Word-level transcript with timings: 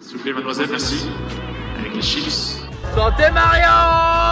S'il 0.00 0.18
vous 0.18 0.22
plaît, 0.22 0.32
mademoiselle, 0.32 0.68
merci. 0.70 1.06
Avec 1.78 1.94
les 1.94 2.02
chips. 2.02 2.60
Santé 2.94 3.30
Mario 3.32 3.66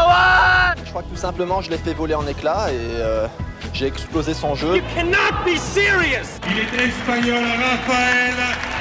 ouais 0.09 0.83
Je 0.85 0.91
crois 0.91 1.03
que 1.03 1.09
tout 1.09 1.17
simplement, 1.17 1.61
je 1.63 1.71
l'ai 1.71 1.79
fait 1.79 1.95
voler 1.95 2.15
en 2.15 2.27
éclats 2.27 2.71
et 2.71 2.77
euh, 2.77 3.27
j'ai 3.73 3.87
explosé 3.87 4.35
son 4.35 4.55
jeu. 4.55 4.81
cannot 4.95 5.33
be 5.45 5.57
serious 5.57 6.39
Il 6.51 6.59
est 6.59 6.85
espagnol, 6.87 7.43
Rafael 7.45 8.35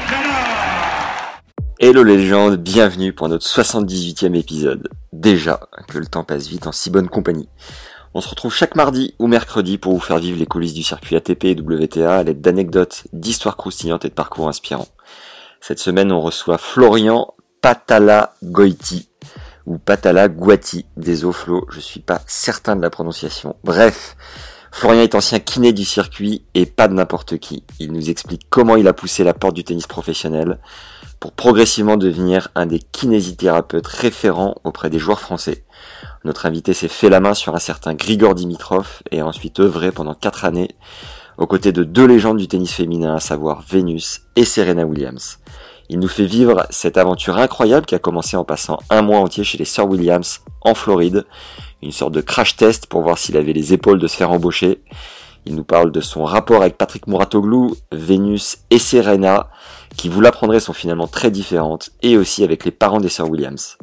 Nadal. 0.09 0.31
Hello 1.79 2.03
les 2.03 2.17
légendes, 2.17 2.57
bienvenue 2.57 3.13
pour 3.13 3.29
notre 3.29 3.45
78e 3.45 4.35
épisode. 4.35 4.89
Déjà 5.11 5.61
que 5.87 5.97
le 5.97 6.05
temps 6.05 6.23
passe 6.23 6.47
vite 6.47 6.67
en 6.67 6.71
si 6.71 6.89
bonne 6.89 7.09
compagnie. 7.09 7.49
On 8.13 8.21
se 8.21 8.29
retrouve 8.29 8.53
chaque 8.53 8.75
mardi 8.75 9.15
ou 9.17 9.27
mercredi 9.27 9.79
pour 9.79 9.93
vous 9.93 9.99
faire 9.99 10.19
vivre 10.19 10.37
les 10.37 10.45
coulisses 10.45 10.75
du 10.75 10.83
circuit 10.83 11.15
ATP 11.15 11.45
et 11.45 11.59
WTA 11.59 12.17
à 12.17 12.23
l'aide 12.23 12.41
d'anecdotes, 12.41 13.05
d'histoires 13.11 13.57
croustillantes 13.57 14.05
et 14.05 14.09
de 14.09 14.13
parcours 14.13 14.47
inspirants. 14.47 14.87
Cette 15.65 15.79
semaine, 15.79 16.11
on 16.11 16.19
reçoit 16.19 16.57
Florian 16.57 17.35
Patala 17.61 18.33
Goiti 18.43 19.07
ou 19.65 19.77
Patala 19.77 20.27
Guati. 20.27 20.85
Désolé 20.97 21.33
Flo, 21.33 21.65
je 21.69 21.79
suis 21.79 22.01
pas 22.01 22.19
certain 22.27 22.75
de 22.75 22.81
la 22.81 22.89
prononciation. 22.89 23.55
Bref, 23.63 24.17
Florian 24.73 25.03
est 25.03 25.15
ancien 25.15 25.39
kiné 25.39 25.71
du 25.71 25.85
circuit 25.85 26.43
et 26.53 26.65
pas 26.65 26.89
de 26.89 26.93
n'importe 26.95 27.37
qui. 27.37 27.63
Il 27.79 27.93
nous 27.93 28.09
explique 28.09 28.41
comment 28.49 28.75
il 28.75 28.89
a 28.89 28.93
poussé 28.93 29.23
la 29.23 29.33
porte 29.33 29.55
du 29.55 29.63
tennis 29.63 29.87
professionnel 29.87 30.59
pour 31.21 31.31
progressivement 31.31 31.95
devenir 31.95 32.49
un 32.55 32.65
des 32.65 32.79
kinésithérapeutes 32.79 33.87
référents 33.87 34.55
auprès 34.65 34.89
des 34.89 34.99
joueurs 34.99 35.21
français. 35.21 35.63
Notre 36.25 36.45
invité 36.45 36.73
s'est 36.73 36.89
fait 36.89 37.09
la 37.09 37.21
main 37.21 37.33
sur 37.33 37.55
un 37.55 37.59
certain 37.59 37.93
Grigor 37.93 38.35
Dimitrov 38.35 39.01
et 39.11 39.21
a 39.21 39.25
ensuite 39.25 39.61
œuvré 39.61 39.93
pendant 39.93 40.13
quatre 40.13 40.43
années 40.43 40.75
aux 41.37 41.47
côtés 41.47 41.71
de 41.71 41.83
deux 41.83 42.05
légendes 42.05 42.37
du 42.37 42.47
tennis 42.47 42.73
féminin, 42.73 43.15
à 43.15 43.19
savoir 43.19 43.63
Venus 43.67 44.21
et 44.35 44.45
Serena 44.45 44.85
Williams. 44.85 45.39
Il 45.89 45.99
nous 45.99 46.07
fait 46.07 46.25
vivre 46.25 46.65
cette 46.69 46.97
aventure 46.97 47.37
incroyable 47.37 47.85
qui 47.85 47.95
a 47.95 47.99
commencé 47.99 48.37
en 48.37 48.43
passant 48.43 48.79
un 48.89 49.01
mois 49.01 49.19
entier 49.19 49.43
chez 49.43 49.57
les 49.57 49.65
Sœurs 49.65 49.89
Williams 49.89 50.41
en 50.61 50.73
Floride, 50.73 51.25
une 51.81 51.91
sorte 51.91 52.13
de 52.13 52.21
crash 52.21 52.55
test 52.55 52.87
pour 52.87 53.01
voir 53.01 53.17
s'il 53.17 53.37
avait 53.37 53.53
les 53.53 53.73
épaules 53.73 53.99
de 53.99 54.07
se 54.07 54.15
faire 54.15 54.31
embaucher. 54.31 54.81
Il 55.45 55.55
nous 55.55 55.65
parle 55.65 55.91
de 55.91 55.99
son 55.99 56.23
rapport 56.23 56.61
avec 56.61 56.77
Patrick 56.77 57.07
Mouratoglou, 57.07 57.75
Venus 57.91 58.59
et 58.69 58.79
Serena, 58.79 59.49
qui 59.97 60.07
vous 60.07 60.21
l'apprendrez 60.21 60.61
sont 60.61 60.73
finalement 60.73 61.07
très 61.07 61.31
différentes, 61.31 61.91
et 62.01 62.17
aussi 62.17 62.43
avec 62.43 62.63
les 62.63 62.71
parents 62.71 63.01
des 63.01 63.09
Sœurs 63.09 63.29
Williams. 63.29 63.77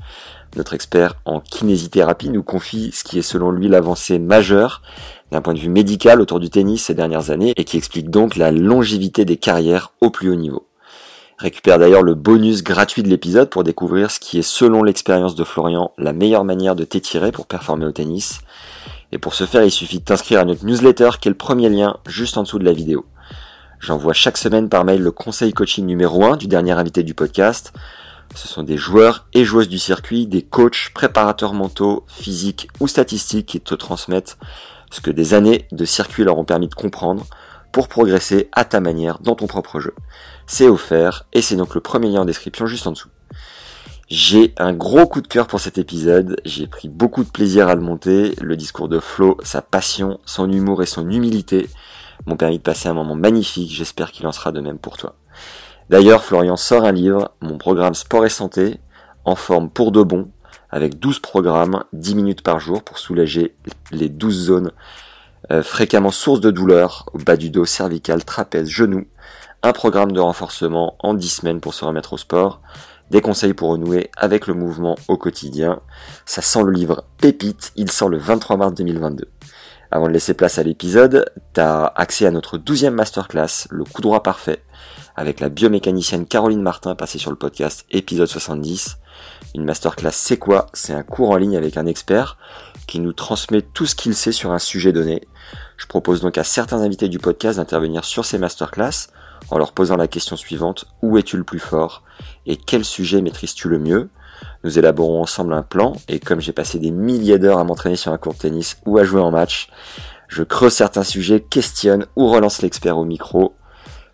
Notre 0.57 0.75
expert 0.75 1.15
en 1.27 1.41
kinésithérapie 1.41 2.31
nous 2.31 2.43
confie 2.43 2.91
ce 2.93 3.05
qui 3.05 3.19
est 3.19 3.23
selon 3.23 3.51
lui 3.53 3.69
l'avancée 3.69 4.19
majeure 4.19 4.83
d'un 5.31 5.41
point 5.41 5.55
de 5.55 5.59
vue 5.59 5.69
médical 5.69 6.21
autour 6.21 6.41
du 6.41 6.51
tennis 6.51 6.85
ces 6.85 6.95
dernières 6.95 7.31
années 7.31 7.53
et 7.57 7.65
qui 7.65 7.77
explique 7.77 8.11
donc 8.11 8.37
la 8.37 8.51
longévité 8.51 9.25
des 9.25 9.37
carrières 9.37 9.93
au 10.01 10.11
plus 10.11 10.31
haut 10.31 10.37
niveau. 10.37 10.67
Récupère 11.39 11.79
d'ailleurs 11.79 12.03
le 12.03 12.15
bonus 12.15 12.63
gratuit 12.63 13.03
de 13.03 13.09
l'épisode 13.09 13.49
pour 13.49 13.65
découvrir 13.65 14.11
ce 14.11 14.21
qui 14.21 14.39
est 14.39 14.43
selon 14.43 14.83
l'expérience 14.83 15.35
de 15.35 15.45
Florian 15.45 15.91
la 15.97 16.13
meilleure 16.13 16.45
manière 16.45 16.77
de 16.77 16.85
t'étirer 16.85 17.33
pour 17.33 17.47
performer 17.47 17.87
au 17.87 17.93
tennis. 17.93 18.41
Et 19.11 19.19
pour 19.19 19.35
ce 19.35 19.47
faire, 19.47 19.65
il 19.65 19.71
suffit 19.71 20.01
de 20.01 20.05
t'inscrire 20.05 20.41
à 20.41 20.45
notre 20.45 20.67
newsletter 20.67 21.11
qui 21.19 21.29
est 21.29 21.31
le 21.31 21.37
premier 21.37 21.71
lien 21.71 21.97
juste 22.07 22.37
en 22.37 22.43
dessous 22.43 22.59
de 22.59 22.65
la 22.65 22.75
vidéo. 22.75 23.07
J'envoie 23.79 24.13
chaque 24.13 24.37
semaine 24.37 24.69
par 24.69 24.85
mail 24.85 25.01
le 25.01 25.11
conseil 25.11 25.55
coaching 25.55 25.87
numéro 25.87 26.23
1 26.25 26.37
du 26.37 26.47
dernier 26.47 26.73
invité 26.73 27.03
du 27.03 27.15
podcast. 27.15 27.73
Ce 28.35 28.47
sont 28.47 28.63
des 28.63 28.77
joueurs 28.77 29.27
et 29.33 29.47
joueuses 29.47 29.71
du 29.71 29.79
circuit, 29.79 30.27
des 30.27 30.43
coachs, 30.43 30.91
préparateurs 30.93 31.55
mentaux, 31.55 32.05
physiques 32.07 32.69
ou 32.81 32.87
statistiques 32.87 33.47
qui 33.47 33.61
te 33.61 33.75
transmettent 33.75 34.37
ce 34.91 35.01
que 35.01 35.11
des 35.11 35.35
années 35.35 35.67
de 35.73 35.85
circuit 35.85 36.25
leur 36.25 36.39
ont 36.39 36.45
permis 36.45 36.69
de 36.69 36.75
comprendre 36.75 37.27
pour 37.73 37.89
progresser 37.89 38.49
à 38.53 38.65
ta 38.65 38.81
manière 38.81 39.21
dans 39.21 39.35
ton 39.35 39.47
propre 39.47 39.81
jeu. 39.81 39.95
C'est 40.47 40.69
offert 40.69 41.27
et 41.33 41.43
c'est 41.43 41.57
donc 41.57 41.75
le 41.75 41.81
premier 41.81 42.09
lien 42.09 42.23
en 42.23 42.25
description 42.25 42.67
juste 42.67 42.87
en 42.87 42.93
dessous. 42.93 43.11
J'ai 44.09 44.55
un 44.59 44.73
gros 44.73 45.07
coup 45.07 45.21
de 45.21 45.29
cœur 45.29 45.47
pour 45.47 45.61
cet 45.61 45.79
épisode, 45.79 46.41
j'ai 46.45 46.67
pris 46.67 46.89
beaucoup 46.89 47.23
de 47.23 47.31
plaisir 47.31 47.69
à 47.69 47.77
le 47.77 47.81
monter, 47.81 48.35
le 48.41 48.57
discours 48.57 48.89
de 48.89 48.99
Flo, 48.99 49.39
sa 49.45 49.63
passion, 49.63 50.19
son 50.25 50.51
humour 50.51 50.83
et 50.83 50.87
son 50.87 51.09
humilité 51.09 51.69
m'ont 52.27 52.37
permis 52.37 52.59
de 52.59 52.63
passer 52.63 52.89
un 52.89 52.95
moment 52.95 53.15
magnifique, 53.15 53.71
j'espère 53.71 54.11
qu'il 54.11 54.27
en 54.27 54.33
sera 54.33 54.51
de 54.51 54.61
même 54.61 54.79
pour 54.79 54.97
toi. 54.97 55.15
D'ailleurs, 55.91 56.25
Florian 56.25 56.57
sort 56.57 56.85
un 56.85 56.93
livre, 56.93 57.31
mon 57.41 57.57
programme 57.57 57.95
Sport 57.95 58.27
et 58.27 58.31
Santé, 58.31 58.81
en 59.25 59.37
forme 59.37 59.71
pour 59.71 59.93
de 59.93 60.03
bon, 60.03 60.29
avec 60.71 60.99
12 60.99 61.19
programmes, 61.21 61.85
10 61.93 62.15
minutes 62.15 62.43
par 62.43 62.61
jour 62.61 62.83
pour 62.83 62.99
soulager 62.99 63.55
les 63.91 64.09
12 64.09 64.35
zones 64.35 64.73
euh, 65.51 65.63
fréquemment 65.63 66.11
sources 66.11 66.41
de 66.41 66.51
douleur 66.51 67.07
au 67.13 67.19
bas 67.19 67.37
du 67.37 67.51
dos, 67.51 67.65
cervical, 67.65 68.25
trapèze, 68.25 68.69
genou, 68.69 69.07
un 69.63 69.73
programme 69.73 70.13
de 70.13 70.21
renforcement 70.21 70.97
en 71.01 71.15
10 71.15 71.29
semaines 71.29 71.61
pour 71.61 71.75
se 71.75 71.85
remettre 71.85 72.13
au 72.13 72.19
sport, 72.19 72.61
des 73.11 73.21
conseils 73.21 73.55
pour 73.55 73.71
renouer 73.71 74.11
avec 74.17 74.47
le 74.47 74.55
mouvement 74.55 74.97
au 75.09 75.17
quotidien. 75.17 75.81
Ça 76.25 76.43
sent 76.43 76.63
le 76.63 76.73
livre 76.73 77.05
Pépite, 77.19 77.73
il 77.77 77.91
sort 77.91 78.09
le 78.09 78.19
23 78.19 78.57
mars 78.57 78.75
2022. 78.75 79.29
Avant 79.91 80.07
de 80.07 80.13
laisser 80.13 80.35
place 80.35 80.59
à 80.59 80.63
l'épisode, 80.63 81.25
t'as 81.53 81.87
accès 81.97 82.27
à 82.27 82.31
notre 82.31 82.57
12e 82.57 82.91
masterclass, 82.91 83.67
le 83.71 83.83
coup 83.83 84.03
droit 84.03 84.23
parfait, 84.23 84.63
avec 85.17 85.41
la 85.41 85.49
biomécanicienne 85.49 86.27
Caroline 86.27 86.63
Martin 86.63 86.95
passée 86.95 87.19
sur 87.19 87.31
le 87.31 87.37
podcast 87.37 87.85
épisode 87.91 88.29
70. 88.29 88.99
Une 89.55 89.65
masterclass 89.65 90.13
c'est 90.13 90.37
quoi? 90.37 90.67
C'est 90.73 90.93
un 90.93 91.03
cours 91.03 91.31
en 91.31 91.37
ligne 91.37 91.57
avec 91.57 91.77
un 91.77 91.87
expert 91.87 92.39
qui 92.87 93.01
nous 93.01 93.13
transmet 93.13 93.63
tout 93.63 93.87
ce 93.87 93.95
qu'il 93.95 94.15
sait 94.15 94.33
sur 94.33 94.53
un 94.53 94.59
sujet 94.59 94.93
donné. 94.93 95.23
Je 95.77 95.87
propose 95.87 96.21
donc 96.21 96.39
à 96.39 96.45
certains 96.45 96.83
invités 96.83 97.09
du 97.09 97.19
podcast 97.19 97.59
d'intervenir 97.59 98.05
sur 98.05 98.25
ces 98.25 98.39
masterclass 98.39 99.09
en 99.51 99.59
leur 99.59 99.73
posant 99.73 99.97
la 99.97 100.09
question 100.09 100.37
suivante, 100.37 100.85
où 101.03 101.19
es-tu 101.19 101.37
le 101.37 101.45
plus 101.45 101.59
fort? 101.59 102.03
Et 102.47 102.57
quel 102.57 102.85
sujet 102.85 103.23
maîtrises-tu 103.23 103.69
le 103.69 103.79
mieux? 103.79 104.11
Nous 104.63 104.79
élaborons 104.79 105.23
ensemble 105.23 105.55
un 105.55 105.63
plan 105.63 105.95
et 106.09 106.21
comme 106.21 106.41
j'ai 106.41 106.53
passé 106.53 106.79
des 106.79 106.91
milliers 106.91 107.39
d'heures 107.39 107.59
à 107.59 107.65
m'entraîner 107.65 107.97
sur 107.97 108.13
un 108.13 108.19
court 108.19 108.35
de 108.35 108.39
tennis 108.39 108.77
ou 108.87 108.99
à 108.99 109.05
jouer 109.05 109.21
en 109.21 109.31
match, 109.31 109.69
je 110.29 110.45
creuse 110.45 110.75
certains 110.75 111.03
sujets, 111.03 111.41
questionne 111.41 112.07
ou 112.15 112.29
relance 112.29 112.63
l'expert 112.63 112.99
au 112.99 113.05
micro 113.05 113.55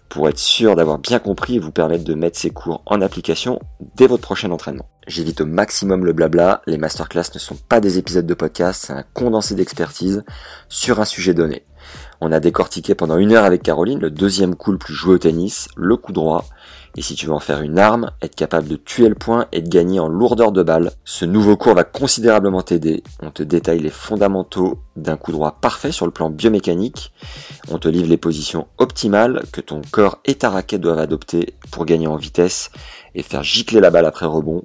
pour 0.09 0.29
être 0.29 0.39
sûr 0.39 0.77
d'avoir 0.77 0.99
bien 0.99 1.19
compris 1.19 1.57
et 1.57 1.59
vous 1.59 1.73
permettre 1.73 2.05
de 2.05 2.15
mettre 2.15 2.39
ces 2.39 2.51
cours 2.51 2.83
en 2.87 3.01
application 3.01 3.59
dès 3.97 4.07
votre 4.07 4.23
prochain 4.23 4.51
entraînement. 4.51 4.89
J'évite 5.07 5.41
au 5.41 5.47
maximum 5.47 6.05
le 6.05 6.13
blabla, 6.13 6.63
les 6.67 6.79
masterclass 6.79 7.31
ne 7.35 7.39
sont 7.39 7.57
pas 7.69 7.81
des 7.81 7.99
épisodes 7.99 8.27
de 8.27 8.35
podcast, 8.35 8.85
c'est 8.87 8.93
un 8.93 9.05
condensé 9.15 9.55
d'expertise 9.55 10.25
sur 10.69 11.01
un 11.01 11.05
sujet 11.05 11.35
donné. 11.35 11.65
On 12.21 12.33
a 12.33 12.41
décortiqué 12.41 12.95
pendant 12.95 13.19
une 13.19 13.33
heure 13.33 13.45
avec 13.45 13.63
Caroline 13.63 14.01
le 14.01 14.11
deuxième 14.11 14.57
coup 14.57 14.73
le 14.73 14.79
plus 14.79 14.95
joué 14.95 15.15
au 15.15 15.19
tennis, 15.19 15.69
le 15.77 15.97
coup 15.97 16.13
droit. 16.13 16.45
Et 16.99 17.03
si 17.03 17.15
tu 17.15 17.27
veux 17.27 17.33
en 17.35 17.41
faire 17.41 17.61
une 17.61 17.79
arme, 17.79 18.11
être 18.23 18.35
capable 18.35 18.69
de 18.69 18.77
tuer 18.77 19.11
le 19.11 19.15
point 19.15 19.47
et 19.53 19.61
de 19.61 19.69
gagner 19.69 20.01
en 20.01 20.09
lourdeur 20.09 20.51
de 20.51 20.63
balle, 20.63 20.93
ce 21.05 21.27
nouveau 21.27 21.59
cours 21.59 21.75
va 21.75 21.85
considérablement 21.85 22.63
t'aider. 22.63 23.03
On 23.21 23.31
te 23.31 23.43
détaille 23.43 23.81
les 23.81 23.91
fondamentaux 23.91 24.79
d'un 24.97 25.19
coup 25.19 25.31
droit 25.31 25.59
parfait 25.61 25.93
sur 25.93 26.07
le 26.07 26.11
plan 26.11 26.31
biomécanique. 26.31 27.13
On 27.71 27.79
te 27.79 27.89
livre 27.89 28.09
les 28.09 28.17
positions 28.17 28.67
optimales 28.79 29.45
que 29.53 29.61
ton 29.61 29.83
corps 29.91 30.21
et 30.25 30.37
ta 30.37 30.49
raquette 30.49 30.81
doivent 30.81 30.99
adopter 30.99 31.55
pour 31.71 31.85
gagner 31.85 32.07
en 32.07 32.17
vitesse 32.17 32.71
et 33.15 33.23
faire 33.23 33.43
gicler 33.43 33.81
la 33.81 33.91
balle 33.91 34.07
après 34.07 34.27
rebond. 34.27 34.65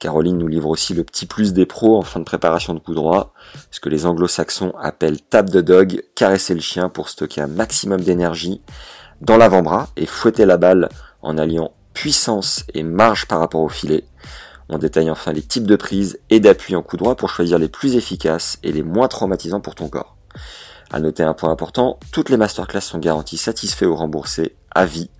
Caroline 0.00 0.38
nous 0.38 0.48
livre 0.48 0.68
aussi 0.68 0.94
le 0.94 1.04
petit 1.04 1.26
plus 1.26 1.52
des 1.52 1.66
pros 1.66 1.96
en 1.96 2.02
fin 2.02 2.18
de 2.18 2.24
préparation 2.24 2.74
de 2.74 2.80
coup 2.80 2.94
droit, 2.94 3.32
ce 3.70 3.78
que 3.78 3.88
les 3.88 4.04
anglo-saxons 4.04 4.72
appellent 4.80 5.20
tap 5.20 5.48
de 5.48 5.60
dog, 5.60 6.02
caresser 6.16 6.54
le 6.54 6.60
chien 6.60 6.88
pour 6.88 7.08
stocker 7.08 7.40
un 7.40 7.46
maximum 7.48 8.00
d'énergie 8.00 8.62
dans 9.20 9.36
l'avant-bras 9.36 9.88
et 9.96 10.06
fouetter 10.06 10.44
la 10.44 10.56
balle 10.56 10.88
en 11.28 11.36
alliant 11.36 11.72
puissance 11.92 12.64
et 12.74 12.82
marge 12.82 13.26
par 13.26 13.40
rapport 13.40 13.60
au 13.60 13.68
filet. 13.68 14.04
On 14.70 14.78
détaille 14.78 15.10
enfin 15.10 15.32
les 15.32 15.42
types 15.42 15.66
de 15.66 15.76
prises 15.76 16.18
et 16.30 16.40
d'appui 16.40 16.74
en 16.74 16.82
coup 16.82 16.96
droit 16.96 17.16
pour 17.16 17.30
choisir 17.30 17.58
les 17.58 17.68
plus 17.68 17.96
efficaces 17.96 18.58
et 18.62 18.72
les 18.72 18.82
moins 18.82 19.08
traumatisants 19.08 19.60
pour 19.60 19.74
ton 19.74 19.88
corps. 19.88 20.16
À 20.90 21.00
noter 21.00 21.22
un 21.22 21.34
point 21.34 21.50
important, 21.50 21.98
toutes 22.12 22.30
les 22.30 22.38
masterclass 22.38 22.80
sont 22.80 22.98
garanties 22.98 23.36
satisfaits 23.36 23.84
ou 23.84 23.94
remboursés 23.94 24.56
à 24.70 24.86
vie. 24.86 25.10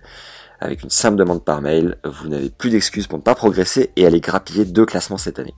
Avec 0.59 0.83
une 0.83 0.89
simple 0.89 1.17
demande 1.17 1.43
par 1.43 1.61
mail, 1.61 1.97
vous 2.03 2.27
n'avez 2.27 2.49
plus 2.49 2.71
d'excuses 2.71 3.07
pour 3.07 3.19
ne 3.19 3.23
pas 3.23 3.35
progresser 3.35 3.91
et 3.95 4.05
aller 4.05 4.19
grappiller 4.19 4.65
deux 4.65 4.85
classements 4.85 5.17
cette 5.17 5.39
année. 5.39 5.53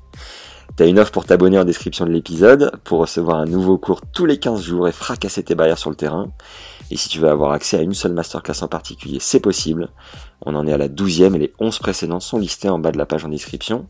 T'as 0.76 0.88
une 0.88 1.00
offre 1.00 1.12
pour 1.12 1.26
t'abonner 1.26 1.60
en 1.60 1.66
description 1.66 2.06
de 2.06 2.12
l'épisode, 2.12 2.72
pour 2.84 3.00
recevoir 3.00 3.38
un 3.38 3.46
nouveau 3.46 3.78
cours 3.78 4.02
tous 4.14 4.26
les 4.26 4.38
15 4.38 4.62
jours 4.62 4.88
et 4.88 4.92
fracasser 4.92 5.44
tes 5.44 5.56
barrières 5.56 5.78
sur 5.78 5.90
le 5.90 5.96
terrain. 5.96 6.32
Et 6.92 6.98
si 6.98 7.08
tu 7.08 7.20
veux 7.20 7.30
avoir 7.30 7.54
accès 7.54 7.78
à 7.78 7.82
une 7.82 7.94
seule 7.94 8.12
masterclass 8.12 8.64
en 8.64 8.68
particulier, 8.68 9.20
c'est 9.22 9.40
possible. 9.40 9.88
On 10.46 10.56
en 10.56 10.68
est 10.68 10.74
à 10.74 10.78
la 10.78 10.90
douzième 10.90 11.36
et 11.36 11.40
les 11.40 11.54
11 11.58 11.80
précédentes 11.80 12.22
sont 12.22 12.38
listées 12.38 12.68
en 12.68 12.80
bas 12.80 12.92
de 12.92 12.98
la 12.98 13.06
page 13.06 13.24
en 13.24 13.30
description. 13.30 13.88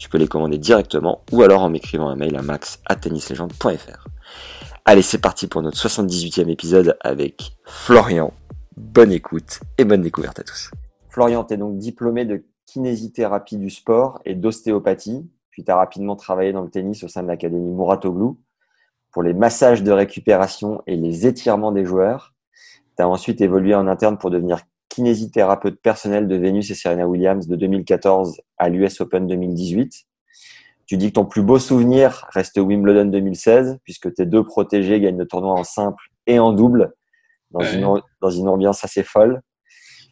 Tu 0.00 0.08
peux 0.08 0.18
les 0.18 0.26
commander 0.26 0.58
directement 0.58 1.22
ou 1.30 1.42
alors 1.42 1.62
en 1.62 1.70
m'écrivant 1.70 2.08
un 2.08 2.16
mail 2.16 2.34
à 2.34 2.42
max 2.42 2.82
Allez, 4.84 5.02
c'est 5.02 5.18
parti 5.18 5.46
pour 5.46 5.62
notre 5.62 5.76
78e 5.76 6.48
épisode 6.48 6.96
avec 7.00 7.52
Florian. 7.64 8.32
Bonne 8.76 9.12
écoute 9.12 9.60
et 9.78 9.84
bonne 9.84 10.02
découverte 10.02 10.40
à 10.40 10.42
tous. 10.42 10.72
Florian, 11.08 11.44
tu 11.44 11.54
es 11.54 11.56
donc 11.56 11.78
diplômé 11.78 12.24
de 12.24 12.44
kinésithérapie 12.66 13.58
du 13.58 13.70
sport 13.70 14.20
et 14.24 14.34
d'ostéopathie, 14.34 15.30
puis 15.50 15.62
tu 15.62 15.70
as 15.70 15.76
rapidement 15.76 16.16
travaillé 16.16 16.52
dans 16.52 16.62
le 16.62 16.70
tennis 16.70 17.04
au 17.04 17.08
sein 17.08 17.22
de 17.22 17.28
l'académie 17.28 17.70
Mouratoglou 17.70 18.40
pour 19.12 19.22
les 19.22 19.34
massages 19.34 19.84
de 19.84 19.92
récupération 19.92 20.82
et 20.88 20.96
les 20.96 21.28
étirements 21.28 21.70
des 21.70 21.84
joueurs. 21.84 22.34
Tu 22.96 23.02
as 23.02 23.08
ensuite 23.08 23.40
évolué 23.40 23.74
en 23.74 23.86
interne 23.86 24.18
pour 24.18 24.30
devenir 24.30 24.60
kinésithérapeute 24.88 25.80
personnel 25.80 26.28
de 26.28 26.36
Venus 26.36 26.70
et 26.70 26.74
Serena 26.74 27.06
Williams 27.06 27.46
de 27.46 27.56
2014 27.56 28.40
à 28.58 28.68
l'US 28.68 29.00
Open 29.00 29.26
2018. 29.26 30.04
Tu 30.86 30.96
dis 30.96 31.08
que 31.08 31.14
ton 31.14 31.24
plus 31.24 31.42
beau 31.42 31.58
souvenir 31.58 32.26
reste 32.30 32.58
Wimbledon 32.58 33.06
2016, 33.06 33.78
puisque 33.84 34.12
tes 34.12 34.26
deux 34.26 34.44
protégés 34.44 35.00
gagnent 35.00 35.18
le 35.18 35.26
tournoi 35.26 35.52
en 35.52 35.62
simple 35.62 36.02
et 36.26 36.40
en 36.40 36.52
double, 36.52 36.92
dans, 37.52 37.60
une, 37.60 37.86
dans 38.20 38.30
une 38.30 38.48
ambiance 38.48 38.84
assez 38.84 39.04
folle. 39.04 39.40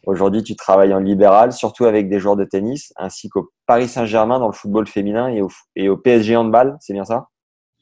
Aujourd'hui, 0.05 0.43
tu 0.43 0.55
travailles 0.55 0.93
en 0.93 0.99
libéral, 0.99 1.51
surtout 1.51 1.83
avec 1.83 2.09
des 2.09 2.19
joueurs 2.19 2.37
de 2.37 2.45
tennis, 2.45 2.93
ainsi 2.95 3.27
qu'au 3.27 3.49
Paris 3.65 3.89
Saint-Germain 3.89 4.39
dans 4.39 4.47
le 4.47 4.53
football 4.53 4.87
féminin 4.87 5.27
et 5.27 5.41
au, 5.41 5.49
et 5.75 5.89
au 5.89 5.97
PSG 5.97 6.37
handball, 6.37 6.77
c'est 6.79 6.93
bien 6.93 7.03
ça? 7.03 7.27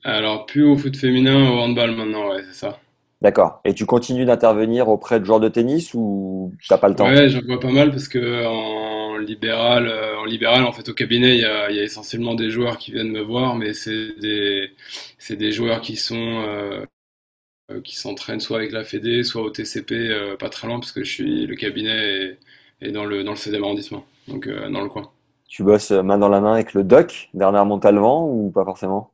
Alors, 0.04 0.48
plus 0.48 0.64
au 0.64 0.76
foot 0.76 0.98
féminin, 0.98 1.52
au 1.52 1.60
handball 1.60 1.96
maintenant, 1.96 2.30
ouais, 2.30 2.42
c'est 2.48 2.66
ça. 2.66 2.80
D'accord. 3.22 3.62
Et 3.66 3.74
tu 3.74 3.86
continues 3.86 4.26
d'intervenir 4.26 4.90
auprès 4.90 5.20
de 5.20 5.26
joueurs 5.26 5.40
de 5.40 5.50
tennis 5.50 5.94
ou 5.96 6.54
t'as 6.70 6.78
pas 6.78 6.88
le 6.88 6.96
temps? 6.96 7.08
Ouais, 7.08 7.30
j'en 7.30 7.42
vois 7.42 7.60
pas 7.60 7.72
mal 7.72 7.90
parce 7.90 8.08
que 8.08 8.46
en 8.46 9.18
libéral, 9.18 9.88
euh, 9.88 10.18
en 10.20 10.26
libéral, 10.26 10.64
en 10.66 10.72
fait, 10.72 10.88
au 10.90 10.94
cabinet, 10.94 11.36
il 11.36 11.42
y 11.42 11.46
a, 11.46 11.72
y 11.72 11.80
a, 11.80 11.84
essentiellement 11.84 12.36
des 12.36 12.50
joueurs 12.50 12.78
qui 12.78 12.92
viennent 12.92 13.12
me 13.12 13.22
voir, 13.22 13.56
mais 13.56 13.74
c'est 13.74 14.14
des, 14.20 14.72
c'est 15.18 15.36
des 15.36 15.52
joueurs 15.52 15.82
qui 15.82 15.98
sont, 15.98 16.16
euh, 16.16 16.86
euh 17.72 17.82
qui 17.82 17.96
s'entraînent 17.96 18.40
soit 18.40 18.58
avec 18.58 18.72
la 18.72 18.84
Fédé, 18.84 19.24
soit 19.24 19.42
au 19.42 19.50
TCP, 19.50 19.94
euh, 19.96 20.38
pas 20.38 20.50
très 20.50 20.68
loin 20.68 20.80
parce 20.80 20.92
que 20.92 21.04
je 21.04 21.12
suis, 21.12 21.48
le 21.48 21.56
cabinet 21.56 22.38
est, 22.82 22.92
dans 22.92 23.06
le, 23.06 23.24
dans 23.24 23.32
le 23.32 23.38
16e 23.38 23.64
arrondissement, 23.64 24.06
donc 24.28 24.48
dans 24.48 24.82
le 24.82 24.90
coin. 24.90 25.10
Tu 25.48 25.64
bosses 25.64 25.92
main 25.92 26.18
dans 26.18 26.30
la 26.30 26.42
main 26.42 26.54
avec 26.54 26.74
le 26.74 26.84
doc, 26.84 27.30
Bernard 27.34 27.66
Montalvan, 27.66 28.28
ou 28.30 28.52
pas 28.52 28.66
forcément? 28.66 29.12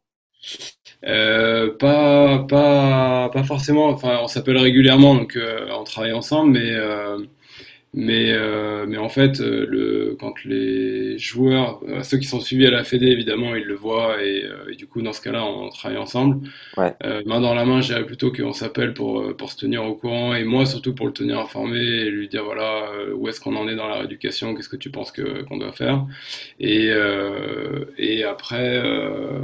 Euh, 1.06 1.75
pas, 1.78 2.40
pas, 2.48 3.30
pas 3.34 3.44
forcément. 3.44 3.90
Enfin, 3.90 4.19
on 4.22 4.28
s'appelle 4.28 4.57
régulièrement, 4.57 5.16
donc 5.16 5.36
euh, 5.36 5.68
on 5.72 5.84
travaille 5.84 6.13
ensemble, 6.13 6.54
mais 6.54 6.72
euh, 6.72 7.18
mais, 7.95 8.31
euh, 8.31 8.86
mais 8.88 8.98
en 8.98 9.07
fait, 9.10 9.40
euh, 9.40 9.68
le, 9.69 10.18
quand 10.19 10.44
les 10.45 11.18
joueurs, 11.19 11.80
euh, 11.88 12.01
ceux 12.01 12.18
qui 12.18 12.25
sont 12.25 12.40
suivis 12.40 12.66
à 12.66 12.72
la 12.72 12.84
Fédé, 12.84 13.06
évidemment, 13.07 13.54
ils 13.56 13.66
le 13.66 13.75
voient 13.75 14.24
et, 14.24 14.45
et 14.72 14.75
du 14.75 14.88
coup, 14.88 15.04
dans 15.04 15.13
ce 15.13 15.22
cas-là, 15.22 15.45
on 15.45 15.69
travaille 15.69 16.00
ensemble. 16.00 16.50
Ouais. 16.75 16.94
main 17.25 17.40
dans 17.40 17.54
la 17.54 17.66
main, 17.66 17.81
je 17.81 17.88
dirais 17.88 18.06
plutôt 18.06 18.31
qu'on 18.31 18.54
s'appelle 18.54 18.94
pour, 18.94 19.36
pour 19.38 19.51
se 19.51 19.57
tenir 19.57 19.84
au 19.84 19.94
courant 19.94 20.34
et 20.34 20.44
moi 20.44 20.66
surtout 20.66 20.95
pour 20.95 21.06
le 21.06 21.13
tenir 21.13 21.40
informé 21.40 21.80
et 21.80 22.10
lui 22.10 22.28
dire 22.28 22.44
voilà 22.44 22.90
où 23.16 23.28
est-ce 23.28 23.40
qu'on 23.40 23.56
en 23.56 23.68
est 23.68 23.75
dans 23.75 23.88
la 23.88 23.98
rééducation, 23.98 24.56
qu'est-ce 24.56 24.69
que 24.69 24.75
tu 24.75 24.90
penses 24.90 25.12
que 25.12 25.44
qu'on 25.44 25.57
doit 25.57 25.72
faire. 25.72 26.06
Et, 26.60 26.90
et 27.98 28.24
après, 28.24 28.81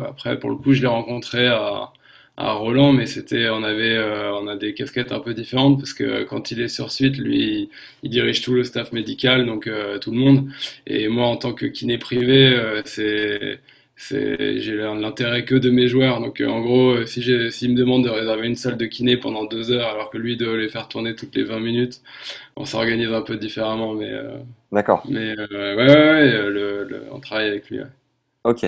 après, 0.08 0.40
pour 0.40 0.50
le 0.50 0.56
coup, 0.56 0.74
je 0.74 0.82
l'ai 0.82 0.88
rencontré 0.88 1.48
à 1.48 1.92
à 2.40 2.54
Roland, 2.54 2.94
mais 2.94 3.06
c'était, 3.06 3.50
on 3.50 3.64
avait, 3.64 3.98
euh, 3.98 4.34
on 4.34 4.48
a 4.48 4.56
des 4.56 4.74
casquettes 4.74 5.12
un 5.12 5.20
peu 5.20 5.34
différentes 5.34 5.78
parce 5.78 5.94
que 5.94 6.24
quand 6.24 6.52
il 6.52 6.62
est 6.62 6.70
sur 6.70 6.90
suite, 6.90 7.18
lui, 7.18 7.70
il 8.02 8.10
dirige 8.10 8.42
tout 8.42 8.54
le 8.54 8.64
staff 8.64 8.94
médical, 8.94 9.46
donc 9.46 9.68
euh, 9.68 10.00
tout 10.00 10.12
le 10.12 10.18
monde. 10.18 10.50
Et 10.88 11.10
moi, 11.10 11.26
en 11.28 11.36
tant 11.36 11.52
que 11.54 11.66
kiné 11.66 11.98
privé, 11.98 12.48
euh, 12.56 12.82
c'est, 12.86 13.60
c'est, 13.98 14.58
j'ai 14.60 14.78
l'intérêt 14.78 15.44
que 15.44 15.56
de 15.56 15.70
mes 15.70 15.90
joueurs. 15.90 16.22
Donc 16.22 16.42
en 16.42 16.62
gros, 16.62 17.06
si 17.06 17.22
j'ai, 17.22 17.52
s'il 17.52 17.72
me 17.74 17.76
demande 17.76 18.06
de 18.06 18.10
réserver 18.10 18.48
une 18.48 18.56
salle 18.56 18.78
de 18.78 18.86
kiné 18.86 19.18
pendant 19.18 19.44
deux 19.44 19.72
heures, 19.72 19.90
alors 19.90 20.10
que 20.10 20.18
lui 20.18 20.38
doit 20.38 20.56
les 20.56 20.70
faire 20.70 20.88
tourner 20.88 21.16
toutes 21.16 21.36
les 21.36 21.44
20 21.44 21.60
minutes, 21.60 22.02
on 22.56 22.64
s'organise 22.64 23.12
un 23.12 23.22
peu 23.22 23.36
différemment, 23.36 23.94
mais. 23.96 24.14
D'accord. 24.72 25.04
Mais 25.10 25.36
ouais, 25.38 25.76
ouais, 25.76 25.76
ouais 25.76 26.50
le, 26.50 26.86
le, 26.86 27.04
on 27.12 27.20
travaille 27.20 27.50
avec 27.50 27.70
lui. 27.70 27.80
Ouais. 27.80 27.88
Ok. 28.44 28.66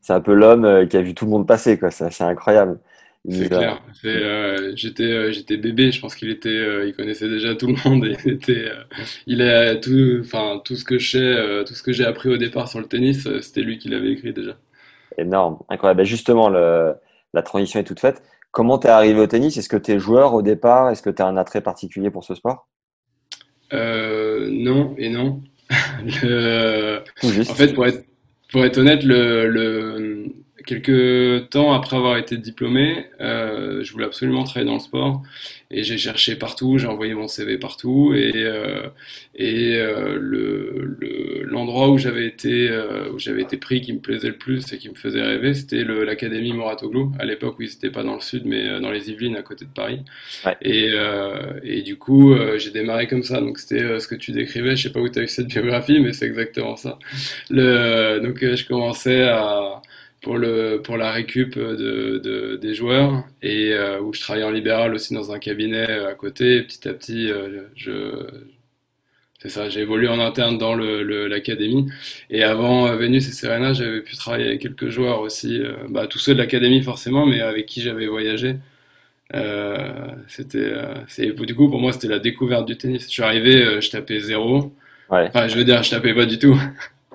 C'est 0.00 0.12
un 0.12 0.20
peu 0.20 0.34
l'homme 0.34 0.88
qui 0.88 0.96
a 0.96 1.02
vu 1.02 1.14
tout 1.14 1.26
le 1.26 1.30
monde 1.30 1.46
passer, 1.46 1.78
quoi. 1.78 1.90
C'est 1.90 2.22
incroyable. 2.22 2.78
C'est 3.28 3.48
clair. 3.48 3.80
Euh, 4.04 4.72
j'étais, 4.74 5.04
euh, 5.04 5.30
j'étais 5.30 5.56
bébé. 5.56 5.92
Je 5.92 6.00
pense 6.00 6.16
qu'il 6.16 6.28
était, 6.30 6.48
euh, 6.48 6.86
il 6.86 6.94
connaissait 6.94 7.28
déjà 7.28 7.54
tout 7.54 7.68
le 7.68 7.76
monde. 7.84 8.04
Et 8.04 8.16
il 8.24 8.32
était, 8.32 8.64
euh, 8.64 8.82
il 9.26 9.42
a 9.42 9.76
tout, 9.76 10.18
enfin 10.20 10.60
tout 10.64 10.74
ce 10.74 10.84
que 10.84 10.98
je 10.98 11.10
sais, 11.10 11.64
tout 11.64 11.74
ce 11.74 11.82
que 11.82 11.92
j'ai 11.92 12.04
appris 12.04 12.28
au 12.30 12.36
départ 12.36 12.68
sur 12.68 12.80
le 12.80 12.86
tennis, 12.86 13.28
c'était 13.40 13.60
lui 13.60 13.78
qui 13.78 13.88
l'avait 13.88 14.10
écrit 14.10 14.32
déjà. 14.32 14.56
Énorme, 15.18 15.58
incroyable. 15.68 15.98
Ben 15.98 16.06
justement, 16.06 16.48
le, 16.48 16.94
la 17.32 17.42
transition 17.42 17.78
est 17.78 17.84
toute 17.84 18.00
faite. 18.00 18.22
Comment 18.50 18.78
t'es 18.78 18.88
arrivé 18.88 19.20
au 19.20 19.26
tennis? 19.26 19.56
Est-ce 19.56 19.68
que 19.68 19.76
t'es 19.76 19.98
joueur 19.98 20.34
au 20.34 20.42
départ? 20.42 20.90
Est-ce 20.90 21.02
que 21.02 21.10
t'as 21.10 21.26
un 21.26 21.36
attrait 21.36 21.60
particulier 21.60 22.10
pour 22.10 22.24
ce 22.24 22.34
sport? 22.34 22.68
Non 23.72 24.94
et 24.98 25.08
non. 25.08 25.40
le... 26.22 27.02
En 27.22 27.54
fait, 27.54 27.72
pour 27.72 27.86
être, 27.86 28.04
pour 28.50 28.64
être 28.64 28.78
honnête, 28.78 29.04
le, 29.04 29.46
le 29.46 30.11
quelques 30.66 31.50
temps 31.50 31.72
après 31.72 31.96
avoir 31.96 32.16
été 32.16 32.36
diplômé, 32.36 33.06
euh, 33.20 33.82
je 33.82 33.92
voulais 33.92 34.06
absolument 34.06 34.44
travailler 34.44 34.66
dans 34.66 34.74
le 34.74 34.80
sport 34.80 35.22
et 35.72 35.82
j'ai 35.84 35.96
cherché 35.96 36.36
partout, 36.36 36.76
j'ai 36.76 36.86
envoyé 36.86 37.14
mon 37.14 37.26
CV 37.28 37.56
partout 37.56 38.12
et 38.14 38.32
euh, 38.36 38.88
et 39.34 39.76
euh, 39.76 40.18
le 40.20 41.42
l'endroit 41.44 41.88
où 41.88 41.96
j'avais 41.96 42.26
été 42.26 42.68
euh, 42.68 43.10
où 43.12 43.18
j'avais 43.18 43.42
été 43.42 43.56
pris 43.56 43.80
qui 43.80 43.92
me 43.94 43.98
plaisait 43.98 44.28
le 44.28 44.36
plus 44.36 44.70
et 44.72 44.78
qui 44.78 44.90
me 44.90 44.94
faisait 44.94 45.22
rêver, 45.22 45.54
c'était 45.54 45.82
l'académie 45.84 46.52
Moratoglou 46.52 47.12
à 47.18 47.24
l'époque 47.24 47.58
où 47.58 47.62
ils 47.62 47.70
n'étaient 47.70 47.90
pas 47.90 48.04
dans 48.04 48.14
le 48.14 48.20
sud 48.20 48.42
mais 48.44 48.68
euh, 48.68 48.80
dans 48.80 48.90
les 48.90 49.10
Yvelines 49.10 49.36
à 49.36 49.42
côté 49.42 49.64
de 49.64 49.70
Paris. 49.70 50.00
Ouais. 50.44 50.56
Et 50.60 50.92
et 51.64 51.82
du 51.82 51.96
coup 51.96 52.34
j'ai 52.56 52.70
démarré 52.70 53.06
comme 53.06 53.22
ça 53.22 53.40
donc 53.40 53.58
c'était 53.58 53.98
ce 53.98 54.06
que 54.06 54.14
tu 54.14 54.32
décrivais, 54.32 54.76
je 54.76 54.84
sais 54.84 54.92
pas 54.92 55.00
où 55.00 55.08
tu 55.08 55.18
as 55.18 55.22
eu 55.22 55.28
cette 55.28 55.48
biographie 55.48 56.00
mais 56.00 56.12
c'est 56.12 56.26
exactement 56.26 56.76
ça. 56.76 56.98
Le 57.50 58.20
donc 58.22 58.38
je 58.40 58.66
commençais 58.66 59.22
à 59.22 59.80
pour 60.22 60.38
le 60.38 60.80
pour 60.82 60.96
la 60.96 61.10
récup 61.12 61.58
de, 61.58 62.18
de 62.18 62.56
des 62.56 62.74
joueurs 62.74 63.24
et 63.42 63.72
euh, 63.72 64.00
où 64.00 64.14
je 64.14 64.20
travaillais 64.20 64.46
en 64.46 64.50
libéral 64.50 64.94
aussi 64.94 65.14
dans 65.14 65.32
un 65.32 65.38
cabinet 65.38 65.90
euh, 65.90 66.10
à 66.10 66.14
côté. 66.14 66.56
Et 66.56 66.62
petit 66.62 66.88
à 66.88 66.94
petit, 66.94 67.30
euh, 67.30 67.62
je 67.76 68.26
c'est 69.40 69.48
ça, 69.48 69.68
j'ai 69.68 69.80
évolué 69.80 70.08
en 70.08 70.20
interne 70.20 70.56
dans 70.58 70.74
le 70.74 71.26
l'académie. 71.26 71.90
Et 72.30 72.44
avant 72.44 72.94
Vénus 72.96 73.28
et 73.28 73.32
Serena, 73.32 73.72
j'avais 73.72 74.00
pu 74.00 74.16
travailler 74.16 74.46
avec 74.46 74.60
quelques 74.62 74.88
joueurs 74.88 75.20
aussi, 75.20 75.60
bah, 75.88 76.06
tous 76.06 76.20
ceux 76.20 76.34
de 76.34 76.38
l'académie 76.38 76.80
forcément, 76.82 77.26
mais 77.26 77.40
avec 77.40 77.66
qui 77.66 77.82
j'avais 77.82 78.06
voyagé. 78.06 78.56
c'était 80.28 80.72
c'est 81.08 81.32
du 81.34 81.54
coup 81.56 81.68
pour 81.68 81.80
moi 81.80 81.92
c'était 81.92 82.08
la 82.08 82.20
découverte 82.20 82.66
du 82.66 82.76
tennis. 82.76 83.04
Je 83.04 83.08
suis 83.10 83.22
arrivé, 83.24 83.80
je 83.80 83.90
tapais 83.90 84.20
zéro. 84.20 84.72
Ouais. 85.10 85.26
Enfin, 85.28 85.48
je 85.48 85.56
veux 85.56 85.64
dire, 85.64 85.82
je 85.82 85.90
tapais 85.90 86.14
pas 86.14 86.26
du 86.26 86.38
tout. 86.38 86.58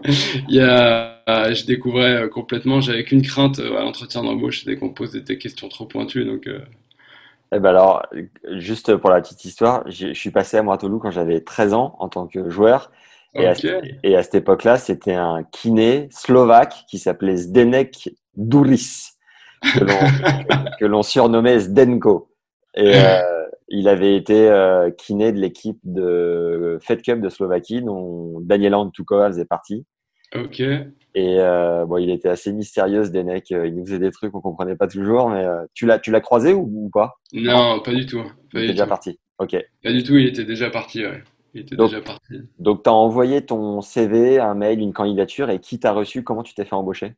Il 0.49 0.55
y 0.55 0.59
a 0.59 1.16
euh, 1.16 1.16
je 1.27 1.65
découvrais 1.65 2.23
euh, 2.23 2.27
complètement, 2.27 2.81
j'avais 2.81 3.03
qu'une 3.03 3.21
crainte 3.21 3.59
euh, 3.59 3.77
à 3.77 3.81
l'entretien 3.81 4.23
d'embauche, 4.23 4.59
c'était 4.59 4.77
qu'on 4.77 4.89
posait 4.89 5.21
des 5.21 5.37
questions 5.37 5.69
trop 5.69 5.85
pointues. 5.85 6.25
Donc, 6.25 6.49
eh 7.51 7.59
ben 7.59 7.69
alors, 7.69 8.05
juste 8.57 8.95
pour 8.97 9.09
la 9.09 9.21
petite 9.21 9.45
histoire, 9.45 9.83
je 9.89 10.13
suis 10.13 10.31
passé 10.31 10.57
à 10.57 10.63
Moratolou 10.63 10.99
quand 10.99 11.11
j'avais 11.11 11.41
13 11.41 11.73
ans 11.73 11.95
en 11.99 12.09
tant 12.09 12.27
que 12.27 12.49
joueur. 12.49 12.91
Et, 13.35 13.47
okay. 13.47 13.71
à, 13.71 13.81
et 14.03 14.15
à 14.15 14.23
cette 14.23 14.35
époque-là, 14.35 14.77
c'était 14.77 15.13
un 15.13 15.43
kiné 15.43 16.07
slovaque 16.11 16.73
qui 16.89 16.97
s'appelait 16.97 17.37
Zdenek 17.37 18.09
Duris, 18.35 19.11
que 19.63 20.85
l'on 20.85 21.03
surnommait 21.03 21.59
Zdenko. 21.59 22.31
Et 22.75 22.93
euh, 22.95 23.45
il 23.69 23.87
avait 23.89 24.15
été 24.15 24.49
euh, 24.49 24.91
kiné 24.91 25.31
de 25.31 25.39
l'équipe 25.39 25.79
de 25.83 26.77
Fed 26.81 27.01
Cup 27.01 27.19
de 27.19 27.29
Slovaquie, 27.29 27.81
dont 27.81 28.39
Daniela 28.39 28.79
Antukova 28.79 29.27
faisait 29.27 29.45
partie. 29.45 29.85
Ok. 30.35 30.61
Et 31.15 31.39
euh, 31.39 31.85
bon, 31.85 31.97
il 31.97 32.09
était 32.09 32.29
assez 32.29 32.53
mystérieux, 32.53 33.03
ce 33.03 33.09
Denek. 33.09 33.49
Il 33.49 33.75
nous 33.75 33.85
faisait 33.85 33.99
des 33.99 34.11
trucs 34.11 34.31
qu'on 34.31 34.41
comprenait 34.41 34.75
pas 34.75 34.87
toujours. 34.87 35.29
Mais 35.29 35.43
euh, 35.43 35.65
tu 35.73 35.85
l'as, 35.85 35.99
tu 35.99 36.11
l'as 36.11 36.21
croisé 36.21 36.53
ou, 36.53 36.69
ou 36.71 36.89
pas? 36.89 37.15
Non, 37.33 37.79
pas 37.81 37.93
du 37.93 38.05
tout. 38.05 38.23
Pas 38.51 38.59
il 38.59 38.63
était 38.65 38.73
déjà 38.73 38.83
tout. 38.83 38.89
parti. 38.89 39.19
Ok. 39.39 39.55
Pas 39.83 39.91
du 39.91 40.03
tout. 40.03 40.15
Il 40.17 40.27
était 40.27 40.45
déjà 40.45 40.69
parti. 40.69 41.05
Ouais. 41.05 41.23
Il 41.53 41.61
était 41.61 41.75
donc, 41.75 41.89
déjà 41.89 42.01
parti. 42.01 42.41
Donc, 42.59 42.83
tu 42.83 42.89
as 42.89 42.93
envoyé 42.93 43.43
ton 43.43 43.81
CV, 43.81 44.39
un 44.39 44.53
mail, 44.53 44.79
une 44.79 44.93
candidature, 44.93 45.49
et 45.49 45.59
qui 45.59 45.79
t'a 45.79 45.91
reçu? 45.91 46.23
Comment 46.23 46.43
tu 46.43 46.53
t'es 46.53 46.65
fait 46.65 46.75
embaucher? 46.75 47.15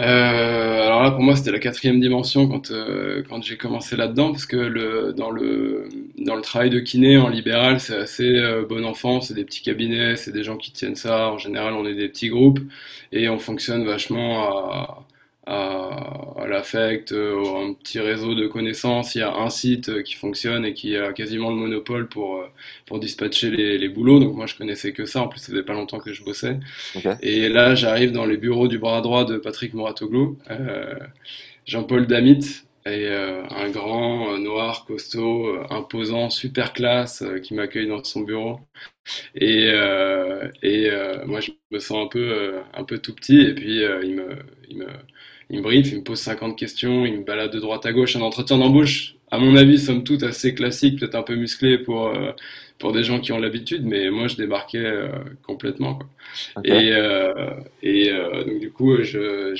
Euh, 0.00 0.82
alors 0.82 1.04
là, 1.04 1.12
pour 1.12 1.22
moi, 1.22 1.36
c'était 1.36 1.52
la 1.52 1.60
quatrième 1.60 2.00
dimension 2.00 2.48
quand 2.48 2.72
euh, 2.72 3.22
quand 3.28 3.40
j'ai 3.44 3.56
commencé 3.56 3.94
là-dedans, 3.96 4.32
parce 4.32 4.44
que 4.44 4.56
le 4.56 5.12
dans 5.12 5.30
le 5.30 5.88
dans 6.18 6.34
le 6.34 6.42
travail 6.42 6.68
de 6.70 6.80
kiné 6.80 7.16
en 7.16 7.28
libéral, 7.28 7.78
c'est 7.78 7.96
assez 7.96 8.24
euh, 8.36 8.64
bon 8.68 8.84
enfant, 8.84 9.20
c'est 9.20 9.34
des 9.34 9.44
petits 9.44 9.62
cabinets, 9.62 10.16
c'est 10.16 10.32
des 10.32 10.42
gens 10.42 10.56
qui 10.56 10.72
tiennent 10.72 10.96
ça. 10.96 11.28
En 11.30 11.38
général, 11.38 11.74
on 11.74 11.86
est 11.86 11.94
des 11.94 12.08
petits 12.08 12.28
groupes 12.28 12.58
et 13.12 13.28
on 13.28 13.38
fonctionne 13.38 13.84
vachement 13.84 14.42
à 14.50 15.06
à, 15.46 16.46
l'affect, 16.48 17.12
euh, 17.12 17.68
un 17.68 17.74
petit 17.74 18.00
réseau 18.00 18.34
de 18.34 18.46
connaissances. 18.46 19.14
Il 19.14 19.18
y 19.18 19.22
a 19.22 19.34
un 19.34 19.50
site 19.50 19.88
euh, 19.88 20.02
qui 20.02 20.14
fonctionne 20.14 20.64
et 20.64 20.74
qui 20.74 20.96
a 20.96 21.12
quasiment 21.12 21.50
le 21.50 21.56
monopole 21.56 22.08
pour, 22.08 22.36
euh, 22.36 22.46
pour 22.86 22.98
dispatcher 22.98 23.50
les, 23.50 23.78
les 23.78 23.88
boulots. 23.88 24.20
Donc 24.20 24.34
moi, 24.34 24.46
je 24.46 24.54
connaissais 24.56 24.92
que 24.92 25.04
ça. 25.04 25.22
En 25.22 25.28
plus, 25.28 25.40
ça 25.40 25.48
faisait 25.52 25.62
pas 25.62 25.74
longtemps 25.74 25.98
que 25.98 26.12
je 26.12 26.24
bossais. 26.24 26.58
Et 27.22 27.48
là, 27.48 27.74
j'arrive 27.74 28.12
dans 28.12 28.26
les 28.26 28.36
bureaux 28.36 28.68
du 28.68 28.78
bras 28.78 29.00
droit 29.00 29.24
de 29.24 29.36
Patrick 29.38 29.74
Moratoglou, 29.74 30.38
euh, 30.50 30.94
Jean-Paul 31.66 32.06
Damit, 32.06 32.62
et 32.86 33.08
un 33.08 33.70
grand 33.70 34.36
noir 34.36 34.84
costaud 34.84 35.56
imposant 35.70 36.28
super 36.28 36.74
classe 36.74 37.24
qui 37.42 37.54
m'accueille 37.54 37.88
dans 37.88 38.04
son 38.04 38.20
bureau 38.20 38.60
et, 39.34 39.70
et 40.62 40.90
moi 41.24 41.40
je 41.40 41.52
me 41.70 41.78
sens 41.78 42.04
un 42.04 42.08
peu 42.08 42.56
un 42.74 42.84
peu 42.84 42.98
tout 42.98 43.14
petit 43.14 43.40
et 43.40 43.54
puis 43.54 43.80
il 44.02 44.14
me 44.16 44.36
il 44.68 44.76
me 44.76 44.86
il 45.50 45.58
me 45.58 45.62
brief, 45.62 45.92
il 45.92 45.98
me 45.98 46.02
pose 46.04 46.18
50 46.20 46.56
questions, 46.58 47.04
il 47.04 47.18
me 47.18 47.24
balade 47.24 47.52
de 47.52 47.60
droite 47.60 47.86
à 47.86 47.92
gauche. 47.92 48.16
Un 48.16 48.22
entretien 48.22 48.58
d'embauche, 48.58 49.16
à 49.30 49.38
mon 49.38 49.56
avis, 49.56 49.78
somme 49.78 50.04
toute 50.04 50.22
assez 50.22 50.54
classique, 50.54 51.00
peut-être 51.00 51.14
un 51.16 51.22
peu 51.22 51.34
musclé 51.34 51.78
pour, 51.78 52.06
euh, 52.06 52.32
pour 52.78 52.92
des 52.92 53.02
gens 53.02 53.20
qui 53.20 53.32
ont 53.32 53.38
l'habitude, 53.38 53.84
mais 53.84 54.10
moi 54.10 54.28
je 54.28 54.36
débarquais 54.36 54.78
euh, 54.78 55.08
complètement. 55.42 55.96
Quoi. 55.96 56.06
Et, 56.64 56.92
euh, 56.92 57.50
et 57.82 58.10
donc 58.46 58.60
du 58.60 58.70
coup, 58.70 59.02
je, 59.02 59.52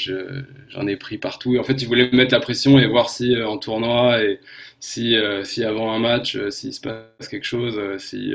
j'en 0.68 0.86
ai 0.86 0.96
pris 0.96 1.18
partout. 1.18 1.58
En 1.58 1.64
fait, 1.64 1.80
ils 1.82 1.86
voulaient 1.86 2.10
me 2.10 2.16
mettre 2.16 2.34
la 2.34 2.40
pression 2.40 2.78
et 2.78 2.86
voir 2.86 3.10
si 3.10 3.40
en 3.42 3.58
tournoi 3.58 4.22
et 4.22 4.40
si, 4.80 5.16
si 5.42 5.64
avant 5.64 5.92
un 5.92 5.98
match, 5.98 6.38
s'il 6.50 6.72
se 6.72 6.80
passe 6.80 7.28
quelque 7.28 7.46
chose, 7.46 7.80
si, 7.98 8.32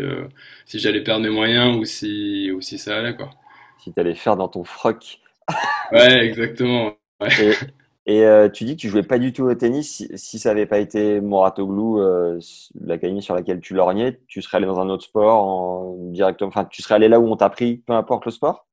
si 0.66 0.80
j'allais 0.80 1.02
perdre 1.02 1.24
mes 1.24 1.30
moyens 1.30 1.76
ou 1.78 1.86
si, 1.86 2.52
ou 2.52 2.62
si 2.62 2.78
ça 2.78 2.98
allait. 2.98 3.16
Quoi. 3.16 3.30
Si 3.80 3.94
tu 3.94 4.00
allais 4.00 4.16
faire 4.16 4.36
dans 4.36 4.50
ton 4.50 4.64
froc. 4.64 5.20
ouais, 5.92 6.26
exactement. 6.26 6.99
Et, 8.06 8.24
euh, 8.24 8.50
tu 8.50 8.64
dis 8.64 8.76
que 8.76 8.82
tu 8.82 8.90
jouais 8.90 9.04
pas 9.04 9.20
du 9.20 9.34
tout 9.34 9.44
au 9.44 9.54
tennis. 9.54 10.08
Si, 10.16 10.40
ça 10.40 10.50
n'avait 10.50 10.66
pas 10.66 10.80
été 10.80 11.22
Moratoglou, 11.22 12.00
euh, 12.00 12.40
l'académie 12.82 13.22
sur 13.22 13.36
laquelle 13.36 13.60
tu 13.60 13.76
lorgnais, 13.76 14.20
tu 14.28 14.42
serais 14.42 14.58
allé 14.58 14.66
dans 14.66 14.80
un 14.80 14.90
autre 14.90 15.04
sport 15.04 15.44
en, 15.44 15.96
directement. 16.12 16.48
Enfin, 16.48 16.66
tu 16.66 16.82
serais 16.82 16.96
allé 16.96 17.08
là 17.08 17.20
où 17.20 17.28
on 17.28 17.36
t'a 17.36 17.50
pris, 17.50 17.78
peu 17.78 17.94
importe 17.94 18.26
le 18.26 18.32
sport? 18.32 18.66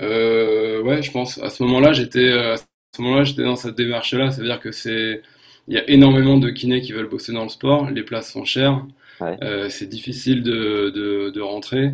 Euh, 0.00 0.82
ouais, 0.82 1.02
je 1.02 1.10
pense. 1.10 1.38
À 1.38 1.48
ce 1.48 1.62
moment-là, 1.62 1.92
j'étais, 1.92 2.32
à 2.32 2.56
ce 2.56 3.02
moment-là, 3.02 3.24
j'étais 3.24 3.44
dans 3.44 3.56
cette 3.56 3.76
démarche-là. 3.76 4.30
C'est-à-dire 4.30 4.60
que 4.60 4.72
c'est, 4.72 5.22
il 5.68 5.74
y 5.74 5.78
a 5.78 5.88
énormément 5.88 6.38
de 6.38 6.50
kinés 6.50 6.82
qui 6.82 6.92
veulent 6.92 7.08
bosser 7.08 7.32
dans 7.32 7.44
le 7.44 7.48
sport. 7.48 7.90
Les 7.90 8.02
places 8.02 8.30
sont 8.32 8.44
chères. 8.44 8.84
Euh, 9.20 9.68
c'est 9.68 9.86
difficile 9.86 10.42
de, 10.42 10.90
de, 10.90 11.30
de, 11.30 11.40
rentrer. 11.40 11.92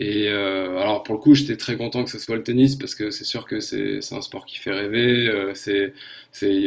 Et 0.00 0.28
euh, 0.28 0.78
alors 0.78 1.02
pour 1.02 1.16
le 1.16 1.20
coup, 1.20 1.34
j'étais 1.34 1.56
très 1.56 1.76
content 1.76 2.04
que 2.04 2.10
ce 2.10 2.20
soit 2.20 2.36
le 2.36 2.44
tennis 2.44 2.76
parce 2.76 2.94
que 2.94 3.10
c'est 3.10 3.24
sûr 3.24 3.46
que 3.46 3.58
c'est 3.58 3.98
un 4.12 4.20
sport 4.22 4.46
qui 4.46 4.56
fait 4.58 4.70
rêver. 4.70 5.26
Euh, 5.28 5.52
c'est 5.54 5.92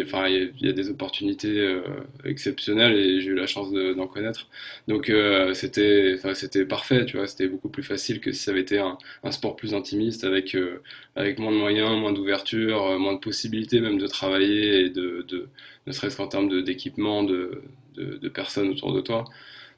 enfin 0.03 0.27
il 0.27 0.51
y, 0.59 0.67
a 0.69 0.73
des 0.73 0.89
opportunités 0.89 1.57
euh, 1.59 1.81
exceptionnelles 2.25 2.93
et 2.97 3.21
j'ai 3.21 3.29
eu 3.29 3.35
la 3.35 3.47
chance 3.47 3.71
d'en 3.71 4.07
connaître. 4.07 4.47
Donc 4.89 5.09
euh, 5.09 5.53
c'était 5.53 6.13
enfin 6.17 6.33
c'était 6.33 6.65
parfait, 6.65 7.05
tu 7.05 7.15
vois. 7.17 7.25
C'était 7.27 7.47
beaucoup 7.47 7.69
plus 7.69 7.83
facile 7.83 8.19
que 8.19 8.33
si 8.33 8.43
ça 8.43 8.51
avait 8.51 8.61
été 8.61 8.79
un, 8.79 8.97
un 9.23 9.31
sport 9.31 9.55
plus 9.55 9.73
intimiste 9.73 10.25
avec 10.25 10.53
euh, 10.55 10.81
avec 11.15 11.39
moins 11.39 11.51
de 11.53 11.57
moyens, 11.57 11.97
moins 11.97 12.11
d'ouverture, 12.11 12.99
moins 12.99 13.13
de 13.13 13.19
possibilités 13.19 13.79
même 13.79 13.97
de 13.97 14.07
travailler 14.07 14.81
et 14.85 14.89
de, 14.89 15.25
de 15.29 15.47
ne 15.87 15.91
serait-ce 15.93 16.17
qu'en 16.17 16.27
termes 16.27 16.63
d'équipement 16.63 17.23
de, 17.23 17.61
de 17.95 18.29
personnes 18.29 18.69
autour 18.69 18.93
de 18.93 19.01
toi. 19.01 19.23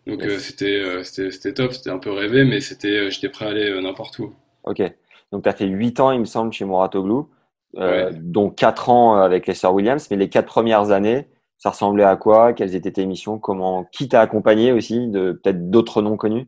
Donc 0.05 0.21
euh, 0.21 0.35
euh, 0.35 1.03
c'était 1.03 1.31
c'était 1.31 1.53
top, 1.53 1.73
c'était 1.73 1.89
un 1.89 1.97
peu 1.97 2.11
rêvé, 2.11 2.43
mais 2.43 2.59
c'était 2.59 3.05
euh, 3.05 3.09
j'étais 3.09 3.29
prêt 3.29 3.45
à 3.45 3.49
aller 3.49 3.81
n'importe 3.81 4.19
où. 4.19 4.33
Ok. 4.63 4.81
Donc 5.31 5.43
tu 5.43 5.49
as 5.49 5.53
fait 5.53 5.65
8 5.65 5.99
ans, 5.99 6.11
il 6.11 6.19
me 6.19 6.25
semble, 6.25 6.53
chez 6.53 6.65
Moratoglou, 6.65 7.29
euh, 7.77 8.11
dont 8.13 8.49
4 8.49 8.89
ans 8.89 9.15
avec 9.15 9.47
les 9.47 9.53
Sir 9.53 9.73
Williams, 9.73 10.07
mais 10.11 10.17
les 10.17 10.29
4 10.29 10.45
premières 10.45 10.91
années, 10.91 11.27
ça 11.57 11.69
ressemblait 11.69 12.03
à 12.03 12.17
quoi? 12.17 12.53
Quelles 12.53 12.75
étaient 12.75 12.91
tes 12.91 13.05
missions? 13.05 13.39
Comment 13.39 13.85
Qui 13.85 14.09
t'a 14.09 14.21
accompagné 14.21 14.71
aussi 14.71 15.07
de 15.07 15.31
peut-être 15.31 15.69
d'autres 15.71 16.01
noms 16.01 16.17
connus? 16.17 16.47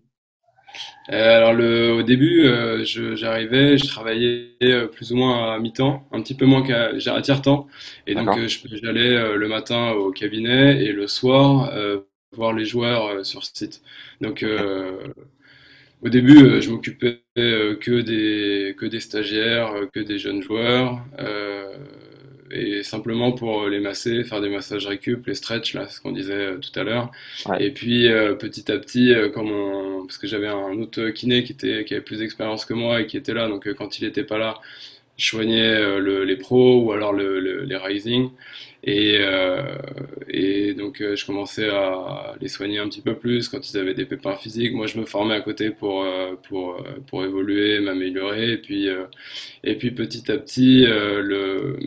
Alors 1.08 1.54
le, 1.54 1.94
au 1.94 2.04
début, 2.04 2.46
euh, 2.46 2.84
j'arrivais, 2.84 3.78
je, 3.78 3.88
travaillais 3.88 4.58
plus 4.92 5.14
ou 5.14 5.16
moins 5.16 5.54
à 5.54 5.60
mi-temps, 5.60 6.04
un 6.12 6.22
petit 6.22 6.36
peu 6.36 6.46
moins 6.46 6.64
qu'à 6.64 6.90
à 6.90 7.22
tiers-temps, 7.22 7.68
et 8.06 8.14
donc 8.14 8.38
j'allais 8.48 9.36
le 9.36 9.48
matin 9.48 9.92
au 9.92 10.12
cabinet 10.12 10.84
et 10.84 10.92
le 10.92 11.08
soir 11.08 11.72
voir 12.34 12.54
les 12.54 12.66
joueurs 12.66 13.08
euh, 13.08 13.24
sur 13.24 13.44
site. 13.46 13.82
Donc 14.22 14.44
euh, 14.44 15.08
au 16.02 16.10
début, 16.10 16.38
euh, 16.46 16.62
je 16.62 16.70
m'occupais 16.70 17.22
que 17.36 18.02
des 18.02 18.76
que 18.78 18.86
des 18.86 19.00
stagiaires, 19.00 19.74
que 19.94 20.00
des 20.00 20.18
jeunes 20.20 20.42
joueurs 20.42 21.02
et 22.52 22.84
simplement 22.84 23.32
pour 23.32 23.68
les 23.68 23.80
masser, 23.80 24.24
faire 24.24 24.40
des 24.40 24.50
massages 24.50 24.86
récup, 24.86 25.26
les 25.26 25.34
stretch, 25.34 25.74
là, 25.74 25.88
ce 25.88 26.00
qu'on 26.00 26.12
disait 26.12 26.52
tout 26.60 26.80
à 26.80 26.84
l'heure. 26.84 27.12
Et 27.60 27.72
puis 27.72 28.08
petit 28.40 28.72
à 28.72 28.78
petit, 28.78 29.14
comme 29.34 29.52
on... 29.52 30.06
parce 30.06 30.18
que 30.18 30.28
j'avais 30.28 30.48
un 30.48 30.78
autre 30.80 31.10
kiné 31.10 31.44
qui 31.44 31.54
était 31.54 31.84
qui 31.86 31.94
avait 31.96 32.04
plus 32.04 32.20
d'expérience 32.20 32.66
que 32.66 32.74
moi 32.74 33.02
et 33.02 33.08
qui 33.08 33.18
était 33.18 33.34
là, 33.34 33.48
donc 33.50 33.72
quand 33.74 34.00
il 34.00 34.06
était 34.06 34.24
pas 34.24 34.38
là, 34.38 34.60
je 35.18 35.26
soignais 35.28 36.00
les 36.00 36.38
pros 36.38 36.84
ou 36.84 36.92
alors 36.92 37.14
le, 37.14 37.40
les 37.40 37.78
rising. 37.78 38.30
Et, 38.88 39.18
euh, 39.20 39.78
et 40.30 40.76
donc 40.76 41.02
euh, 41.02 41.16
je 41.16 41.26
commençais 41.26 41.70
à 41.70 42.36
les 42.40 42.48
soigner 42.48 42.78
un 42.78 42.88
petit 42.88 43.02
peu 43.02 43.16
plus 43.16 43.50
quand 43.50 43.68
ils 43.68 43.78
avaient 43.78 43.96
des 43.96 44.06
pépins 44.06 44.36
physiques. 44.36 44.74
Moi 44.74 44.86
je 44.86 45.00
me 45.00 45.06
formais 45.06 45.34
à 45.34 45.42
côté 45.42 45.72
pour 45.72 46.04
euh, 46.04 46.36
pour 46.48 46.78
pour 47.08 47.24
évoluer, 47.24 47.80
m'améliorer. 47.80 48.54
Et 48.54 48.58
puis 48.58 48.88
et 49.64 49.76
puis 49.76 49.90
petit 49.90 50.32
à 50.32 50.38
petit 50.38 50.86
le 50.86 51.78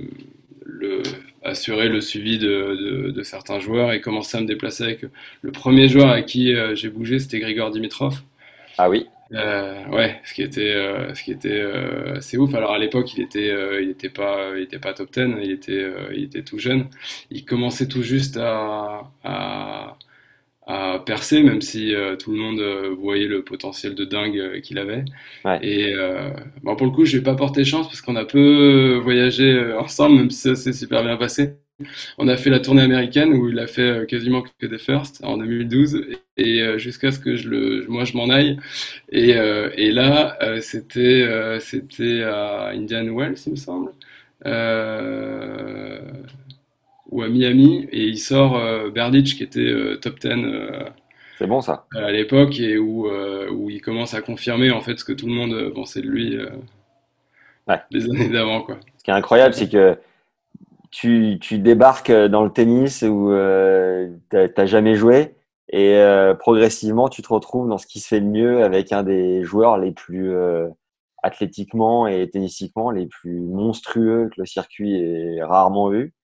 le 0.64 1.02
assurer 1.44 1.88
le 1.88 2.00
suivi 2.00 2.36
de, 2.38 3.06
de, 3.06 3.10
de, 3.10 3.22
certains 3.22 3.60
joueurs 3.60 3.92
et 3.92 4.00
commencer 4.00 4.36
à 4.36 4.40
me 4.40 4.46
déplacer 4.46 4.82
avec 4.82 5.04
le 5.40 5.52
premier 5.52 5.88
joueur 5.88 6.10
à 6.10 6.20
qui 6.22 6.52
j'ai 6.74 6.88
bougé, 6.88 7.20
c'était 7.20 7.38
Grigor 7.38 7.70
Dimitrov. 7.70 8.20
Ah 8.76 8.90
oui. 8.90 9.06
Euh, 9.35 9.87
ouais, 9.88 10.20
ce 10.25 10.32
qui 10.32 10.42
était, 10.42 10.73
euh, 10.75 11.14
ce 11.14 11.23
qui 11.23 11.32
était, 11.32 11.50
euh, 11.61 12.16
assez 12.16 12.38
ouf. 12.38 12.54
Alors 12.54 12.73
à 12.73 12.78
l'époque, 12.78 13.12
il 13.14 13.20
était, 13.23 13.50
euh, 13.50 13.82
il 13.82 13.90
était 13.90 14.08
pas, 14.08 14.56
il 14.56 14.62
était 14.62 14.78
pas 14.78 14.94
top 14.94 15.11
10, 15.12 15.37
il 15.42 15.50
était, 15.50 15.87
il 16.14 16.25
était 16.25 16.42
tout 16.42 16.58
jeune. 16.58 16.88
Il 17.30 17.44
commençait 17.44 17.88
tout 17.88 18.02
juste 18.02 18.38
à, 18.38 19.11
à, 19.25 19.99
à 20.66 20.99
percer, 21.06 21.42
même 21.42 21.62
si 21.62 21.94
tout 22.20 22.32
le 22.32 22.38
monde 22.38 22.61
voyait 22.99 23.26
le 23.28 23.44
potentiel 23.44 23.94
de 23.94 24.04
dingue 24.04 24.61
qu'il 24.62 24.78
avait. 24.78 25.04
Ouais. 25.44 25.58
Et 25.62 25.94
bon, 26.62 26.76
pour 26.76 26.87
le 26.87 26.92
coup, 26.92 27.04
je 27.04 27.18
vais 27.18 27.23
pas 27.25 27.35
porter 27.37 27.64
chance 27.64 27.87
parce 27.88 28.00
qu'on 28.02 28.16
a 28.16 28.25
peu 28.25 28.97
voyagé 29.02 29.73
ensemble, 29.75 30.16
même 30.16 30.30
si 30.30 30.40
ça 30.42 30.56
s'est 30.56 30.73
super 30.73 31.04
bien 31.04 31.16
passé. 31.18 31.56
On 32.18 32.26
a 32.26 32.37
fait 32.37 32.50
la 32.50 32.58
tournée 32.58 32.82
américaine 32.82 33.32
où 33.32 33.49
il 33.49 33.58
a 33.61 33.68
fait 33.68 33.82
euh, 33.82 34.04
quasiment 34.04 34.42
que 34.42 34.66
des 34.66 34.78
firsts 34.78 35.23
en 35.25 35.37
2012 35.38 36.06
et 36.37 36.61
euh, 36.61 36.78
jusqu'à 36.78 37.12
ce 37.12 37.20
que 37.20 37.37
je 37.37 37.49
le, 37.49 37.87
moi 37.88 38.04
je 38.04 38.16
m'en 38.16 38.28
aille. 38.30 38.58
Et, 39.11 39.37
euh, 39.37 39.70
et 39.76 39.92
là, 39.92 40.37
c'était 40.61 41.58
c'était 41.61 42.23
à 42.23 42.70
Indian 42.70 43.04
Wells, 43.14 43.37
il 43.47 43.52
me 43.52 43.56
semble, 43.56 43.92
ou 47.11 47.23
à 47.23 47.28
Miami 47.28 47.88
et 47.92 48.04
il 48.04 48.18
sort 48.18 48.90
Berditch 48.90 49.37
qui 49.37 49.44
était 49.44 49.73
top 50.00 50.18
10. 50.18 50.30
c'est 51.38 51.47
bon 51.47 51.61
ça. 51.61 51.87
À 51.94 52.11
l'époque 52.11 52.58
et 52.58 52.76
où, 52.76 53.08
où 53.08 53.70
il 53.70 53.80
commence 53.80 54.14
à 54.14 54.20
confirmer 54.20 54.73
en 54.73 54.80
fait 54.80 54.99
ce 54.99 55.04
que 55.04 55.12
tout 55.12 55.26
le 55.26 55.32
monde 55.32 55.73
pensait 55.75 56.02
de 56.02 56.08
lui 56.08 56.37
ouais. 57.68 57.80
des 57.92 58.04
années 58.11 58.28
d'avant 58.30 58.62
quoi. 58.62 58.80
Ce 58.99 59.04
qui 59.04 59.11
est 59.12 59.14
incroyable, 59.14 59.54
c'est 59.54 59.70
que 59.70 59.97
tu, 60.90 61.38
tu, 61.40 61.59
débarques 61.59 62.12
dans 62.12 62.45
le 62.45 62.50
tennis 62.50 63.02
où 63.02 63.30
euh, 63.30 64.09
tu 64.30 64.37
n'as 64.37 64.66
jamais 64.66 64.95
joué 64.95 65.35
et 65.71 65.97
euh, 65.97 66.35
progressivement 66.35 67.09
tu 67.09 67.23
te 67.23 67.28
retrouves 67.28 67.68
dans 67.68 67.78
ce 67.78 67.87
qui 67.87 68.00
se 68.00 68.09
fait 68.09 68.21
de 68.21 68.26
mieux 68.26 68.64
avec 68.64 68.92
un 68.92 69.02
des 69.02 69.45
joueurs 69.45 69.76
les 69.76 69.92
plus 69.92 70.35
euh, 70.35 70.68
athlétiquement 71.23 72.07
et 72.07 72.28
tennistiquement 72.30 72.90
les 72.90 73.07
plus 73.07 73.40
monstrueux 73.40 74.30
que 74.35 74.40
le 74.40 74.47
circuit 74.47 74.95
ait 74.97 75.42
rarement 75.42 75.88
vu. 75.90 76.14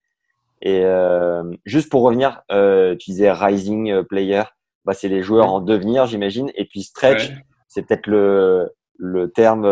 Et 0.61 0.81
euh, 0.83 1.43
juste 1.65 1.91
pour 1.91 2.01
revenir, 2.01 2.41
euh, 2.51 2.95
tu 2.95 3.11
disais 3.11 3.31
rising 3.31 4.03
player, 4.03 4.43
bah, 4.85 4.93
c'est 4.93 5.09
les 5.09 5.21
joueurs 5.21 5.51
en 5.51 5.59
devenir 5.59 6.07
j'imagine. 6.07 6.51
Et 6.55 6.65
puis 6.65 6.81
stretch, 6.81 7.31
c'est 7.67 7.83
peut-être 7.83 8.07
le, 8.07 8.73
le 8.97 9.29
terme 9.29 9.67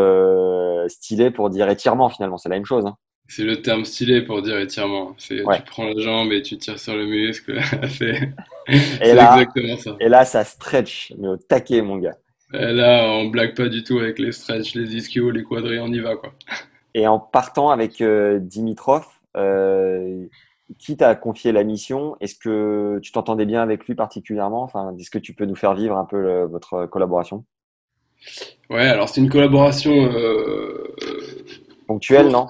stylé 0.87 1.31
pour 1.31 1.49
dire 1.49 1.67
étirement 1.69 2.09
finalement, 2.09 2.37
c'est 2.37 2.49
la 2.49 2.55
même 2.55 2.65
chose. 2.65 2.85
Hein. 2.85 2.95
C'est 3.27 3.43
le 3.43 3.61
terme 3.61 3.85
stylé 3.85 4.21
pour 4.21 4.41
dire 4.41 4.57
étirement. 4.59 5.15
C'est 5.17 5.37
tu 5.37 5.61
prends 5.65 5.85
la 5.85 5.99
jambe 6.01 6.31
et 6.31 6.41
tu 6.41 6.57
tires 6.57 6.79
sur 6.79 6.95
le 6.95 7.05
muscle. 7.05 7.59
c'est 7.89 8.33
exactement 8.67 9.77
ça. 9.77 9.95
Et 9.99 10.09
là, 10.09 10.25
ça 10.25 10.43
stretch, 10.43 11.13
mais 11.17 11.27
au 11.27 11.37
taquet, 11.37 11.81
mon 11.81 11.97
gars. 11.97 12.17
Et 12.53 12.71
là, 12.71 13.07
on 13.09 13.25
blague 13.25 13.55
pas 13.55 13.69
du 13.69 13.83
tout 13.83 13.97
avec 13.97 14.19
les 14.19 14.31
stretch, 14.31 14.75
les 14.75 14.95
ischios, 14.95 15.31
les 15.31 15.43
quadris, 15.43 15.79
on 15.79 15.91
y 15.91 15.99
va 15.99 16.15
quoi. 16.15 16.33
Et 16.93 17.07
en 17.07 17.19
partant 17.19 17.71
avec 17.71 18.01
euh, 18.01 18.37
Dimitrov, 18.39 19.07
euh, 19.35 20.27
qui 20.77 20.97
t'a 20.97 21.15
confié 21.15 21.51
la 21.51 21.63
mission? 21.63 22.15
Est-ce 22.19 22.35
que 22.35 22.99
tu 23.01 23.11
t'entendais 23.11 23.45
bien 23.45 23.61
avec 23.61 23.85
lui 23.85 23.95
particulièrement? 23.95 24.63
Enfin, 24.63 24.95
est-ce 24.99 25.09
que 25.09 25.19
tu 25.19 25.33
peux 25.33 25.45
nous 25.45 25.55
faire 25.55 25.73
vivre 25.73 25.97
un 25.97 26.05
peu 26.05 26.43
votre 26.43 26.85
collaboration? 26.85 27.45
Ouais, 28.69 28.87
alors 28.87 29.09
c'est 29.09 29.21
une 29.21 29.29
collaboration 29.29 29.93
euh, 29.93 30.95
ponctuelle, 31.87 32.29
non? 32.29 32.47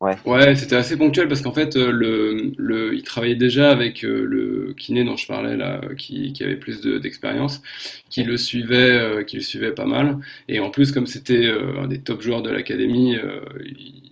Ouais. 0.00 0.16
Ouais, 0.24 0.56
c'était 0.56 0.74
assez 0.74 0.96
ponctuel 0.98 1.28
parce 1.28 1.40
qu'en 1.40 1.52
fait, 1.52 1.76
euh, 1.76 1.92
le, 1.92 2.50
le, 2.58 2.94
il 2.96 3.04
travaillait 3.04 3.36
déjà 3.36 3.70
avec 3.70 4.04
euh, 4.04 4.24
le 4.24 4.74
kiné 4.76 5.04
dont 5.04 5.16
je 5.16 5.24
parlais 5.28 5.56
là, 5.56 5.80
qui, 5.96 6.32
qui 6.32 6.42
avait 6.42 6.56
plus 6.56 6.80
de- 6.80 6.98
d'expérience, 6.98 7.62
qui 8.10 8.24
le 8.24 8.36
suivait, 8.36 8.90
euh, 8.90 9.22
qui 9.22 9.36
le 9.36 9.42
suivait 9.42 9.70
pas 9.70 9.84
mal. 9.86 10.18
Et 10.48 10.58
en 10.58 10.70
plus, 10.70 10.90
comme 10.90 11.06
c'était 11.06 11.46
euh, 11.46 11.78
un 11.80 11.86
des 11.86 12.00
top 12.00 12.22
joueurs 12.22 12.42
de 12.42 12.50
l'académie, 12.50 13.14
euh, 13.16 13.40
il, 13.64 14.02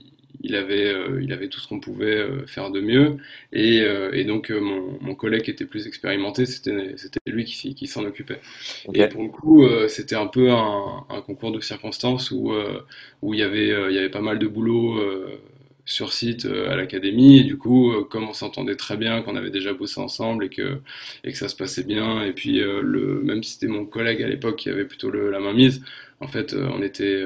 il 0.42 0.54
avait, 0.54 0.86
euh, 0.86 1.20
il 1.20 1.32
avait 1.32 1.48
tout 1.48 1.58
ce 1.58 1.66
qu'on 1.66 1.80
pouvait 1.80 2.16
euh, 2.18 2.46
faire 2.46 2.70
de 2.70 2.80
mieux. 2.80 3.16
Et, 3.52 3.80
euh, 3.80 4.12
et 4.12 4.22
donc, 4.24 4.52
euh, 4.52 4.60
mon, 4.60 4.96
mon 5.00 5.14
collègue 5.16 5.42
qui 5.42 5.50
était 5.50 5.64
plus 5.66 5.88
expérimenté, 5.88 6.46
c'était, 6.46 6.94
c'était 6.96 7.18
lui 7.26 7.44
qui, 7.44 7.56
s'y- 7.56 7.74
qui 7.74 7.88
s'en 7.88 8.04
occupait. 8.04 8.40
Ok. 8.84 8.98
Et 9.00 9.06
pour 9.06 9.22
le 9.22 9.28
coup, 9.28 9.64
euh, 9.64 9.88
c'était 9.88 10.14
un 10.16 10.26
peu 10.26 10.50
un, 10.52 11.04
un 11.08 11.20
concours 11.22 11.50
de 11.52 11.60
circonstances 11.60 12.30
où, 12.30 12.52
euh, 12.52 12.80
où 13.22 13.34
il 13.34 13.40
y 13.40 13.42
avait, 13.42 13.70
euh, 13.72 13.90
il 13.90 13.96
y 13.96 13.98
avait 13.98 14.10
pas 14.10 14.20
mal 14.20 14.38
de 14.38 14.46
boulot 14.46 14.98
euh, 14.98 15.40
sur 15.84 16.12
site 16.12 16.46
euh, 16.46 16.70
à 16.70 16.76
l'académie. 16.76 17.38
Et 17.38 17.44
du 17.44 17.56
coup, 17.56 17.92
euh, 17.92 18.04
comme 18.04 18.28
on 18.28 18.32
s'entendait 18.32 18.76
très 18.76 18.96
bien, 18.96 19.22
qu'on 19.22 19.36
avait 19.36 19.50
déjà 19.50 19.72
bossé 19.72 20.00
ensemble 20.00 20.44
et 20.44 20.48
que, 20.48 20.78
et 21.24 21.32
que 21.32 21.38
ça 21.38 21.48
se 21.48 21.56
passait 21.56 21.84
bien, 21.84 22.22
et 22.24 22.32
puis 22.32 22.60
euh, 22.60 22.80
le, 22.82 23.22
même 23.22 23.42
si 23.42 23.52
c'était 23.52 23.66
mon 23.66 23.84
collègue 23.84 24.22
à 24.22 24.28
l'époque 24.28 24.56
qui 24.56 24.70
avait 24.70 24.84
plutôt 24.84 25.10
le, 25.10 25.30
la 25.30 25.40
main 25.40 25.52
mise, 25.52 25.82
en 26.20 26.28
fait, 26.28 26.54
on 26.54 26.82
était, 26.82 27.24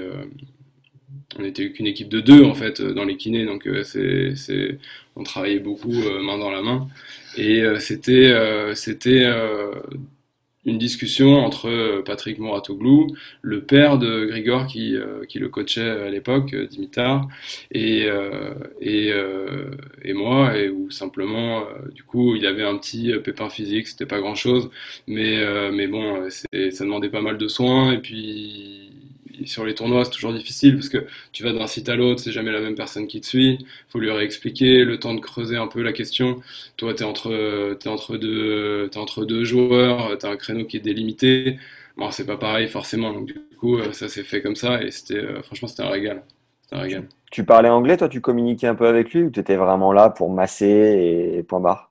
on 1.38 1.44
était 1.44 1.70
qu'une 1.70 1.86
équipe 1.86 2.08
de 2.08 2.20
deux 2.20 2.42
en 2.42 2.54
fait 2.54 2.80
dans 2.82 3.04
les 3.04 3.16
kinés, 3.16 3.44
donc 3.44 3.68
c'est, 3.84 4.34
c'est, 4.34 4.78
on 5.14 5.22
travaillait 5.22 5.60
beaucoup 5.60 5.92
main 5.92 6.38
dans 6.38 6.50
la 6.50 6.62
main. 6.62 6.88
Et 7.36 7.62
c'était, 7.78 8.34
c'était 8.74 9.24
une 10.64 10.78
discussion 10.78 11.36
entre 11.36 11.68
euh, 11.68 12.02
Patrick 12.02 12.38
Moratoglou, 12.38 13.06
le 13.42 13.62
père 13.62 13.98
de 13.98 14.26
Grigor 14.26 14.66
qui, 14.66 14.96
euh, 14.96 15.24
qui 15.26 15.38
le 15.38 15.48
coachait 15.48 15.88
à 15.88 16.10
l'époque, 16.10 16.52
euh, 16.54 16.66
Dimitar, 16.66 17.26
et, 17.70 18.04
euh, 18.06 18.54
et, 18.80 19.10
euh, 19.12 19.70
et 20.02 20.12
moi, 20.12 20.56
et 20.58 20.68
où 20.68 20.90
simplement, 20.90 21.60
euh, 21.60 21.88
du 21.94 22.02
coup, 22.02 22.34
il 22.36 22.46
avait 22.46 22.64
un 22.64 22.76
petit 22.76 23.12
pépin 23.24 23.48
physique, 23.48 23.88
c'était 23.88 24.06
pas 24.06 24.20
grand-chose, 24.20 24.70
mais, 25.06 25.38
euh, 25.38 25.70
mais 25.72 25.86
bon, 25.86 26.28
ça 26.30 26.84
demandait 26.84 27.08
pas 27.10 27.22
mal 27.22 27.38
de 27.38 27.48
soins, 27.48 27.92
et 27.92 27.98
puis 27.98 28.87
sur 29.46 29.64
les 29.64 29.74
tournois, 29.74 30.04
c'est 30.04 30.10
toujours 30.10 30.32
difficile 30.32 30.74
parce 30.74 30.88
que 30.88 31.06
tu 31.32 31.42
vas 31.44 31.52
d'un 31.52 31.66
site 31.66 31.88
à 31.88 31.96
l'autre, 31.96 32.20
c'est 32.20 32.32
jamais 32.32 32.52
la 32.52 32.60
même 32.60 32.74
personne 32.74 33.06
qui 33.06 33.20
te 33.20 33.26
suit, 33.26 33.66
faut 33.88 33.98
lui 34.00 34.10
réexpliquer, 34.10 34.84
le 34.84 34.98
temps 34.98 35.14
de 35.14 35.20
creuser 35.20 35.56
un 35.56 35.68
peu 35.68 35.82
la 35.82 35.92
question. 35.92 36.40
Toi, 36.76 36.94
t'es 36.94 37.04
entre, 37.04 37.74
t'es 37.74 37.88
entre 37.88 38.16
deux, 38.16 38.88
t'es 38.90 38.98
entre 38.98 39.24
deux 39.24 39.44
joueurs, 39.44 40.16
t'as 40.18 40.30
un 40.30 40.36
créneau 40.36 40.64
qui 40.64 40.76
est 40.78 40.80
délimité. 40.80 41.58
Bon, 41.96 42.10
c'est 42.12 42.26
pas 42.26 42.36
pareil 42.36 42.68
forcément, 42.68 43.12
donc 43.12 43.26
du 43.26 43.34
coup, 43.58 43.76
euh, 43.78 43.92
ça 43.92 44.08
s'est 44.08 44.22
fait 44.22 44.40
comme 44.40 44.54
ça 44.54 44.80
et 44.82 44.92
c'était, 44.92 45.16
euh, 45.18 45.42
franchement, 45.42 45.66
c'était 45.66 45.82
un 45.82 45.90
régal. 45.90 46.22
Un 46.70 46.80
régal. 46.80 47.08
Tu 47.32 47.44
parlais 47.44 47.68
anglais, 47.68 47.96
toi, 47.96 48.08
tu 48.08 48.20
communiquais 48.20 48.68
un 48.68 48.74
peu 48.76 48.86
avec 48.86 49.12
lui 49.12 49.24
ou 49.24 49.30
tu 49.30 49.40
étais 49.40 49.56
vraiment 49.56 49.92
là 49.92 50.08
pour 50.08 50.30
masser 50.30 51.34
et 51.36 51.42
point 51.42 51.60
barre? 51.60 51.90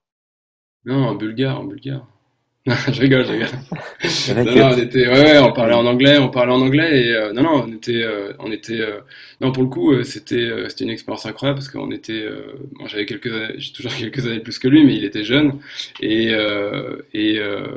Non, 0.85 1.05
en 1.07 1.15
bulgare, 1.15 1.59
en 1.59 1.65
bulgare. 1.65 2.07
Je 2.91 2.99
rigole, 3.01 3.25
je 3.25 3.31
rigole. 3.31 3.47
Non, 4.45 4.55
non, 4.55 4.65
on 4.73 4.77
était, 4.77 5.07
ouais, 5.07 5.21
ouais, 5.21 5.37
on 5.39 5.53
parlait 5.53 5.73
en 5.73 5.85
anglais, 5.85 6.17
on 6.17 6.29
parlait 6.29 6.51
en 6.51 6.61
anglais 6.61 7.05
et 7.05 7.15
euh, 7.15 7.31
non, 7.31 7.43
non, 7.43 7.63
on 7.65 7.71
était, 7.73 8.03
euh, 8.03 8.33
on 8.39 8.51
était, 8.51 8.81
euh, 8.81 8.99
non, 9.39 9.53
pour 9.53 9.63
le 9.63 9.69
coup, 9.69 9.93
euh, 9.93 10.03
c'était, 10.03 10.35
euh, 10.35 10.67
c'était 10.67 10.83
une 10.83 10.89
expérience 10.89 11.25
incroyable 11.25 11.59
parce 11.59 11.69
qu'on 11.69 11.91
était, 11.91 12.21
euh, 12.23 12.41
moi, 12.73 12.87
j'avais 12.89 13.05
quelques 13.05 13.57
j'ai 13.57 13.71
toujours 13.71 13.93
quelques 13.97 14.25
années 14.27 14.41
plus 14.41 14.59
que 14.59 14.67
lui, 14.67 14.83
mais 14.85 14.95
il 14.95 15.05
était 15.05 15.23
jeune 15.23 15.59
et 16.01 16.31
euh, 16.33 16.97
et 17.13 17.39
euh, 17.39 17.67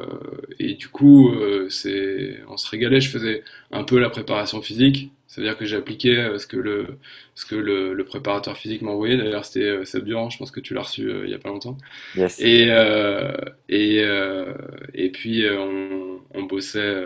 et 0.59 0.75
du 0.75 0.89
coup, 0.89 1.31
euh, 1.31 1.69
c'est, 1.71 2.41
on 2.49 2.57
se 2.57 2.69
régalait. 2.69 3.01
Je 3.01 3.11
faisais 3.11 3.45
un 3.71 3.85
peu 3.85 3.99
la 4.01 4.11
préparation 4.11 4.61
physique, 4.61 5.13
c'est-à-dire 5.31 5.57
que 5.57 5.65
j'appliquais 5.65 6.17
euh, 6.19 6.39
ce 6.39 6.47
que 6.49 6.57
le, 6.57 6.99
ce 7.37 7.47
que 7.47 7.55
le, 7.55 7.95
le 7.95 8.05
préparateur 8.05 8.57
physique 8.57 8.83
m'envoyait. 8.83 9.17
D'ailleurs, 9.17 9.45
c'était 9.45 9.65
euh, 9.65 9.85
Seb 9.85 10.05
Durand, 10.05 10.29
je 10.29 10.39
pense 10.39 10.51
que 10.51 10.59
tu 10.61 10.75
l'as 10.75 10.83
reçu 10.83 11.09
euh, 11.09 11.23
il 11.25 11.31
y 11.31 11.35
a 11.35 11.39
pas 11.39 11.51
longtemps. 11.51 11.79
Yes. 12.17 12.41
Et, 12.41 12.67
euh, 12.71 13.33
et, 13.69 14.03
euh, 14.03 14.53
et 14.93 15.11
puis 15.11 15.45
on, 15.49 16.21
on 16.35 16.43
bossait, 16.43 17.05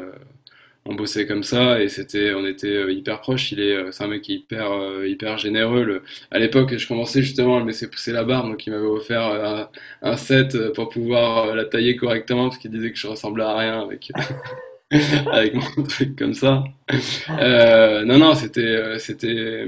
on 0.86 0.94
bossait 0.94 1.26
comme 1.26 1.42
ça 1.42 1.82
et 1.82 1.88
c'était, 1.88 2.32
on 2.34 2.46
était 2.46 2.92
hyper 2.92 3.20
proches. 3.20 3.52
Il 3.52 3.60
est, 3.60 3.92
c'est 3.92 4.04
un 4.04 4.08
mec 4.08 4.22
qui 4.22 4.32
est 4.32 4.36
hyper, 4.36 4.68
hyper 5.04 5.38
généreux. 5.38 5.84
Le- 5.84 6.02
à 6.30 6.38
l'époque, 6.38 6.76
je 6.76 6.88
commençais 6.88 7.22
justement 7.22 7.58
à 7.58 7.60
me 7.60 7.66
laisser 7.66 7.90
pousser 7.90 8.12
la 8.12 8.24
barbe, 8.24 8.48
donc 8.50 8.66
il 8.66 8.70
m'avait 8.70 8.86
offert 8.86 9.22
un, 9.22 9.70
un 10.02 10.16
set 10.16 10.72
pour 10.72 10.88
pouvoir 10.88 11.54
la 11.54 11.64
tailler 11.66 11.96
correctement 11.96 12.48
parce 12.48 12.58
qu'il 12.58 12.70
disait 12.70 12.92
que 12.92 12.98
je 12.98 13.06
ressemblais 13.06 13.44
à 13.44 13.56
rien 13.56 13.80
avec, 13.82 14.12
avec 15.32 15.54
mon 15.54 15.82
truc 15.84 16.16
comme 16.16 16.34
ça. 16.34 16.64
Euh, 17.30 18.04
non, 18.04 18.18
non, 18.18 18.34
c'était, 18.34 18.60
euh, 18.60 18.98
c'était. 18.98 19.66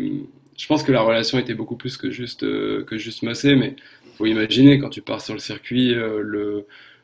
Je 0.56 0.66
pense 0.66 0.82
que 0.82 0.92
la 0.92 1.02
relation 1.02 1.38
était 1.38 1.54
beaucoup 1.54 1.76
plus 1.76 1.96
que 1.96 2.10
juste, 2.10 2.44
euh, 2.44 2.84
que 2.84 2.98
juste 2.98 3.22
masser, 3.22 3.56
mais 3.56 3.76
faut 4.16 4.26
imaginer 4.26 4.78
quand 4.78 4.90
tu 4.90 5.02
pars 5.02 5.20
sur 5.20 5.34
le 5.34 5.40
circuit, 5.40 5.94
euh, 5.94 6.20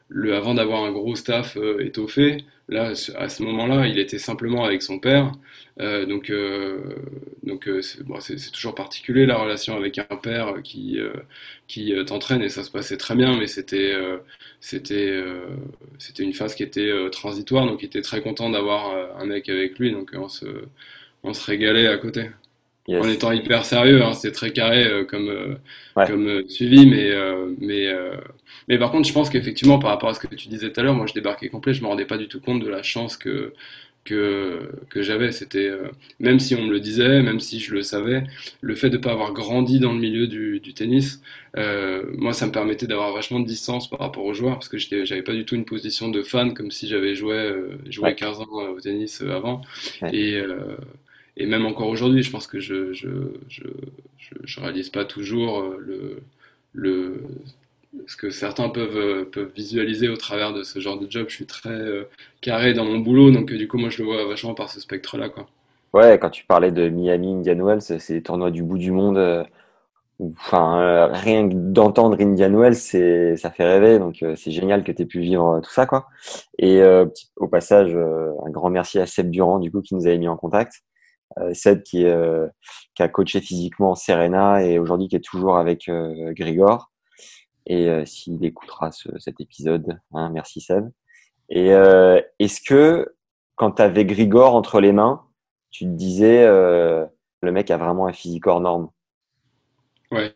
le, 0.09 0.35
avant 0.35 0.55
d'avoir 0.55 0.85
un 0.85 0.93
gros 0.93 1.15
staff 1.17 1.57
euh, 1.57 1.85
étoffé, 1.85 2.45
là, 2.69 2.93
à 3.17 3.29
ce 3.29 3.43
moment-là, 3.43 3.87
il 3.87 3.99
était 3.99 4.19
simplement 4.19 4.65
avec 4.65 4.83
son 4.83 4.99
père. 4.99 5.33
Euh, 5.81 6.05
donc, 6.05 6.31
euh, 6.31 6.79
donc 7.43 7.67
euh, 7.67 7.81
c'est 7.81 8.03
bon, 8.05 8.19
toujours 8.53 8.75
particulier 8.75 9.25
la 9.25 9.39
relation 9.39 9.75
avec 9.77 9.99
un 9.99 10.17
père 10.17 10.55
qui, 10.63 10.99
qui 11.67 11.95
t'entraîne 12.07 12.43
et 12.43 12.49
ça 12.49 12.63
se 12.63 12.71
passait 12.71 12.97
très 12.97 13.15
bien, 13.15 13.39
mais 13.39 13.47
c'était, 13.47 13.95
c'était, 14.61 15.23
c'était 15.99 16.23
une 16.23 16.35
phase 16.35 16.55
qui 16.55 16.63
était 16.63 16.93
transitoire, 17.11 17.67
donc 17.67 17.83
il 17.83 17.87
était 17.87 18.03
très 18.03 18.21
content 18.21 18.51
d'avoir 18.51 19.19
un 19.19 19.25
mec 19.25 19.49
avec 19.49 19.79
lui, 19.79 19.93
donc 19.93 20.11
on 20.15 20.29
se, 20.29 20.47
on 21.23 21.33
se 21.33 21.45
régalait 21.45 21.87
à 21.87 21.97
côté. 21.99 22.31
Yes. 22.89 23.05
En 23.05 23.09
étant 23.09 23.31
hyper 23.31 23.65
sérieux, 23.65 24.03
hein, 24.03 24.13
c'était 24.13 24.33
très 24.33 24.53
carré 24.53 25.07
comme, 25.09 25.59
Ouais. 25.97 26.07
comme 26.07 26.49
suivi, 26.49 26.87
mais, 26.87 27.13
mais, 27.61 27.93
mais 28.69 28.79
par 28.79 28.91
contre, 28.91 29.09
je 29.09 29.13
pense 29.13 29.31
qu'effectivement, 29.31 29.79
par 29.79 29.91
rapport 29.91 30.09
à 30.11 30.15
ce 30.15 30.21
que 30.21 30.35
tu 30.35 30.49
disais 30.49 30.71
tout 30.73 30.81
à 30.81 30.83
l'heure, 30.83 30.95
moi 30.95 31.07
je 31.07 31.15
débarquais 31.15 31.49
complet, 31.49 31.75
je 31.75 31.83
me 31.83 31.87
rendais 31.89 32.07
pas 32.07 32.19
du 32.19 32.29
tout 32.29 32.41
compte 32.41 32.63
de 32.63 32.69
la 32.69 32.83
chance 32.83 33.17
que, 33.17 33.53
que, 34.05 34.71
que 34.91 35.03
j'avais. 35.03 35.33
C'était, 35.33 35.69
euh, 35.69 35.89
même 36.21 36.39
si 36.41 36.55
on 36.55 36.63
me 36.65 36.71
le 36.73 36.81
disait, 36.81 37.23
même 37.23 37.41
si 37.41 37.61
je 37.61 37.73
le 37.75 37.83
savais, 37.83 38.25
le 38.61 38.75
fait 38.75 38.91
de 38.91 38.97
pas 38.99 39.13
avoir 39.13 39.33
grandi 39.33 39.79
dans 39.81 39.93
le 39.93 39.99
milieu 40.01 40.27
du, 40.27 40.61
du 40.61 40.75
tennis, 40.75 41.23
euh, 41.57 42.05
moi 42.17 42.33
ça 42.33 42.47
me 42.47 42.53
permettait 42.53 42.87
d'avoir 42.87 43.13
vachement 43.13 43.41
de 43.41 43.47
distance 43.47 43.89
par 43.89 44.01
rapport 44.01 44.25
aux 44.25 44.35
joueurs, 44.35 44.55
parce 44.55 44.69
que 44.69 44.79
j'avais 44.79 45.23
pas 45.23 45.35
du 45.35 45.45
tout 45.45 45.55
une 45.55 45.65
position 45.65 46.09
de 46.09 46.23
fan, 46.23 46.55
comme 46.55 46.71
si 46.71 46.89
j'avais 46.89 47.15
joué, 47.15 47.35
euh, 47.37 47.79
joué 47.89 48.11
Ouais. 48.11 48.15
15 48.15 48.41
ans 48.41 48.47
au 48.77 48.81
tennis 48.81 49.21
avant. 49.23 49.63
Ouais. 50.01 50.13
Et, 50.13 50.43
et 51.37 51.47
même 51.47 51.65
encore 51.67 51.89
aujourd'hui, 51.89 52.23
je 52.23 52.31
pense 52.31 52.47
que 52.47 52.61
je, 52.61 52.93
je, 52.93 53.09
je, 53.49 53.63
je, 54.19 54.35
je 54.45 54.61
réalise 54.61 54.91
pas 54.91 55.05
toujours 55.05 55.63
le, 55.79 56.21
le, 56.73 57.23
ce 58.07 58.17
que 58.17 58.31
certains 58.31 58.69
peuvent, 58.69 58.97
euh, 58.97 59.25
peuvent 59.25 59.53
visualiser 59.55 60.09
au 60.09 60.17
travers 60.17 60.53
de 60.53 60.63
ce 60.63 60.79
genre 60.81 60.99
de 60.99 61.11
job. 61.11 61.27
Je 61.29 61.35
suis 61.35 61.47
très 61.47 61.71
euh, 61.71 62.09
carré 62.41 62.75
dans 62.75 62.85
mon 62.85 62.99
boulot, 62.99 63.31
donc 63.31 63.53
euh, 63.53 63.59
du 63.59 63.69
coup, 63.69 63.79
moi, 63.79 63.91
je 63.91 63.99
le 63.99 64.05
vois 64.05 64.25
vachement 64.27 64.55
par 64.55 64.71
ce 64.71 64.81
spectre-là, 64.81 65.29
quoi. 65.29 65.47
Ouais, 65.93 66.19
quand 66.19 66.31
tu 66.31 66.47
parlais 66.47 66.73
de 66.73 66.89
Miami, 66.89 67.35
Indian 67.35 67.67
Wells, 67.67 67.83
c'est 67.83 68.15
des 68.15 68.23
tournois 68.23 68.51
du 68.51 68.63
bout 68.63 68.79
du 68.79 68.93
monde. 68.93 69.47
Enfin, 70.39 71.09
rien 71.13 71.47
que 71.47 71.55
d'entendre 71.55 72.17
Indian 72.19 72.51
Wells, 72.51 72.77
c'est, 72.77 73.37
ça 73.37 73.51
fait 73.51 73.65
rêver. 73.65 73.99
Donc, 73.99 74.25
c'est 74.37 74.51
génial 74.51 74.85
que 74.85 74.93
tu 74.93 75.03
aies 75.03 75.07
pu 75.07 75.21
vivre 75.21 75.61
tout 75.63 75.71
ça, 75.71 75.85
quoi. 75.85 76.07
Et 76.59 76.83
au 77.37 77.47
passage, 77.47 77.95
un 77.95 78.51
grand 78.51 78.71
merci 78.71 79.01
à 79.01 79.07
Seb 79.07 79.29
Durand, 79.31 79.59
du 79.59 79.71
coup, 79.71 79.83
qui 79.83 79.95
nous 79.95 80.07
avait 80.07 80.17
mis 80.17 80.29
en 80.29 80.39
contact. 80.39 80.81
Seb 81.53 81.83
qui, 81.83 82.07
a 82.07 83.09
coaché 83.09 83.43
physiquement 83.43 83.95
Serena 83.95 84.65
et 84.65 84.79
aujourd'hui 84.79 85.09
qui 85.09 85.17
est 85.17 85.21
toujours 85.21 85.59
avec 85.59 85.91
Grigor. 85.91 86.92
Et 87.67 87.89
euh, 87.89 88.05
s'il 88.05 88.45
écoutera 88.45 88.93
ce- 88.93 89.19
cet 89.19 89.41
épisode, 89.41 90.01
hein, 90.15 90.31
merci 90.31 90.61
Seb. 90.61 90.91
Et 91.51 91.73
euh, 91.75 92.21
est-ce 92.39 92.61
que 92.63 93.15
quand 93.57 93.73
tu 93.73 93.83
avais 93.83 94.05
Grigor 94.05 94.55
entre 94.55 94.81
les 94.81 94.93
mains, 94.93 95.25
tu 95.71 95.85
te 95.85 95.91
disais 95.91 96.45
euh, 96.45 97.07
le 97.43 97.53
mec 97.53 97.71
a 97.71 97.77
vraiment 97.79 98.07
un 98.07 98.13
physique 98.13 98.47
hors 98.47 98.61
norme? 98.61 98.91
Ouais. 100.11 100.35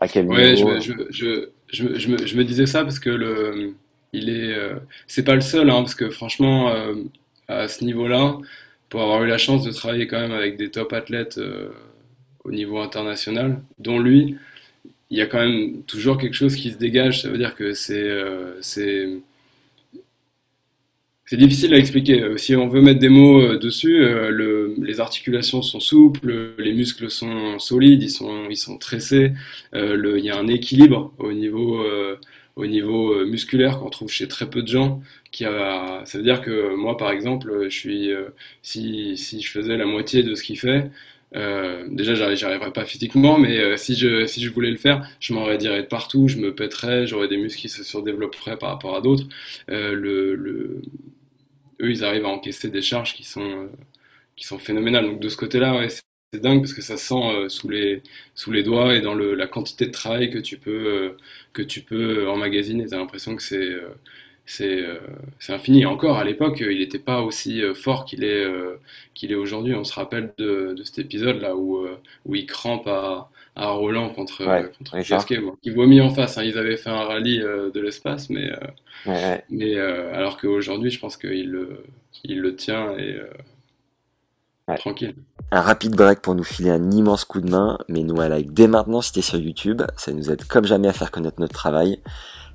À 0.00 0.08
quel 0.08 0.28
Ouais, 0.28 0.56
niveau 0.56 0.74
me- 0.74 0.80
je, 0.80 0.92
me- 0.92 1.06
je, 1.10 1.48
je, 1.68 1.84
me- 1.84 1.98
je, 1.98 2.08
me, 2.08 2.26
je 2.26 2.36
me 2.36 2.44
disais 2.44 2.66
ça 2.66 2.82
parce 2.84 2.98
que 2.98 3.10
le, 3.10 3.74
il 4.12 4.30
est, 4.30 4.56
c'est 5.06 5.24
pas 5.24 5.34
le 5.34 5.40
seul, 5.40 5.68
hein, 5.70 5.82
parce 5.82 5.94
que 5.94 6.10
franchement, 6.10 6.72
à 7.48 7.68
ce 7.68 7.84
niveau-là, 7.84 8.38
pour 8.88 9.02
avoir 9.02 9.22
eu 9.24 9.26
la 9.26 9.38
chance 9.38 9.64
de 9.64 9.72
travailler 9.72 10.06
quand 10.06 10.20
même 10.20 10.32
avec 10.32 10.56
des 10.56 10.70
top 10.70 10.92
athlètes 10.92 11.40
au 12.44 12.50
niveau 12.50 12.78
international, 12.80 13.62
dont 13.78 13.98
lui, 13.98 14.36
il 15.12 15.18
y 15.18 15.20
a 15.20 15.26
quand 15.26 15.40
même 15.40 15.82
toujours 15.84 16.16
quelque 16.16 16.34
chose 16.34 16.56
qui 16.56 16.70
se 16.70 16.78
dégage. 16.78 17.20
Ça 17.22 17.28
veut 17.28 17.36
dire 17.36 17.54
que 17.54 17.74
c'est, 17.74 18.02
euh, 18.02 18.58
difficile 21.32 21.74
à 21.74 21.76
expliquer. 21.78 22.22
Euh, 22.22 22.36
Si 22.38 22.56
on 22.56 22.66
veut 22.68 22.80
mettre 22.80 22.98
des 22.98 23.10
mots 23.10 23.40
euh, 23.42 23.58
dessus, 23.58 23.98
le, 24.00 24.74
les 24.78 25.00
articulations 25.00 25.60
sont 25.60 25.80
souples, 25.80 26.54
les 26.58 26.72
muscles 26.72 27.10
sont 27.10 27.58
solides, 27.58 28.02
ils 28.02 28.10
sont, 28.10 28.48
ils 28.48 28.56
sont 28.56 28.78
tressés. 28.78 29.32
Il 29.74 30.24
y 30.24 30.30
a 30.30 30.38
un 30.38 30.46
équilibre 30.48 31.12
au 31.18 31.32
niveau, 31.32 31.84
au 32.56 32.66
niveau 32.66 33.24
musculaire 33.26 33.78
qu'on 33.80 33.90
trouve 33.90 34.10
chez 34.10 34.28
très 34.28 34.48
peu 34.48 34.62
de 34.62 34.68
gens. 34.68 35.02
Ça 35.32 36.04
veut 36.14 36.22
dire 36.22 36.40
que 36.40 36.74
moi, 36.74 36.96
par 36.96 37.10
exemple, 37.10 37.64
je 37.68 37.76
suis, 37.76 38.10
si, 38.62 39.16
si 39.18 39.40
je 39.42 39.50
faisais 39.50 39.76
la 39.76 39.86
moitié 39.86 40.22
de 40.22 40.34
ce 40.34 40.42
qu'il 40.42 40.58
fait, 40.58 40.90
Euh, 41.34 41.86
déjà, 41.90 42.14
j'y 42.34 42.44
arriverais 42.44 42.72
pas 42.72 42.84
physiquement, 42.84 43.38
mais 43.38 43.58
euh, 43.58 43.76
si 43.76 43.94
je 43.94 44.26
si 44.26 44.42
je 44.42 44.50
voulais 44.50 44.70
le 44.70 44.76
faire, 44.76 45.08
je 45.20 45.32
m'enraidirais 45.32 45.82
de 45.82 45.86
partout, 45.86 46.28
je 46.28 46.36
me 46.38 46.54
pèterais, 46.54 47.06
j'aurais 47.06 47.28
des 47.28 47.38
muscles 47.38 47.60
qui 47.62 47.68
se 47.68 47.82
surdévelopperaient 47.84 48.58
par 48.58 48.70
rapport 48.70 48.96
à 48.96 49.00
d'autres. 49.00 49.24
Euh, 49.70 49.94
eux, 51.80 51.90
ils 51.90 52.04
arrivent 52.04 52.26
à 52.26 52.28
encaisser 52.28 52.68
des 52.70 52.82
charges 52.82 53.14
qui 53.14 53.24
sont 53.24 53.68
qui 54.36 54.46
sont 54.46 54.58
phénoménales. 54.58 55.06
Donc 55.06 55.20
de 55.20 55.28
ce 55.28 55.36
côté-là, 55.36 55.76
ouais, 55.78 55.88
c'est 55.88 56.40
dingue 56.40 56.60
parce 56.60 56.74
que 56.74 56.82
ça 56.82 56.96
sent 56.96 57.48
sous 57.48 57.68
les 57.68 58.02
sous 58.34 58.52
les 58.52 58.62
doigts 58.62 58.94
et 58.94 59.00
dans 59.00 59.14
la 59.14 59.46
quantité 59.46 59.86
de 59.86 59.92
travail 59.92 60.30
que 60.30 60.38
tu 60.38 60.58
peux 60.58 61.16
que 61.52 61.62
tu 61.62 61.82
peux 61.82 62.28
emmagasiner. 62.28 62.86
T'as 62.86 62.98
l'impression 62.98 63.36
que 63.36 63.42
c'est 63.42 63.70
c'est 64.56 64.84
c'est 65.38 65.52
infini. 65.52 65.86
Encore 65.86 66.18
à 66.18 66.24
l'époque, 66.24 66.58
il 66.60 66.78
n'était 66.78 66.98
pas 66.98 67.20
aussi 67.22 67.62
fort 67.74 68.04
qu'il 68.04 68.24
est 68.24 68.46
qu'il 69.14 69.32
est 69.32 69.36
aujourd'hui. 69.36 69.74
On 69.74 69.84
se 69.84 69.94
rappelle 69.94 70.32
de, 70.38 70.74
de 70.76 70.82
cet 70.84 70.98
épisode 70.98 71.40
là 71.40 71.56
où 71.56 71.86
où 72.26 72.34
il 72.34 72.46
crampe 72.46 72.86
à 72.88 73.28
à 73.54 73.68
Roland 73.70 74.08
contre 74.10 74.46
Ouais, 74.46 74.70
contre. 74.78 74.96
Gasquet, 75.08 75.38
bon, 75.38 75.54
qui 75.62 75.70
vomit 75.70 76.00
en 76.00 76.08
face. 76.10 76.38
hein. 76.38 76.44
Ils 76.44 76.56
avaient 76.58 76.76
fait 76.78 76.88
un 76.90 77.04
rallye 77.04 77.40
de 77.40 77.80
l'espace, 77.80 78.30
mais 78.30 78.50
Ouais, 79.06 79.12
ouais. 79.12 79.44
mais 79.50 79.76
euh, 79.76 80.14
alors 80.14 80.38
qu'aujourd'hui, 80.38 80.90
je 80.90 80.98
pense 81.00 81.16
qu'il 81.16 81.50
le, 81.50 81.84
il 82.24 82.40
le 82.40 82.56
tient 82.56 82.96
et 82.96 83.14
euh, 83.14 83.26
tranquille. 84.76 85.14
Un 85.50 85.60
rapide 85.60 85.94
break 85.94 86.20
pour 86.22 86.34
nous 86.34 86.44
filer 86.44 86.70
un 86.70 86.90
immense 86.90 87.24
coup 87.24 87.40
de 87.40 87.50
main, 87.50 87.78
mais 87.88 88.02
nous 88.02 88.20
un 88.20 88.28
like 88.28 88.52
dès 88.54 88.68
maintenant 88.68 89.02
si 89.02 89.12
t'es 89.12 89.20
sur 89.22 89.38
YouTube, 89.38 89.82
ça 89.96 90.12
nous 90.12 90.30
aide 90.30 90.44
comme 90.44 90.64
jamais 90.64 90.88
à 90.88 90.92
faire 90.94 91.10
connaître 91.10 91.40
notre 91.40 91.52
travail. 91.52 92.00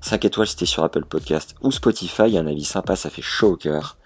5 0.01 0.25
étoiles 0.25 0.47
si 0.47 0.55
t'es 0.55 0.65
sur 0.65 0.83
Apple 0.83 1.05
Podcast 1.05 1.55
ou 1.61 1.71
Spotify, 1.71 2.37
un 2.37 2.47
avis 2.47 2.63
sympa, 2.63 2.95
ça 2.95 3.09
fait 3.09 3.21
chaud 3.21 3.53
au 3.53 3.55
cœur. 3.55 3.97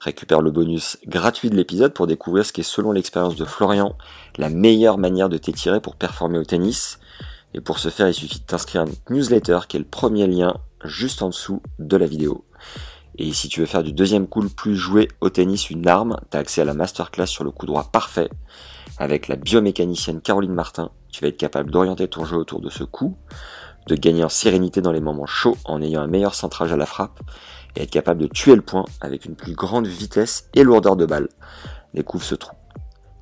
Récupère 0.00 0.42
le 0.42 0.50
bonus 0.50 0.98
gratuit 1.06 1.50
de 1.50 1.56
l'épisode 1.56 1.94
pour 1.94 2.06
découvrir 2.06 2.44
ce 2.44 2.52
qui 2.52 2.60
est 2.60 2.64
selon 2.64 2.92
l'expérience 2.92 3.36
de 3.36 3.44
Florian, 3.44 3.96
la 4.36 4.48
meilleure 4.48 4.98
manière 4.98 5.28
de 5.28 5.38
t'étirer 5.38 5.80
pour 5.80 5.96
performer 5.96 6.38
au 6.38 6.44
tennis. 6.44 6.98
Et 7.54 7.60
pour 7.60 7.78
ce 7.78 7.88
faire, 7.88 8.08
il 8.08 8.14
suffit 8.14 8.40
de 8.40 8.44
t'inscrire 8.44 8.82
à 8.82 8.84
notre 8.84 9.00
newsletter 9.10 9.60
qui 9.68 9.76
est 9.76 9.80
le 9.80 9.86
premier 9.86 10.26
lien 10.26 10.56
juste 10.84 11.22
en 11.22 11.28
dessous 11.28 11.62
de 11.78 11.96
la 11.96 12.06
vidéo. 12.06 12.44
Et 13.16 13.32
si 13.32 13.48
tu 13.48 13.60
veux 13.60 13.66
faire 13.66 13.84
du 13.84 13.92
deuxième 13.92 14.26
cool 14.26 14.50
plus 14.50 14.76
jouer 14.76 15.08
au 15.20 15.30
tennis 15.30 15.70
une 15.70 15.86
arme, 15.86 16.18
t'as 16.30 16.40
accès 16.40 16.62
à 16.62 16.64
la 16.64 16.74
masterclass 16.74 17.26
sur 17.26 17.44
le 17.44 17.52
coup 17.52 17.66
droit 17.66 17.84
parfait. 17.92 18.28
Avec 18.98 19.28
la 19.28 19.36
biomécanicienne 19.36 20.20
Caroline 20.20 20.52
Martin, 20.52 20.90
tu 21.10 21.22
vas 21.22 21.28
être 21.28 21.36
capable 21.36 21.70
d'orienter 21.70 22.08
ton 22.08 22.24
jeu 22.24 22.36
autour 22.36 22.60
de 22.60 22.70
ce 22.70 22.82
coup, 22.82 23.16
de 23.88 23.94
gagner 23.94 24.24
en 24.24 24.28
sérénité 24.28 24.80
dans 24.80 24.92
les 24.92 25.00
moments 25.00 25.26
chauds 25.26 25.56
en 25.64 25.82
ayant 25.82 26.02
un 26.02 26.06
meilleur 26.06 26.34
centrage 26.34 26.72
à 26.72 26.76
la 26.76 26.86
frappe, 26.86 27.20
et 27.76 27.82
être 27.82 27.90
capable 27.90 28.20
de 28.20 28.26
tuer 28.26 28.54
le 28.54 28.62
point 28.62 28.84
avec 29.00 29.24
une 29.24 29.34
plus 29.34 29.54
grande 29.54 29.86
vitesse 29.86 30.48
et 30.54 30.62
lourdeur 30.62 30.96
de 30.96 31.06
balle. 31.06 31.28
Découvre 31.92 32.24
ce 32.24 32.34
trou. 32.34 32.54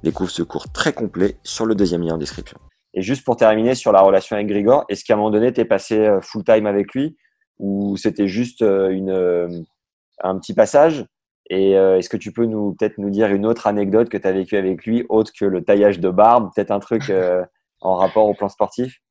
Découvre 0.03 0.31
ce 0.31 0.42
cours 0.42 0.70
très 0.72 0.92
complet 0.92 1.37
sur 1.42 1.64
le 1.64 1.75
deuxième 1.75 2.03
lien 2.03 2.14
en 2.14 2.18
description. 2.18 2.59
Et 2.94 3.03
juste 3.03 3.25
pour 3.25 3.37
terminer 3.37 3.75
sur 3.75 3.92
la 3.92 4.03
relation 4.03 4.37
avec 4.37 4.48
Grigor, 4.48 4.85
est-ce 4.88 5.05
qu'à 5.05 5.14
un 5.14 5.16
moment 5.16 5.31
donné, 5.31 5.53
t'es 5.53 5.64
passé 5.64 6.18
full 6.20 6.44
time 6.44 6.66
avec 6.66 6.92
lui 6.92 7.16
ou 7.59 7.96
c'était 7.96 8.29
juste 8.29 8.62
euh, 8.62 8.90
euh, 9.09 9.48
un 10.22 10.38
petit 10.38 10.53
passage? 10.53 11.07
Et 11.51 11.77
euh, 11.77 11.98
est-ce 11.98 12.09
que 12.09 12.16
tu 12.16 12.33
peux 12.33 12.46
nous 12.46 12.75
peut-être 12.75 12.96
nous 12.96 13.11
dire 13.11 13.29
une 13.29 13.44
autre 13.44 13.66
anecdote 13.66 14.09
que 14.09 14.16
tu 14.16 14.27
as 14.27 14.33
vécue 14.33 14.57
avec 14.57 14.87
lui, 14.87 15.05
autre 15.11 15.33
que 15.38 15.44
le 15.44 15.62
taillage 15.62 16.01
de 16.01 16.09
barbe, 16.09 16.51
peut-être 16.55 16.70
un 16.70 16.79
truc 16.79 17.11
euh, 17.11 17.44
en 17.83 17.96
rapport 17.96 18.27
au 18.27 18.33
plan 18.33 18.48
sportif? 18.48 19.01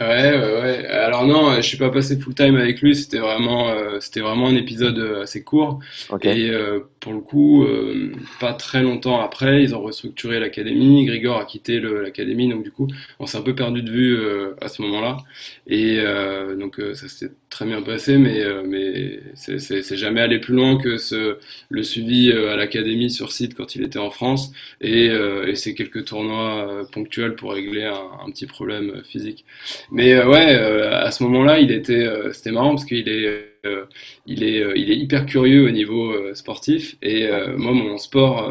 Ouais, 0.00 0.06
ouais, 0.38 0.60
ouais. 0.62 0.86
Alors 0.86 1.26
non, 1.26 1.56
je 1.56 1.60
suis 1.60 1.76
pas 1.76 1.90
passé 1.90 2.18
full 2.18 2.34
time 2.34 2.56
avec 2.56 2.80
lui. 2.80 2.96
C'était 2.96 3.18
vraiment, 3.18 3.68
euh, 3.68 4.00
c'était 4.00 4.20
vraiment 4.20 4.46
un 4.48 4.56
épisode 4.56 4.98
euh, 4.98 5.22
assez 5.24 5.44
court. 5.44 5.78
Ok. 6.08 6.24
Et 6.24 6.50
euh, 6.50 6.80
pour 7.00 7.12
le 7.12 7.20
coup, 7.20 7.64
euh, 7.64 8.10
pas 8.40 8.54
très 8.54 8.82
longtemps 8.82 9.20
après, 9.20 9.62
ils 9.62 9.74
ont 9.74 9.82
restructuré 9.82 10.40
l'académie. 10.40 11.04
Grigor 11.04 11.36
a 11.38 11.44
quitté 11.44 11.80
l'académie, 11.80 12.48
donc 12.48 12.62
du 12.62 12.70
coup, 12.72 12.88
on 13.18 13.26
s'est 13.26 13.36
un 13.36 13.42
peu 13.42 13.54
perdu 13.54 13.82
de 13.82 13.90
vue 13.90 14.16
euh, 14.16 14.54
à 14.62 14.68
ce 14.68 14.80
moment-là. 14.82 15.18
Et 15.66 15.98
euh, 16.00 16.56
donc 16.56 16.80
euh, 16.80 16.94
ça 16.94 17.06
s'est 17.08 17.30
très 17.50 17.66
bien 17.66 17.82
passé, 17.82 18.16
mais 18.16 18.40
euh, 18.42 18.62
mais 18.66 19.20
c'est 19.34 19.96
jamais 19.96 20.20
allé 20.20 20.38
plus 20.38 20.54
loin 20.54 20.78
que 20.78 20.96
ce 20.98 21.38
le 21.68 21.82
suivi 21.82 22.30
euh, 22.30 22.52
à 22.52 22.56
l'académie 22.56 23.10
sur 23.10 23.32
site 23.32 23.54
quand 23.54 23.74
il 23.74 23.82
était 23.82 23.98
en 23.98 24.10
France 24.10 24.52
et 24.80 25.08
euh, 25.10 25.46
et 25.46 25.56
ces 25.56 25.74
quelques 25.74 26.04
tournois 26.06 26.86
ponctuels 26.92 27.34
pour 27.36 27.52
régler 27.52 27.84
un, 27.84 27.94
un 28.26 28.30
petit 28.30 28.46
problème 28.46 29.02
physique. 29.04 29.44
Mais 29.90 30.22
ouais, 30.24 30.54
à 30.54 31.10
ce 31.10 31.22
moment-là, 31.24 31.58
il 31.60 31.70
était, 31.72 32.06
c'était 32.32 32.52
marrant 32.52 32.70
parce 32.70 32.84
qu'il 32.84 33.08
est, 33.08 33.50
euh, 33.66 33.84
il 34.26 34.42
est, 34.42 34.62
euh, 34.62 34.72
il 34.76 34.90
est 34.90 34.96
hyper 34.96 35.26
curieux 35.26 35.66
au 35.66 35.70
niveau 35.70 36.12
euh, 36.12 36.34
sportif. 36.34 36.96
Et 37.02 37.28
moi, 37.56 37.72
mon 37.72 37.98
sport 37.98 38.50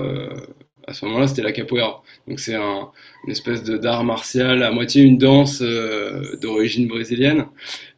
à 0.90 0.94
ce 0.94 1.06
moment-là, 1.06 1.28
c'était 1.28 1.44
la 1.44 1.52
capoeira. 1.52 2.04
Donc 2.28 2.40
c'est 2.40 2.56
un, 2.56 2.90
une 3.26 3.32
espèce 3.32 3.64
d'art 3.64 4.04
martial, 4.04 4.64
à 4.64 4.72
moitié 4.72 5.04
une 5.04 5.18
danse 5.18 5.62
euh, 5.62 6.36
d'origine 6.38 6.88
brésilienne. 6.88 7.46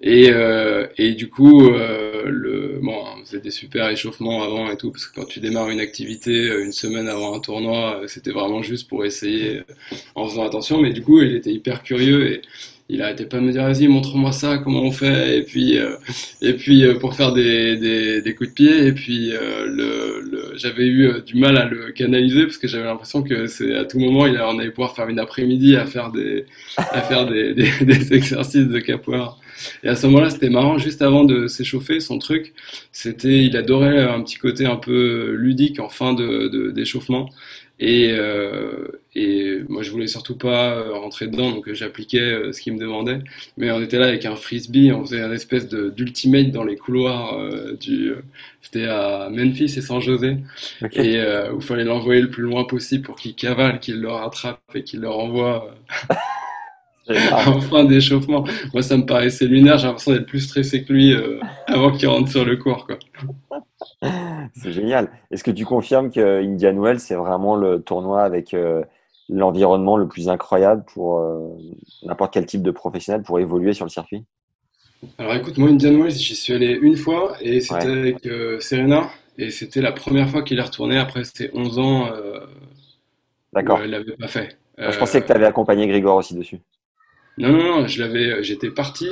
Et, 0.02 0.30
euh, 0.30 0.88
et 0.98 1.14
du 1.14 1.30
coup, 1.30 1.70
euh, 1.70 2.24
le, 2.26 2.80
bon, 2.82 2.96
on 3.18 3.26
faisait 3.26 3.40
des 3.40 3.52
super 3.52 3.90
échauffements 3.90 4.44
avant 4.44 4.70
et 4.70 4.78
tout, 4.78 4.92
parce 4.92 5.06
que 5.08 5.16
quand 5.16 5.26
tu 5.26 5.40
démarres 5.40 5.70
une 5.70 5.80
activité 5.80 6.32
euh, 6.32 6.64
une 6.64 6.72
semaine 6.74 7.08
avant 7.08 7.34
un 7.36 7.40
tournoi, 7.40 8.02
c'était 8.08 8.32
vraiment 8.32 8.62
juste 8.62 8.90
pour 8.90 9.06
essayer 9.06 9.62
en 10.16 10.28
faisant 10.28 10.44
attention. 10.44 10.82
Mais 10.82 10.92
du 10.92 11.02
coup, 11.02 11.22
il 11.22 11.36
était 11.36 11.52
hyper 11.52 11.84
curieux 11.84 12.42
il 12.92 13.02
arrêtait 13.02 13.26
pas 13.26 13.38
de 13.38 13.44
me 13.44 13.52
dire 13.52 13.64
vas-y 13.64 13.88
montre-moi 13.88 14.34
ça 14.34 14.58
comment 14.58 14.82
on 14.82 14.92
fait 14.92 15.38
et 15.38 15.44
puis 15.44 15.78
euh, 15.78 15.96
et 16.42 16.54
puis 16.54 16.84
euh, 16.84 16.96
pour 17.00 17.16
faire 17.16 17.32
des, 17.32 17.78
des, 17.78 18.36
coups 18.36 18.50
de 18.50 18.54
pied 18.54 18.88
et 18.88 18.92
puis 18.92 19.32
euh, 19.32 19.66
le, 19.66 20.30
le 20.30 20.58
j'avais 20.58 20.86
eu 20.86 21.10
du 21.26 21.38
mal 21.38 21.58
à 21.58 21.66
le 21.66 21.92
canaliser 21.94 22.44
parce 22.44 22.58
que 22.58 22.68
j'avais 22.68 22.84
l'impression 22.84 23.24
que 23.24 23.48
c'est 23.48 23.74
à 23.76 23.86
tout 23.86 23.98
moment 23.98 24.28
il 24.28 24.38
on 24.40 24.60
allait 24.60 24.72
pouvoir 24.72 24.94
faire 24.94 25.08
une 25.08 25.20
après-midi 25.20 25.78
à 25.78 25.86
faire 25.86 26.12
des 26.12 26.46
à 26.78 27.02
faire 27.02 27.26
des, 27.32 28.14
exercices 28.14 28.68
de 28.68 28.80
capoeira. 28.80 29.38
Et 29.84 29.88
à 29.88 29.96
ce 29.96 30.08
moment-là 30.08 30.30
c'était 30.30 30.50
marrant 30.50 30.78
juste 30.78 31.02
avant 31.02 31.24
de 31.24 31.48
s'échauffer 31.48 32.02
son 32.02 32.20
truc 32.20 32.54
c'était 32.92 33.46
il 33.46 33.56
adorait 33.56 34.02
un 34.02 34.22
petit 34.22 34.38
côté 34.38 34.66
un 34.66 34.76
peu 34.76 35.32
ludique 35.32 35.80
en 35.80 35.88
fin 35.88 36.14
de- 36.14 36.72
d'échauffement 36.72 37.30
et, 37.84 38.12
euh, 38.12 38.88
et 39.16 39.60
moi, 39.68 39.82
je 39.82 39.90
voulais 39.90 40.06
surtout 40.08 40.38
pas 40.38 40.76
euh, 40.76 40.94
rentrer 40.94 41.26
dedans, 41.28 41.52
donc 41.52 41.68
euh, 41.68 41.74
j'appliquais 41.74 42.20
euh, 42.20 42.54
ce 42.54 42.62
qu'il 42.62 42.74
me 42.74 42.80
demandait. 42.80 43.20
Mais 43.58 43.72
on 43.72 43.82
était 43.82 43.98
là 43.98 44.06
avec 44.08 44.24
un 44.26 44.36
frisbee, 44.36 44.92
on 44.92 45.02
faisait 45.04 45.22
un 45.22 45.32
espèce 45.32 45.68
de 45.68 45.90
d'ultimate 45.90 46.52
dans 46.52 46.64
les 46.64 46.76
couloirs 46.78 47.34
euh, 47.40 47.76
du. 47.78 48.14
C'était 48.62 48.86
à 48.86 49.30
Memphis 49.32 49.66
et 49.78 49.82
San 49.82 50.00
José, 50.00 50.38
et 50.94 51.18
euh, 51.18 51.52
où 51.54 51.58
il 51.58 51.64
fallait 51.64 51.84
l'envoyer 51.84 52.22
le 52.22 52.30
plus 52.30 52.44
loin 52.44 52.66
possible 52.66 53.04
pour 53.04 53.16
qu'il 53.16 53.34
cavale, 53.36 53.80
qu'il 53.80 54.00
le 54.00 54.10
rattrape 54.10 54.62
et 54.76 54.84
qu'il 54.84 55.02
le 55.02 55.10
renvoie 55.10 55.76
en 57.10 57.60
fin 57.62 57.84
d'échauffement. 57.86 58.46
Moi, 58.74 58.84
ça 58.84 58.98
me 58.98 59.06
paraissait 59.06 59.46
lunaire. 59.48 59.78
J'ai 59.78 59.88
l'impression 59.88 60.14
d'être 60.14 60.28
plus 60.28 60.42
stressé 60.42 60.84
que 60.84 60.94
lui 60.94 61.14
euh, 61.14 61.40
avant 61.68 61.92
qu'il 61.92 62.08
rentre 62.08 62.30
sur 62.30 62.46
le 62.46 62.58
court, 62.58 62.86
quoi. 62.86 63.00
C'est 64.56 64.72
génial. 64.72 65.10
Est-ce 65.32 65.44
que 65.44 65.52
tu 65.52 65.66
confirmes 65.66 66.12
que 66.12 66.44
Indian 66.44 66.76
Wells, 66.82 67.00
c'est 67.00 67.16
vraiment 67.16 67.56
le 67.56 67.82
tournoi 67.82 68.24
avec 68.24 68.54
euh, 68.54 68.84
l'environnement 69.30 69.98
le 69.98 70.08
plus 70.08 70.30
incroyable 70.30 70.84
pour 70.94 71.20
euh, 71.20 71.50
n'importe 72.04 72.34
quel 72.34 72.46
type 72.46 72.64
de 72.64 72.72
professionnel 72.72 73.22
pour 73.22 73.40
évoluer 73.40 73.74
sur 73.74 73.86
le 73.86 73.90
circuit? 73.92 74.26
Alors 75.18 75.34
écoute, 75.36 75.58
moi 75.58 75.70
Indian 75.70 75.94
Wells, 75.94 76.12
j'y 76.12 76.36
suis 76.36 76.54
allé 76.54 76.78
une 76.82 76.96
fois 76.98 77.36
et 77.42 77.60
c'était 77.62 77.88
Ouais. 77.88 78.00
avec 78.00 78.26
euh, 78.28 78.60
Serena 78.60 79.10
et 79.38 79.50
c'était 79.52 79.82
la 79.82 79.92
première 79.92 80.30
fois 80.30 80.44
qu'il 80.44 80.60
est 80.60 80.64
retourné 80.64 80.98
après 80.98 81.24
ses 81.24 81.50
11 81.54 81.80
ans 81.80 82.10
D'accord. 83.54 83.80
elle 83.84 83.92
l'avait 83.92 84.16
pas 84.18 84.28
fait. 84.28 84.58
Je 84.78 84.98
pensais 84.98 85.22
que 85.22 85.28
tu 85.28 85.34
avais 85.34 85.46
accompagné 85.46 85.88
Grigor 85.88 86.16
aussi 86.18 86.36
dessus. 86.36 86.60
non, 87.38 87.50
non, 87.52 87.82
non, 87.82 87.88
j'étais 87.88 88.70
parti 88.72 89.08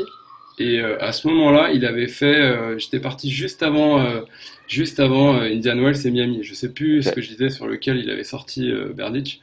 et 0.60 0.80
euh, 0.80 1.02
à 1.02 1.12
ce 1.12 1.28
moment-là, 1.28 1.72
il 1.72 1.86
avait 1.86 2.08
fait, 2.08 2.36
euh, 2.36 2.78
j'étais 2.78 3.00
parti 3.00 3.32
juste 3.32 3.64
avant, 3.64 4.02
euh, 4.02 4.22
juste 4.68 5.00
avant 5.00 5.36
Indian 5.42 5.78
Wells 5.78 6.06
et 6.06 6.12
Miami. 6.12 6.44
Je 6.44 6.54
sais 6.54 6.70
plus 6.70 7.04
ce 7.04 7.12
que 7.12 7.22
je 7.22 7.30
disais 7.30 7.50
sur 7.50 7.68
lequel 7.68 7.98
il 7.98 8.10
avait 8.10 8.24
sorti 8.24 8.72
Berdych 8.96 9.42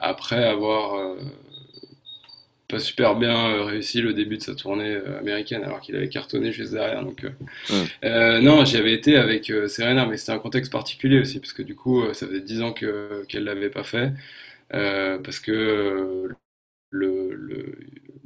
après 0.00 0.44
avoir 0.44 1.16
pas 2.68 2.78
super 2.78 3.16
bien 3.16 3.64
réussi 3.64 4.02
le 4.02 4.12
début 4.12 4.36
de 4.36 4.42
sa 4.42 4.54
tournée 4.54 4.98
américaine 5.18 5.64
alors 5.64 5.80
qu'il 5.80 5.96
avait 5.96 6.10
cartonné 6.10 6.52
juste 6.52 6.72
derrière. 6.72 7.02
Donc, 7.02 7.24
euh, 8.04 8.40
non, 8.40 8.64
j'y 8.66 8.76
avais 8.76 8.92
été 8.92 9.16
avec 9.16 9.48
euh, 9.50 9.68
Serena, 9.68 10.04
mais 10.04 10.18
c'était 10.18 10.32
un 10.32 10.38
contexte 10.38 10.70
particulier 10.70 11.18
aussi 11.20 11.40
parce 11.40 11.54
que 11.54 11.62
du 11.62 11.74
coup, 11.74 12.04
ça 12.12 12.26
faisait 12.26 12.42
10 12.42 12.62
ans 12.62 12.72
que 12.72 13.24
qu'elle 13.28 13.44
l'avait 13.44 13.70
pas 13.70 13.84
fait. 13.84 14.12
Euh, 14.74 15.18
parce 15.18 15.40
que 15.40 16.28
le, 16.90 17.34
le 17.34 17.76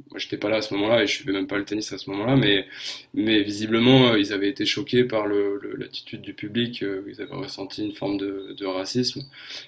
moi 0.09 0.19
j'étais 0.19 0.37
pas 0.37 0.49
là 0.49 0.57
à 0.57 0.61
ce 0.61 0.73
moment-là 0.75 1.03
et 1.03 1.07
je 1.07 1.13
suivais 1.13 1.31
même 1.33 1.47
pas 1.47 1.57
le 1.57 1.65
tennis 1.65 1.91
à 1.91 1.97
ce 1.97 2.09
moment-là, 2.11 2.35
mais 2.35 2.67
mais 3.13 3.41
visiblement 3.41 4.09
euh, 4.11 4.19
ils 4.19 4.31
avaient 4.33 4.49
été 4.49 4.65
choqués 4.65 5.03
par 5.05 5.27
l'attitude 5.27 6.21
du 6.21 6.33
public, 6.33 6.83
euh, 6.83 7.01
ils 7.07 7.21
avaient 7.21 7.33
ressenti 7.35 7.83
une 7.83 7.93
forme 7.93 8.17
de, 8.17 8.55
de 8.57 8.65
racisme. 8.65 9.21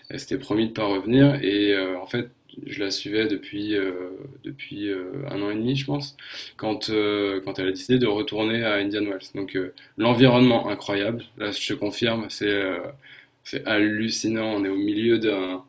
Elle 0.09 0.19
s'était 0.19 0.37
promis 0.37 0.67
de 0.67 0.73
pas 0.73 0.85
revenir 0.85 1.35
et 1.43 1.73
euh, 1.73 1.97
en 1.99 2.05
fait 2.07 2.29
je 2.65 2.79
la 2.79 2.91
suivais 2.91 3.27
depuis 3.27 3.75
euh, 3.75 3.91
depuis 4.43 4.87
euh, 4.89 5.11
un 5.29 5.41
an 5.41 5.51
et 5.51 5.55
demi 5.55 5.75
je 5.75 5.85
pense 5.85 6.15
quand 6.57 6.89
euh, 6.89 7.41
quand 7.43 7.59
elle 7.59 7.67
a 7.67 7.71
décidé 7.71 7.99
de 7.99 8.07
retourner 8.07 8.63
à 8.63 8.75
Indian 8.75 9.03
Wells. 9.03 9.31
Donc 9.35 9.57
l'environnement 9.97 10.69
incroyable, 10.69 11.23
là 11.37 11.51
je 11.51 11.67
te 11.67 11.73
confirme, 11.73 12.27
c'est 12.29 12.53
hallucinant. 13.65 14.53
On 14.55 14.65
est 14.65 14.69
au 14.69 14.77
milieu 14.77 15.19
d'un 15.19 15.63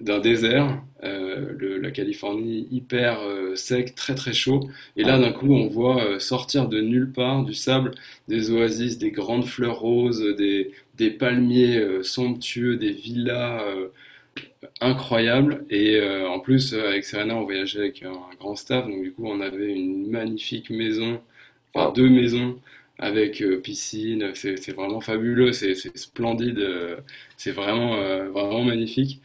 d'un 0.00 0.20
désert, 0.20 0.82
euh, 1.04 1.80
la 1.80 1.90
Californie 1.90 2.66
hyper 2.70 3.20
euh, 3.20 3.54
sec, 3.56 3.94
très 3.94 4.14
très 4.14 4.32
chaud. 4.32 4.68
Et 4.96 5.02
là, 5.02 5.18
d'un 5.18 5.32
coup, 5.32 5.52
on 5.52 5.66
voit 5.66 6.02
euh, 6.04 6.18
sortir 6.18 6.68
de 6.68 6.80
nulle 6.80 7.12
part 7.12 7.44
du 7.44 7.54
sable 7.54 7.92
des 8.28 8.50
oasis, 8.50 8.98
des 8.98 9.10
grandes 9.10 9.46
fleurs 9.46 9.78
roses, 9.78 10.24
des, 10.36 10.72
des 10.96 11.10
palmiers 11.10 12.02
somptueux, 12.02 12.76
des 12.76 12.92
villas 12.92 13.62
incroyables. 14.80 15.64
Et 15.70 16.00
en 16.26 16.40
plus, 16.40 16.74
avec 16.74 17.04
Serena, 17.04 17.36
on 17.36 17.44
voyageait 17.44 17.80
avec 17.80 18.02
un, 18.02 18.12
grand 18.38 18.56
staff, 18.56 18.86
donc 18.86 19.02
du 19.02 19.12
coup, 19.12 19.26
on 19.26 19.40
avait 19.40 19.72
une 19.72 20.08
magnifique 20.10 20.70
maison, 20.70 21.20
enfin 21.74 21.92
deux 21.92 22.08
maisons 22.08 22.58
avec 22.98 23.42
piscine. 23.62 24.32
C'est 24.34 24.72
vraiment 24.72 25.00
fabuleux, 25.00 25.52
c'est 25.52 25.74
splendide, 25.96 26.66
c'est 27.36 27.52
vraiment, 27.52 27.96
vraiment 28.30 28.64
magnifique. 28.64 29.20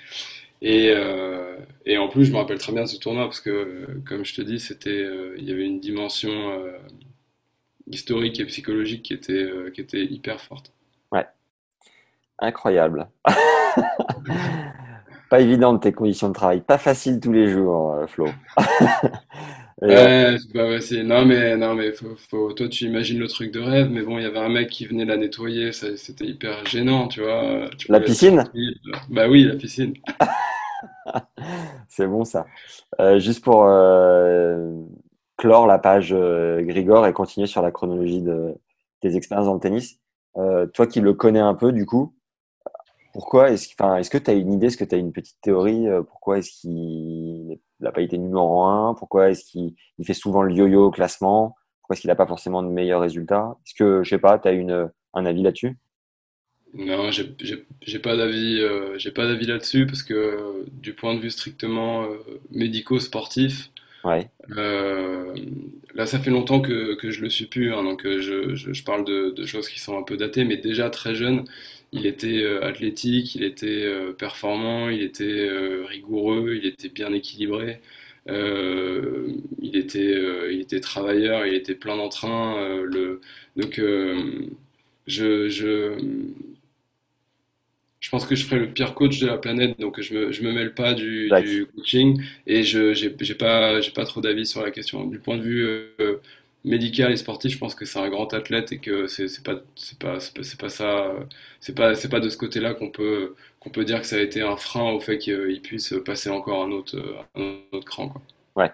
Et, 0.65 0.93
euh, 0.95 1.57
et, 1.85 1.97
en 1.97 2.07
plus, 2.07 2.23
je 2.23 2.31
me 2.31 2.37
rappelle 2.37 2.57
très 2.57 2.71
bien 2.71 2.83
de 2.83 2.87
ce 2.87 2.97
tournoi 2.97 3.25
parce 3.25 3.41
que, 3.41 3.99
comme 4.07 4.23
je 4.23 4.33
te 4.33 4.41
dis, 4.41 4.61
c'était, 4.61 4.89
euh, 4.89 5.35
il 5.37 5.43
y 5.43 5.51
avait 5.51 5.65
une 5.65 5.81
dimension 5.81 6.31
euh, 6.31 6.77
historique 7.85 8.39
et 8.39 8.45
psychologique 8.45 9.03
qui 9.03 9.13
était, 9.13 9.45
qui 9.73 9.81
était 9.81 10.05
hyper 10.05 10.39
forte. 10.39 10.71
Ouais, 11.11 11.27
incroyable. 12.39 13.09
pas 15.29 15.41
évident 15.41 15.77
tes 15.77 15.91
conditions 15.91 16.29
de 16.29 16.33
travail, 16.33 16.61
pas 16.61 16.77
facile 16.77 17.19
tous 17.19 17.33
les 17.33 17.49
jours, 17.49 17.97
Flo. 18.07 18.29
ouais, 19.87 20.37
c'est 20.39 20.53
pas 20.53 20.69
facile. 20.69 21.07
Non, 21.07 21.25
mais, 21.25 21.55
non, 21.57 21.73
mais 21.75 21.91
faut, 21.91 22.53
toi, 22.53 22.67
tu 22.67 22.85
imagines 22.85 23.19
le 23.19 23.27
truc 23.27 23.51
de 23.51 23.59
rêve, 23.59 23.89
mais 23.89 24.01
bon, 24.01 24.17
il 24.17 24.23
y 24.23 24.27
avait 24.27 24.39
un 24.39 24.49
mec 24.49 24.69
qui 24.69 24.85
venait 24.85 25.05
la 25.05 25.17
nettoyer, 25.17 25.71
c'était 25.71 26.25
hyper 26.25 26.65
gênant, 26.65 27.07
tu 27.07 27.21
vois. 27.21 27.69
la 27.89 27.99
piscine? 27.99 28.43
Bah 29.09 29.27
oui, 29.27 29.43
la 29.43 29.55
piscine. 29.55 29.93
c'est 31.87 32.07
bon 32.07 32.23
ça. 32.23 32.45
Euh, 32.99 33.19
juste 33.19 33.43
pour 33.43 33.65
euh, 33.65 34.71
clore 35.37 35.67
la 35.67 35.79
page 35.79 36.13
euh, 36.13 36.61
Grigor 36.63 37.07
et 37.07 37.13
continuer 37.13 37.47
sur 37.47 37.61
la 37.61 37.71
chronologie 37.71 38.21
de 38.21 38.55
tes 39.01 39.15
expériences 39.15 39.47
dans 39.47 39.55
le 39.55 39.59
tennis. 39.59 39.99
toi 40.73 40.87
qui 40.87 41.01
le 41.01 41.13
connais 41.13 41.39
un 41.39 41.55
peu 41.55 41.71
du 41.71 41.85
coup, 41.85 42.15
pourquoi 43.13 43.51
est-ce 43.51 43.69
enfin, 43.77 43.97
est 43.97 44.09
que 44.09 44.17
tu 44.17 44.31
as 44.31 44.33
une 44.33 44.53
idée, 44.53 44.67
est-ce 44.67 44.77
que 44.77 44.85
tu 44.85 44.95
as 44.95 44.97
une 44.97 45.11
petite 45.11 45.39
théorie 45.41 45.87
Pourquoi 46.07 46.39
est-ce 46.39 46.51
qu'il 46.61 47.59
n'a 47.83 47.91
pas 47.91 48.01
été 48.01 48.17
numéro 48.17 48.63
1 48.63 48.95
Pourquoi 48.97 49.29
est-ce 49.29 49.45
qu'il 49.45 49.75
fait 50.03 50.13
souvent 50.13 50.41
le 50.41 50.53
yo-yo 50.53 50.85
au 50.85 50.91
classement 50.91 51.55
Pourquoi 51.81 51.93
est-ce 51.93 52.01
qu'il 52.01 52.09
n'a 52.09 52.15
pas 52.15 52.27
forcément 52.27 52.63
de 52.63 52.69
meilleurs 52.69 53.01
résultats? 53.01 53.57
Est-ce 53.65 53.75
que, 53.75 54.03
je 54.03 54.09
sais 54.09 54.17
pas, 54.17 54.39
tu 54.39 54.47
as 54.47 54.51
une, 54.51 54.89
un 55.13 55.25
avis 55.25 55.43
là-dessus? 55.43 55.77
Non, 56.73 57.11
j'ai 57.11 57.99
pas 57.99 58.17
d'avis, 58.17 58.59
euh, 58.59 58.97
j'ai 58.97 59.11
pas 59.11 59.27
d'avis 59.27 59.45
là-dessus 59.45 59.85
parce 59.85 60.01
que 60.01 60.65
du 60.71 60.93
point 60.93 61.13
de 61.13 61.19
vue 61.19 61.29
strictement 61.29 62.03
euh, 62.03 62.17
médico-sportif, 62.49 63.69
ouais. 64.03 64.27
Euh, 64.57 65.35
là 65.93 66.07
ça 66.07 66.17
fait 66.17 66.31
longtemps 66.31 66.61
que, 66.61 66.95
que 66.95 67.11
je 67.11 67.21
le 67.21 67.29
suis 67.29 67.45
plus, 67.45 67.71
hein, 67.73 67.83
donc 67.83 68.01
je, 68.03 68.55
je, 68.55 68.83
parle 68.83 69.05
de, 69.05 69.29
de, 69.29 69.45
choses 69.45 69.69
qui 69.69 69.79
sont 69.79 69.99
un 69.99 70.01
peu 70.01 70.17
datées, 70.17 70.45
mais 70.45 70.57
déjà 70.57 70.89
très 70.89 71.13
jeune, 71.13 71.45
il 71.93 72.05
était 72.07 72.45
athlétique, 72.61 73.35
il 73.35 73.43
était 73.43 73.85
performant, 74.17 74.89
il 74.89 75.01
était 75.03 75.49
rigoureux, 75.87 76.55
il 76.61 76.65
était 76.67 76.89
bien 76.89 77.13
équilibré. 77.13 77.79
il 78.27 79.75
était, 79.77 80.15
il 80.51 80.59
était 80.61 80.79
travailleur, 80.79 81.45
il 81.45 81.53
était 81.55 81.75
plein 81.75 81.97
d'entrain. 81.97 82.57
le, 82.83 83.21
donc, 83.57 83.79
je, 85.07 85.49
je, 85.49 85.97
je 87.99 88.09
pense 88.09 88.25
que 88.25 88.35
je 88.35 88.45
ferai 88.45 88.59
le 88.59 88.73
pire 88.73 88.93
coach 88.95 89.19
de 89.19 89.27
la 89.27 89.37
planète, 89.37 89.79
donc 89.79 90.01
je 90.01 90.13
me, 90.13 90.31
je 90.31 90.43
me 90.43 90.51
mêle 90.51 90.73
pas 90.73 90.93
du, 90.93 91.29
du 91.31 91.65
coaching 91.67 92.21
et 92.45 92.63
je 92.63 92.93
j'ai 92.93 93.09
pas 93.35 93.79
pas 93.95 94.05
trop 94.05 94.19
d'avis 94.21 94.45
sur 94.45 94.61
la 94.61 94.71
question. 94.71 95.05
Du 95.07 95.19
point 95.19 95.37
de 95.37 95.41
vue 95.43 95.65
euh, 95.65 96.17
médical 96.63 97.11
et 97.11 97.17
sportif, 97.17 97.53
je 97.53 97.57
pense 97.57 97.75
que 97.75 97.85
c'est 97.85 97.99
un 97.99 98.09
grand 98.09 98.33
athlète 98.33 98.71
et 98.71 98.79
que 98.79 99.07
c'est 99.07 99.43
pas 99.43 99.55
c'est 99.75 99.99
pas 99.99 100.19
c'est 100.19 100.59
pas, 100.59 100.69
ça 100.69 101.13
c'est 101.59 101.75
pas 101.75 101.95
c'est 101.95 102.09
pas 102.09 102.19
de 102.19 102.29
ce 102.29 102.37
côté-là 102.37 102.73
qu'on 102.73 102.89
peut 102.89 103.35
qu'on 103.59 103.69
peut 103.69 103.85
dire 103.85 104.01
que 104.01 104.07
ça 104.07 104.17
a 104.17 104.19
été 104.19 104.41
un 104.41 104.57
frein 104.57 104.91
au 104.91 104.99
fait 104.99 105.17
qu'il 105.17 105.61
puisse 105.61 105.93
passer 106.05 106.29
encore 106.29 106.63
un 106.63 106.71
autre 106.71 106.97
un 107.35 107.79
cran 107.85 108.09
quoi. 108.09 108.21
Ouais. 108.55 108.71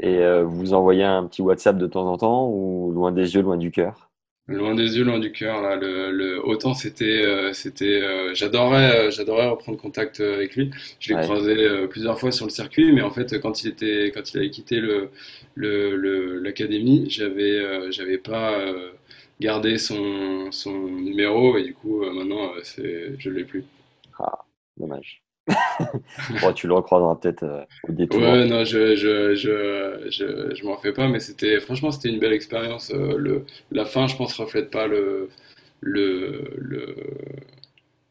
Et 0.00 0.18
euh, 0.18 0.44
vous 0.44 0.74
envoyez 0.74 1.04
un 1.04 1.26
petit 1.26 1.42
WhatsApp 1.42 1.78
de 1.78 1.86
temps 1.86 2.08
en 2.12 2.18
temps 2.18 2.48
ou 2.50 2.92
loin 2.92 3.12
des 3.12 3.34
yeux, 3.34 3.42
loin 3.42 3.56
du 3.56 3.70
cœur? 3.70 4.05
Loin 4.48 4.76
des 4.76 4.96
yeux, 4.96 5.02
loin 5.04 5.18
du 5.18 5.32
cœur. 5.32 5.60
Là, 5.60 5.74
le, 5.74 6.12
le 6.12 6.44
autant 6.46 6.72
c'était, 6.72 7.24
euh, 7.24 7.52
c'était, 7.52 8.00
euh, 8.00 8.32
j'adorais, 8.32 9.06
euh, 9.08 9.10
j'adorais 9.10 9.48
reprendre 9.48 9.76
contact 9.76 10.20
avec 10.20 10.54
lui. 10.54 10.70
Je 11.00 11.12
l'ai 11.14 11.20
croisé 11.20 11.56
plusieurs 11.88 12.18
fois 12.20 12.30
sur 12.30 12.46
le 12.46 12.50
circuit, 12.52 12.92
mais 12.92 13.02
en 13.02 13.10
fait, 13.10 13.40
quand 13.40 13.64
il 13.64 13.68
était, 13.68 14.12
quand 14.14 14.32
il 14.32 14.38
avait 14.38 14.50
quitté 14.50 14.78
le, 14.78 15.10
le, 15.56 16.38
l'académie, 16.38 17.10
j'avais, 17.10 17.90
j'avais 17.90 18.18
pas 18.18 18.56
gardé 19.40 19.78
son, 19.78 20.50
son 20.52 20.78
numéro 20.88 21.58
et 21.58 21.64
du 21.64 21.74
coup, 21.74 22.04
maintenant, 22.04 22.52
c'est, 22.62 23.18
je 23.18 23.30
l'ai 23.30 23.44
plus. 23.44 23.64
Ah, 24.18 24.44
dommage. 24.76 25.22
bon, 26.40 26.52
tu 26.52 26.66
le 26.66 26.74
recroiseras 26.74 27.16
peut-être 27.16 27.44
euh, 27.44 27.64
au 27.88 27.92
détour. 27.92 28.20
Ouais, 28.20 28.46
non, 28.46 28.64
je, 28.64 28.96
je, 28.96 29.34
je, 29.34 30.08
je, 30.10 30.54
je 30.54 30.64
m'en 30.64 30.76
fais 30.76 30.92
pas, 30.92 31.08
mais 31.08 31.20
c'était 31.20 31.60
franchement 31.60 31.90
c'était 31.90 32.08
une 32.08 32.18
belle 32.18 32.32
expérience. 32.32 32.90
Euh, 32.90 33.16
le, 33.16 33.44
la 33.70 33.84
fin, 33.84 34.06
je 34.08 34.16
pense, 34.16 34.34
reflète 34.34 34.70
pas 34.70 34.86
le, 34.86 35.30
le, 35.80 36.50
le 36.56 36.96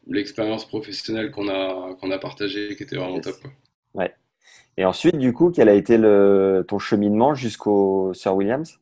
l'expérience 0.08 0.66
professionnelle 0.66 1.30
qu'on 1.30 1.48
a 1.48 1.94
qu'on 2.00 2.10
a 2.10 2.18
partagée, 2.18 2.74
qui 2.76 2.82
était 2.82 2.96
vraiment 2.96 3.20
top. 3.20 3.36
Quoi. 3.40 3.50
Ouais. 3.94 4.14
Et 4.78 4.84
ensuite, 4.84 5.18
du 5.18 5.32
coup, 5.32 5.50
quel 5.50 5.68
a 5.68 5.74
été 5.74 5.98
le, 5.98 6.64
ton 6.68 6.78
cheminement 6.78 7.34
jusqu'au 7.34 8.12
Sir 8.14 8.34
Williams? 8.34 8.78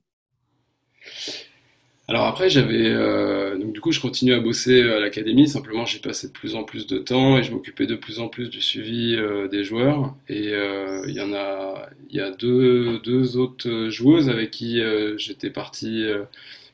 Alors 2.06 2.26
après, 2.26 2.50
j'avais 2.50 2.84
euh, 2.84 3.56
donc 3.56 3.72
du 3.72 3.80
coup, 3.80 3.90
je 3.90 4.00
continue 4.00 4.34
à 4.34 4.40
bosser 4.40 4.82
à 4.82 5.00
l'académie. 5.00 5.48
Simplement, 5.48 5.86
j'ai 5.86 6.00
passé 6.00 6.26
de 6.28 6.32
plus 6.32 6.54
en 6.54 6.62
plus 6.62 6.86
de 6.86 6.98
temps 6.98 7.38
et 7.38 7.42
je 7.42 7.50
m'occupais 7.50 7.86
de 7.86 7.94
plus 7.94 8.20
en 8.20 8.28
plus 8.28 8.50
du 8.50 8.60
suivi 8.60 9.16
euh, 9.16 9.48
des 9.48 9.64
joueurs. 9.64 10.14
Et 10.28 10.52
euh, 10.52 11.02
il 11.08 11.14
y 11.14 11.22
en 11.22 11.32
a, 11.32 11.88
il 12.10 12.16
y 12.16 12.20
a 12.20 12.30
deux, 12.30 12.98
deux 12.98 13.38
autres 13.38 13.88
joueuses 13.88 14.28
avec 14.28 14.50
qui 14.50 14.82
j'étais 15.16 15.48
parti, 15.50 16.04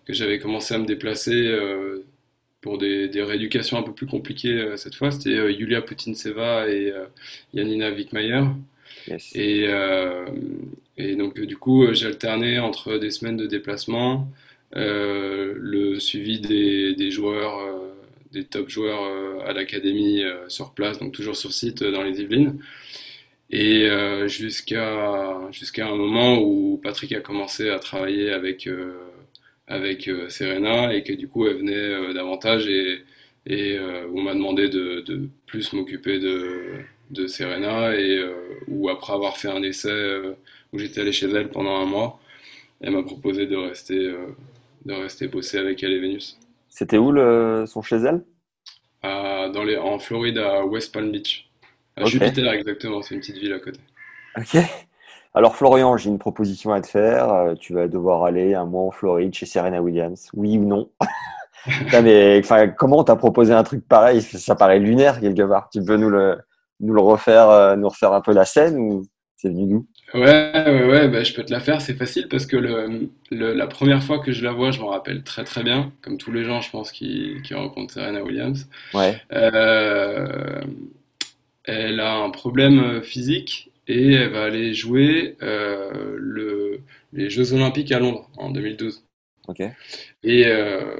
que 0.04 0.12
j'avais 0.12 0.40
commencé 0.40 0.74
à 0.74 0.78
me 0.78 0.86
déplacer 0.86 1.48
pour 2.60 2.78
des, 2.78 3.08
des, 3.08 3.22
rééducations 3.22 3.78
un 3.78 3.82
peu 3.82 3.92
plus 3.92 4.06
compliquées 4.06 4.74
cette 4.76 4.96
fois. 4.96 5.12
C'était 5.12 5.52
Yulia 5.52 5.80
Putinseva 5.82 6.68
et 6.68 6.92
Yanina 7.54 7.92
Wickmayer. 7.92 8.42
Et, 9.34 9.66
et 10.96 11.16
donc 11.16 11.40
du 11.40 11.56
coup, 11.56 11.86
j'ai 11.94 12.06
alterné 12.06 12.58
entre 12.58 12.98
des 12.98 13.10
semaines 13.10 13.36
de 13.36 13.46
déplacement. 13.46 14.28
Euh, 14.76 15.54
le 15.56 15.98
suivi 15.98 16.40
des, 16.40 16.94
des 16.94 17.10
joueurs, 17.10 17.58
euh, 17.58 17.92
des 18.32 18.44
top 18.44 18.68
joueurs 18.68 19.02
euh, 19.02 19.40
à 19.44 19.52
l'académie 19.52 20.22
sur 20.48 20.72
place, 20.74 20.98
donc 20.98 21.12
toujours 21.12 21.36
sur 21.36 21.52
site 21.52 21.82
dans 21.82 22.02
les 22.02 22.20
Yvelines. 22.20 22.60
Et 23.52 23.88
jusqu'à 24.28 25.40
jusqu'à 25.50 25.88
un 25.88 25.96
moment 25.96 26.38
où 26.40 26.80
Patrick 26.82 27.12
a 27.12 27.20
commencé 27.20 27.68
à 27.70 27.78
travailler 27.80 28.30
avec 28.32 28.68
avec 29.66 30.10
Serena 30.28 30.94
et 30.94 31.02
que 31.02 31.12
du 31.12 31.28
coup 31.28 31.46
elle 31.48 31.56
venait 31.56 32.14
davantage 32.14 32.68
et 32.68 33.02
et 33.46 33.78
on 34.14 34.22
m'a 34.22 34.34
demandé 34.34 34.68
de, 34.68 35.00
de, 35.00 35.28
plus 35.46 35.72
m'occuper 35.72 36.20
de, 36.20 36.74
de 37.10 37.26
Serena 37.26 37.94
et 37.96 38.24
ou 38.68 38.88
après 38.88 39.12
avoir 39.14 39.36
fait 39.36 39.48
un 39.48 39.62
essai 39.62 40.20
où 40.72 40.78
j'étais 40.78 41.00
allé 41.00 41.12
chez 41.12 41.28
elle 41.28 41.48
pendant 41.50 41.76
un 41.76 41.86
mois, 41.86 42.20
elle 42.80 42.92
m'a 42.92 43.02
proposé 43.02 43.46
de 43.46 43.56
rester 43.56 44.14
de 44.84 44.94
rester 44.94 45.28
bosser 45.28 45.58
avec 45.58 45.82
elle 45.82 45.92
et 45.92 46.00
Vénus. 46.00 46.38
C'était 46.68 46.98
où 46.98 47.12
le, 47.12 47.64
son 47.66 47.82
chez 47.82 47.96
elle? 47.96 48.22
Dans 49.02 49.64
les, 49.64 49.76
En 49.76 49.98
Floride, 49.98 50.38
à 50.38 50.64
West 50.64 50.92
Palm 50.92 51.10
Beach. 51.10 51.50
À 51.96 52.04
Jupiter, 52.04 52.52
exactement, 52.52 53.02
c'est 53.02 53.14
une 53.14 53.20
petite 53.20 53.38
ville 53.38 53.52
à 53.52 53.58
côté. 53.58 53.80
Ok. 54.36 54.56
Alors 55.32 55.54
Florian, 55.54 55.96
j'ai 55.96 56.10
une 56.10 56.18
proposition 56.18 56.72
à 56.72 56.80
te 56.80 56.88
faire. 56.88 57.32
Euh, 57.32 57.54
tu 57.54 57.72
vas 57.74 57.86
devoir 57.86 58.24
aller 58.24 58.54
un 58.54 58.64
mois 58.64 58.82
en 58.82 58.90
Floride 58.90 59.32
chez 59.32 59.46
Serena 59.46 59.80
Williams. 59.80 60.28
Oui 60.34 60.58
ou 60.58 60.64
non? 60.64 60.90
Mais, 62.02 62.42
Comment 62.76 62.98
on 62.98 63.04
t'a 63.04 63.16
proposé 63.16 63.52
un 63.52 63.62
truc 63.62 63.86
pareil? 63.86 64.22
Ça 64.22 64.56
paraît 64.56 64.78
lunaire 64.78 65.20
quelque 65.20 65.42
part. 65.42 65.68
Tu 65.70 65.84
peux 65.84 65.96
nous 65.96 66.10
le, 66.10 66.38
nous 66.80 66.94
le 66.94 67.00
refaire, 67.00 67.48
euh, 67.48 67.76
nous 67.76 67.88
refaire 67.88 68.12
un 68.12 68.20
peu 68.20 68.32
la 68.32 68.44
scène 68.44 68.78
ou 68.78 69.04
c'est 69.36 69.48
venu 69.48 69.66
d'où? 69.66 69.86
Ouais, 70.12 70.52
ouais, 70.66 70.84
ouais, 70.86 71.08
bah, 71.08 71.22
je 71.22 71.32
peux 71.32 71.44
te 71.44 71.52
la 71.52 71.60
faire, 71.60 71.80
c'est 71.80 71.94
facile 71.94 72.26
parce 72.28 72.44
que 72.46 72.56
le, 72.56 73.08
le, 73.30 73.52
la 73.54 73.66
première 73.68 74.02
fois 74.02 74.18
que 74.18 74.32
je 74.32 74.42
la 74.42 74.52
vois, 74.52 74.72
je 74.72 74.80
m'en 74.80 74.88
rappelle 74.88 75.22
très 75.22 75.44
très 75.44 75.62
bien, 75.62 75.92
comme 76.02 76.18
tous 76.18 76.32
les 76.32 76.42
gens, 76.44 76.60
je 76.60 76.70
pense, 76.70 76.90
qui, 76.90 77.36
qui 77.44 77.54
rencontrent 77.54 77.94
Serena 77.94 78.22
Williams. 78.22 78.68
Ouais. 78.92 79.20
Euh, 79.32 80.62
elle 81.64 82.00
a 82.00 82.16
un 82.16 82.30
problème 82.30 83.02
physique 83.02 83.70
et 83.86 84.12
elle 84.14 84.30
va 84.30 84.44
aller 84.44 84.74
jouer 84.74 85.36
euh, 85.42 86.14
le, 86.16 86.80
les 87.12 87.30
Jeux 87.30 87.52
Olympiques 87.52 87.92
à 87.92 87.98
Londres 87.98 88.28
en 88.36 88.50
2012. 88.50 89.04
Ok. 89.48 89.62
Et, 90.22 90.46
euh, 90.46 90.94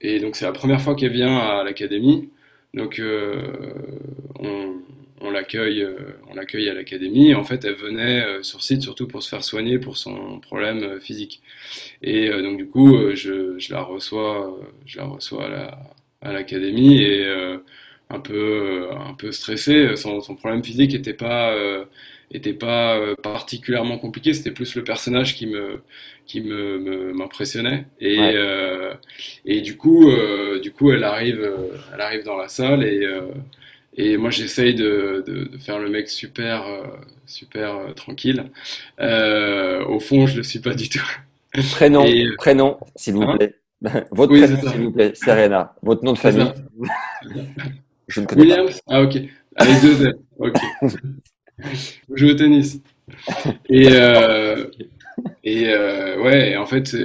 et 0.00 0.20
donc 0.20 0.36
c'est 0.36 0.44
la 0.44 0.52
première 0.52 0.80
fois 0.80 0.94
qu'elle 0.94 1.12
vient 1.12 1.36
à 1.38 1.64
l'académie. 1.64 2.30
Donc 2.74 2.98
euh, 2.98 3.42
on, 4.38 4.74
on 5.24 5.30
l'accueille, 5.30 5.86
on 6.30 6.34
l'accueille 6.34 6.68
à 6.68 6.74
l'académie. 6.74 7.34
En 7.34 7.44
fait, 7.44 7.64
elle 7.64 7.74
venait 7.74 8.42
sur 8.42 8.62
site 8.62 8.82
surtout 8.82 9.06
pour 9.08 9.22
se 9.22 9.28
faire 9.28 9.44
soigner 9.44 9.78
pour 9.78 9.96
son 9.96 10.40
problème 10.40 11.00
physique. 11.00 11.42
Et 12.02 12.28
donc 12.30 12.58
du 12.58 12.66
coup, 12.66 12.96
je, 13.14 13.58
je, 13.58 13.72
la 13.72 13.82
reçois, 13.82 14.58
je 14.86 14.98
la 14.98 15.04
reçois 15.04 15.46
à 15.46 15.48
la, 15.48 15.78
à 16.22 16.32
l'académie 16.32 17.02
et 17.02 17.26
un 18.10 18.20
peu, 18.20 18.88
un 18.92 19.14
peu 19.14 19.32
stressé. 19.32 19.96
Son, 19.96 20.20
son 20.20 20.36
problème 20.36 20.62
physique 20.64 20.92
n'était 20.92 21.14
pas 21.14 21.54
était 22.34 22.52
pas 22.52 22.98
euh, 22.98 23.14
particulièrement 23.14 23.98
compliqué. 23.98 24.34
C'était 24.34 24.50
plus 24.50 24.74
le 24.74 24.84
personnage 24.84 25.34
qui 25.34 25.46
me 25.46 25.80
qui 26.26 26.40
me 26.40 27.12
m'impressionnait 27.12 27.86
et 28.00 28.18
euh, 28.18 28.94
et 29.44 29.60
du 29.60 29.76
coup 29.76 30.10
euh, 30.10 30.58
du 30.60 30.72
coup 30.72 30.90
elle 30.90 31.04
arrive 31.04 31.50
elle 31.92 32.00
arrive 32.00 32.24
dans 32.24 32.36
la 32.36 32.48
salle 32.48 32.82
et 32.84 33.06
et 33.96 34.16
moi 34.16 34.30
j'essaye 34.30 34.74
de, 34.74 35.22
de, 35.26 35.44
de, 35.44 35.58
faire 35.58 35.78
le 35.78 35.88
mec 35.88 36.08
super 36.08 36.66
super 37.26 37.94
tranquille. 37.94 38.50
au 38.98 40.00
fond 40.00 40.26
je 40.26 40.36
le 40.36 40.42
suis 40.42 40.60
pas 40.60 40.74
du 40.74 40.88
tout. 40.88 41.06
Prénom 41.72 42.04
prénom 42.36 42.78
s'il 42.96 43.14
vous 43.14 43.22
hein 43.22 43.36
plaît. 43.36 43.54
Votre 44.10 44.32
prénom 44.32 44.60
s'il 44.70 44.80
vous 44.82 44.92
plaît 44.92 45.12
Serena. 45.14 45.74
Votre 45.82 46.04
nom 46.04 46.12
de 46.12 46.18
famille. 46.18 46.52
Je 48.08 48.20
ne 48.20 48.26
connais 48.26 48.42
Williams? 48.42 48.80
Ah 48.86 49.02
ok. 49.02 49.18
Avec 49.56 49.80
deux 49.82 50.06
L. 50.06 50.14
Ok. 50.38 50.54
Je 51.58 52.16
joue 52.16 52.28
au 52.28 52.34
tennis. 52.34 52.80
Et, 53.68 53.88
euh, 53.92 54.66
et 55.42 55.68
euh, 55.68 56.22
ouais, 56.22 56.56
en 56.56 56.66
fait, 56.66 56.96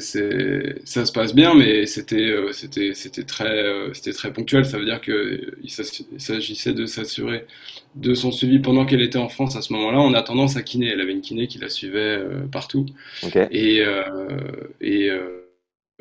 c'est, 0.00 0.84
ça 0.84 1.06
se 1.06 1.12
passe 1.12 1.34
bien, 1.34 1.54
mais 1.54 1.86
c'était, 1.86 2.16
euh, 2.30 2.52
c'était, 2.52 2.92
c'était 2.94 3.22
très, 3.24 3.64
euh, 3.64 3.92
c'était 3.94 4.12
très 4.12 4.32
ponctuel. 4.32 4.64
Ça 4.64 4.78
veut 4.78 4.84
dire 4.84 5.00
qu'il 5.00 5.70
s'agissait 6.18 6.72
de 6.72 6.86
s'assurer 6.86 7.46
de 7.94 8.14
son 8.14 8.32
suivi 8.32 8.58
pendant 8.58 8.84
qu'elle 8.84 9.02
était 9.02 9.18
en 9.18 9.28
France 9.28 9.56
à 9.56 9.62
ce 9.62 9.72
moment-là, 9.72 10.00
en 10.00 10.14
attendant 10.14 10.48
sa 10.48 10.62
kiné. 10.62 10.88
Elle 10.88 11.00
avait 11.00 11.12
une 11.12 11.20
kiné 11.20 11.46
qui 11.46 11.58
la 11.58 11.68
suivait 11.68 12.18
partout. 12.50 12.86
Et, 13.50 13.84
et, 14.80 15.06
et, 15.06 15.10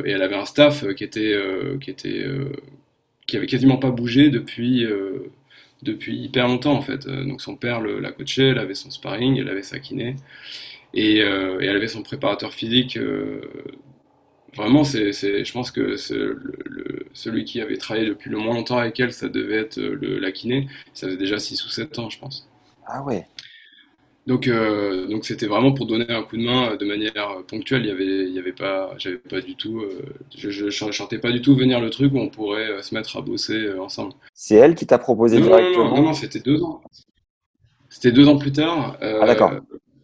elle 0.04 0.22
avait 0.22 0.36
un 0.36 0.46
staff 0.46 0.86
qui 0.96 1.04
était, 1.04 1.36
qui 1.80 1.90
était, 1.92 2.26
qui 3.28 3.38
avait 3.38 3.48
quasiment 3.48 3.78
pas 3.78 3.92
bougé 3.92 4.30
depuis 4.30 4.86
depuis 5.86 6.18
hyper 6.18 6.48
longtemps 6.48 6.74
en 6.74 6.82
fait. 6.82 7.08
Euh, 7.08 7.24
donc 7.24 7.42
son 7.42 7.56
père 7.56 7.80
le, 7.80 8.00
la 8.00 8.12
coachait, 8.12 8.50
elle 8.50 8.60
avait 8.60 8.76
son 8.76 8.92
sparring, 8.92 9.40
elle 9.40 9.50
avait 9.50 9.64
sa 9.64 9.80
kiné 9.80 10.16
et, 10.96 11.22
euh, 11.22 11.60
et 11.62 11.66
elle 11.66 11.76
avait 11.76 11.88
son 11.88 12.04
préparateur 12.04 12.54
physique. 12.54 12.98
Euh, 12.98 13.42
vraiment, 14.56 14.84
c'est, 14.84 15.12
je 15.12 15.52
pense 15.54 15.72
que 15.72 15.96
le, 16.06 17.06
celui 17.14 17.46
qui 17.46 17.62
avait 17.62 17.78
travaillé 17.78 18.08
depuis 18.08 18.30
le 18.30 18.38
moins 18.38 18.56
longtemps 18.56 18.78
avec 18.78 19.00
elle, 19.00 19.14
ça 19.14 19.30
devait 19.30 19.58
être 19.58 19.78
le, 19.78 20.20
la 20.20 20.32
kiné. 20.32 20.68
Ça 20.94 21.08
faisait 21.08 21.18
déjà 21.18 21.38
6 21.38 21.64
ou 21.66 21.70
7 21.70 22.00
ans, 22.00 22.10
je 22.10 22.20
pense. 22.20 22.50
Ah 22.88 23.04
ouais. 23.04 23.26
Donc, 24.28 24.48
euh, 24.48 25.06
donc 25.08 25.24
c'était 25.24 25.46
vraiment 25.46 25.72
pour 25.72 25.86
donner 25.86 26.10
un 26.10 26.24
coup 26.24 26.36
de 26.36 26.44
main 26.44 26.72
euh, 26.72 26.78
de 26.78 26.86
manière 26.86 27.30
euh, 27.30 27.44
ponctuelle. 27.48 27.84
Il 27.84 27.88
y 27.88 27.92
avait, 27.92 28.28
il 28.28 28.34
y 28.34 28.40
avait 28.40 28.54
pas, 28.54 28.94
j'avais 28.98 29.18
pas 29.18 29.40
du 29.40 29.56
tout, 29.56 29.84
je, 30.36 30.50
je, 30.50 30.70
chantais 30.70 31.20
pas 31.20 31.32
du 31.32 31.42
tout 31.42 31.56
venir 31.56 31.80
le 31.80 31.92
truc 31.92 32.12
où 32.14 32.18
on 32.18 32.30
pourrait 32.30 32.82
se 32.82 32.96
mettre 32.96 33.18
à 33.18 33.22
bosser 33.22 33.72
ensemble. 33.80 34.14
C'est 34.34 34.56
elle 34.56 34.74
qui 34.74 34.88
t'a 34.88 34.98
proposé 34.98 35.40
non, 35.40 35.46
directement 35.46 35.96
Non, 35.96 36.04
non, 36.04 36.14
c'était 36.14 36.40
deux 36.40 36.64
ans. 36.64 36.82
C'était 37.90 38.12
deux 38.12 38.28
ans 38.28 38.38
plus 38.38 38.52
tard. 38.52 38.98
ah 39.00 39.26
d'accord. 39.26 39.54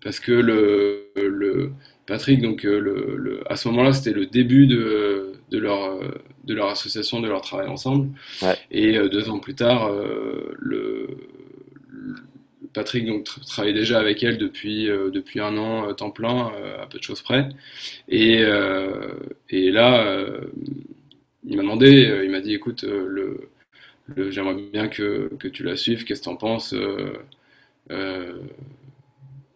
Parce 0.04 0.20
que 0.20 0.32
le, 0.32 1.10
le 1.16 1.72
Patrick, 2.08 2.42
donc 2.42 2.64
le, 2.64 2.80
le 3.18 3.42
à 3.52 3.56
ce 3.56 3.68
moment-là, 3.70 3.94
c'était 3.94 4.14
le 4.14 4.26
début 4.26 4.68
de, 4.68 5.34
de 5.52 5.58
leur 5.58 6.00
de 6.44 6.54
leur 6.54 6.70
association, 6.70 7.20
de 7.22 7.28
leur 7.28 7.42
travail 7.42 7.68
ensemble. 7.68 8.10
Ouais. 8.42 8.56
Et 8.72 8.94
deux 9.10 9.30
ans 9.30 9.40
plus 9.40 9.56
tard, 9.56 9.92
le 10.60 11.08
Patrick 12.74 13.06
donc 13.06 13.26
travaille 13.48 13.74
déjà 13.74 14.00
avec 14.00 14.24
elle 14.24 14.38
depuis 14.38 14.90
euh, 14.90 15.10
depuis 15.10 15.40
un 15.40 15.58
an 15.58 15.90
euh, 15.90 15.94
temps 15.94 16.12
plein 16.12 16.52
euh, 16.56 16.82
à 16.82 16.88
peu 16.88 16.98
de 17.00 17.04
choses 17.04 17.22
près 17.22 17.50
et 18.08 18.44
et 19.50 19.72
là 19.72 20.06
il 21.46 21.56
m'a 21.58 21.64
demandé 21.64 22.22
il 22.24 22.32
m'a 22.32 22.40
dit 22.42 22.54
écoute 22.54 22.84
le, 22.84 23.50
le 24.08 24.32
j'aimerais 24.32 24.56
bien 24.72 24.88
que, 24.88 25.30
que 25.40 25.48
tu 25.48 25.64
la 25.64 25.76
suives 25.76 26.04
qu'est-ce 26.06 26.22
que 26.22 26.26
t'en 26.26 26.36
penses 26.36 26.76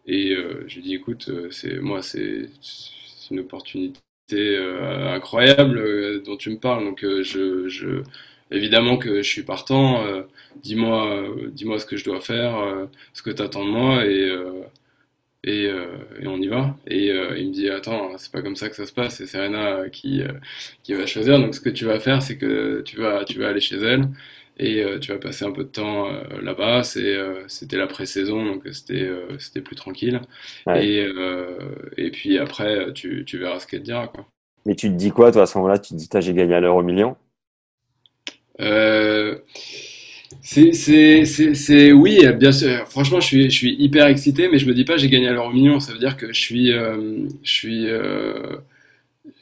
et 0.06 0.36
j'ai 0.66 0.80
dit 0.80 0.94
écoute 0.94 1.30
c'est 1.50 1.78
moi 1.80 2.02
c'est 2.02 2.48
une 3.30 3.40
opportunité 3.40 4.00
incroyable 5.14 6.22
dont 6.22 6.36
tu 6.36 6.50
me 6.50 6.58
parles 6.58 6.84
donc 6.84 7.04
je, 7.04 7.68
je 7.68 8.02
évidemment 8.50 8.96
que 8.96 9.22
je 9.22 9.28
suis 9.28 9.42
partant. 9.42 10.04
Euh, 10.04 10.22
dis-moi, 10.62 11.06
euh, 11.10 11.50
dis-moi 11.52 11.78
ce 11.78 11.86
que 11.86 11.96
je 11.96 12.04
dois 12.04 12.20
faire, 12.20 12.56
euh, 12.56 12.86
ce 13.12 13.22
que 13.22 13.30
tu 13.30 13.42
attends 13.42 13.64
de 13.64 13.70
moi 13.70 14.04
et 14.06 14.32
et, 15.44 15.66
et, 16.20 16.26
on 16.26 16.38
y 16.38 16.48
va. 16.48 16.76
Et 16.88 17.06
il 17.06 17.48
me 17.48 17.52
dit 17.52 17.70
attends, 17.70 18.18
c'est 18.18 18.32
pas 18.32 18.42
comme 18.42 18.56
ça 18.56 18.68
que 18.68 18.74
ça 18.74 18.84
se 18.86 18.92
passe. 18.92 19.16
C'est 19.16 19.26
Serena 19.26 19.88
qui 19.90 20.22
qui 20.82 20.94
va 20.94 21.06
choisir. 21.06 21.38
Donc 21.38 21.54
ce 21.54 21.60
que 21.60 21.70
tu 21.70 21.84
vas 21.84 22.00
faire, 22.00 22.22
c'est 22.22 22.36
que 22.36 22.82
tu 22.84 22.96
vas 22.96 23.24
tu 23.24 23.38
vas 23.38 23.48
aller 23.48 23.60
chez 23.60 23.76
elle 23.76 24.08
et 24.58 24.84
tu 25.00 25.12
vas 25.12 25.18
passer 25.18 25.44
un 25.44 25.52
peu 25.52 25.64
de 25.64 25.68
temps 25.68 26.08
là-bas. 26.42 26.82
C'est 26.82 27.16
c'était 27.48 27.76
la 27.76 27.86
pré-saison, 27.86 28.44
donc 28.44 28.62
c'était 28.72 29.08
c'était 29.38 29.60
plus 29.60 29.76
tranquille. 29.76 30.20
Et 30.74 31.06
et 31.96 32.10
puis 32.10 32.38
après, 32.38 32.92
tu 32.94 33.24
tu 33.24 33.38
verras 33.38 33.60
ce 33.60 33.66
qu'elle 33.66 33.80
te 33.80 33.84
dira 33.84 34.08
quoi. 34.08 34.26
Mais 34.64 34.74
tu 34.74 34.88
te 34.88 34.94
dis 34.94 35.10
quoi 35.10 35.30
toi 35.30 35.42
à 35.42 35.46
ce 35.46 35.56
moment-là? 35.58 35.78
Tu 35.78 35.94
te 35.94 35.98
dis 35.98 36.08
j'ai 36.20 36.34
gagné 36.34 36.54
à 36.54 36.60
l'euro 36.60 36.82
million? 36.82 37.16
Euh, 38.60 39.36
c'est 40.42 41.92
oui, 41.92 42.20
bien 42.38 42.52
sûr. 42.52 42.86
Franchement, 42.88 43.20
je 43.20 43.26
suis, 43.26 43.50
je 43.50 43.56
suis 43.56 43.74
hyper 43.78 44.06
excité, 44.06 44.48
mais 44.48 44.58
je 44.58 44.66
me 44.66 44.74
dis 44.74 44.84
pas 44.84 44.96
j'ai 44.96 45.08
gagné 45.08 45.28
à 45.28 45.32
l'euro 45.32 45.52
million. 45.52 45.80
Ça 45.80 45.92
veut 45.92 45.98
dire 45.98 46.16
que 46.16 46.32
je 46.32 46.40
suis, 46.40 46.72
euh, 46.72 47.26
je 47.42 47.52
suis, 47.52 47.88
euh, 47.88 48.56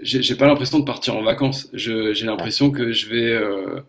j'ai 0.00 0.34
pas 0.34 0.46
l'impression 0.46 0.78
de 0.78 0.84
partir 0.84 1.16
en 1.16 1.22
vacances. 1.22 1.68
J'ai 1.72 2.26
l'impression 2.26 2.70
que 2.70 2.92
je 2.92 3.08
vais, 3.08 3.32
euh, 3.32 3.80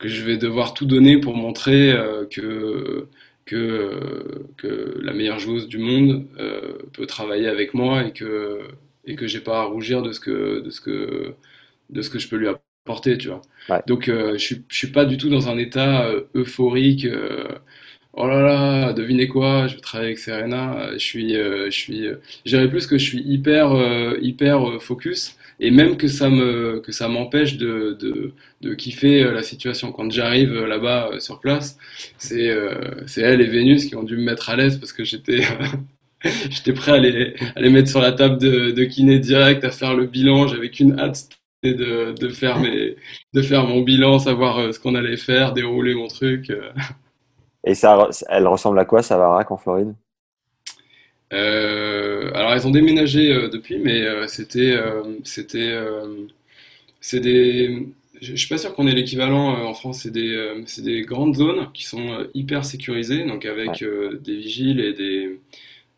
que 0.00 0.08
je 0.08 0.24
vais 0.24 0.36
devoir 0.38 0.74
tout 0.74 0.86
donner 0.86 1.18
pour 1.20 1.36
montrer 1.36 1.92
euh, 1.92 2.26
que 2.26 3.08
que 3.46 4.44
que 4.58 4.98
la 5.02 5.12
meilleure 5.12 5.38
joueuse 5.38 5.68
du 5.68 5.78
monde 5.78 6.26
peut 6.92 7.06
travailler 7.06 7.48
avec 7.48 7.74
moi 7.74 8.04
et 8.06 8.12
que 8.12 8.60
et 9.06 9.16
que 9.16 9.26
j'ai 9.26 9.40
pas 9.40 9.60
à 9.60 9.64
rougir 9.64 10.02
de 10.02 10.12
ce 10.12 10.20
que 10.20 10.60
de 10.60 10.70
ce 10.70 10.80
que 10.80 11.34
de 11.90 12.02
ce 12.02 12.10
que 12.10 12.18
je 12.18 12.28
peux 12.28 12.36
lui 12.36 12.48
apporter 12.48 12.64
porter, 12.84 13.18
tu 13.18 13.28
vois. 13.28 13.42
Donc, 13.86 14.08
euh, 14.08 14.32
je, 14.34 14.44
suis, 14.44 14.64
je 14.68 14.76
suis 14.76 14.88
pas 14.88 15.04
du 15.04 15.16
tout 15.18 15.28
dans 15.28 15.48
un 15.48 15.58
état 15.58 16.06
euh, 16.06 16.22
euphorique. 16.34 17.04
Euh, 17.04 17.48
oh 18.14 18.26
là 18.26 18.40
là, 18.42 18.92
devinez 18.92 19.28
quoi, 19.28 19.66
je 19.68 19.74
vais 19.76 19.80
travailler 19.80 20.10
avec 20.10 20.18
Serena. 20.18 20.90
Je 20.94 20.98
suis, 20.98 21.34
je 21.34 21.70
suis, 21.70 22.06
je 22.46 22.66
plus 22.66 22.86
que 22.86 22.98
je 22.98 23.04
suis 23.04 23.20
hyper, 23.22 23.72
hyper 24.20 24.82
focus 24.82 25.36
et 25.60 25.70
même 25.70 25.96
que 25.96 26.08
ça 26.08 26.28
me, 26.30 26.80
que 26.80 26.92
ça 26.92 27.08
m'empêche 27.08 27.56
de, 27.56 27.96
de, 28.00 28.32
de 28.62 28.74
kiffer 28.74 29.24
la 29.30 29.42
situation. 29.42 29.92
Quand 29.92 30.10
j'arrive 30.10 30.54
là-bas 30.64 31.20
sur 31.20 31.40
place, 31.40 31.78
c'est, 32.18 32.50
c'est 33.06 33.20
elle 33.22 33.40
et 33.40 33.46
Vénus 33.46 33.84
qui 33.86 33.94
ont 33.96 34.02
dû 34.02 34.16
me 34.16 34.24
mettre 34.24 34.50
à 34.50 34.56
l'aise 34.56 34.78
parce 34.78 34.92
que 34.92 35.04
j'étais 35.04 35.42
J'étais 36.50 36.72
prêt 36.72 36.92
à 36.92 36.98
les, 36.98 37.34
à 37.56 37.60
les 37.60 37.70
mettre 37.70 37.88
sur 37.88 38.00
la 38.00 38.12
table 38.12 38.38
de, 38.38 38.84
kiné 38.84 39.18
direct, 39.18 39.64
à 39.64 39.70
faire 39.70 39.94
le 39.94 40.06
bilan. 40.06 40.46
J'avais 40.48 40.70
qu'une 40.70 40.98
hâte 40.98 41.28
de, 41.62 42.12
de, 42.12 42.28
faire 42.28 42.58
mes, 42.60 42.96
de 43.32 43.42
faire 43.42 43.66
mon 43.66 43.80
bilan, 43.82 44.18
savoir 44.18 44.58
euh, 44.58 44.72
ce 44.72 44.80
qu'on 44.80 44.94
allait 44.94 45.16
faire, 45.16 45.52
dérouler 45.52 45.94
mon 45.94 46.08
truc. 46.08 46.50
Euh. 46.50 46.72
Et 47.64 47.74
ça, 47.74 48.08
elle 48.28 48.46
ressemble 48.46 48.78
à 48.78 48.84
quoi, 48.84 49.02
Savarac, 49.02 49.50
en 49.50 49.56
Floride? 49.56 49.94
euh, 49.94 50.09
Alors, 51.30 52.52
elles 52.52 52.66
ont 52.66 52.70
déménagé 52.70 53.48
depuis, 53.50 53.78
mais 53.78 54.04
c'était, 54.28 54.76
c'était, 55.24 55.78
c'est 57.00 57.20
des, 57.20 57.86
je 58.20 58.34
suis 58.34 58.48
pas 58.48 58.58
sûr 58.58 58.74
qu'on 58.74 58.86
ait 58.86 58.94
l'équivalent 58.94 59.64
en 59.64 59.74
France. 59.74 60.02
C'est 60.02 60.10
des, 60.10 60.62
c'est 60.66 60.82
des 60.82 61.02
grandes 61.02 61.36
zones 61.36 61.70
qui 61.72 61.84
sont 61.84 62.26
hyper 62.34 62.64
sécurisées, 62.64 63.24
donc 63.24 63.44
avec 63.44 63.84
des 64.22 64.36
vigiles 64.36 64.80
et 64.80 64.92
des 64.92 65.38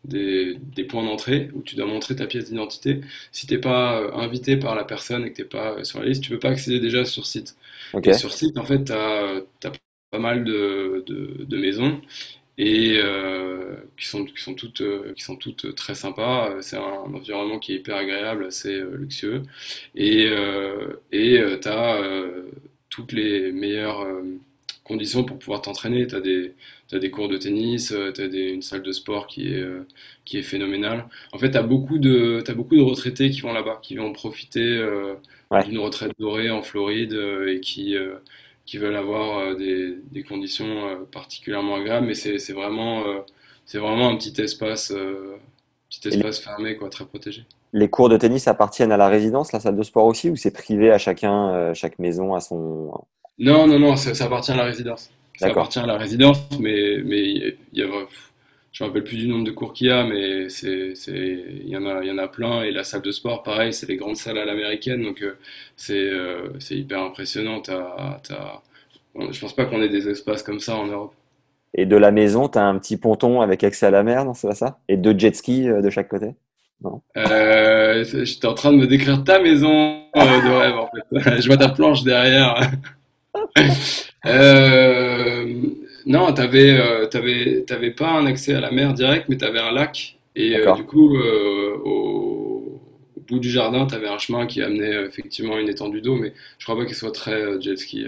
des, 0.03 0.57
des 0.75 0.83
points 0.83 1.03
d'entrée 1.03 1.49
où 1.53 1.61
tu 1.61 1.75
dois 1.75 1.85
montrer 1.85 2.15
ta 2.15 2.27
pièce 2.27 2.45
d'identité. 2.45 3.01
Si 3.31 3.47
t'es 3.47 3.57
pas 3.57 3.99
euh, 3.99 4.11
invité 4.13 4.57
par 4.57 4.75
la 4.75 4.83
personne 4.83 5.25
et 5.25 5.31
que 5.31 5.37
t'es 5.37 5.43
pas 5.45 5.73
euh, 5.73 5.83
sur 5.83 5.99
la 5.99 6.07
liste, 6.07 6.23
tu 6.23 6.29
peux 6.29 6.39
pas 6.39 6.49
accéder 6.49 6.79
déjà 6.79 7.05
sur 7.05 7.25
site. 7.25 7.55
Et 8.03 8.13
sur 8.13 8.33
site, 8.33 8.57
en 8.57 8.65
fait, 8.65 8.83
tu 8.85 8.91
as, 8.91 9.43
pas 10.11 10.19
mal 10.19 10.43
de, 10.43 11.03
de, 11.07 11.43
de 11.43 11.57
maisons 11.57 11.99
et 12.57 12.97
euh, 13.03 13.75
qui 13.97 14.07
sont 14.07 14.25
qui 14.25 14.41
sont 14.41 14.53
toutes 14.53 14.81
euh, 14.81 15.13
qui 15.15 15.23
sont 15.23 15.35
toutes 15.35 15.75
très 15.75 15.95
sympas. 15.95 16.61
C'est 16.61 16.77
un, 16.77 16.81
environnement 16.81 17.59
qui 17.59 17.73
est 17.73 17.77
hyper 17.77 17.97
agréable, 17.97 18.45
assez 18.45 18.81
luxueux 18.93 19.43
et 19.95 20.29
et 21.11 21.41
t'as 21.61 22.01
toutes 22.89 23.11
les 23.13 23.51
meilleures 23.51 24.05
conditions 24.83 25.23
pour 25.23 25.39
pouvoir 25.39 25.61
t'entraîner. 25.61 26.07
Tu 26.07 26.15
as 26.15 26.21
des, 26.21 26.53
des 26.91 27.11
cours 27.11 27.27
de 27.27 27.37
tennis, 27.37 27.91
euh, 27.91 28.11
tu 28.11 28.21
as 28.21 28.25
une 28.25 28.61
salle 28.61 28.83
de 28.83 28.91
sport 28.91 29.27
qui 29.27 29.53
est, 29.53 29.59
euh, 29.59 29.87
qui 30.25 30.37
est 30.37 30.41
phénoménale. 30.43 31.07
En 31.31 31.37
fait, 31.37 31.51
tu 31.51 31.57
as, 31.57 31.63
beaucoup 31.63 31.97
de, 31.97 32.43
as 32.47 32.53
beaucoup 32.53 32.75
de 32.75 32.81
retraités 32.81 33.29
qui 33.29 33.41
vont 33.41 33.53
là-bas, 33.53 33.79
qui 33.81 33.95
vont 33.95 34.11
profiter 34.13 34.61
euh, 34.61 35.15
d'une 35.65 35.79
retraite 35.79 36.11
dorée 36.19 36.49
en 36.49 36.61
Floride 36.61 37.17
et 37.47 37.59
qui, 37.59 37.95
qui 38.65 38.77
veulent 38.77 38.95
avoir 38.95 39.55
des, 39.55 39.97
des, 40.11 40.23
conditions 40.23 41.05
particulièrement 41.11 41.75
agréables, 41.75 42.07
mais 42.07 42.13
c'est 42.13 42.53
vraiment, 42.53 43.03
c'est 43.65 43.77
vraiment 43.77 44.09
un 44.09 44.15
petit 44.15 44.41
espace, 44.41 44.93
petit 45.89 46.07
espace 46.07 46.39
fermé, 46.39 46.77
quoi, 46.77 46.89
très 46.89 47.05
protégé. 47.05 47.43
Les 47.73 47.89
cours 47.89 48.07
de 48.07 48.17
tennis 48.17 48.47
appartiennent 48.47 48.91
à 48.91 48.97
la 48.97 49.09
résidence, 49.09 49.51
la 49.51 49.59
salle 49.59 49.75
de 49.75 49.83
sport 49.83 50.05
aussi, 50.05 50.29
ou 50.29 50.35
c'est 50.35 50.51
privé 50.51 50.91
à 50.91 50.97
chacun, 50.97 51.73
chaque 51.73 51.99
maison 51.99 52.35
à 52.35 52.39
son. 52.39 52.91
Non, 53.37 53.67
non, 53.67 53.79
non, 53.79 53.95
ça, 53.97 54.13
ça 54.13 54.25
appartient 54.25 54.51
à 54.51 54.55
la 54.55 54.63
résidence. 54.63 55.11
Ça 55.37 55.47
appartient 55.47 55.79
à 55.79 55.85
la 55.85 55.97
résidence, 55.97 56.37
mais 56.59 57.01
mais 57.03 57.21
il 57.21 57.57
y 57.73 57.81
a, 57.81 57.87
je 58.73 58.83
me 58.83 58.89
rappelle 58.89 59.03
plus 59.03 59.17
du 59.17 59.27
nombre 59.27 59.45
de 59.45 59.51
cours 59.51 59.71
qu'il 59.71 59.87
y 59.87 59.91
a, 59.91 60.03
mais 60.03 60.49
c'est, 60.49 60.93
il 61.07 61.69
y 61.69 61.77
en 61.77 61.85
a, 61.85 62.03
il 62.03 62.07
y 62.07 62.11
en 62.11 62.17
a 62.17 62.27
plein. 62.27 62.63
Et 62.63 62.71
la 62.71 62.83
salle 62.83 63.03
de 63.03 63.11
sport, 63.11 63.43
pareil, 63.43 63.71
c'est 63.71 63.87
les 63.87 63.97
grandes 63.97 64.17
salles 64.17 64.39
à 64.39 64.45
l'américaine, 64.45 65.03
donc 65.03 65.21
euh, 65.21 65.37
c'est, 65.77 65.93
euh, 65.93 66.49
c'est 66.59 66.75
hyper 66.75 67.01
impressionnant. 67.01 67.61
T'as, 67.61 68.19
t'as... 68.27 68.61
Je 69.31 69.39
pense 69.39 69.55
pas 69.55 69.65
qu'on 69.65 69.81
ait 69.83 69.89
des 69.89 70.09
espaces 70.09 70.41
comme 70.41 70.59
ça 70.59 70.75
en 70.75 70.87
Europe. 70.87 71.13
Et 71.75 71.85
de 71.85 71.95
la 71.95 72.11
maison, 72.11 72.49
tu 72.49 72.57
as 72.57 72.65
un 72.65 72.77
petit 72.79 72.97
ponton 72.97 73.41
avec 73.41 73.63
accès 73.63 73.85
à 73.85 73.91
la 73.91 74.03
mer, 74.03 74.25
non 74.25 74.33
C'est 74.33 74.47
pas 74.47 74.55
ça? 74.55 74.79
Et 74.87 74.97
deux 74.97 75.17
jet 75.17 75.35
skis 75.35 75.69
euh, 75.69 75.81
de 75.81 75.89
chaque 75.91 76.07
côté? 76.07 76.31
Non 76.83 77.01
euh, 77.17 78.03
J'étais 78.03 78.47
en 78.47 78.55
train 78.55 78.71
de 78.71 78.77
me 78.77 78.87
décrire 78.87 79.23
ta 79.23 79.39
maison 79.39 80.01
de 80.15 80.59
rêve, 80.59 80.77
en 80.77 80.87
fait. 80.87 81.41
Je 81.41 81.47
vois 81.47 81.57
ta 81.57 81.69
planche 81.69 82.03
derrière. 82.03 82.71
euh, 84.25 85.45
non, 86.05 86.33
t'avais, 86.33 86.77
euh, 86.79 87.05
t'avais, 87.05 87.63
t'avais 87.65 87.91
pas 87.91 88.09
un 88.11 88.25
accès 88.25 88.53
à 88.53 88.59
la 88.59 88.71
mer 88.71 88.93
direct, 88.93 89.25
mais 89.29 89.37
t'avais 89.37 89.59
un 89.59 89.71
lac. 89.71 90.17
Et 90.35 90.57
euh, 90.57 90.73
du 90.73 90.83
coup, 90.83 91.15
euh, 91.15 91.75
au, 91.83 92.81
au, 93.15 93.21
bout 93.27 93.39
du 93.39 93.49
jardin, 93.49 93.85
t'avais 93.85 94.07
un 94.07 94.17
chemin 94.17 94.45
qui 94.45 94.61
amenait 94.61 95.05
effectivement 95.05 95.57
une 95.57 95.69
étendue 95.69 96.01
d'eau, 96.01 96.15
mais 96.15 96.33
je 96.57 96.65
crois 96.65 96.77
pas 96.77 96.85
qu'il 96.85 96.95
soit 96.95 97.11
très 97.11 97.61
jet 97.61 97.77
ski. 97.77 98.07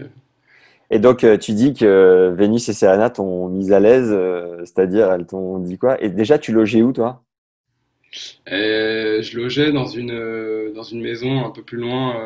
Et 0.91 0.99
donc, 0.99 1.25
tu 1.39 1.53
dis 1.53 1.73
que 1.73 2.33
Vénus 2.35 2.69
et 2.69 2.73
Serena 2.73 3.09
t'ont 3.09 3.47
mise 3.47 3.71
à 3.71 3.79
l'aise, 3.79 4.15
c'est-à-dire 4.59 5.11
elles 5.11 5.25
t'ont 5.25 5.59
dit 5.59 5.77
quoi? 5.77 6.01
Et 6.03 6.09
déjà, 6.09 6.37
tu 6.37 6.51
logeais 6.51 6.83
où, 6.83 6.93
toi? 6.93 7.23
Et 8.47 9.19
Je 9.21 9.37
logeais 9.37 9.71
dans 9.71 9.87
une, 9.87 10.71
dans 10.75 10.83
une 10.83 11.01
maison 11.01 11.43
un 11.43 11.49
peu 11.49 11.63
plus 11.63 11.79
loin 11.79 12.23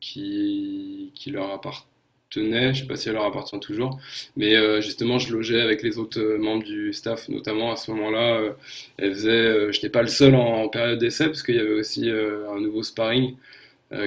qui, 0.00 1.12
qui 1.14 1.30
leur 1.30 1.52
appartenait 1.52 1.95
tenait, 2.30 2.74
je 2.74 2.82
sais 2.82 2.86
pas 2.86 2.96
si 2.96 3.08
elle 3.08 3.14
leur 3.14 3.24
appartient 3.24 3.58
toujours, 3.60 3.98
mais 4.36 4.56
euh, 4.56 4.80
justement 4.80 5.18
je 5.18 5.34
logeais 5.34 5.60
avec 5.60 5.82
les 5.82 5.98
autres 5.98 6.20
euh, 6.20 6.38
membres 6.38 6.64
du 6.64 6.92
staff, 6.92 7.28
notamment 7.28 7.72
à 7.72 7.76
ce 7.76 7.90
moment-là, 7.92 8.36
euh, 8.40 8.52
elle 8.98 9.14
faisait, 9.14 9.72
j'étais 9.72 9.88
pas 9.88 10.02
le 10.02 10.08
seul 10.08 10.34
en, 10.34 10.68
période 10.68 10.98
d'essai 10.98 11.26
parce 11.26 11.42
qu'il 11.42 11.56
y 11.56 11.60
avait 11.60 11.74
aussi 11.74 12.10
un 12.10 12.60
nouveau 12.60 12.82
sparring 12.82 13.36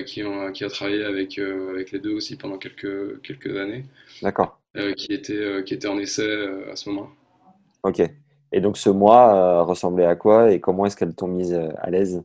qui, 0.06 0.24
ont, 0.24 0.52
qui 0.52 0.66
a 0.66 0.70
travaillé 0.70 1.06
avec 1.06 1.40
avec 1.40 1.92
les 1.92 2.00
deux 2.00 2.14
aussi 2.14 2.36
pendant 2.36 2.58
quelques 2.58 3.22
quelques 3.22 3.56
années. 3.58 3.86
D'accord. 4.22 4.60
qui 4.98 5.14
était 5.14 5.64
qui 5.66 5.74
était 5.74 5.88
en 5.88 5.98
essai 5.98 6.30
à 6.70 6.76
ce 6.76 6.90
moment-là. 6.90 7.10
Ok. 7.84 8.02
Et 8.52 8.62
donc 8.62 8.78
ce 8.78 8.90
mois 8.90 9.64
ressemblait 9.64 10.06
à 10.06 10.16
quoi 10.16 10.52
et 10.52 10.60
comment 10.60 10.86
est-ce 10.86 10.98
qu'elles 10.98 11.16
t'ont 11.16 11.28
mise 11.28 11.54
à 11.54 11.90
l'aise? 11.90 12.22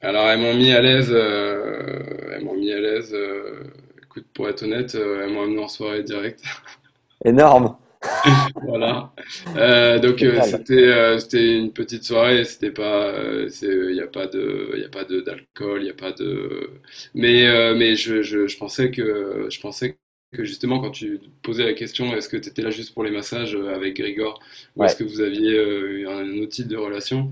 Alors 0.00 0.28
elles 0.28 0.40
m'ont 0.40 0.54
mis 0.54 0.72
à 0.72 0.80
l'aise, 0.80 1.10
euh, 1.12 1.98
elles 2.32 2.44
m'ont 2.44 2.54
mis 2.56 2.72
à 2.72 2.80
l'aise. 2.80 3.12
Euh, 3.14 3.62
écoute, 4.02 4.26
pour 4.34 4.48
être 4.48 4.62
honnête, 4.62 4.94
euh, 4.94 5.22
elles 5.24 5.32
m'ont 5.32 5.42
amené 5.42 5.62
en 5.62 5.68
soirée 5.68 6.02
direct. 6.02 6.42
Énorme. 7.24 7.76
voilà. 8.62 9.12
Euh, 9.56 9.98
donc 9.98 10.22
euh, 10.22 10.40
c'était 10.42 10.74
euh, 10.88 11.18
c'était 11.18 11.58
une 11.58 11.72
petite 11.72 12.04
soirée. 12.04 12.44
C'était 12.44 12.70
pas, 12.70 13.14
il 13.62 13.92
n'y 13.92 14.00
a 14.00 14.06
pas 14.06 14.26
de, 14.26 14.72
il 14.76 14.84
a 14.84 14.88
pas 14.88 15.04
de 15.04 15.20
d'alcool, 15.20 15.82
il 15.82 15.86
y 15.86 15.90
a 15.90 15.94
pas 15.94 16.12
de. 16.12 16.70
Mais 17.14 17.74
mais 17.74 17.96
je, 17.96 18.22
je, 18.22 18.46
je 18.46 18.56
pensais 18.58 18.90
que 18.90 19.46
je 19.50 19.60
pensais 19.60 19.98
que 20.32 20.44
justement 20.44 20.80
quand 20.80 20.92
tu 20.92 21.20
posais 21.42 21.64
la 21.64 21.74
question, 21.74 22.14
est-ce 22.16 22.28
que 22.28 22.36
tu 22.38 22.48
étais 22.48 22.62
là 22.62 22.70
juste 22.70 22.94
pour 22.94 23.04
les 23.04 23.10
massages 23.10 23.54
avec 23.54 23.96
Grigor 23.96 24.40
ou 24.76 24.84
est-ce 24.84 24.96
que 24.96 25.04
vous 25.04 25.20
aviez 25.20 26.06
un 26.06 26.38
autre 26.40 26.52
type 26.52 26.68
de 26.68 26.76
relation? 26.76 27.30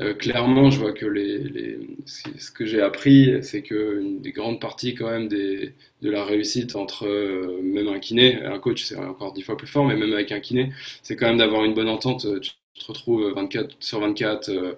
Euh, 0.00 0.14
clairement, 0.14 0.70
je 0.70 0.78
vois 0.78 0.92
que 0.92 1.06
les, 1.06 1.78
ce 2.06 2.50
que 2.52 2.64
j'ai 2.64 2.80
appris, 2.80 3.42
c'est 3.42 3.62
que 3.62 4.00
une 4.00 4.20
des 4.20 4.30
grandes 4.30 4.60
parties 4.60 4.94
quand 4.94 5.10
même 5.10 5.26
des, 5.28 5.74
de 6.02 6.10
la 6.10 6.24
réussite 6.24 6.76
entre 6.76 7.06
euh, 7.06 7.60
même 7.62 7.88
un 7.88 7.98
kiné, 7.98 8.44
un 8.44 8.58
coach 8.60 8.84
c'est 8.84 8.96
encore 8.96 9.32
dix 9.32 9.42
fois 9.42 9.56
plus 9.56 9.66
fort, 9.66 9.84
mais 9.84 9.96
même 9.96 10.12
avec 10.12 10.30
un 10.30 10.38
kiné, 10.40 10.72
c'est 11.02 11.16
quand 11.16 11.26
même 11.26 11.38
d'avoir 11.38 11.64
une 11.64 11.74
bonne 11.74 11.88
entente. 11.88 12.26
Tu 12.40 12.52
te 12.80 12.86
retrouves 12.86 13.32
24 13.34 13.76
sur 13.80 14.00
24 14.00 14.50
euh, 14.50 14.74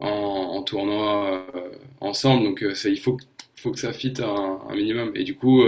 en, 0.00 0.08
en, 0.08 0.62
tournoi 0.62 1.46
ensemble, 2.00 2.44
donc 2.44 2.64
il 2.84 2.98
faut, 2.98 3.18
faut 3.60 3.72
que 3.72 3.78
ça 3.78 3.92
fitte 3.92 4.20
un, 4.20 4.60
un 4.68 4.74
minimum. 4.74 5.12
Et 5.14 5.24
du 5.24 5.34
coup, 5.34 5.62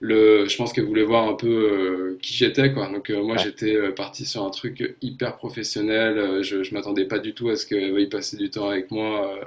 le, 0.00 0.48
je 0.48 0.56
pense 0.56 0.72
qu'elle 0.72 0.84
voulait 0.84 1.04
voir 1.04 1.28
un 1.28 1.34
peu 1.34 1.46
euh, 1.48 2.18
qui 2.20 2.34
j'étais, 2.34 2.72
quoi. 2.72 2.88
Donc 2.90 3.10
euh, 3.10 3.22
moi 3.22 3.36
j'étais 3.36 3.76
euh, 3.76 3.92
parti 3.92 4.26
sur 4.26 4.44
un 4.44 4.50
truc 4.50 4.96
hyper 5.00 5.36
professionnel. 5.36 6.42
je, 6.42 6.62
je 6.64 6.74
m'attendais 6.74 7.04
pas 7.06 7.18
du 7.18 7.34
tout 7.34 7.48
à 7.50 7.56
ce 7.56 7.66
qu'elle 7.66 7.92
veuille 7.92 8.08
passer 8.08 8.36
du 8.36 8.50
temps 8.50 8.68
avec 8.68 8.90
moi. 8.90 9.38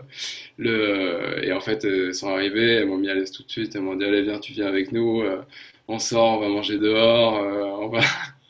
le, 0.58 1.44
et 1.44 1.52
en 1.52 1.60
fait, 1.62 1.86
sont 2.14 2.30
arrivées, 2.30 2.72
elles 2.76 2.88
m'ont 2.88 2.98
mis 2.98 3.10
à 3.10 3.16
l'aise 3.16 3.32
tout 3.32 3.44
de 3.44 3.52
suite. 3.52 3.76
Elles 3.76 3.82
m'ont 3.82 3.96
dit 3.96 4.06
allez 4.06 4.22
viens, 4.24 4.40
tu 4.40 4.54
viens 4.54 4.68
avec 4.68 4.92
nous. 4.92 5.24
on 5.88 6.00
sort, 6.00 6.38
on 6.38 6.42
va 6.42 6.50
manger 6.50 6.78
dehors, 6.80 7.34
on 7.82 7.90
va. 7.90 8.02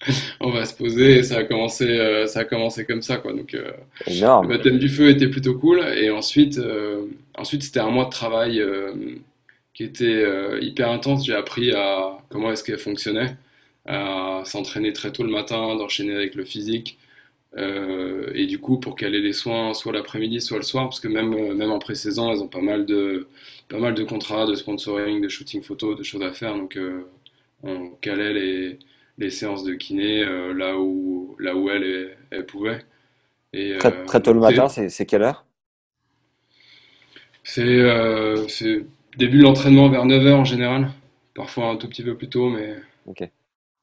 on 0.39 0.51
va 0.51 0.65
se 0.65 0.75
poser 0.75 1.19
et 1.19 1.23
ça 1.23 1.37
a 1.37 1.43
commencé 1.43 2.25
ça 2.27 2.41
a 2.41 2.45
commencé 2.45 2.85
comme 2.85 3.01
ça 3.01 3.17
quoi 3.17 3.33
donc 3.33 3.53
le 3.53 4.47
baptême 4.47 4.77
du 4.77 4.89
feu 4.89 5.09
était 5.09 5.29
plutôt 5.29 5.55
cool 5.55 5.79
et 5.97 6.09
ensuite 6.09 6.59
ensuite 7.37 7.63
c'était 7.63 7.79
un 7.79 7.89
mois 7.89 8.05
de 8.05 8.09
travail 8.11 8.61
qui 9.75 9.83
était 9.83 10.05
euh, 10.05 10.59
hyper 10.61 10.89
intense. 10.89 11.25
J'ai 11.25 11.35
appris 11.35 11.71
à 11.73 12.17
comment 12.29 12.51
est-ce 12.51 12.63
qu'elle 12.63 12.79
fonctionnait, 12.79 13.37
à 13.85 14.41
s'entraîner 14.45 14.93
très 14.93 15.11
tôt 15.11 15.23
le 15.23 15.29
matin, 15.31 15.75
d'enchaîner 15.75 16.15
avec 16.15 16.35
le 16.35 16.45
physique. 16.45 16.97
Euh, 17.57 18.31
et 18.33 18.47
du 18.47 18.59
coup, 18.59 18.79
pour 18.79 18.95
caler 18.95 19.21
les 19.21 19.33
soins 19.33 19.73
soit 19.73 19.93
l'après-midi, 19.93 20.41
soit 20.41 20.57
le 20.57 20.63
soir, 20.63 20.85
parce 20.85 20.99
que 20.99 21.07
même, 21.07 21.33
euh, 21.33 21.53
même 21.53 21.71
en 21.71 21.79
pré-saison, 21.79 22.31
elles 22.31 22.41
ont 22.41 22.47
pas 22.47 22.61
mal, 22.61 22.85
de, 22.85 23.27
pas 23.69 23.79
mal 23.79 23.93
de 23.95 24.03
contrats, 24.03 24.45
de 24.45 24.55
sponsoring, 24.55 25.21
de 25.21 25.29
shooting 25.29 25.61
photo, 25.61 25.95
de 25.95 26.03
choses 26.03 26.23
à 26.23 26.31
faire. 26.33 26.55
Donc, 26.55 26.79
on 27.63 27.89
calait 28.01 28.33
les, 28.33 28.79
les 29.17 29.29
séances 29.29 29.63
de 29.63 29.73
kiné 29.73 30.23
là, 30.53 30.77
où, 30.77 31.35
là 31.39 31.55
où 31.55 31.69
elle, 31.69 32.17
elle 32.31 32.45
pouvait. 32.45 32.83
Et, 33.53 33.77
très, 33.77 34.03
très, 34.03 34.21
tôt 34.21 34.33
le 34.33 34.39
matin, 34.39 34.67
c'est 34.67 35.05
quelle 35.05 35.23
heure? 35.23 35.45
C'est 37.43 37.81
Début 39.17 39.37
de 39.37 39.43
l'entraînement 39.43 39.89
vers 39.89 40.05
9h 40.05 40.33
en 40.33 40.45
général. 40.45 40.89
Parfois 41.33 41.67
un 41.67 41.77
tout 41.77 41.87
petit 41.87 42.03
peu 42.03 42.15
plus 42.15 42.29
tôt, 42.29 42.49
mais. 42.49 42.75
Ok. 43.07 43.29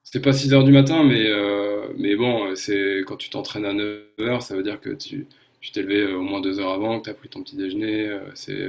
C'était 0.02 0.20
pas 0.20 0.32
6h 0.32 0.64
du 0.64 0.72
matin, 0.72 1.04
mais, 1.04 1.26
euh, 1.26 1.88
mais 1.96 2.16
bon, 2.16 2.54
c'est 2.54 3.02
quand 3.06 3.16
tu 3.16 3.30
t'entraînes 3.30 3.64
à 3.64 3.72
9h, 3.72 4.40
ça 4.40 4.56
veut 4.56 4.62
dire 4.62 4.80
que 4.80 4.90
tu 4.90 5.26
tu 5.60 5.70
t'es 5.70 5.82
levé 5.82 6.00
euh, 6.00 6.16
au 6.16 6.22
moins 6.22 6.40
2 6.40 6.58
heures 6.58 6.72
avant, 6.72 6.98
que 6.98 7.04
tu 7.04 7.10
as 7.10 7.14
pris 7.14 7.28
ton 7.28 7.42
petit 7.42 7.56
déjeuner. 7.56 8.08
Euh, 8.08 8.20
c'est, 8.34 8.68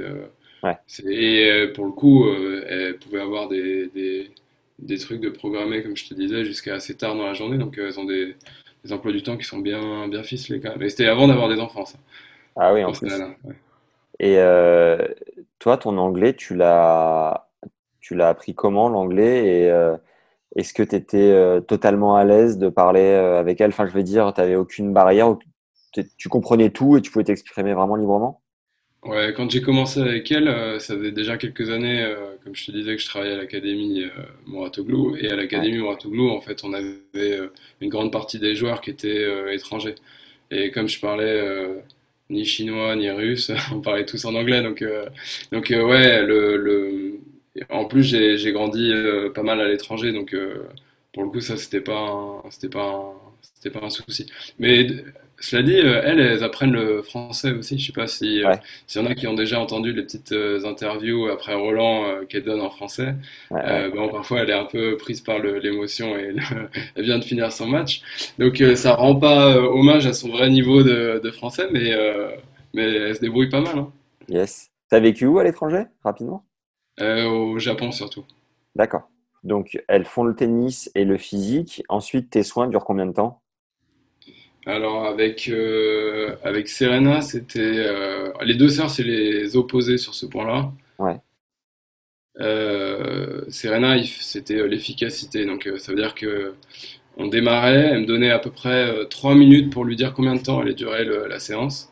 ouais. 0.62 0.76
Et 1.04 1.66
pour 1.74 1.86
le 1.86 1.90
coup, 1.90 2.26
elle 2.68 2.96
pouvait 2.98 3.20
avoir 3.20 3.48
des, 3.48 3.88
des, 3.88 4.30
des, 4.84 4.98
trucs 4.98 5.20
de 5.20 5.30
programmer, 5.30 5.82
comme 5.82 5.96
je 5.96 6.08
te 6.08 6.14
disais, 6.14 6.44
jusqu'à 6.44 6.74
assez 6.74 6.96
tard 6.96 7.16
dans 7.16 7.26
la 7.26 7.34
journée. 7.34 7.58
Donc 7.58 7.78
elles 7.78 7.98
ont 7.98 8.04
des, 8.04 8.36
des, 8.84 8.92
emplois 8.92 9.12
du 9.12 9.22
temps 9.22 9.36
qui 9.36 9.44
sont 9.44 9.58
bien, 9.58 10.08
bien 10.08 10.22
ficelés 10.22 10.60
quand 10.60 10.70
même. 10.70 10.82
Et 10.82 10.88
c'était 10.88 11.06
avant 11.06 11.28
d'avoir 11.28 11.48
des 11.48 11.60
enfants, 11.60 11.84
ça. 11.84 11.98
Ah 12.56 12.72
oui, 12.72 12.84
en 12.84 12.92
plus. 12.92 13.12
Et 14.20 14.38
euh, 14.38 15.06
toi, 15.58 15.76
ton 15.76 15.98
anglais, 15.98 16.34
tu 16.34 16.54
l'as, 16.54 17.48
tu 18.00 18.14
l'as 18.14 18.28
appris 18.28 18.54
comment 18.54 18.88
l'anglais? 18.88 19.46
Et 19.46 19.70
euh, 19.70 19.96
est-ce 20.56 20.72
que 20.72 20.82
tu 20.82 20.94
étais 20.94 21.30
euh, 21.32 21.60
totalement 21.60 22.16
à 22.16 22.24
l'aise 22.24 22.58
de 22.58 22.68
parler 22.68 23.10
avec 23.10 23.60
elle? 23.60 23.70
Enfin, 23.70 23.86
je 23.86 23.92
veux 23.92 24.02
dire, 24.02 24.32
tu 24.32 24.40
n'avais 24.40 24.56
aucune 24.56 24.92
barrière, 24.92 25.36
tu 26.16 26.28
comprenais 26.28 26.70
tout 26.70 26.96
et 26.96 27.02
tu 27.02 27.10
pouvais 27.10 27.24
t'exprimer 27.24 27.74
vraiment 27.74 27.96
librement? 27.96 28.40
Ouais, 29.04 29.34
quand 29.36 29.50
j'ai 29.50 29.60
commencé 29.60 30.00
avec 30.00 30.30
elle, 30.32 30.80
ça 30.80 30.96
faisait 30.96 31.12
déjà 31.12 31.36
quelques 31.36 31.68
années, 31.68 32.10
comme 32.42 32.54
je 32.54 32.64
te 32.66 32.70
disais, 32.72 32.96
que 32.96 33.02
je 33.02 33.06
travaillais 33.06 33.34
à 33.34 33.36
l'académie 33.36 34.02
Moratoglou. 34.46 35.16
Et 35.16 35.28
à 35.28 35.36
l'académie 35.36 35.78
Moratoglou, 35.78 36.30
en 36.30 36.40
fait, 36.40 36.64
on 36.64 36.72
avait 36.72 37.40
une 37.82 37.90
grande 37.90 38.10
partie 38.12 38.38
des 38.38 38.56
joueurs 38.56 38.80
qui 38.80 38.90
étaient 38.90 39.26
étrangers. 39.54 39.94
Et 40.50 40.70
comme 40.70 40.88
je 40.88 40.98
parlais 41.00 41.82
ni 42.30 42.44
chinois 42.44 42.96
ni 42.96 43.10
russe, 43.10 43.50
on 43.72 43.80
parlait 43.80 44.06
tous 44.06 44.24
en 44.24 44.34
anglais. 44.34 44.62
Donc, 44.62 44.82
euh, 44.82 45.06
donc 45.52 45.70
euh, 45.70 45.84
ouais, 45.84 46.22
le, 46.26 46.56
le, 46.56 47.20
en 47.70 47.84
plus 47.86 48.04
j'ai 48.04 48.52
grandi 48.52 48.90
euh, 48.92 49.30
pas 49.30 49.42
mal 49.42 49.60
à 49.60 49.68
l'étranger, 49.68 50.12
donc 50.12 50.34
pour 51.12 51.22
le 51.24 51.28
coup 51.30 51.40
ça 51.40 51.56
c'était 51.56 51.80
pas 51.80 52.42
c'était 52.50 52.68
pas 52.68 53.14
c'était 53.42 53.70
pas 53.78 53.84
un 53.86 53.90
souci. 53.90 54.26
Mais 54.58 54.86
cela 55.40 55.62
dit, 55.62 55.76
euh, 55.76 56.00
elles, 56.04 56.20
elles 56.20 56.44
apprennent 56.44 56.72
le 56.72 57.02
français 57.02 57.52
aussi. 57.52 57.78
Je 57.78 57.86
sais 57.86 57.92
pas 57.92 58.06
si 58.06 58.44
euh, 58.44 58.54
s'il 58.86 59.02
y 59.02 59.04
en 59.04 59.10
a 59.10 59.14
qui 59.14 59.26
ont 59.26 59.34
déjà 59.34 59.60
entendu 59.60 59.92
les 59.92 60.02
petites 60.02 60.32
euh, 60.32 60.64
interviews 60.64 61.26
après 61.26 61.54
Roland 61.54 62.24
qu'elle 62.28 62.44
donne 62.44 62.60
en 62.60 62.70
français. 62.70 63.14
bon, 63.50 64.08
parfois, 64.10 64.40
elle 64.40 64.50
est 64.50 64.54
un 64.54 64.64
peu 64.64 64.96
prise 64.96 65.20
par 65.20 65.38
l'émotion 65.38 66.16
et 66.16 66.34
elle 66.96 67.04
vient 67.04 67.18
de 67.18 67.24
finir 67.24 67.52
son 67.52 67.66
match. 67.66 68.02
Donc, 68.38 68.62
ça 68.76 68.94
rend 68.94 69.16
pas 69.16 69.56
hommage 69.56 70.06
à 70.06 70.12
son 70.12 70.28
vrai 70.28 70.50
niveau 70.50 70.82
de, 70.82 71.20
de 71.22 71.30
français, 71.30 71.68
mais 71.70 71.92
mais 72.72 72.92
elle 72.92 73.14
se 73.14 73.20
débrouille 73.20 73.48
pas 73.48 73.60
mal. 73.60 73.78
Hein. 73.78 73.92
Yes. 74.28 74.70
T'as 74.88 75.00
vécu 75.00 75.26
où 75.26 75.38
à 75.38 75.44
l'étranger, 75.44 75.84
rapidement? 76.02 76.44
Au 77.00 77.58
Japon 77.58 77.92
surtout. 77.92 78.24
D'accord. 78.74 79.08
Donc, 79.44 79.78
elles 79.88 80.06
font 80.06 80.24
le 80.24 80.34
tennis 80.34 80.90
et 80.94 81.04
le 81.04 81.18
physique. 81.18 81.82
Ensuite, 81.88 82.30
tes 82.30 82.42
soins 82.42 82.66
durent 82.66 82.84
combien 82.84 83.06
de 83.06 83.12
temps? 83.12 83.42
Alors 84.66 85.04
avec 85.06 85.48
euh, 85.48 86.36
avec 86.42 86.68
Serena, 86.68 87.20
c'était 87.20 87.60
euh, 87.60 88.32
les 88.42 88.54
deux 88.54 88.68
sœurs, 88.70 88.90
c'est 88.90 89.02
les 89.02 89.56
opposés 89.56 89.98
sur 89.98 90.14
ce 90.14 90.26
point-là. 90.26 90.72
Ouais. 90.98 91.16
Euh, 92.40 93.42
Serena, 93.48 94.02
c'était 94.04 94.56
euh, 94.60 94.66
l'efficacité. 94.66 95.44
Donc 95.46 95.66
euh, 95.66 95.78
ça 95.78 95.92
veut 95.92 95.98
dire 95.98 96.14
que 96.14 96.54
on 97.16 97.28
démarrait, 97.28 97.90
elle 97.92 98.00
me 98.00 98.06
donnait 98.06 98.30
à 98.30 98.38
peu 98.40 98.50
près 98.50 98.88
euh, 98.90 99.04
trois 99.04 99.34
minutes 99.36 99.72
pour 99.72 99.84
lui 99.84 99.94
dire 99.96 100.12
combien 100.14 100.34
de 100.34 100.42
temps 100.42 100.58
allait 100.60 100.74
durer 100.74 101.04
le- 101.04 101.26
la 101.28 101.38
séance. 101.38 101.90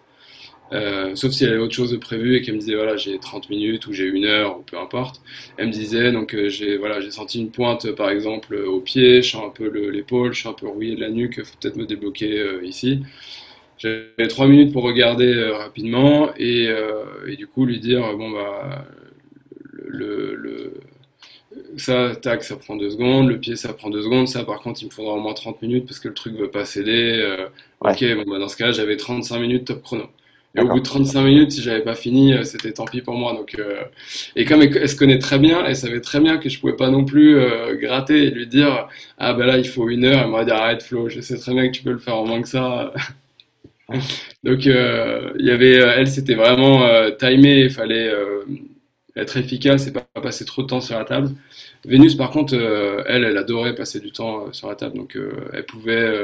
Euh, 0.72 1.14
sauf 1.16 1.32
si 1.32 1.44
elle 1.44 1.50
avait 1.50 1.58
autre 1.60 1.74
chose 1.74 1.90
de 1.92 1.98
prévu 1.98 2.36
et 2.36 2.42
qu'elle 2.42 2.54
me 2.54 2.60
disait 2.60 2.74
voilà 2.76 2.96
j'ai 2.96 3.18
30 3.20 3.50
minutes 3.50 3.86
ou 3.86 3.92
j'ai 3.92 4.06
une 4.06 4.24
heure 4.24 4.58
ou 4.58 4.62
peu 4.62 4.78
importe. 4.78 5.20
Elle 5.58 5.68
me 5.68 5.72
disait 5.72 6.12
donc 6.12 6.34
euh, 6.34 6.48
j'ai 6.48 6.78
voilà 6.78 7.00
j'ai 7.00 7.10
senti 7.10 7.40
une 7.40 7.50
pointe 7.50 7.90
par 7.92 8.10
exemple 8.10 8.54
au 8.56 8.80
pied, 8.80 9.22
je 9.22 9.30
sens 9.32 9.44
un 9.46 9.50
peu 9.50 9.68
le- 9.68 9.90
l'épaule, 9.90 10.32
je 10.32 10.40
suis 10.40 10.48
un 10.48 10.54
peu 10.54 10.66
rouillé 10.68 10.94
de 10.96 11.00
la 11.00 11.10
nuque, 11.10 11.42
faut 11.44 11.56
peut-être 11.60 11.76
me 11.76 11.86
débloquer 11.86 12.38
euh, 12.40 12.64
ici. 12.64 13.00
J'avais 13.78 14.28
trois 14.28 14.48
minutes 14.48 14.72
pour 14.72 14.84
regarder 14.84 15.34
rapidement 15.52 16.30
et, 16.36 16.70
et 17.28 17.36
du 17.36 17.46
coup 17.48 17.66
lui 17.66 17.80
dire 17.80 18.16
bon 18.16 18.30
bah 18.30 18.84
le, 19.72 20.34
le 20.36 20.74
ça 21.76 22.14
tac 22.16 22.42
ça 22.44 22.56
prend 22.56 22.76
deux 22.76 22.90
secondes, 22.90 23.28
le 23.28 23.38
pied 23.40 23.56
ça 23.56 23.72
prend 23.72 23.90
deux 23.90 24.02
secondes, 24.02 24.28
ça 24.28 24.44
par 24.44 24.60
contre 24.60 24.82
il 24.82 24.86
me 24.86 24.90
faudra 24.90 25.14
au 25.14 25.20
moins 25.20 25.34
30 25.34 25.60
minutes 25.62 25.86
parce 25.86 26.00
que 26.00 26.08
le 26.08 26.14
truc 26.14 26.34
veut 26.36 26.50
pas 26.50 26.64
céder. 26.64 27.46
Ouais. 27.80 28.02
ok 28.02 28.04
bon 28.16 28.30
bah 28.30 28.38
dans 28.38 28.48
ce 28.48 28.56
cas 28.56 28.72
j'avais 28.72 28.96
35 28.96 29.38
minutes 29.40 29.66
top 29.66 29.82
chrono. 29.82 30.04
Et 30.54 30.60
au 30.60 30.68
bout 30.68 30.80
de 30.80 30.84
35 30.84 31.22
minutes, 31.22 31.52
si 31.52 31.62
j'avais 31.62 31.80
pas 31.80 31.94
fini, 31.94 32.34
euh, 32.34 32.44
c'était 32.44 32.72
tant 32.72 32.84
pis 32.84 33.00
pour 33.00 33.14
moi. 33.14 33.32
Donc, 33.32 33.56
euh, 33.58 33.84
et 34.36 34.44
comme 34.44 34.60
elle, 34.60 34.76
elle 34.76 34.88
se 34.88 34.96
connaît 34.96 35.18
très 35.18 35.38
bien, 35.38 35.64
elle 35.64 35.76
savait 35.76 36.00
très 36.00 36.20
bien 36.20 36.36
que 36.36 36.50
je 36.50 36.60
pouvais 36.60 36.76
pas 36.76 36.90
non 36.90 37.04
plus 37.04 37.36
euh, 37.38 37.74
gratter 37.76 38.24
et 38.24 38.30
lui 38.30 38.46
dire, 38.46 38.88
ah 39.18 39.32
ben 39.32 39.46
là 39.46 39.56
il 39.56 39.66
faut 39.66 39.88
une 39.88 40.04
heure. 40.04 40.20
Elle 40.22 40.28
m'aurait 40.28 40.44
dit 40.44 40.50
arrête 40.50 40.82
Flo, 40.82 41.08
je 41.08 41.20
sais 41.20 41.38
très 41.38 41.54
bien 41.54 41.68
que 41.68 41.72
tu 41.72 41.82
peux 41.82 41.92
le 41.92 41.98
faire 41.98 42.16
en 42.16 42.26
moins 42.26 42.42
que 42.42 42.48
ça. 42.48 42.92
Donc 44.44 44.66
euh, 44.66 45.32
il 45.38 45.46
y 45.46 45.50
avait, 45.50 45.72
elle 45.72 46.08
c'était 46.08 46.34
vraiment 46.34 46.86
timé, 47.18 47.64
il 47.64 47.70
fallait 47.70 48.12
être 49.16 49.36
efficace 49.36 49.86
et 49.86 49.92
pas, 49.92 50.06
pas 50.14 50.20
passer 50.20 50.44
trop 50.44 50.62
de 50.62 50.66
temps 50.68 50.80
sur 50.80 50.98
la 50.98 51.04
table. 51.04 51.30
Vénus 51.84 52.14
par 52.14 52.30
contre, 52.30 52.54
elle, 53.06 53.24
elle 53.24 53.36
adorait 53.36 53.74
passer 53.74 54.00
du 54.00 54.12
temps 54.12 54.52
sur 54.52 54.68
la 54.68 54.76
table, 54.76 54.96
donc 54.96 55.18
elle 55.52 55.64
pouvait, 55.64 56.14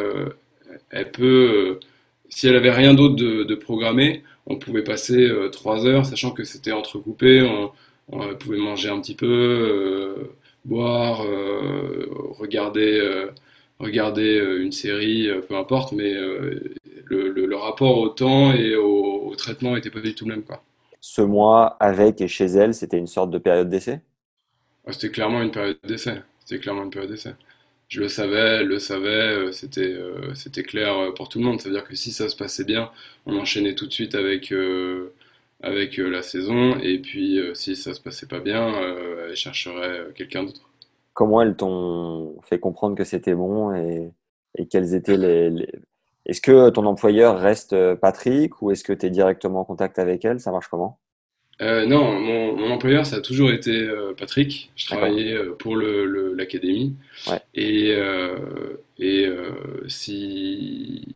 elle 0.90 1.10
peut, 1.10 1.80
si 2.28 2.48
elle 2.48 2.56
avait 2.56 2.70
rien 2.72 2.94
d'autre 2.94 3.16
de, 3.16 3.44
de 3.44 3.54
programmé, 3.54 4.22
on 4.46 4.56
pouvait 4.58 4.84
passer 4.84 5.28
euh, 5.28 5.48
trois 5.50 5.86
heures, 5.86 6.06
sachant 6.06 6.30
que 6.32 6.44
c'était 6.44 6.72
entrecoupé, 6.72 7.42
on, 7.42 7.70
on 8.10 8.34
pouvait 8.36 8.58
manger 8.58 8.88
un 8.90 9.00
petit 9.00 9.14
peu, 9.14 9.26
euh, 9.28 10.34
boire, 10.64 11.22
euh, 11.24 12.06
regarder, 12.38 13.26
regarder 13.78 14.38
une 14.60 14.72
série, 14.72 15.28
peu 15.48 15.56
importe, 15.56 15.92
mais 15.92 16.12
le, 16.14 17.30
le- 17.30 17.46
le 17.46 17.56
rapport 17.56 17.98
au 17.98 18.08
temps 18.08 18.52
et 18.52 18.74
au, 18.76 19.28
au 19.28 19.34
traitement 19.36 19.76
était 19.76 19.90
pas 19.90 20.00
du 20.00 20.14
tout 20.14 20.24
le 20.26 20.34
même, 20.34 20.44
quoi. 20.44 20.62
Ce 21.00 21.22
mois, 21.22 21.76
avec 21.80 22.20
et 22.20 22.28
chez 22.28 22.44
elle, 22.44 22.72
c'était 22.72 22.98
une 22.98 23.08
sorte 23.08 23.32
de 23.32 23.38
période 23.38 23.68
d'essai? 23.68 24.00
Ah, 24.84 24.92
C'était 24.92 25.10
clairement 25.12 25.40
une 25.42 25.52
période 25.52 25.78
d'essai. 25.84 26.20
C'était 26.44 26.60
clairement 26.60 26.82
une 26.82 26.90
période 26.90 27.10
d'essai. 27.12 27.34
Je 27.88 28.00
le 28.00 28.08
savais, 28.08 28.64
le 28.64 28.78
savait, 28.78 29.08
euh, 29.08 29.52
c'était 29.52 29.80
euh, 29.92 30.34
c'était 30.34 30.62
clair 30.62 30.96
euh, 30.98 31.12
pour 31.12 31.28
tout 31.28 31.38
le 31.38 31.44
monde. 31.44 31.60
C'est-à-dire 31.60 31.84
que 31.84 31.94
si 31.96 32.12
ça 32.12 32.28
se 32.28 32.36
passait 32.36 32.64
bien, 32.64 32.90
on 33.26 33.36
enchaînait 33.38 33.74
tout 33.74 33.86
de 33.86 33.92
suite 33.92 34.14
avec, 34.14 34.52
avec 35.62 35.96
la 35.98 36.22
saison. 36.22 36.78
Et 36.80 36.98
puis 36.98 37.40
si 37.54 37.76
ça 37.76 37.94
se 37.94 38.00
passait 38.00 38.26
pas 38.26 38.40
bien, 38.40 38.74
elle 39.28 39.36
chercherait 39.36 40.06
quelqu'un 40.14 40.44
d'autre. 40.44 40.68
Comment 41.14 41.42
elles 41.42 41.56
t'ont 41.56 42.40
fait 42.42 42.60
comprendre 42.60 42.96
que 42.96 43.04
c'était 43.04 43.34
bon 43.34 43.72
et, 43.74 44.12
et 44.56 44.66
quels 44.68 44.94
étaient 44.94 45.16
les, 45.16 45.50
les- 45.50 45.72
Est-ce 46.26 46.40
que 46.40 46.70
ton 46.70 46.86
employeur 46.86 47.38
reste 47.40 47.74
Patrick 47.96 48.62
ou 48.62 48.70
est-ce 48.70 48.84
que 48.84 48.92
tu 48.92 49.06
es 49.06 49.10
directement 49.10 49.60
en 49.60 49.64
contact 49.64 49.98
avec 49.98 50.24
elle? 50.24 50.40
Ça 50.40 50.52
marche 50.52 50.68
comment? 50.68 50.98
Euh, 51.60 51.86
non, 51.86 52.18
mon, 52.20 52.56
mon 52.56 52.70
employeur, 52.70 53.04
ça 53.04 53.16
a 53.16 53.20
toujours 53.20 53.50
été 53.50 53.72
euh, 53.72 54.12
Patrick. 54.16 54.70
Je 54.76 54.86
travaillais 54.86 55.34
euh, 55.34 55.54
pour 55.58 55.74
le, 55.76 56.04
le- 56.06 56.34
l'académie. 56.34 56.94
Ouais. 57.26 57.40
Et, 57.54 57.92
euh, 57.96 58.36
et 58.98 59.28
si 59.88 61.14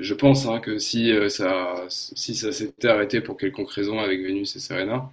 je 0.00 0.14
pense 0.14 0.46
hein, 0.46 0.60
que 0.60 0.78
si 0.78 1.12
ça 1.28 1.84
si 1.88 2.34
ça 2.34 2.52
s'était 2.52 2.88
arrêté 2.88 3.20
pour 3.20 3.36
quelconque 3.36 3.70
raison 3.70 3.98
avec 3.98 4.20
Vénus 4.22 4.56
et 4.56 4.60
Serena, 4.60 5.10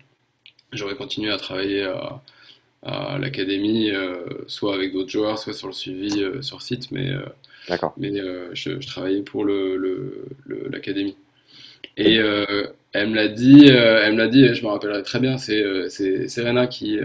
j'aurais 0.74 0.96
continué 0.96 1.32
à 1.32 1.38
travailler 1.38 1.84
à, 1.84 2.22
à 2.84 3.20
l'académie, 3.20 3.92
soit 4.48 4.76
avec 4.76 4.94
d'autres 4.94 5.10
joueurs, 5.12 5.40
soit 5.40 5.54
sur 5.54 5.68
le 5.68 5.74
suivi 5.74 6.24
sur 6.42 6.62
site, 6.62 6.92
mais 6.92 7.12
mais 7.98 8.12
je, 8.54 8.80
je 8.82 8.88
travaillais 8.88 9.24
pour 9.24 9.46
le, 9.46 9.78
le- 9.78 10.26
le- 10.46 10.70
l'académie. 10.70 11.18
Et 11.98 12.20
euh, 12.20 12.46
elle 12.94 13.10
me 13.10 13.16
l'a 13.16 13.28
dit, 13.28 13.68
euh, 13.72 14.02
elle 14.04 14.14
me 14.14 14.18
l'a 14.20 14.28
dit, 14.28 14.44
et 14.46 14.54
je 14.56 14.64
me 14.64 14.70
rappellerai 14.70 15.04
très 15.04 15.20
bien, 15.20 15.38
c'est 15.38 15.62
euh, 15.64 15.90
Serena 16.28 16.68
qui, 16.68 17.00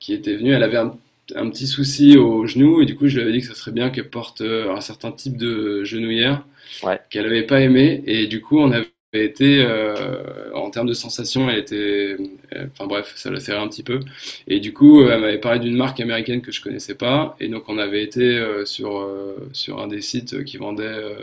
qui 0.00 0.12
était 0.14 0.36
venue, 0.36 0.52
elle 0.52 0.62
avait 0.62 0.78
un, 0.78 0.96
un 1.34 1.50
petit 1.50 1.66
souci 1.66 2.16
au 2.16 2.46
genou, 2.46 2.82
et 2.82 2.86
du 2.86 2.96
coup 2.96 3.08
je 3.08 3.16
lui 3.16 3.22
avais 3.22 3.32
dit 3.32 3.40
que 3.40 3.46
ça 3.46 3.54
serait 3.54 3.72
bien 3.72 3.90
qu'elle 3.90 4.10
porte 4.10 4.40
euh, 4.40 4.74
un 4.74 4.80
certain 4.80 5.12
type 5.12 5.36
de 5.36 5.84
genouillère 5.84 6.44
Ouais. 6.82 7.00
qu'elle 7.10 7.24
n'avait 7.24 7.44
pas 7.46 7.60
aimé, 7.60 8.02
et 8.06 8.26
du 8.26 8.40
coup 8.40 8.58
on 8.60 8.72
avait 8.72 8.88
été, 9.14 9.62
euh, 9.64 10.52
en 10.54 10.70
termes 10.70 10.88
de 10.88 10.94
sensations, 10.94 11.50
elle 11.50 11.58
était, 11.58 12.16
enfin 12.72 12.86
bref, 12.86 13.12
ça 13.16 13.30
la 13.30 13.40
serrait 13.40 13.60
un 13.60 13.68
petit 13.68 13.82
peu, 13.82 14.00
et 14.48 14.60
du 14.60 14.72
coup 14.72 15.02
elle 15.08 15.20
m'avait 15.20 15.38
parlé 15.38 15.60
d'une 15.60 15.76
marque 15.76 16.00
américaine 16.00 16.42
que 16.42 16.52
je 16.52 16.62
connaissais 16.62 16.94
pas, 16.96 17.36
et 17.40 17.48
donc 17.48 17.64
on 17.68 17.78
avait 17.78 18.02
été 18.02 18.22
euh, 18.38 18.64
sur, 18.66 19.08
sur 19.52 19.80
un 19.80 19.88
des 19.88 20.00
sites 20.02 20.44
qui 20.44 20.56
vendait, 20.58 21.16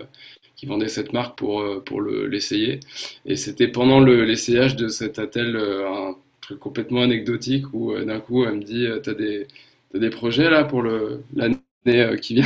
qui 0.59 0.65
vendait 0.65 0.87
cette 0.89 1.13
marque 1.13 1.37
pour, 1.37 1.61
euh, 1.61 1.79
pour 1.85 2.01
le, 2.01 2.27
l'essayer, 2.27 2.79
et 3.25 3.35
c'était 3.35 3.67
pendant 3.67 3.99
le, 3.99 4.23
l'essayage 4.25 4.75
de 4.75 4.87
cet 4.87 5.19
attel, 5.19 5.55
euh, 5.55 5.89
un 5.89 6.15
truc 6.41 6.59
complètement 6.59 7.01
anecdotique 7.01 7.73
où 7.73 7.93
euh, 7.93 8.05
d'un 8.05 8.19
coup 8.19 8.45
elle 8.45 8.55
me 8.55 8.63
dit, 8.63 8.87
t'as 9.03 9.13
des, 9.13 9.47
t'as 9.91 9.99
des 9.99 10.09
projets 10.09 10.49
là 10.49 10.63
pour 10.65 10.83
l'année 10.83 11.57
qui 12.21 12.35
vient? 12.35 12.45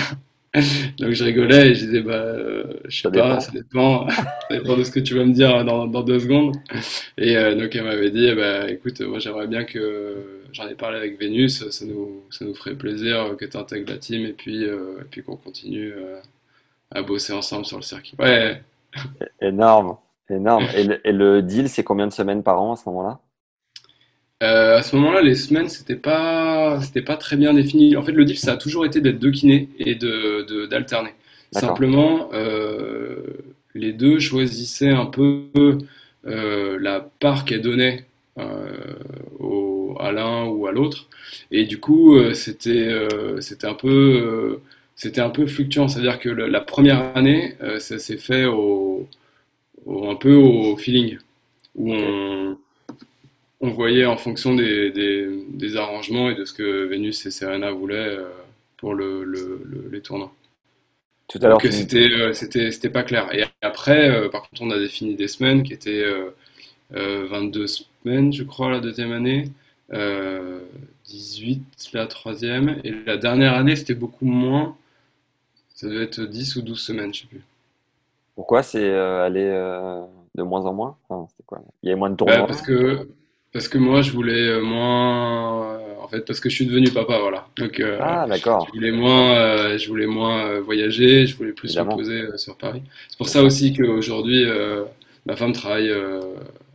Donc 1.00 1.12
je 1.12 1.24
rigolais 1.24 1.72
et 1.72 1.76
je 1.76 1.86
disais 1.86 2.02
bah 2.02 2.14
euh, 2.14 2.64
je 2.86 3.02
sais 3.02 3.04
Ça 3.04 3.10
pas, 3.10 3.12
dépend. 3.12 3.40
ça 3.40 3.52
dépend, 3.52 4.08
ça 4.10 4.26
dépend 4.52 4.78
de 4.78 4.84
ce 4.84 4.92
que 4.92 5.00
tu 5.00 5.16
vas 5.16 5.26
me 5.26 5.34
dire 5.34 5.66
dans, 5.66 5.88
dans 5.88 6.04
deux 6.04 6.20
secondes. 6.20 6.56
Et 7.18 7.38
euh, 7.38 7.56
donc 7.56 7.76
elle 7.76 7.84
m'avait 7.86 8.12
dit 8.12 8.34
bah 8.36 8.70
écoute 8.70 9.02
moi 9.02 9.20
j'aimerais 9.20 9.48
bien 9.48 9.64
que 9.64 10.42
j'en 10.54 10.68
ai 10.68 10.76
parlé 10.76 10.98
avec 10.98 11.20
Vénus, 11.20 11.70
ça 11.70 11.86
nous 11.86 12.24
ça 12.30 12.46
nous 12.46 12.54
ferait 12.56 12.76
plaisir 12.76 13.36
que 13.38 13.46
tu 13.46 13.58
intègres 13.58 13.92
la 13.92 13.98
team 13.98 14.26
et 14.26 14.34
puis 14.34 14.66
euh, 14.66 15.02
et 15.02 15.06
puis 15.10 15.24
qu'on 15.24 15.38
continue 15.38 15.94
à 16.94 17.02
bosser 17.02 17.34
ensemble 17.34 17.66
sur 17.66 17.78
le 17.78 17.84
circuit. 17.84 18.16
Ouais, 18.20 18.62
Énorme. 19.42 19.98
Énorme. 20.30 20.66
Et 20.76 20.84
le, 20.84 21.08
et 21.08 21.12
le 21.12 21.42
deal, 21.42 21.70
c'est 21.70 21.84
combien 21.84 22.08
de 22.08 22.14
semaines 22.14 22.44
par 22.44 22.62
an 22.62 22.74
à 22.74 22.76
ce 22.76 22.88
moment-là? 22.90 23.20
Euh, 24.42 24.78
à 24.78 24.82
ce 24.82 24.96
moment-là, 24.96 25.22
les 25.22 25.36
semaines, 25.36 25.70
c'était 25.70 25.96
pas, 25.96 26.80
c'était 26.82 27.02
pas 27.02 27.18
très 27.18 27.38
bien 27.38 27.54
défini. 27.54 27.96
En 27.96 28.04
fait, 28.04 28.12
le 28.12 28.26
deal, 28.26 28.38
ça 28.38 28.54
a 28.54 28.58
toujours 28.58 28.86
été 28.86 29.00
d'être 29.02 29.20
deux 29.20 29.32
kinés 29.32 29.70
et 29.80 29.96
de, 29.96 30.66
d'alterner. 30.66 31.14
Simplement, 31.52 32.30
euh, 32.34 33.24
les 33.76 33.94
deux 33.94 34.20
choisissaient 34.20 34.90
un 34.90 35.06
peu 35.06 35.46
euh, 36.26 36.78
la 36.82 37.00
part 37.20 37.46
qu'elles 37.46 37.62
donnaient 37.62 38.06
euh, 38.40 38.96
au, 39.40 39.96
à 40.00 40.12
l'un 40.12 40.46
ou 40.46 40.68
à 40.68 40.72
l'autre. 40.72 41.08
Et 41.52 41.66
du 41.66 41.80
coup, 41.80 42.18
c'était, 42.34 42.90
c'était 43.40 43.68
un 43.68 43.76
peu, 43.76 44.60
c'était 44.96 45.22
un 45.22 45.30
peu 45.30 45.46
fluctuant. 45.48 45.88
C'est-à-dire 45.88 46.20
que 46.20 46.30
le- 46.30 46.48
la 46.48 46.62
première 46.62 47.16
année, 47.18 47.56
euh, 47.62 47.80
ça 47.80 48.00
s'est 48.00 48.18
fait 48.18 48.46
au, 48.46 49.08
au- 49.86 50.10
un 50.10 50.16
peu 50.16 50.36
au 50.36 50.78
feeling, 50.78 51.18
où 51.76 51.94
on 51.94 52.58
on 53.62 53.70
voyait 53.70 54.06
en 54.06 54.18
fonction 54.18 54.56
des, 54.56 54.92
des, 54.92 55.28
des 55.50 55.78
arrangements 55.78 56.30
et 56.30 56.36
de 56.36 56.44
ce 56.46 56.54
que 56.54 56.86
Vénus 56.86 57.26
et 57.26 57.32
Serena 57.32 57.72
voulaient 57.72 57.96
euh, 58.18 58.28
pour 58.78 58.94
le, 58.94 59.24
le- 59.24 59.62
le- 59.66 59.90
les 59.92 60.02
tournois. 60.02 60.34
Tout 61.30 61.40
à 61.44 61.48
l'heure, 61.50 61.62
c'était 61.72 62.10
euh, 62.12 62.34
c'était 62.34 62.72
c'était 62.72 62.90
pas 62.90 63.04
clair. 63.04 63.34
Et 63.36 63.46
après, 63.62 64.30
par 64.32 64.44
contre, 64.50 64.64
on 64.64 64.72
a 64.72 64.80
défini 64.80 65.16
des 65.16 65.28
semaines 65.30 65.64
qui 65.64 65.74
étaient 65.74 66.04
euh, 66.04 66.32
euh, 66.96 67.28
22 67.30 67.68
semaines, 67.68 68.34
je 68.34 68.44
crois, 68.44 68.72
la 68.72 68.82
deuxième 68.82 69.12
année, 69.14 69.46
euh, 69.94 70.62
18 71.06 71.64
la 71.94 72.08
troisième, 72.08 72.82
et 72.84 72.92
la 73.06 73.18
dernière 73.18 73.56
année, 73.56 73.76
c'était 73.76 73.96
beaucoup 73.96 74.26
moins. 74.26 74.78
Ça 75.74 75.88
devait 75.88 76.04
être 76.04 76.22
10 76.22 76.56
ou 76.58 76.62
12 76.62 76.80
semaines, 76.80 77.14
je 77.14 77.22
sais 77.22 77.28
plus. 77.28 77.42
pourquoi 78.36 78.64
c'est 78.64 78.84
euh, 78.84 79.26
aller 79.26 79.46
euh, 79.46 80.02
de 80.36 80.44
moins 80.44 80.66
en 80.66 80.74
moins? 80.74 80.98
Enfin, 81.10 81.28
quoi? 81.46 81.62
Il 81.82 81.90
y 81.90 81.92
a 81.92 81.96
moins 81.96 82.10
de 82.10 82.16
Bah, 82.16 82.26
tournois? 82.26 82.48
parce 82.48 82.62
que 82.62 83.08
parce 83.52 83.68
que 83.68 83.78
moi, 83.78 84.02
je 84.02 84.12
voulais 84.12 84.62
moins. 84.62 85.80
En 86.02 86.08
fait, 86.08 86.22
parce 86.22 86.40
que 86.40 86.50
je 86.50 86.56
suis 86.56 86.66
devenu 86.66 86.90
papa, 86.90 87.20
voilà. 87.20 87.48
Donc 87.56 87.80
euh, 87.80 87.98
Ah, 88.02 88.26
d'accord. 88.28 88.68
Je 88.68 88.74
voulais 88.74 88.92
moins, 88.92 89.78
je 89.78 89.88
voulais 89.88 90.08
moins 90.08 90.60
voyager, 90.60 91.26
je 91.26 91.36
voulais 91.36 91.54
plus 91.54 91.76
me 91.76 91.84
poser 91.96 92.38
sur 92.38 92.58
Paris. 92.58 92.84
C'est 93.10 93.18
pour 93.18 93.30
ça 93.30 93.44
aussi 93.44 93.74
qu'aujourd'hui, 93.74 94.46
ma 95.26 95.36
femme 95.36 95.54
travaille 95.54 95.92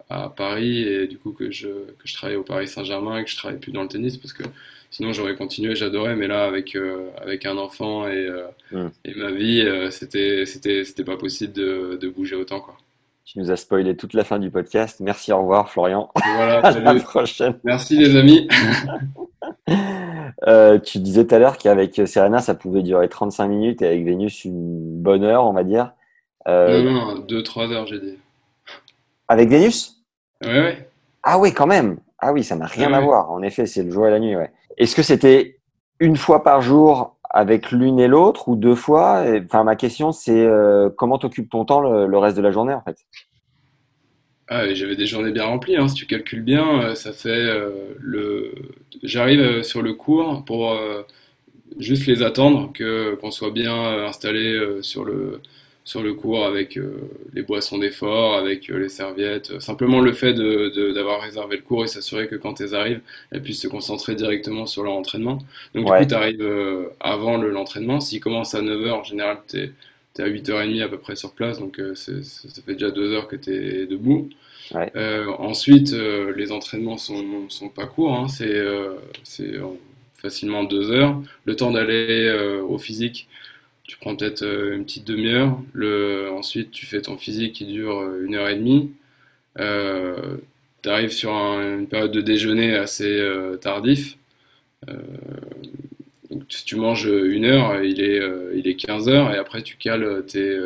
à, 0.08 0.28
Paris 0.30 0.82
et 0.82 1.06
du 1.06 1.18
coup 1.18 1.32
que 1.32 1.50
je, 1.50 1.66
que 1.68 2.04
je 2.06 2.14
travaille 2.14 2.36
au 2.36 2.42
Paris 2.42 2.66
Saint-Germain 2.66 3.18
et 3.18 3.24
que 3.24 3.30
je 3.30 3.36
travaille 3.36 3.58
plus 3.58 3.72
dans 3.72 3.82
le 3.82 3.88
tennis 3.88 4.16
parce 4.16 4.32
que 4.32 4.44
sinon 4.98 5.12
j'aurais 5.12 5.36
continué, 5.36 5.76
j'adorais, 5.76 6.16
mais 6.16 6.26
là 6.26 6.42
avec, 6.42 6.74
euh, 6.74 7.10
avec 7.22 7.46
un 7.46 7.56
enfant 7.56 8.08
et, 8.08 8.26
euh, 8.26 8.48
mm. 8.72 8.88
et 9.04 9.14
ma 9.14 9.30
vie, 9.30 9.64
c'était, 9.92 10.44
c'était, 10.44 10.84
c'était 10.84 11.04
pas 11.04 11.16
possible 11.16 11.52
de, 11.52 11.96
de, 12.00 12.08
bouger 12.08 12.34
autant. 12.34 12.60
Quoi. 12.60 12.74
Tu 13.24 13.38
nous 13.38 13.52
as 13.52 13.56
spoilé 13.56 13.96
toute 13.96 14.12
la 14.12 14.24
fin 14.24 14.40
du 14.40 14.50
podcast. 14.50 14.98
Merci, 14.98 15.32
au 15.32 15.38
revoir 15.38 15.70
Florian. 15.70 16.10
Voilà, 16.34 16.58
à 16.66 16.80
la 16.80 16.94
prochaine. 16.96 17.54
Merci 17.62 17.96
les 17.96 18.16
amis. 18.16 18.48
tu 20.84 20.98
disais 20.98 21.24
tout 21.24 21.34
à 21.36 21.38
l'heure 21.38 21.58
qu'avec 21.58 22.00
Serena, 22.06 22.40
ça 22.40 22.56
pouvait 22.56 22.82
durer 22.82 23.08
35 23.08 23.46
minutes 23.46 23.82
et 23.82 23.86
avec 23.86 24.04
Vénus, 24.04 24.44
une 24.44 25.00
bonne 25.00 25.22
heure, 25.22 25.44
on 25.44 25.52
va 25.52 25.62
dire. 25.62 25.92
Euh, 26.48 26.82
non, 26.82 27.14
non, 27.14 27.20
2-3 27.20 27.70
heures, 27.70 27.86
j'ai 27.86 28.00
dit. 28.00 28.18
Avec 29.28 29.48
Vénus? 29.48 30.02
Oui, 30.44 30.50
oui. 30.50 30.72
Ah 31.22 31.38
oui, 31.38 31.52
quand 31.52 31.68
même. 31.68 31.98
Ah 32.18 32.32
oui, 32.32 32.42
ça 32.42 32.56
n'a 32.56 32.66
rien 32.66 32.92
à 32.92 33.00
voir. 33.00 33.30
En 33.30 33.42
effet, 33.42 33.66
c'est 33.66 33.84
le 33.84 33.92
jour 33.92 34.08
et 34.08 34.10
la 34.10 34.18
nuit. 34.18 34.34
Ouais. 34.34 34.50
Est-ce 34.78 34.96
que 34.96 35.02
c'était 35.02 35.58
une 36.00 36.16
fois 36.16 36.42
par 36.42 36.62
jour 36.62 37.18
avec 37.28 37.72
l'une 37.72 38.00
et 38.00 38.08
l'autre 38.08 38.48
ou 38.48 38.56
deux 38.56 38.74
fois? 38.74 39.24
Enfin, 39.44 39.64
ma 39.64 39.76
question, 39.76 40.12
c'est 40.12 40.40
euh, 40.40 40.88
comment 40.88 41.18
t'occupes 41.18 41.50
ton 41.50 41.64
temps 41.64 41.80
le, 41.80 42.18
reste 42.18 42.36
de 42.36 42.42
la 42.42 42.52
journée, 42.52 42.72
en 42.72 42.80
fait? 42.80 42.96
Ah, 44.46 44.72
J'avais 44.72 44.96
des 44.96 45.06
journées 45.06 45.32
bien 45.32 45.44
remplies. 45.44 45.76
Hein. 45.76 45.88
Si 45.88 45.94
tu 45.96 46.06
calcules 46.06 46.42
bien, 46.42 46.80
euh, 46.80 46.94
ça 46.94 47.12
fait 47.12 47.46
le. 47.98 48.54
J'arrive 49.02 49.62
sur 49.62 49.82
le 49.82 49.92
cours 49.92 50.44
pour 50.44 50.74
juste 51.78 52.06
les 52.06 52.22
attendre, 52.22 52.72
que 52.72 53.16
qu'on 53.16 53.30
soit 53.30 53.50
bien 53.50 53.74
installé 54.06 54.78
sur 54.80 55.04
le 55.04 55.42
sur 55.88 56.02
le 56.02 56.12
cours 56.12 56.44
avec 56.44 56.76
euh, 56.76 57.00
les 57.32 57.40
boissons 57.40 57.78
d'effort, 57.78 58.34
avec 58.34 58.68
euh, 58.68 58.78
les 58.78 58.90
serviettes. 58.90 59.58
Simplement 59.58 60.02
le 60.02 60.12
fait 60.12 60.34
d'avoir 60.34 61.22
réservé 61.22 61.56
le 61.56 61.62
cours 61.62 61.82
et 61.82 61.86
s'assurer 61.86 62.28
que 62.28 62.36
quand 62.36 62.60
elles 62.60 62.74
arrivent, 62.74 63.00
elles 63.30 63.40
puissent 63.40 63.62
se 63.62 63.68
concentrer 63.68 64.14
directement 64.14 64.66
sur 64.66 64.82
leur 64.82 64.92
entraînement. 64.92 65.38
Donc 65.74 65.86
du 65.86 65.90
coup, 65.90 66.04
tu 66.04 66.14
arrives 66.14 66.42
euh, 66.42 66.90
avant 67.00 67.38
l'entraînement. 67.38 68.00
S'il 68.00 68.20
commence 68.20 68.54
à 68.54 68.60
9h, 68.60 68.90
en 68.90 69.02
général, 69.02 69.38
tu 69.48 69.60
es, 69.60 69.72
à 70.18 70.28
8h30 70.28 70.82
à 70.82 70.88
peu 70.88 70.98
près 70.98 71.16
sur 71.16 71.32
place, 71.32 71.58
donc 71.58 71.80
ça 71.94 72.12
fait 72.66 72.72
déjà 72.74 72.90
2 72.90 73.12
heures 73.12 73.28
que 73.28 73.36
tu 73.36 73.54
es 73.54 73.86
debout. 73.86 74.28
ensuite, 75.38 75.94
les 76.36 76.50
entraînements 76.52 76.98
sont, 76.98 77.48
sont 77.48 77.68
pas 77.68 77.86
courts, 77.86 78.12
hein. 78.12 78.26
c'est 78.28 79.54
facilement 80.14 80.64
2 80.64 80.90
heures. 80.90 81.22
Le 81.44 81.54
temps 81.54 81.70
d'aller 81.70 82.58
au 82.68 82.78
physique, 82.78 83.28
tu 83.88 83.96
prends 83.98 84.14
peut-être 84.14 84.42
euh, 84.42 84.76
une 84.76 84.84
petite 84.84 85.06
demi-heure. 85.06 85.58
Le, 85.72 86.30
ensuite, 86.30 86.70
tu 86.70 86.86
fais 86.86 87.02
ton 87.02 87.16
physique 87.16 87.54
qui 87.54 87.64
dure 87.66 88.00
euh, 88.00 88.22
une 88.24 88.34
heure 88.36 88.48
et 88.48 88.56
demie. 88.56 88.92
Euh, 89.58 90.36
tu 90.82 90.90
arrives 90.90 91.10
sur 91.10 91.32
une 91.32 91.88
période 91.88 92.12
de 92.12 92.20
déjeuner 92.20 92.76
assez 92.76 93.20
tardif. 93.60 94.16
donc, 96.30 96.42
si 96.48 96.64
tu 96.64 96.76
manges 96.76 97.06
une 97.06 97.44
heure, 97.46 97.82
il 97.82 98.00
est, 98.00 98.20
il 98.54 98.68
est 98.68 98.76
15 98.76 99.08
heures 99.08 99.34
et 99.34 99.38
après 99.38 99.62
tu 99.62 99.76
cales 99.76 100.24
tes, 100.26 100.56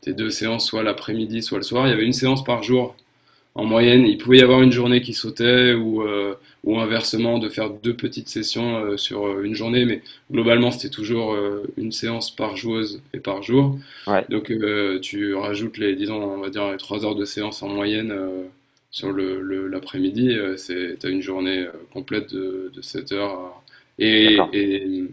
tes 0.00 0.12
deux 0.12 0.30
séances, 0.30 0.66
soit 0.66 0.82
l'après-midi, 0.82 1.42
soit 1.42 1.58
le 1.58 1.64
soir. 1.64 1.86
Il 1.86 1.90
y 1.90 1.92
avait 1.92 2.04
une 2.04 2.12
séance 2.12 2.42
par 2.42 2.64
jour 2.64 2.96
en 3.54 3.64
moyenne. 3.64 4.06
Il 4.06 4.18
pouvait 4.18 4.38
y 4.38 4.42
avoir 4.42 4.62
une 4.62 4.72
journée 4.72 5.00
qui 5.00 5.14
sautait 5.14 5.74
ou 5.74 6.02
ou 6.64 6.78
inversement 6.78 7.38
de 7.38 7.48
faire 7.48 7.70
deux 7.70 7.94
petites 7.94 8.28
sessions 8.28 8.76
euh, 8.76 8.96
sur 8.96 9.26
euh, 9.26 9.42
une 9.44 9.54
journée, 9.54 9.84
mais 9.84 10.02
globalement 10.32 10.70
c'était 10.70 10.88
toujours 10.88 11.34
euh, 11.34 11.62
une 11.76 11.92
séance 11.92 12.34
par 12.34 12.56
joueuse 12.56 13.02
et 13.12 13.20
par 13.20 13.42
jour. 13.42 13.78
Donc 14.30 14.52
tu 15.02 15.34
rajoutes 15.34 15.78
les, 15.78 15.94
disons, 15.94 16.22
on 16.22 16.38
va 16.38 16.48
dire 16.48 16.72
les 16.72 16.78
trois 16.78 17.04
heures 17.04 17.14
de 17.14 17.24
séance 17.24 17.62
en 17.62 17.68
moyenne 17.68 18.14
sur 18.90 19.12
l'après-midi, 19.12 20.28
le, 20.34 20.56
tu 20.56 21.06
as 21.06 21.10
une 21.10 21.20
journée 21.20 21.66
complète 21.92 22.32
de, 22.32 22.70
de 22.74 22.82
7 22.82 23.12
heures. 23.12 23.60
Et, 23.98 24.38
et, 24.52 25.04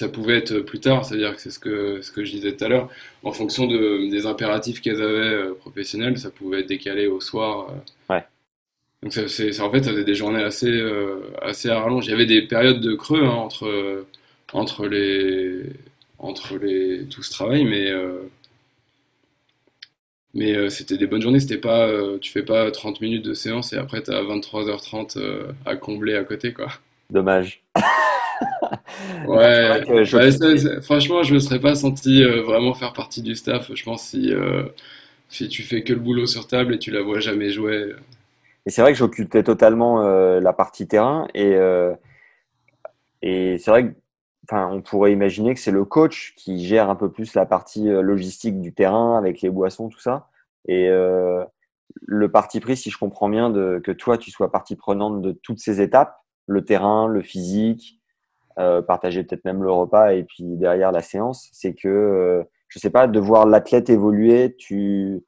ça 0.00 0.08
pouvait 0.08 0.36
être 0.38 0.60
plus 0.60 0.80
tard, 0.80 1.04
c'est-à-dire 1.04 1.34
que 1.36 1.40
c'est 1.40 1.50
ce 1.50 1.58
que, 1.58 2.00
ce 2.02 2.10
que 2.12 2.24
je 2.24 2.32
disais 2.32 2.56
tout 2.56 2.64
à 2.64 2.68
l'heure, 2.68 2.88
en 3.22 3.32
fonction 3.32 3.66
de, 3.66 4.10
des 4.10 4.26
impératifs 4.26 4.80
qu'elles 4.80 5.02
avaient 5.02 5.54
professionnels, 5.60 6.18
ça 6.18 6.30
pouvait 6.30 6.60
être 6.60 6.68
décalé 6.68 7.06
au 7.06 7.20
soir. 7.20 7.72
Ouais. 8.08 8.24
Donc 9.02 9.12
ça, 9.12 9.28
c'est, 9.28 9.60
en 9.60 9.70
fait, 9.70 9.82
ça 9.82 9.92
faisait 9.92 10.04
des 10.04 10.14
journées 10.14 10.42
assez, 10.42 10.68
euh, 10.68 11.32
assez 11.40 11.70
à 11.70 11.80
rallonge. 11.80 12.06
Il 12.06 12.10
y 12.10 12.14
avait 12.14 12.26
des 12.26 12.42
périodes 12.42 12.80
de 12.80 12.94
creux 12.94 13.24
hein, 13.24 13.30
entre, 13.30 14.06
entre, 14.52 14.86
les, 14.86 15.62
entre 16.18 16.56
les, 16.58 17.06
tout 17.06 17.22
ce 17.22 17.30
travail, 17.30 17.64
mais, 17.64 17.90
euh, 17.90 18.22
mais 20.34 20.54
euh, 20.56 20.68
c'était 20.68 20.98
des 20.98 21.06
bonnes 21.06 21.22
journées. 21.22 21.40
C'était 21.40 21.58
pas, 21.58 21.90
tu 22.20 22.30
fais 22.30 22.42
pas 22.42 22.70
30 22.70 23.00
minutes 23.00 23.24
de 23.24 23.34
séance 23.34 23.72
et 23.72 23.76
après 23.76 24.02
tu 24.02 24.10
as 24.10 24.22
23h30 24.22 25.18
à 25.66 25.76
combler 25.76 26.14
à 26.16 26.24
côté. 26.24 26.52
Quoi. 26.52 26.68
Dommage. 27.10 27.62
ouais, 29.26 30.04
franchement, 30.82 31.22
je 31.22 31.34
me 31.34 31.38
serais 31.38 31.60
pas 31.60 31.74
senti 31.74 32.24
vraiment 32.24 32.74
faire 32.74 32.92
partie 32.92 33.22
du 33.22 33.34
staff. 33.34 33.70
Je 33.74 33.84
pense 33.84 34.02
si, 34.02 34.32
si 35.28 35.48
tu 35.48 35.62
fais 35.62 35.82
que 35.82 35.92
le 35.92 36.00
boulot 36.00 36.26
sur 36.26 36.46
table 36.46 36.74
et 36.74 36.78
tu 36.78 36.90
la 36.90 37.02
vois 37.02 37.20
jamais 37.20 37.50
jouer. 37.50 37.94
Et 38.66 38.70
c'est 38.70 38.82
vrai 38.82 38.92
que 38.92 38.98
j'occupais 38.98 39.42
totalement 39.42 40.02
euh, 40.02 40.40
la 40.40 40.52
partie 40.52 40.86
terrain 40.86 41.28
et, 41.34 41.54
euh, 41.54 41.94
et 43.22 43.58
c'est 43.58 43.70
vrai 43.70 43.88
que 43.88 43.94
enfin, 44.44 44.68
on 44.72 44.82
pourrait 44.82 45.12
imaginer 45.12 45.54
que 45.54 45.60
c'est 45.60 45.70
le 45.70 45.84
coach 45.84 46.34
qui 46.36 46.64
gère 46.66 46.90
un 46.90 46.96
peu 46.96 47.10
plus 47.10 47.34
la 47.34 47.46
partie 47.46 47.88
euh, 47.88 48.02
logistique 48.02 48.60
du 48.60 48.72
terrain 48.72 49.16
avec 49.16 49.40
les 49.40 49.50
boissons, 49.50 49.88
tout 49.88 50.00
ça. 50.00 50.28
Et 50.68 50.88
le 50.88 52.30
parti 52.30 52.60
pris, 52.60 52.76
si 52.76 52.90
je 52.90 52.98
comprends 52.98 53.30
bien, 53.30 53.48
de, 53.48 53.80
que 53.82 53.90
toi, 53.90 54.18
tu 54.18 54.30
sois 54.30 54.52
partie 54.52 54.76
prenante 54.76 55.22
de 55.22 55.32
toutes 55.32 55.58
ces 55.58 55.80
étapes, 55.80 56.19
le 56.50 56.64
terrain, 56.64 57.08
le 57.08 57.22
physique, 57.22 57.98
partager 58.86 59.24
peut-être 59.24 59.46
même 59.46 59.62
le 59.62 59.72
repas 59.72 60.12
et 60.12 60.22
puis 60.22 60.44
derrière 60.44 60.92
la 60.92 61.00
séance, 61.00 61.48
c'est 61.52 61.72
que, 61.72 62.44
je 62.68 62.78
sais 62.78 62.90
pas, 62.90 63.06
de 63.06 63.18
voir 63.18 63.46
l'athlète 63.46 63.88
évoluer, 63.88 64.54
tu 64.58 65.22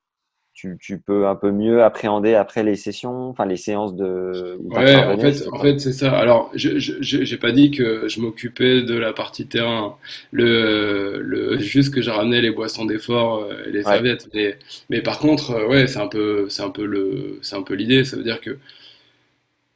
tu, 0.81 0.99
peux 1.05 1.27
un 1.27 1.35
peu 1.35 1.51
mieux 1.51 1.83
appréhender 1.83 2.35
après 2.35 2.63
les 2.63 2.77
sessions, 2.77 3.29
enfin 3.29 3.47
les 3.47 3.57
séances 3.57 3.97
de. 3.97 4.59
Ouais, 4.65 4.97
en 4.97 5.17
fait, 5.19 5.49
en 5.51 5.59
fait 5.59 5.79
c'est 5.81 5.93
ça. 5.93 6.13
Alors, 6.13 6.51
je 6.55 7.31
n'ai 7.31 7.39
pas 7.39 7.53
dit 7.53 7.71
que 7.71 8.09
je 8.09 8.21
m'occupais 8.21 8.83
de 8.83 8.97
la 8.97 9.13
partie 9.13 9.47
terrain. 9.47 9.97
Le, 10.31 11.21
le 11.21 11.59
juste 11.59 11.93
que 11.93 12.01
j'ai 12.01 12.11
ramené 12.11 12.41
les 12.41 12.51
boissons 12.51 12.85
d'effort 12.85 13.41
euh, 13.41 13.65
et 13.67 13.73
les 13.73 13.83
serviettes. 13.83 14.29
Mais, 14.35 14.59
mais 14.91 15.01
par 15.01 15.19
contre, 15.19 15.53
euh, 15.53 15.67
ouais, 15.67 15.87
c'est 15.87 16.01
un 16.01 16.09
peu, 16.09 16.49
c'est 16.49 16.63
un 16.63 16.71
peu 16.71 16.85
le, 16.85 17.39
c'est 17.43 17.57
un 17.57 17.63
peu 17.63 17.75
l'idée. 17.75 18.05
Ça 18.05 18.17
veut 18.17 18.25
dire 18.25 18.41
que 18.41 18.59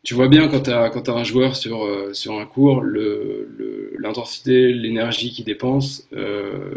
tu 0.07 0.14
vois 0.14 0.28
bien 0.28 0.48
quand 0.48 0.62
tu 0.62 0.70
as, 0.70 1.14
un 1.14 1.24
joueur 1.24 1.57
sur, 1.57 1.84
euh, 1.84 2.12
un 2.28 2.46
cours, 2.46 2.82
l'intensité, 3.98 4.72
l'énergie 4.72 5.30
qu'il 5.32 5.44
dépense, 5.44 6.09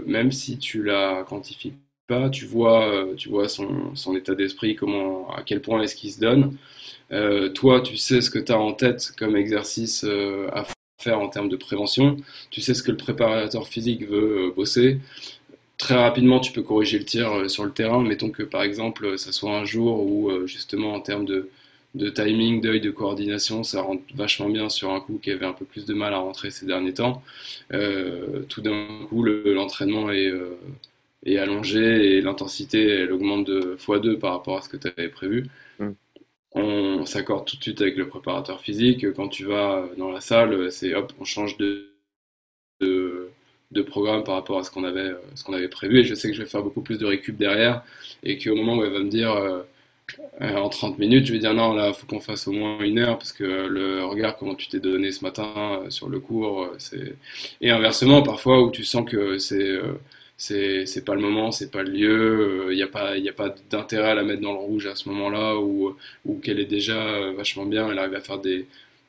même 0.05 0.31
si 0.31 0.57
tu 0.57 0.83
la 0.83 1.23
quantifies 1.27 1.73
tu 2.31 2.45
vois, 2.45 2.87
euh, 2.87 3.15
tu 3.15 3.29
vois 3.29 3.47
son, 3.47 4.15
état 4.15 4.35
d'esprit, 4.35 4.75
comment, 4.75 5.29
à 5.31 5.43
quel 5.43 5.61
point 5.61 5.81
est-ce 5.81 5.95
qu'il 5.95 6.11
se 6.11 6.19
donne. 6.19 6.57
Euh, 7.11 7.49
toi, 7.49 7.81
tu 7.81 7.97
sais 7.97 8.21
ce 8.21 8.29
que 8.29 8.39
tu 8.39 8.51
as 8.51 8.59
en 8.59 8.73
tête 8.73 9.11
comme 9.17 9.35
exercice 9.35 10.03
euh, 10.05 10.47
à 10.53 10.65
faire 11.01 11.19
en 11.19 11.29
termes 11.29 11.49
de 11.49 11.55
prévention. 11.55 12.17
Tu 12.51 12.61
sais 12.61 12.73
ce 12.73 12.83
que 12.83 12.91
le 12.91 12.97
préparateur 12.97 13.67
physique 13.67 14.07
veut 14.07 14.51
bosser. 14.55 14.99
Très 15.77 15.95
rapidement, 15.95 16.39
tu 16.39 16.51
peux 16.51 16.63
corriger 16.63 16.99
le 16.99 17.05
tir 17.05 17.49
sur 17.49 17.63
le 17.63 17.71
terrain. 17.71 18.03
Mettons 18.03 18.31
que 18.31 18.43
par 18.43 18.63
exemple, 18.63 19.17
ça 19.17 19.31
soit 19.31 19.57
un 19.57 19.65
jour 19.65 20.03
où 20.05 20.29
justement 20.45 20.93
en 20.93 20.99
termes 20.99 21.25
de, 21.25 21.49
de 21.95 22.09
timing, 22.09 22.61
d'œil, 22.61 22.81
de 22.81 22.91
coordination, 22.91 23.63
ça 23.63 23.81
rentre 23.81 24.03
vachement 24.15 24.49
bien 24.49 24.69
sur 24.69 24.91
un 24.91 24.99
coup 24.99 25.19
qui 25.21 25.31
avait 25.31 25.45
un 25.45 25.53
peu 25.53 25.65
plus 25.65 25.85
de 25.85 25.93
mal 25.93 26.13
à 26.13 26.19
rentrer 26.19 26.51
ces 26.51 26.65
derniers 26.65 26.93
temps. 26.93 27.23
tout 27.71 28.61
d'un 28.61 28.87
coup, 29.09 29.23
l'entraînement 29.23 30.11
est, 30.11 30.31
est 31.25 31.37
allongé 31.37 32.17
et 32.17 32.21
l'intensité 32.21 32.87
elle 32.87 33.11
augmente 33.11 33.45
de 33.47 33.75
x2 33.77 34.17
par 34.19 34.33
rapport 34.33 34.57
à 34.57 34.61
ce 34.61 34.69
que 34.69 34.77
tu 34.77 34.87
avais 34.87 35.09
prévu. 35.09 35.47
Mm. 35.79 35.89
On 36.53 37.05
s'accorde 37.05 37.45
tout 37.45 37.57
de 37.57 37.61
suite 37.61 37.81
avec 37.81 37.95
le 37.95 38.07
préparateur 38.07 38.59
physique. 38.61 39.11
Quand 39.13 39.27
tu 39.27 39.45
vas 39.45 39.87
dans 39.97 40.11
la 40.11 40.21
salle, 40.21 40.71
c'est 40.71 40.95
hop, 40.95 41.13
on 41.19 41.25
change 41.25 41.57
de, 41.57 41.91
de, 42.81 43.81
programme 43.83 44.23
par 44.23 44.35
rapport 44.35 44.57
à 44.59 44.63
ce 44.63 44.71
qu'on 44.71 44.83
avait, 44.83 45.11
ce 45.35 45.43
qu'on 45.43 45.53
avait 45.53 45.67
prévu. 45.67 45.99
Et 45.99 46.03
je 46.03 46.15
sais 46.15 46.29
que 46.29 46.35
je 46.35 46.41
vais 46.41 46.49
faire 46.49 46.63
beaucoup 46.63 46.81
plus 46.81 46.97
de 46.97 47.05
récup 47.05 47.37
derrière 47.37 47.83
et 48.23 48.37
qu'au 48.37 48.55
moment 48.55 48.77
où 48.77 48.83
elle 48.83 48.91
va 48.91 48.99
me 48.99 49.09
dire 49.09 49.31
euh, 49.33 49.61
en 50.41 50.69
30 50.69 50.99
minutes, 50.99 51.25
je 51.25 51.33
vais 51.33 51.39
dire 51.39 51.53
non, 51.53 51.73
là, 51.73 51.89
il 51.89 51.93
faut 51.93 52.07
qu'on 52.07 52.19
fasse 52.19 52.47
au 52.47 52.51
moins 52.51 52.79
une 52.81 52.99
heure 52.99 53.17
parce 53.17 53.33
que 53.33 53.43
le 53.43 54.03
regard, 54.05 54.37
comment 54.37 54.55
tu 54.55 54.67
t'es 54.67 54.79
donné 54.79 55.11
ce 55.11 55.23
matin 55.23 55.81
euh, 55.85 55.89
sur 55.89 56.09
le 56.09 56.19
cours, 56.19 56.63
euh, 56.63 56.75
c'est. 56.77 57.15
Et 57.61 57.71
inversement, 57.71 58.21
parfois 58.21 58.61
où 58.63 58.71
tu 58.71 58.83
sens 58.83 59.09
que 59.09 59.37
c'est 59.37 59.79
c'est 60.39 60.85
c'est 60.85 61.03
pas 61.03 61.15
le 61.15 61.21
moment, 61.21 61.51
c'est 61.51 61.69
pas 61.69 61.83
le 61.83 61.91
lieu, 61.91 62.67
il 62.69 62.71
euh, 62.71 62.75
n'y 62.75 62.81
a 62.81 62.87
pas 62.87 63.17
il 63.17 63.27
a 63.29 63.33
pas 63.33 63.53
d'intérêt 63.69 64.11
à 64.11 64.15
la 64.15 64.23
mettre 64.23 64.41
dans 64.41 64.53
le 64.53 64.59
rouge 64.59 64.87
à 64.87 64.95
ce 64.95 65.09
moment-là 65.09 65.57
ou 65.59 65.95
ou 66.25 66.39
qu'elle 66.39 66.59
est 66.59 66.65
déjà 66.65 66.95
euh, 66.97 67.33
vachement 67.33 67.65
bien, 67.65 67.91
elle 67.91 67.99
arrive 67.99 68.15
à 68.15 68.21
faire 68.21 68.39
des 68.39 68.65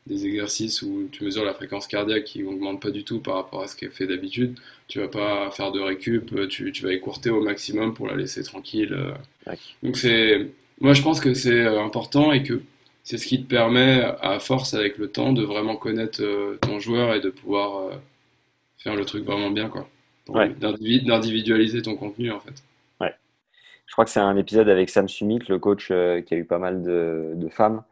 des 0.07 0.27
exercices 0.27 0.83
où 0.83 1.09
tu 1.13 1.25
mesures 1.25 1.45
la 1.45 1.55
fréquence 1.55 1.87
cardiaque 1.87 2.25
qui 2.25 2.43
augmente 2.43 2.83
pas 2.83 2.91
du 2.91 3.05
tout 3.05 3.21
par 3.21 3.37
rapport 3.37 3.63
à 3.63 3.69
ce 3.69 3.77
qu'elle 3.77 3.93
fait 3.93 4.07
d'habitude. 4.09 4.59
Tu 4.89 4.99
vas 4.99 5.09
pas 5.09 5.51
faire 5.53 5.73
de 5.73 5.81
récup, 5.81 6.49
tu, 6.49 6.73
tu 6.73 6.83
vas 6.83 6.93
écourter 6.93 7.31
au 7.31 7.43
maximum 7.43 7.95
pour 7.95 8.09
la 8.09 8.17
laisser 8.17 8.43
tranquille. 8.43 8.97
Donc 9.83 9.97
c'est 9.97 10.49
Moi, 10.81 10.95
je 10.95 11.03
pense 11.03 11.21
que 11.21 11.35
c'est 11.35 11.67
important 11.67 12.33
et 12.33 12.43
que 12.43 12.63
c'est 13.05 13.19
ce 13.19 13.27
qui 13.27 13.43
te 13.43 13.49
permet, 13.49 14.03
à 14.21 14.39
force 14.39 14.75
avec 14.75 14.99
le 14.99 15.09
temps, 15.09 15.33
de 15.33 15.43
vraiment 15.43 15.77
connaître 15.77 16.23
ton 16.61 16.79
joueur 16.79 17.15
et 17.15 17.21
de 17.21 17.31
pouvoir 17.31 17.91
faire 18.79 18.97
le 18.97 19.05
truc 19.05 19.25
vraiment 19.25 19.51
bien, 19.51 19.69
quoi. 19.69 19.89
D'individualiser 20.29 21.83
ton 21.83 21.97
contenu, 21.97 22.31
en 22.31 22.41
fait. 22.41 22.63
Ouais. 23.01 23.15
Je 23.87 23.93
crois 23.93 24.05
que 24.05 24.11
c'est 24.11 24.21
un 24.21 24.37
épisode 24.37 24.69
avec 24.69 24.91
Sam 24.91 25.09
Sumit, 25.09 25.41
le 25.49 25.59
coach 25.59 25.89
qui 25.89 25.93
a 25.93 26.37
eu 26.37 26.45
pas 26.45 26.59
mal 26.59 26.83
de, 26.83 27.33
de 27.35 27.49
femmes 27.49 27.83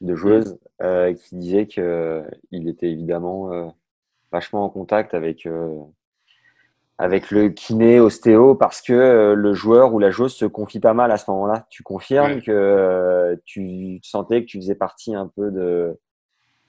de 0.00 0.14
joueuses 0.14 0.58
euh, 0.82 1.14
qui 1.14 1.36
disait 1.36 1.66
qu'il 1.66 1.82
euh, 1.82 2.22
était 2.52 2.90
évidemment 2.90 3.52
euh, 3.52 3.66
vachement 4.30 4.64
en 4.64 4.68
contact 4.68 5.14
avec 5.14 5.48
avec 6.98 7.30
le 7.30 7.50
kiné 7.50 8.00
ostéo 8.00 8.54
parce 8.54 8.80
que 8.80 9.34
le 9.36 9.54
joueur 9.54 9.92
ou 9.92 9.98
la 9.98 10.10
joueuse 10.10 10.34
se 10.34 10.46
confie 10.46 10.80
pas 10.80 10.94
mal 10.94 11.10
à 11.10 11.18
ce 11.18 11.30
moment-là. 11.30 11.66
Tu 11.70 11.82
confirmes 11.82 12.40
que 12.40 13.38
tu 13.44 14.00
sentais 14.02 14.42
que 14.42 14.46
tu 14.46 14.58
faisais 14.58 14.74
partie 14.74 15.14
un 15.14 15.26
peu 15.28 15.50
de 15.50 15.98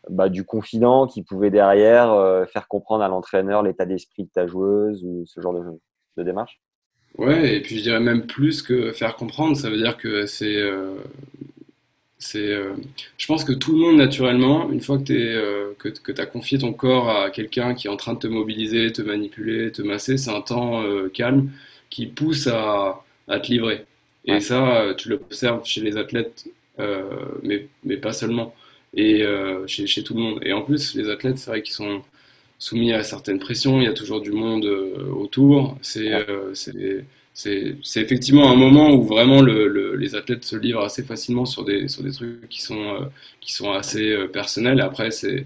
bah, 0.10 0.30
du 0.30 0.44
confident 0.46 1.08
qui 1.08 1.24
pouvait 1.24 1.50
derrière 1.50 2.46
faire 2.52 2.68
comprendre 2.68 3.04
à 3.04 3.08
l'entraîneur 3.08 3.64
l'état 3.64 3.86
d'esprit 3.86 4.26
de 4.26 4.30
ta 4.30 4.48
joueuse 4.48 5.04
ou 5.06 5.24
ce 5.26 5.40
genre 5.40 5.54
de, 5.54 5.64
de 6.18 6.24
démarche? 6.24 6.60
Ouais, 7.18 7.56
et 7.56 7.62
puis 7.62 7.78
je 7.78 7.84
dirais 7.84 8.00
même 8.00 8.28
plus 8.28 8.62
que 8.62 8.92
faire 8.92 9.16
comprendre, 9.16 9.56
ça 9.56 9.70
veut 9.70 9.78
dire 9.78 9.98
que 9.98 10.26
c'est 10.26 10.62
c'est, 12.20 12.52
euh, 12.52 12.74
je 13.18 13.28
pense 13.28 13.44
que 13.44 13.54
tout 13.54 13.74
le 13.74 13.78
monde, 13.80 13.98
naturellement, 13.98 14.72
une 14.72 14.82
fois 14.82 14.98
que 14.98 15.04
tu 15.04 15.14
euh, 15.16 15.74
que, 15.78 15.90
que 15.90 16.20
as 16.20 16.26
confié 16.26 16.58
ton 16.58 16.74
corps 16.74 17.10
à 17.10 17.30
quelqu'un 17.30 17.76
qui 17.76 17.88
est 17.88 17.90
en 17.92 17.98
train 17.98 18.14
de 18.14 18.20
te 18.20 18.28
mobiliser, 18.28 18.92
te 18.92 19.04
manipuler, 19.04 19.72
te 19.72 19.84
masser, 19.84 20.18
c'est 20.18 20.32
un 20.32 20.42
temps 20.42 20.84
euh, 20.84 21.10
calme 21.10 21.52
qui 21.90 22.08
pousse 22.08 22.48
à, 22.48 23.04
à 23.28 23.40
te 23.40 23.52
livrer. 23.52 23.86
Et 24.26 24.40
ça, 24.42 24.94
tu 24.98 25.10
l'observes 25.10 25.66
chez 25.66 25.82
les 25.82 25.96
athlètes, 25.98 26.48
mais, 27.44 27.68
mais 27.86 27.96
pas 27.98 28.12
seulement, 28.12 28.54
et 28.94 29.24
chez, 29.68 29.88
chez, 29.88 30.04
tout 30.04 30.16
le 30.16 30.20
monde. 30.20 30.40
Et 30.44 30.52
en 30.52 30.64
plus, 30.64 30.96
les 30.96 31.10
athlètes, 31.10 31.38
c'est 31.38 31.50
vrai 31.50 31.62
qu'ils 31.62 31.76
sont 31.76 32.02
soumis 32.60 32.92
à 32.92 33.04
certaines 33.04 33.40
pressions, 33.40 33.80
il 33.80 33.86
y 33.86 33.88
a 33.88 33.94
toujours 33.94 34.20
du 34.20 34.32
monde 34.32 34.66
autour, 34.66 35.78
c'est 35.82 36.12
c'est 37.38 38.02
effectivement 38.02 38.50
un 38.52 38.56
moment 38.56 38.96
où 38.96 39.04
vraiment 39.04 39.42
le, 39.44 39.96
les 39.96 40.16
athlètes 40.16 40.44
se 40.44 40.56
livrent 40.56 40.82
assez 40.82 41.04
facilement 41.04 41.46
sur 41.46 41.64
des, 41.64 41.88
sur 41.88 42.02
des 42.02 42.12
trucs 42.12 42.50
qui 42.50 42.64
sont, 42.64 42.82
euh, 42.82 43.06
qui 43.42 43.54
sont 43.54 43.72
assez 43.72 44.12
euh, 44.12 44.28
personnels. 44.28 44.82
Après, 44.82 45.12
c'est 45.12 45.46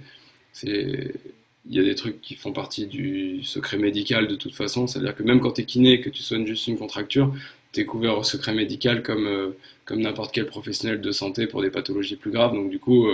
il 0.63 1.75
y 1.75 1.79
a 1.79 1.83
des 1.83 1.95
trucs 1.95 2.21
qui 2.21 2.35
font 2.35 2.53
partie 2.53 2.87
du 2.87 3.43
secret 3.43 3.77
médical 3.77 4.27
de 4.27 4.35
toute 4.35 4.55
façon. 4.55 4.87
C'est-à-dire 4.87 5.15
que 5.15 5.23
même 5.23 5.41
quand 5.41 5.51
tu 5.51 5.61
es 5.61 5.65
kiné 5.65 5.93
et 5.93 6.01
que 6.01 6.09
tu 6.09 6.23
soignes 6.23 6.45
juste 6.45 6.67
une 6.67 6.77
contracture, 6.77 7.33
tu 7.73 7.81
es 7.81 7.85
couvert 7.85 8.17
au 8.17 8.23
secret 8.23 8.53
médical 8.53 9.03
comme, 9.03 9.27
euh, 9.27 9.49
comme 9.83 9.99
n'importe 10.01 10.33
quel 10.33 10.45
professionnel 10.45 11.01
de 11.01 11.11
santé 11.11 11.45
pour 11.45 11.61
des 11.61 11.71
pathologies 11.71 12.15
plus 12.15 12.31
graves. 12.31 12.53
Donc 12.53 12.69
du 12.69 12.79
coup, 12.79 13.09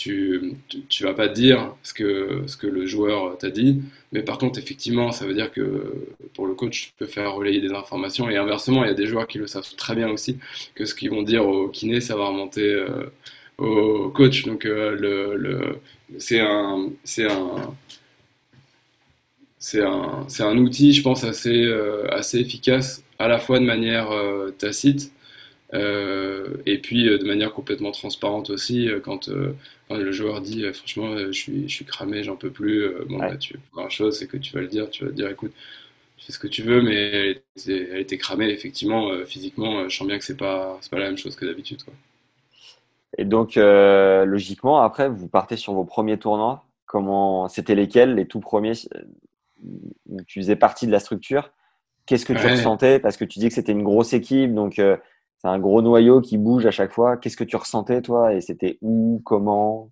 tu, 0.00 0.54
tu, 0.88 1.04
vas 1.04 1.12
pas 1.12 1.28
dire 1.28 1.74
ce 1.82 1.92
que, 1.92 2.42
ce 2.46 2.56
que 2.56 2.66
le 2.66 2.86
joueur 2.86 3.36
t'a 3.36 3.50
dit, 3.50 3.82
mais 4.12 4.22
par 4.22 4.38
contre, 4.38 4.58
effectivement, 4.58 5.12
ça 5.12 5.26
veut 5.26 5.34
dire 5.34 5.52
que 5.52 5.92
pour 6.32 6.46
le 6.46 6.54
coach, 6.54 6.86
tu 6.86 6.92
peux 6.96 7.06
faire 7.06 7.34
relayer 7.34 7.60
des 7.60 7.72
informations, 7.72 8.30
et 8.30 8.36
inversement, 8.38 8.82
il 8.82 8.88
y 8.88 8.90
a 8.90 8.94
des 8.94 9.06
joueurs 9.06 9.26
qui 9.26 9.36
le 9.36 9.46
savent 9.46 9.74
très 9.76 9.94
bien 9.94 10.08
aussi, 10.08 10.38
que 10.74 10.86
ce 10.86 10.94
qu'ils 10.94 11.10
vont 11.10 11.22
dire 11.22 11.46
au 11.46 11.68
kiné, 11.68 12.00
ça 12.00 12.16
va 12.16 12.28
remonter 12.28 12.62
euh, 12.72 13.12
au 13.58 14.08
coach. 14.08 14.46
Donc, 14.46 14.64
euh, 14.64 14.96
le, 14.96 15.36
le 15.36 15.80
c'est 16.18 16.40
un, 16.40 16.88
c'est 17.04 17.26
un, 17.30 17.74
c'est 19.58 19.82
un, 19.82 20.26
un 20.40 20.56
outil, 20.58 20.94
je 20.94 21.02
pense, 21.02 21.24
assez, 21.24 21.62
euh, 21.66 22.06
assez 22.10 22.38
efficace, 22.38 23.04
à 23.18 23.28
la 23.28 23.38
fois 23.38 23.58
de 23.60 23.64
manière 23.66 24.08
tacite, 24.58 25.12
et 25.72 26.78
puis 26.78 27.04
de 27.04 27.24
manière 27.24 27.52
complètement 27.52 27.92
transparente 27.92 28.50
aussi, 28.50 28.88
quand 29.02 29.28
le 29.98 30.12
joueur 30.12 30.40
dit 30.40 30.64
euh, 30.64 30.72
franchement 30.72 31.12
euh, 31.12 31.26
je 31.26 31.38
suis, 31.38 31.68
je 31.68 31.74
suis 31.74 31.84
cramé, 31.84 32.22
j'en 32.22 32.36
peux 32.36 32.50
plus, 32.50 32.84
euh, 32.84 33.04
bon 33.08 33.18
bah, 33.18 33.36
tu, 33.36 33.58
la 33.76 33.88
chose 33.88 34.18
c'est 34.18 34.26
que 34.26 34.36
tu 34.36 34.52
vas 34.52 34.60
le 34.60 34.68
dire, 34.68 34.88
tu 34.90 35.04
vas 35.04 35.10
dire 35.10 35.28
écoute, 35.28 35.52
fais 36.18 36.32
ce 36.32 36.38
que 36.38 36.46
tu 36.46 36.62
veux, 36.62 36.82
mais 36.82 37.40
elle 37.66 38.00
était, 38.00 38.18
cramée 38.18 38.50
effectivement 38.50 39.10
physiquement, 39.26 39.88
je 39.88 39.96
sens 39.96 40.06
bien 40.06 40.18
que 40.18 40.24
c'est 40.24 40.36
pas 40.36 40.78
pas 40.90 40.98
la 40.98 41.06
même 41.06 41.18
chose 41.18 41.34
que 41.34 41.44
d'habitude 41.44 41.80
Et 43.18 43.24
donc 43.24 43.56
logiquement 43.56 44.80
après 44.82 45.08
vous 45.08 45.28
partez 45.28 45.56
sur 45.56 45.72
vos 45.72 45.84
premiers 45.84 46.18
tournois, 46.18 46.64
comment 46.86 47.48
c'était 47.48 47.74
lesquels 47.74 48.14
les 48.14 48.26
tout 48.26 48.40
premiers 48.40 48.72
tu 50.26 50.40
faisais 50.40 50.56
partie 50.56 50.86
de 50.86 50.92
la 50.92 51.00
structure? 51.00 51.50
Qu'est-ce 52.06 52.24
que 52.24 52.32
tu 52.32 52.46
ressentais? 52.46 52.98
Parce 52.98 53.16
que 53.16 53.24
tu 53.24 53.38
dis 53.38 53.48
que 53.48 53.54
c'était 53.54 53.72
une 53.72 53.84
grosse 53.84 54.14
équipe, 54.14 54.52
donc 54.54 54.80
c'est 55.40 55.48
un 55.48 55.58
gros 55.58 55.80
noyau 55.80 56.20
qui 56.20 56.36
bouge 56.36 56.66
à 56.66 56.70
chaque 56.70 56.92
fois. 56.92 57.16
Qu'est-ce 57.16 57.36
que 57.36 57.44
tu 57.44 57.56
ressentais, 57.56 58.02
toi? 58.02 58.34
Et 58.34 58.42
c'était 58.42 58.78
où? 58.82 59.22
Comment? 59.24 59.90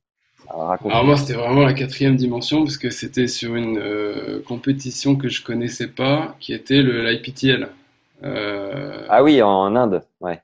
Alors, 0.51 1.05
moi, 1.05 1.17
c'était 1.17 1.35
vraiment 1.35 1.63
la 1.63 1.73
quatrième 1.73 2.17
dimension, 2.17 2.65
parce 2.65 2.77
que 2.77 2.91
c'était 2.91 3.27
sur 3.27 3.55
une 3.55 3.79
euh, 3.79 4.41
compétition 4.47 5.17
que 5.17 5.29
je 5.29 5.43
connaissais 5.43 5.89
pas, 5.89 6.37
qui 6.41 6.53
était 6.53 6.83
le 6.83 7.03
l'IPTL. 7.03 7.69
Euh... 8.25 9.05
Ah 9.09 9.23
oui, 9.23 9.43
en 9.43 9.75
Inde, 9.75 10.03
ouais. 10.21 10.41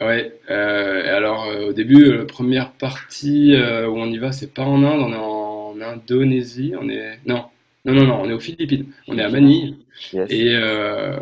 Ouais. 0.00 0.32
Euh, 0.50 1.16
alors, 1.16 1.44
euh, 1.44 1.70
au 1.70 1.72
début, 1.72 2.12
la 2.16 2.24
première 2.24 2.72
partie 2.72 3.54
où 3.56 3.96
on 3.96 4.06
y 4.06 4.18
va, 4.18 4.32
c'est 4.32 4.52
pas 4.52 4.64
en 4.64 4.82
Inde, 4.82 5.00
on 5.00 5.12
est 5.12 5.84
en 5.84 5.92
Indonésie. 5.92 6.74
On 6.80 6.88
est 6.88 7.18
non. 7.26 7.44
Non, 7.84 7.94
non, 7.94 8.04
non, 8.04 8.20
on 8.22 8.28
est 8.28 8.32
aux 8.32 8.40
Philippines. 8.40 8.86
On 9.06 9.16
est 9.18 9.22
à 9.22 9.30
Manille. 9.30 9.76
Et 10.14 10.56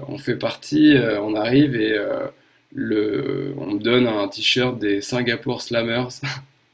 on 0.08 0.18
fait 0.18 0.36
partie, 0.36 0.96
on 1.20 1.34
arrive 1.34 1.76
et 1.76 1.96
le, 2.74 3.54
on 3.56 3.74
me 3.74 3.78
donne 3.78 4.06
un 4.06 4.28
t-shirt 4.28 4.78
des 4.78 5.00
Singapore 5.00 5.62
Slammers. 5.62 6.20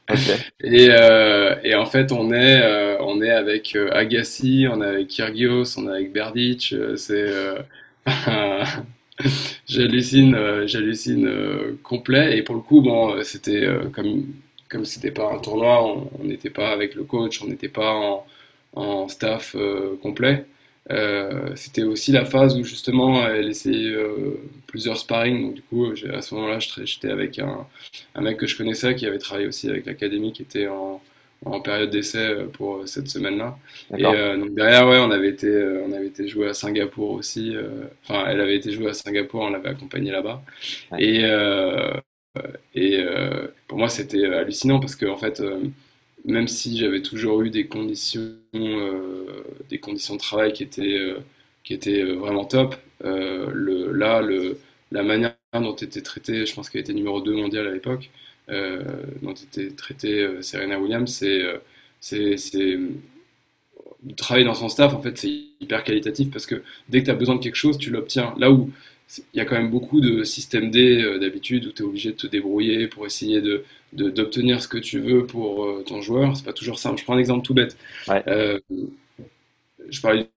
et, 0.63 0.87
euh, 0.89 1.55
et, 1.63 1.75
en 1.75 1.85
fait, 1.85 2.11
on 2.11 2.31
est, 2.33 2.61
euh, 2.61 2.97
on 3.01 3.21
est 3.21 3.29
avec 3.29 3.75
euh, 3.75 3.89
Agassi, 3.93 4.65
on 4.69 4.81
est 4.81 4.87
avec 4.87 5.07
Kyrgios, 5.07 5.77
on 5.77 5.87
est 5.87 5.91
avec 5.91 6.11
Berdych. 6.11 6.73
Euh, 6.73 6.97
c'est, 6.97 7.27
j'hallucine, 9.67 10.65
j'hallucine 10.65 11.29
complet. 11.83 12.37
Et 12.37 12.41
pour 12.41 12.55
le 12.55 12.61
coup, 12.61 12.81
bon, 12.81 13.21
c'était 13.23 13.67
comme, 13.93 14.25
comme 14.69 14.85
c'était 14.85 15.11
pas 15.11 15.31
un 15.31 15.37
tournoi, 15.39 15.83
on 16.19 16.23
n'était 16.23 16.49
pas 16.49 16.69
avec 16.71 16.95
le 16.95 17.03
coach, 17.03 17.41
on 17.43 17.47
n'était 17.47 17.69
pas 17.69 17.91
en, 17.93 18.25
en 18.73 19.07
staff 19.07 19.55
complet. 20.01 20.45
Euh, 20.89 21.55
c'était 21.55 21.83
aussi 21.83 22.11
la 22.11 22.25
phase 22.25 22.57
où 22.57 22.63
justement 22.63 23.25
elle 23.27 23.49
essayait 23.49 23.93
euh, 23.93 24.39
plusieurs 24.67 24.97
sparring. 24.97 25.41
Donc 25.41 25.53
du 25.55 25.61
coup, 25.61 25.93
à 26.11 26.21
ce 26.21 26.35
moment-là, 26.35 26.59
j'étais 26.59 27.09
avec 27.09 27.39
un, 27.39 27.67
un, 28.15 28.21
mec 28.21 28.37
que 28.37 28.47
je 28.47 28.57
connaissais 28.57 28.95
qui 28.95 29.05
avait 29.05 29.19
travaillé 29.19 29.47
aussi 29.47 29.69
avec 29.69 29.85
l'académie, 29.85 30.33
qui 30.33 30.41
était 30.41 30.67
en, 30.67 31.01
en 31.45 31.61
période 31.61 31.91
d'essai 31.91 32.17
euh, 32.17 32.47
pour 32.47 32.87
cette 32.87 33.07
semaine-là. 33.09 33.57
Et 33.95 34.03
donc 34.03 34.53
derrière, 34.55 34.87
ouais, 34.87 34.97
on 34.97 35.11
avait 35.11 35.29
été, 35.29 35.49
on 35.85 35.93
avait 35.93 36.07
été 36.07 36.27
joué 36.27 36.47
à 36.49 36.53
Singapour 36.53 37.11
aussi. 37.11 37.55
Enfin, 38.03 38.25
elle 38.27 38.41
avait 38.41 38.55
été 38.55 38.71
jouée 38.71 38.89
à 38.89 38.93
Singapour, 38.93 39.41
on 39.41 39.49
l'avait 39.49 39.69
accompagnée 39.69 40.11
là-bas. 40.11 40.41
Et 40.99 41.23
et 42.73 43.05
pour 43.67 43.77
moi, 43.77 43.89
c'était 43.89 44.25
hallucinant 44.25 44.79
parce 44.79 44.95
que 44.95 45.05
en 45.05 45.17
fait 45.17 45.41
même 46.25 46.47
si 46.47 46.77
j'avais 46.77 47.01
toujours 47.01 47.41
eu 47.41 47.49
des 47.49 47.67
conditions, 47.67 48.31
euh, 48.55 49.43
des 49.69 49.79
conditions 49.79 50.15
de 50.15 50.19
travail 50.19 50.53
qui 50.53 50.63
étaient, 50.63 50.97
euh, 50.99 51.19
qui 51.63 51.73
étaient 51.73 52.01
euh, 52.03 52.15
vraiment 52.15 52.45
top, 52.45 52.75
là, 53.03 54.21
la 54.91 55.03
manière 55.03 55.35
dont 55.53 55.75
était 55.75 56.01
traité, 56.01 56.45
je 56.45 56.53
pense 56.53 56.69
qu'elle 56.69 56.81
était 56.81 56.93
numéro 56.93 57.21
2 57.21 57.33
mondial 57.33 57.67
à 57.67 57.71
l'époque, 57.71 58.09
dont 58.49 59.33
était 59.33 59.71
traité 59.71 60.41
Serena 60.41 60.79
Williams, 60.79 61.11
c'est 61.13 61.41
c'est 61.99 62.77
travailler 64.17 64.45
dans 64.45 64.53
son 64.53 64.69
staff, 64.69 64.93
en 64.93 65.01
fait, 65.01 65.17
c'est 65.17 65.31
hyper 65.59 65.83
qualitatif 65.83 66.31
parce 66.31 66.45
que 66.45 66.63
dès 66.89 67.01
que 67.01 67.05
tu 67.05 67.11
as 67.11 67.15
besoin 67.15 67.35
de 67.35 67.41
quelque 67.41 67.55
chose, 67.55 67.77
tu 67.77 67.89
l'obtiens. 67.91 68.33
Là 68.37 68.51
où 68.51 68.71
il 69.33 69.37
y 69.37 69.39
a 69.41 69.45
quand 69.45 69.55
même 69.55 69.69
beaucoup 69.71 69.99
de 70.01 70.23
systèmes 70.23 70.71
D 70.71 71.17
d'habitude 71.19 71.65
où 71.65 71.71
tu 71.71 71.83
es 71.83 71.85
obligé 71.85 72.11
de 72.11 72.15
te 72.17 72.27
débrouiller 72.27 72.87
pour 72.87 73.05
essayer 73.05 73.41
de, 73.41 73.63
d'obtenir 73.93 74.61
ce 74.61 74.67
que 74.67 74.77
tu 74.77 74.99
veux 74.99 75.25
pour 75.25 75.65
euh, 75.65 75.83
ton 75.85 76.01
joueur. 76.01 76.35
C'est 76.37 76.45
pas 76.45 76.53
toujours 76.53 76.79
simple. 76.79 76.99
Je 76.99 77.03
prends 77.03 77.15
un 77.15 77.19
exemple 77.19 77.45
tout 77.45 77.53
bête. 77.53 77.77
Euh, 78.27 78.59
je 79.89 80.01
parlais 80.01 80.29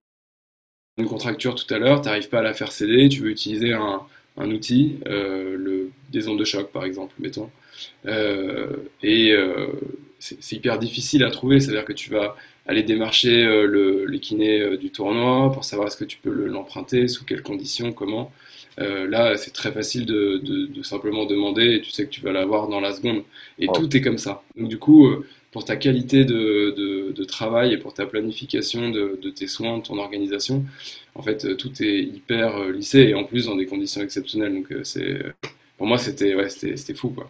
d'une 0.97 1.07
contracture 1.07 1.55
tout 1.55 1.71
à 1.73 1.77
l'heure, 1.77 2.01
tu 2.01 2.07
n'arrives 2.07 2.29
pas 2.29 2.39
à 2.39 2.41
la 2.41 2.53
faire 2.53 2.71
céder, 2.71 3.09
tu 3.09 3.21
veux 3.21 3.29
utiliser 3.29 3.73
un, 3.73 4.01
un 4.37 4.51
outil, 4.51 4.97
euh, 5.07 5.55
le, 5.57 5.91
des 6.11 6.27
ondes 6.27 6.39
de 6.39 6.45
choc 6.45 6.71
par 6.71 6.85
exemple, 6.85 7.13
mettons. 7.19 7.49
et 9.03 9.35
c'est 10.19 10.51
hyper 10.53 10.79
difficile 10.79 11.23
à 11.23 11.31
trouver, 11.31 11.59
c'est-à-dire 11.59 11.85
que 11.85 11.93
tu 11.93 12.09
vas 12.09 12.35
aller 12.67 12.83
démarcher 12.83 13.43
le, 13.43 14.05
les 14.05 14.19
kinés 14.19 14.77
du 14.77 14.89
tournoi 14.91 15.51
pour 15.51 15.63
savoir 15.65 15.87
est-ce 15.87 15.97
que 15.97 16.05
tu 16.05 16.17
peux 16.17 16.31
l'emprunter, 16.47 17.07
sous 17.07 17.25
quelles 17.25 17.43
conditions, 17.43 17.93
comment. 17.93 18.31
Euh, 18.79 19.07
là, 19.07 19.37
c'est 19.37 19.51
très 19.51 19.71
facile 19.71 20.05
de, 20.05 20.37
de, 20.37 20.83
simplement 20.83 21.25
demander 21.25 21.75
et 21.75 21.81
tu 21.81 21.91
sais 21.91 22.05
que 22.05 22.09
tu 22.09 22.21
vas 22.21 22.31
l'avoir 22.31 22.67
dans 22.67 22.79
la 22.79 22.93
seconde. 22.93 23.23
Et 23.57 23.67
tout 23.67 23.95
est 23.95 24.01
comme 24.01 24.17
ça. 24.17 24.43
Donc, 24.57 24.67
du 24.67 24.77
coup, 24.77 25.07
euh, 25.07 25.25
pour 25.51 25.63
ta 25.63 25.77
qualité 25.77 26.25
de, 26.25 27.11
de 27.11 27.23
travail 27.23 27.73
et 27.73 27.77
pour 27.77 27.93
ta 27.93 28.05
planification 28.05 28.89
de, 28.89 29.29
tes 29.29 29.47
soins, 29.47 29.77
de 29.77 29.83
ton 29.83 29.97
organisation, 29.97 30.65
en 31.15 31.21
fait, 31.21 31.45
euh, 31.45 31.55
tout 31.55 31.71
est 31.81 32.03
hyper 32.03 32.69
lissé 32.69 32.99
et 32.99 33.13
en 33.15 33.23
plus 33.23 33.45
dans 33.45 33.55
des 33.55 33.65
conditions 33.65 34.01
exceptionnelles. 34.01 34.53
Donc, 34.53 34.73
c'est 34.83 35.21
pour 35.77 35.87
moi, 35.87 35.97
c'était 35.97 36.35
ouais, 36.35 36.49
c'était 36.49 36.93
fou, 36.93 37.09
quoi. 37.09 37.29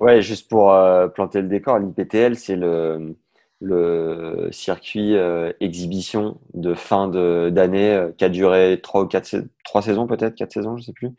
Ouais, 0.00 0.22
juste 0.22 0.48
pour 0.48 0.72
euh, 0.72 1.08
planter 1.08 1.42
le 1.42 1.48
décor, 1.48 1.78
l'IPTL, 1.78 2.34
c'est 2.36 2.56
le, 2.56 3.14
le 3.60 4.48
circuit 4.52 5.16
euh, 5.16 5.52
exhibition 5.60 6.38
de 6.54 6.74
fin 6.74 7.08
de, 7.08 7.50
d'année 7.50 7.90
euh, 7.92 8.10
qui 8.16 8.24
a 8.24 8.28
duré 8.30 8.80
trois 8.82 9.02
ou 9.02 9.06
quatre, 9.06 9.36
trois 9.64 9.82
saisons 9.82 10.06
peut-être, 10.06 10.34
quatre 10.34 10.52
saisons, 10.52 10.76
je 10.78 10.82
sais 10.84 10.92
plus, 10.94 11.10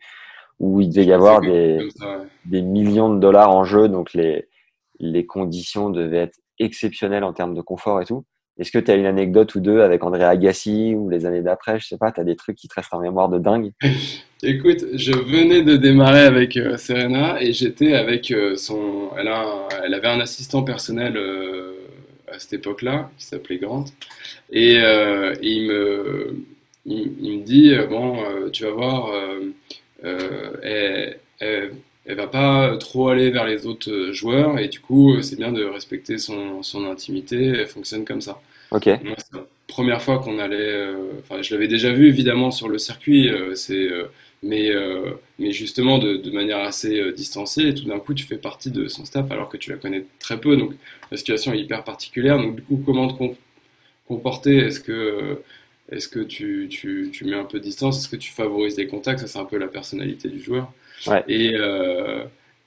où 0.58 0.80
il 0.80 0.88
devait 0.90 1.04
y 1.04 1.12
avoir 1.12 1.40
des, 1.40 1.78
des 2.44 2.62
millions 2.62 3.14
de 3.14 3.20
dollars 3.20 3.50
en 3.54 3.64
jeu, 3.64 3.88
donc 3.88 4.12
les, 4.12 4.48
les 4.98 5.24
conditions 5.24 5.88
devaient 5.90 6.18
être 6.18 6.38
exceptionnelles 6.58 7.24
en 7.24 7.32
termes 7.32 7.54
de 7.54 7.60
confort 7.62 8.00
et 8.00 8.04
tout. 8.04 8.24
Est-ce 8.58 8.70
que 8.70 8.78
tu 8.78 8.90
as 8.90 8.96
une 8.96 9.06
anecdote 9.06 9.54
ou 9.54 9.60
deux 9.60 9.80
avec 9.80 10.04
André 10.04 10.24
Agassi 10.24 10.94
ou 10.96 11.08
les 11.08 11.24
années 11.24 11.40
d'après, 11.42 11.78
je 11.80 11.86
sais 11.86 11.96
pas, 11.96 12.12
tu 12.12 12.20
as 12.20 12.24
des 12.24 12.36
trucs 12.36 12.56
qui 12.56 12.68
te 12.68 12.74
restent 12.74 12.92
en 12.92 13.00
mémoire 13.00 13.28
de 13.28 13.38
dingue? 13.38 13.70
Écoute, 14.42 14.84
je 14.94 15.12
venais 15.12 15.62
de 15.62 15.76
démarrer 15.76 16.22
avec 16.24 16.56
euh, 16.56 16.76
Serena 16.76 17.40
et 17.40 17.52
j'étais 17.52 17.94
avec 17.94 18.34
son. 18.56 19.10
Elle 19.16 19.28
a 19.28 19.40
un- 19.42 19.68
elle 19.84 19.94
avait 19.94 20.08
un 20.08 20.18
assistant 20.20 20.64
personnel 20.64 21.16
à 22.32 22.38
cette 22.38 22.52
époque-là 22.54 23.10
qui 23.18 23.26
s'appelait 23.26 23.58
Grant 23.58 23.84
et, 24.50 24.76
euh, 24.76 25.34
et 25.42 25.50
il 25.50 25.66
me 25.68 26.36
il, 26.86 27.12
il 27.20 27.38
me 27.38 27.44
dit 27.44 27.74
euh, 27.74 27.86
bon 27.86 28.24
euh, 28.24 28.50
tu 28.50 28.64
vas 28.64 28.70
voir 28.70 29.12
elle, 30.02 31.18
elle, 31.38 31.72
elle 32.04 32.16
va 32.16 32.26
pas 32.26 32.76
trop 32.78 33.08
aller 33.08 33.30
vers 33.30 33.46
les 33.46 33.66
autres 33.66 34.10
joueurs 34.12 34.58
et 34.58 34.68
du 34.68 34.80
coup 34.80 35.20
c'est 35.22 35.36
bien 35.36 35.52
de 35.52 35.64
respecter 35.64 36.18
son 36.18 36.62
son 36.62 36.84
intimité. 36.84 37.46
Elle 37.46 37.66
fonctionne 37.66 38.04
comme 38.04 38.20
ça. 38.20 38.40
Ok, 38.72 38.86
Moi, 38.86 39.14
c'est 39.18 39.34
la 39.34 39.44
première 39.66 40.00
fois 40.00 40.18
qu'on 40.18 40.38
allait. 40.38 40.88
Enfin, 41.20 41.42
je 41.42 41.54
l'avais 41.54 41.68
déjà 41.68 41.92
vu 41.92 42.08
évidemment 42.08 42.50
sur 42.50 42.68
le 42.68 42.78
circuit, 42.78 43.30
c'est, 43.54 43.86
mais, 44.42 44.70
euh, 44.70 45.12
mais 45.38 45.52
justement 45.52 45.98
de, 45.98 46.16
de 46.16 46.30
manière 46.30 46.58
assez 46.60 47.00
euh, 47.00 47.12
distancée. 47.12 47.68
Et 47.68 47.74
tout 47.74 47.84
d'un 47.84 48.00
coup, 48.00 48.14
tu 48.14 48.24
fais 48.24 48.38
partie 48.38 48.70
de 48.70 48.88
son 48.88 49.04
staff 49.04 49.30
alors 49.30 49.48
que 49.48 49.56
tu 49.56 49.70
la 49.70 49.76
connais 49.76 50.04
très 50.18 50.40
peu. 50.40 50.56
Donc 50.56 50.74
la 51.10 51.16
situation 51.16 51.52
est 51.52 51.60
hyper 51.60 51.84
particulière. 51.84 52.38
Donc 52.38 52.56
du 52.56 52.62
coup, 52.62 52.82
comment 52.84 53.08
te 53.08 53.16
com- 53.18 53.34
comporter? 54.08 54.58
Est-ce 54.58 54.80
que, 54.80 54.92
euh, 54.92 55.34
est-ce 55.90 56.08
que 56.08 56.20
tu, 56.20 56.68
tu, 56.70 57.10
tu 57.12 57.24
mets 57.24 57.36
un 57.36 57.44
peu 57.44 57.58
de 57.58 57.64
distance? 57.64 57.98
Est-ce 57.98 58.08
que 58.08 58.16
tu 58.16 58.32
favorises 58.32 58.76
les 58.76 58.86
contacts? 58.86 59.20
Ça, 59.20 59.26
c'est 59.26 59.38
un 59.38 59.44
peu 59.44 59.58
la 59.58 59.68
personnalité 59.68 60.28
du 60.28 60.40
joueur. 60.40 60.72
Ouais. 61.06 61.24
Et, 61.28 61.54
euh, 61.56 62.24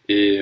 et 0.09 0.39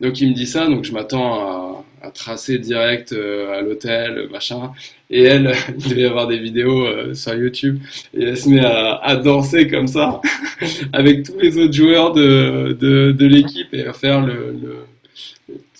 donc 0.00 0.20
il 0.20 0.30
me 0.30 0.34
dit 0.34 0.46
ça, 0.46 0.66
donc 0.66 0.84
je 0.84 0.92
m'attends 0.92 1.34
à, 1.34 1.84
à 2.02 2.10
tracer 2.10 2.58
direct 2.58 3.12
euh, 3.12 3.58
à 3.58 3.62
l'hôtel, 3.62 4.28
machin. 4.30 4.72
Et 5.10 5.22
elle, 5.24 5.52
il 5.78 5.88
devait 5.88 6.02
y 6.02 6.04
avoir 6.04 6.26
des 6.26 6.38
vidéos 6.38 6.86
euh, 6.86 7.14
sur 7.14 7.34
YouTube, 7.34 7.78
et 8.14 8.24
elle 8.24 8.36
se 8.36 8.48
met 8.48 8.64
à, 8.64 8.94
à 8.96 9.16
danser 9.16 9.68
comme 9.68 9.86
ça, 9.88 10.20
avec 10.92 11.24
tous 11.24 11.38
les 11.40 11.58
autres 11.58 11.72
joueurs 11.74 12.12
de, 12.12 12.76
de, 12.78 13.12
de 13.12 13.26
l'équipe, 13.26 13.72
et 13.72 13.86
à 13.86 13.92
faire 13.92 14.20
le, 14.24 14.52
le- 14.62 14.84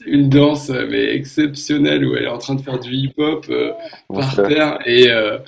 une 0.07 0.29
danse 0.29 0.71
mais 0.71 1.15
exceptionnelle 1.15 2.05
où 2.05 2.15
elle 2.17 2.25
est 2.25 2.29
en 2.29 2.39
train 2.39 2.55
de 2.55 2.63
faire 2.63 2.79
du 2.79 2.93
hip-hop 2.95 3.47
euh, 3.51 3.73
par 4.09 4.35
terre. 4.47 4.79
Et, 4.87 5.11
euh, 5.11 5.39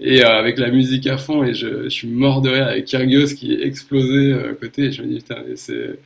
et 0.00 0.24
euh, 0.24 0.28
avec 0.38 0.58
la 0.58 0.70
musique 0.70 1.06
à 1.06 1.18
fond. 1.18 1.44
Et 1.44 1.54
je, 1.54 1.84
je 1.84 1.88
suis 1.88 2.08
mort 2.08 2.40
de 2.40 2.48
rire 2.50 2.66
avec 2.68 2.86
Kyrgios 2.86 3.34
qui 3.36 3.52
est 3.54 3.62
explosé 3.66 4.32
à 4.32 4.54
côté. 4.54 4.84
Et 4.84 4.92
je 4.92 5.02
me 5.02 5.08
dis 5.08 5.16
putain 5.18 5.36
c'est 5.56 5.98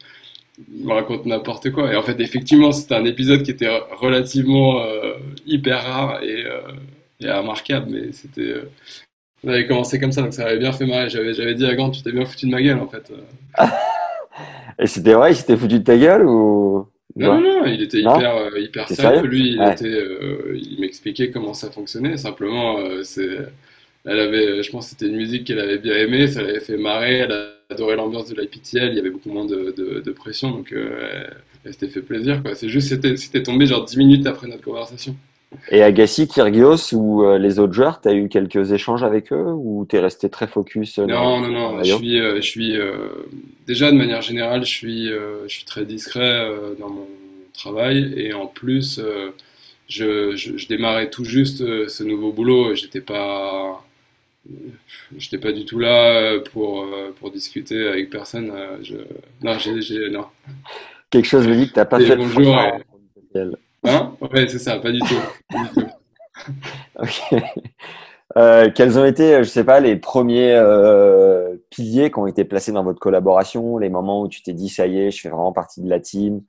me 0.70 0.92
raconte 0.92 1.26
n'importe 1.26 1.70
quoi 1.70 1.92
et 1.92 1.96
en 1.96 2.02
fait 2.02 2.20
effectivement 2.20 2.72
c'était 2.72 2.94
un 2.94 3.04
épisode 3.04 3.42
qui 3.42 3.50
était 3.50 3.68
relativement 3.92 4.82
euh, 4.82 5.14
hyper 5.46 5.82
rare 5.84 6.22
et, 6.22 6.44
euh, 6.44 6.60
et 7.20 7.30
remarquable 7.30 7.86
mais 7.90 8.12
c'était 8.12 8.42
euh, 8.42 8.70
on 9.44 9.48
avait 9.50 9.66
commencé 9.66 9.98
comme 10.00 10.12
ça 10.12 10.22
donc 10.22 10.34
ça 10.34 10.46
avait 10.46 10.58
bien 10.58 10.72
fait 10.72 10.86
marrer 10.86 11.10
j'avais 11.10 11.34
j'avais 11.34 11.54
dit 11.54 11.66
à 11.66 11.74
Gant 11.74 11.90
tu 11.90 12.02
t'es 12.02 12.12
bien 12.12 12.24
foutu 12.24 12.46
de 12.46 12.50
ma 12.52 12.62
gueule 12.62 12.78
en 12.80 12.88
fait 12.88 13.12
Et 14.78 14.86
c'était 14.86 15.12
vrai, 15.14 15.32
il 15.32 15.36
s'était 15.36 15.56
foutu 15.56 15.78
de 15.78 15.84
ta 15.84 15.96
gueule 15.96 16.26
ou? 16.26 16.86
Non, 17.14 17.40
non, 17.40 17.60
non, 17.60 17.66
il 17.66 17.82
était 17.82 18.00
hyper, 18.00 18.36
euh, 18.36 18.58
hyper 18.58 18.88
sérieux 18.88 19.20
Lui, 19.22 19.50
il 19.50 19.58
Ouais. 19.60 19.72
était, 19.72 19.84
euh, 19.86 20.58
il 20.60 20.80
m'expliquait 20.80 21.30
comment 21.30 21.52
ça 21.52 21.70
fonctionnait. 21.70 22.16
Simplement, 22.16 22.78
euh, 22.78 23.02
c'est, 23.02 23.38
elle 24.06 24.18
avait, 24.18 24.62
je 24.62 24.70
pense, 24.70 24.86
que 24.86 24.90
c'était 24.90 25.08
une 25.08 25.16
musique 25.16 25.44
qu'elle 25.46 25.60
avait 25.60 25.78
bien 25.78 25.94
aimée, 25.94 26.26
ça 26.26 26.42
l'avait 26.42 26.60
fait 26.60 26.78
marrer. 26.78 27.18
Elle 27.18 27.32
adorait 27.72 27.96
l'ambiance 27.96 28.28
de 28.28 28.40
l'IPTL. 28.40 28.90
Il 28.90 28.94
y 28.94 28.98
avait 28.98 29.10
beaucoup 29.10 29.30
moins 29.30 29.44
de, 29.44 29.74
de, 29.76 30.00
de 30.00 30.12
pression, 30.12 30.50
donc 30.50 30.72
euh, 30.72 31.24
elle, 31.64 31.72
s'était 31.72 31.88
fait 31.88 32.02
plaisir, 32.02 32.42
quoi. 32.42 32.54
C'est 32.54 32.68
juste, 32.68 32.88
c'était, 32.88 33.16
c'était 33.16 33.42
tombé 33.42 33.66
genre 33.66 33.84
10 33.84 33.96
minutes 33.98 34.26
après 34.26 34.46
notre 34.46 34.62
conversation. 34.62 35.16
Et 35.70 35.82
Agassi, 35.82 36.28
Kyrgios 36.28 36.94
ou 36.94 37.24
euh, 37.24 37.38
les 37.38 37.58
autres 37.58 37.72
joueurs, 37.72 38.00
tu 38.00 38.08
as 38.08 38.14
eu 38.14 38.28
quelques 38.28 38.72
échanges 38.72 39.02
avec 39.02 39.32
eux 39.32 39.52
ou 39.54 39.84
t'es 39.88 40.00
resté 40.00 40.28
très 40.28 40.46
focus 40.46 40.98
euh, 40.98 41.06
Non, 41.06 41.40
non, 41.40 41.48
non. 41.48 41.82
Je 41.82 41.94
suis, 41.94 42.20
euh, 42.20 42.36
je 42.36 42.46
suis 42.46 42.74
déjà 43.66 43.90
de 43.90 43.96
manière 43.96 44.22
générale, 44.22 44.64
je 44.64 44.70
suis, 44.70 45.08
je 45.08 45.48
suis 45.48 45.64
très 45.64 45.84
discret 45.84 46.48
dans 46.78 46.88
mon 46.88 47.06
travail 47.52 48.14
et 48.16 48.32
en 48.32 48.46
plus, 48.46 49.00
je, 49.88 50.34
je, 50.36 50.56
je 50.56 50.66
démarrais 50.68 51.10
tout 51.10 51.24
juste 51.24 51.58
ce 51.88 52.02
nouveau 52.02 52.32
boulot. 52.32 52.74
J'étais 52.74 53.00
pas, 53.00 53.84
j'étais 55.16 55.38
pas 55.38 55.52
du 55.52 55.64
tout 55.64 55.78
là 55.78 56.32
euh, 56.32 56.40
pour 56.52 56.82
euh, 56.82 57.12
pour 57.18 57.30
discuter 57.30 57.86
avec 57.88 58.10
personne. 58.10 58.50
euh, 58.50 58.78
Je, 58.82 58.96
non, 59.42 59.58
j'ai, 59.58 59.80
j'ai, 59.80 60.10
non. 60.10 60.26
Quelque 61.10 61.26
chose 61.26 61.46
me 61.46 61.54
dit 61.54 61.68
que 61.68 61.74
t'as 61.74 61.84
pas 61.84 62.00
Et 62.00 62.04
fait 62.06 62.16
le 62.16 62.22
bonjour, 62.22 62.58
et- 63.34 63.40
hein? 63.84 64.16
Ouais, 64.20 64.48
c'est 64.48 64.58
ça, 64.58 64.76
pas 64.78 64.90
du 64.90 65.00
tout. 65.00 65.14
Ok. 66.98 67.34
Euh, 68.38 68.70
quels 68.74 68.98
ont 68.98 69.04
été, 69.04 69.44
je 69.44 69.48
sais 69.48 69.64
pas, 69.64 69.78
les 69.80 69.96
premiers 69.96 70.52
euh, 70.54 71.54
piliers 71.68 72.10
qui 72.10 72.18
ont 72.18 72.26
été 72.26 72.44
placés 72.44 72.72
dans 72.72 72.82
votre 72.82 72.98
collaboration, 72.98 73.76
les 73.76 73.90
moments 73.90 74.22
où 74.22 74.28
tu 74.28 74.42
t'es 74.42 74.54
dit 74.54 74.70
ça 74.70 74.86
y 74.86 74.98
est, 74.98 75.10
je 75.10 75.20
fais 75.20 75.28
vraiment 75.28 75.52
partie 75.52 75.82
de 75.82 75.90
la 75.90 76.00
team? 76.00 76.42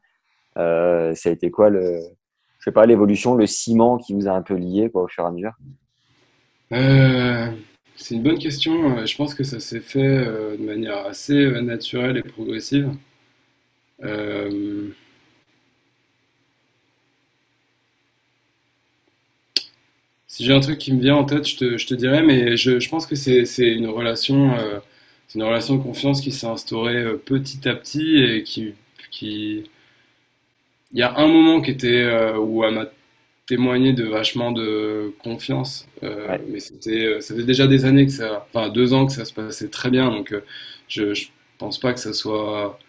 Euh, 0.58 1.14
ça 1.16 1.30
a 1.30 1.32
été 1.34 1.52
quoi 1.52 1.70
le, 1.70 2.00
je 2.60 2.64
sais 2.64 2.72
pas, 2.72 2.86
l'évolution, 2.86 3.36
le 3.36 3.48
ciment 3.48 3.98
qui 3.98 4.14
vous 4.14 4.28
a 4.30 4.32
un 4.32 4.42
peu 4.42 4.56
lié 4.56 4.90
quoi 4.90 5.04
au 5.04 5.08
fur 5.10 5.26
et 5.26 5.28
à 5.28 5.32
mesure? 5.32 5.54
C'est 7.96 8.16
une 8.16 8.24
bonne 8.24 8.40
question. 8.40 8.98
Euh, 8.98 9.06
Je 9.06 9.16
pense 9.16 9.34
que 9.34 9.44
ça 9.44 9.60
s'est 9.60 9.80
fait 9.80 10.00
euh, 10.00 10.58
de 10.58 10.64
manière 10.64 10.98
assez 11.06 11.34
euh, 11.34 11.62
naturelle 11.62 12.18
et 12.18 12.24
progressive. 12.24 12.90
Si 20.28 20.44
j'ai 20.46 20.54
un 20.54 20.60
truc 20.60 20.80
qui 20.80 20.94
me 20.94 21.00
vient 21.00 21.16
en 21.16 21.24
tête, 21.26 21.48
je 21.48 21.58
te, 21.58 21.78
je 21.78 21.88
te 21.88 21.94
dirais, 21.94 22.24
mais 22.24 22.58
je, 22.58 22.90
pense 22.90 23.06
que 23.06 23.16
c'est, 23.16 23.46
une 23.58 23.88
relation, 23.88 24.58
une 25.36 25.44
relation 25.44 25.76
de 25.76 25.84
confiance 25.84 26.22
qui 26.22 26.32
s'est 26.32 26.48
instaurée 26.48 27.18
petit 27.20 27.68
à 27.70 27.76
petit 27.76 28.18
et 28.18 28.44
qui, 28.44 28.74
il 29.22 31.00
y 31.00 31.04
a 31.04 31.16
un 31.18 31.28
moment 31.28 31.62
qui 31.62 31.72
était 31.72 32.34
où 32.36 32.64
elle 32.64 32.74
m'a 32.74 32.88
témoigné 33.48 33.94
de 33.94 34.06
vachement 34.06 34.52
de 34.52 35.14
confiance, 35.24 35.88
euh, 36.04 36.28
Ouais. 36.28 36.40
mais 36.48 36.60
c'était, 36.60 37.06
euh, 37.06 37.22
ça 37.22 37.36
fait 37.36 37.44
déjà 37.44 37.68
des 37.68 37.86
années 37.86 38.06
que 38.06 38.12
ça, 38.12 38.48
enfin 38.54 38.70
deux 38.70 38.94
ans 38.94 39.06
que 39.06 39.12
ça 39.14 39.26
se 39.26 39.34
passait 39.34 39.70
très 39.70 39.90
bien, 39.92 40.10
donc 40.12 40.32
euh, 40.34 40.42
je, 40.88 41.14
je 41.14 41.28
pense 41.58 41.80
pas 41.80 41.94
que 41.94 42.00
ça 42.00 42.14
soit, 42.14 42.80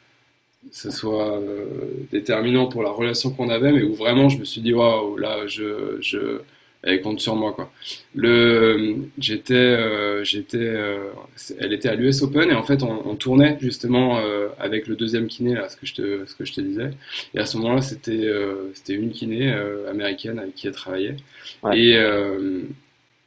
ça 0.73 0.91
soit 0.91 1.39
euh, 1.41 1.67
déterminant 2.13 2.67
pour 2.69 2.83
la 2.83 2.91
relation 2.91 3.31
qu'on 3.33 3.49
avait, 3.51 3.73
mais 3.73 3.83
où 3.83 3.95
vraiment 3.95 4.29
je 4.29 4.39
me 4.39 4.45
suis 4.45 4.61
dit 4.63 4.73
waouh, 4.75 5.17
là 5.19 5.47
je, 5.47 5.99
je, 6.01 6.41
elle 6.85 7.01
compte 7.01 7.21
sur 7.21 7.35
moi 7.35 7.53
quoi. 7.53 7.73
Le, 8.15 9.09
j'étais, 9.19 9.55
euh, 9.55 10.23
j'étais, 10.23 10.59
euh, 10.61 11.11
elle 11.59 11.73
était 11.73 11.89
à 11.89 11.95
l'US 11.95 12.23
Open 12.23 12.51
et 12.51 12.55
en 12.55 12.63
fait 12.63 12.83
on, 12.83 13.09
on 13.09 13.17
tournait 13.17 13.57
justement 13.61 14.19
euh, 14.19 14.49
avec 14.59 14.87
le 14.87 14.95
deuxième 14.95 15.27
kiné 15.27 15.55
là, 15.55 15.69
ce 15.69 15.77
que 15.77 15.87
je 15.87 15.95
te, 15.95 16.27
ce 16.27 16.35
que 16.35 16.45
je 16.45 16.53
te 16.53 16.61
disais. 16.61 16.91
Et 17.35 17.39
à 17.39 17.47
ce 17.47 17.57
moment-là, 17.57 17.81
c'était 17.81 18.31
c'était 18.75 18.95
une 18.95 19.11
kiné 19.11 19.51
américaine 19.89 20.39
avec 20.39 20.55
qui 20.55 20.67
elle 20.67 20.75
travaillait. 20.75 21.17
Ouais. 21.63 21.79
Et, 21.79 21.95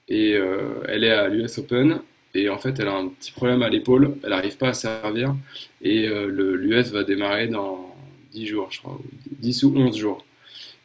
et 0.10 0.32
elle 0.88 1.04
est 1.04 1.12
à 1.12 1.28
l'US 1.28 1.58
Open. 1.58 2.00
Et 2.36 2.50
en 2.50 2.58
fait, 2.60 2.80
elle 2.80 2.88
a 2.88 2.94
un 2.94 3.08
petit 3.08 3.32
problème 3.32 3.64
à 3.64 3.70
l'épaule. 3.70 4.16
Elle 4.24 4.30
n'arrive 4.30 4.58
pas 4.58 4.70
à 4.70 4.74
servir. 4.74 5.36
Et 5.82 6.08
le, 6.08 6.56
l'US 6.56 6.92
va 6.92 7.04
démarrer 7.04 7.48
dans 7.48 7.96
10 8.34 8.46
jours, 8.46 8.68
je 8.72 8.80
crois. 8.80 8.94
ou 8.94 9.36
10 9.40 9.64
ou 9.64 9.74
11 9.76 9.98
jours. 9.98 10.26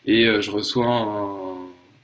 Et 0.07 0.25
je 0.41 0.51
reçois 0.51 0.87
un 0.87 1.62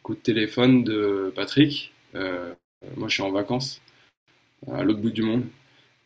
coup 0.09 0.15
de 0.15 0.21
téléphone 0.21 0.85
de 0.85 1.33
Patrick. 1.37 1.93
Euh, 2.15 2.55
moi, 2.97 3.09
je 3.09 3.15
suis 3.15 3.23
en 3.23 3.31
vacances 3.33 3.83
à 4.73 4.83
l'autre 4.85 5.01
bout 5.01 5.11
du 5.11 5.23
monde. 5.23 5.45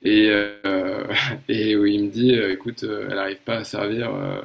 Et, 0.02 0.28
euh, 0.30 1.06
et 1.48 1.76
où 1.76 1.86
il 1.86 2.04
me 2.06 2.10
dit, 2.10 2.34
euh, 2.36 2.52
écoute, 2.52 2.84
euh, 2.84 3.08
elle 3.10 3.16
n'arrive 3.16 3.40
pas 3.44 3.58
à 3.58 3.64
servir. 3.64 4.14
euh, 4.14 4.42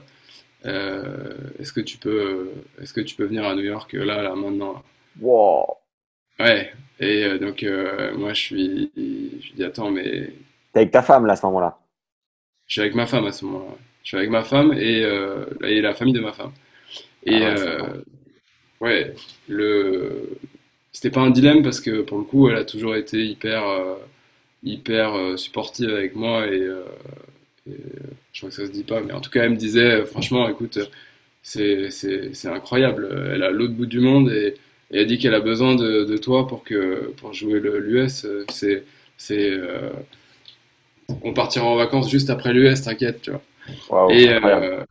euh, 0.66 1.36
est-ce 1.60 1.74
que 1.74 1.82
tu 1.82 1.97
peux, 1.97 2.51
est-ce 2.82 2.93
que 2.93 3.01
tu 3.01 3.16
peux 3.16 3.26
venir 3.26 3.45
à 3.45 3.55
New 3.55 3.64
York 3.64 3.93
euh, 3.95 4.05
là, 4.05 4.24
là, 4.24 4.36
maintenant? 4.36 4.84
Wow. 5.20 5.82
Ouais. 6.39 6.72
Et 6.99 7.24
euh, 7.26 7.38
donc 7.39 7.64
euh, 7.64 8.16
moi, 8.18 8.34
je 8.34 8.41
suis, 8.41 8.91
je 8.95 9.53
dis, 9.53 9.64
attends, 9.64 9.91
mais 9.91 10.34
T'es 10.72 10.80
avec 10.80 10.91
ta 10.93 11.01
femme 11.01 11.26
là 11.26 11.34
à 11.34 11.36
ce 11.36 11.45
moment-là? 11.47 11.78
je 12.68 12.74
suis 12.74 12.82
avec 12.82 12.95
ma 12.95 13.05
femme 13.05 13.26
à 13.26 13.32
ce 13.32 13.45
moment-là. 13.45 13.76
Je 14.03 14.08
suis 14.10 14.18
avec 14.18 14.30
ma 14.30 14.43
femme 14.43 14.74
et, 14.74 15.03
euh, 15.03 15.45
et 15.64 15.82
la 15.82 15.93
famille 15.93 16.14
de 16.14 16.20
ma 16.22 16.34
femme. 16.34 16.51
Et 17.26 17.41
Ah 17.41 17.51
ouais, 17.51 17.55
euh. 17.55 18.01
Ouais, 18.82 19.13
le, 19.47 20.30
c'était 20.91 21.11
pas 21.11 21.21
un 21.21 21.30
dilemme 21.30 21.63
parce 21.63 21.80
que 21.80 22.01
pour 22.01 22.17
le 22.17 22.23
coup, 22.23 22.49
elle 22.49 22.57
a 22.57 22.65
toujours 22.65 22.95
été 22.95 23.23
hyper, 23.23 23.67
euh, 23.67 23.95
hyper 24.63 25.15
euh, 25.15 25.38
supportive 25.38 25.89
avec 25.89 26.15
moi 26.15 26.47
et, 26.47 26.59
euh, 26.59 26.84
je 28.34 28.39
crois 28.39 28.49
que 28.49 28.55
ça 28.55 28.65
se 28.65 28.71
dit 28.71 28.84
pas, 28.84 29.01
mais 29.01 29.13
en 29.13 29.21
tout 29.21 29.30
cas, 29.30 29.43
elle 29.43 29.51
me 29.51 29.57
disait, 29.57 30.05
franchement, 30.05 30.47
écoute, 30.47 30.80
c'est 31.43 32.45
incroyable. 32.45 33.09
Elle 33.34 33.43
à 33.43 33.51
l'autre 33.51 33.73
bout 33.73 33.86
du 33.86 33.99
monde 33.99 34.32
et, 34.32 34.55
elle 34.89 35.05
dit 35.05 35.17
qu'elle 35.17 35.34
a 35.34 35.41
besoin 35.41 35.75
de, 35.75 36.05
de, 36.05 36.17
toi 36.17 36.47
pour, 36.47 36.63
que, 36.63 37.11
pour 37.17 37.34
jouer 37.34 37.59
l'US. 37.59 38.25
C'est. 38.49 38.84
Euh, 39.32 39.89
on 41.23 41.34
partira 41.34 41.65
en 41.65 41.75
vacances 41.75 42.09
juste 42.09 42.30
après 42.30 42.53
l'US, 42.53 42.82
t'inquiète, 42.82 43.21
tu 43.21 43.32
vois. 43.32 44.13
et, 44.13 44.30
euh, 44.30 44.84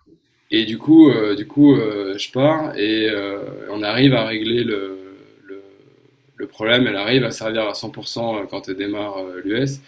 et 0.51 0.65
du 0.65 0.79
coup, 0.79 1.11
euh, 1.11 1.35
du 1.35 1.47
coup 1.47 1.77
je 1.77 2.31
pars 2.33 2.77
et 2.77 3.09
on 3.71 3.83
arrive 3.83 4.15
à 4.15 4.27
régler 4.27 4.65
le, 4.65 4.99
le, 5.45 5.63
le, 6.37 6.47
problème. 6.47 6.87
Elle 6.87 6.97
arrive 6.97 7.25
à 7.25 7.31
servir 7.31 7.63
à 7.63 7.73
100% 7.73 8.47
quand 8.49 8.69
elle 8.69 8.77
démarre 8.77 9.23
l'US. 9.45 9.81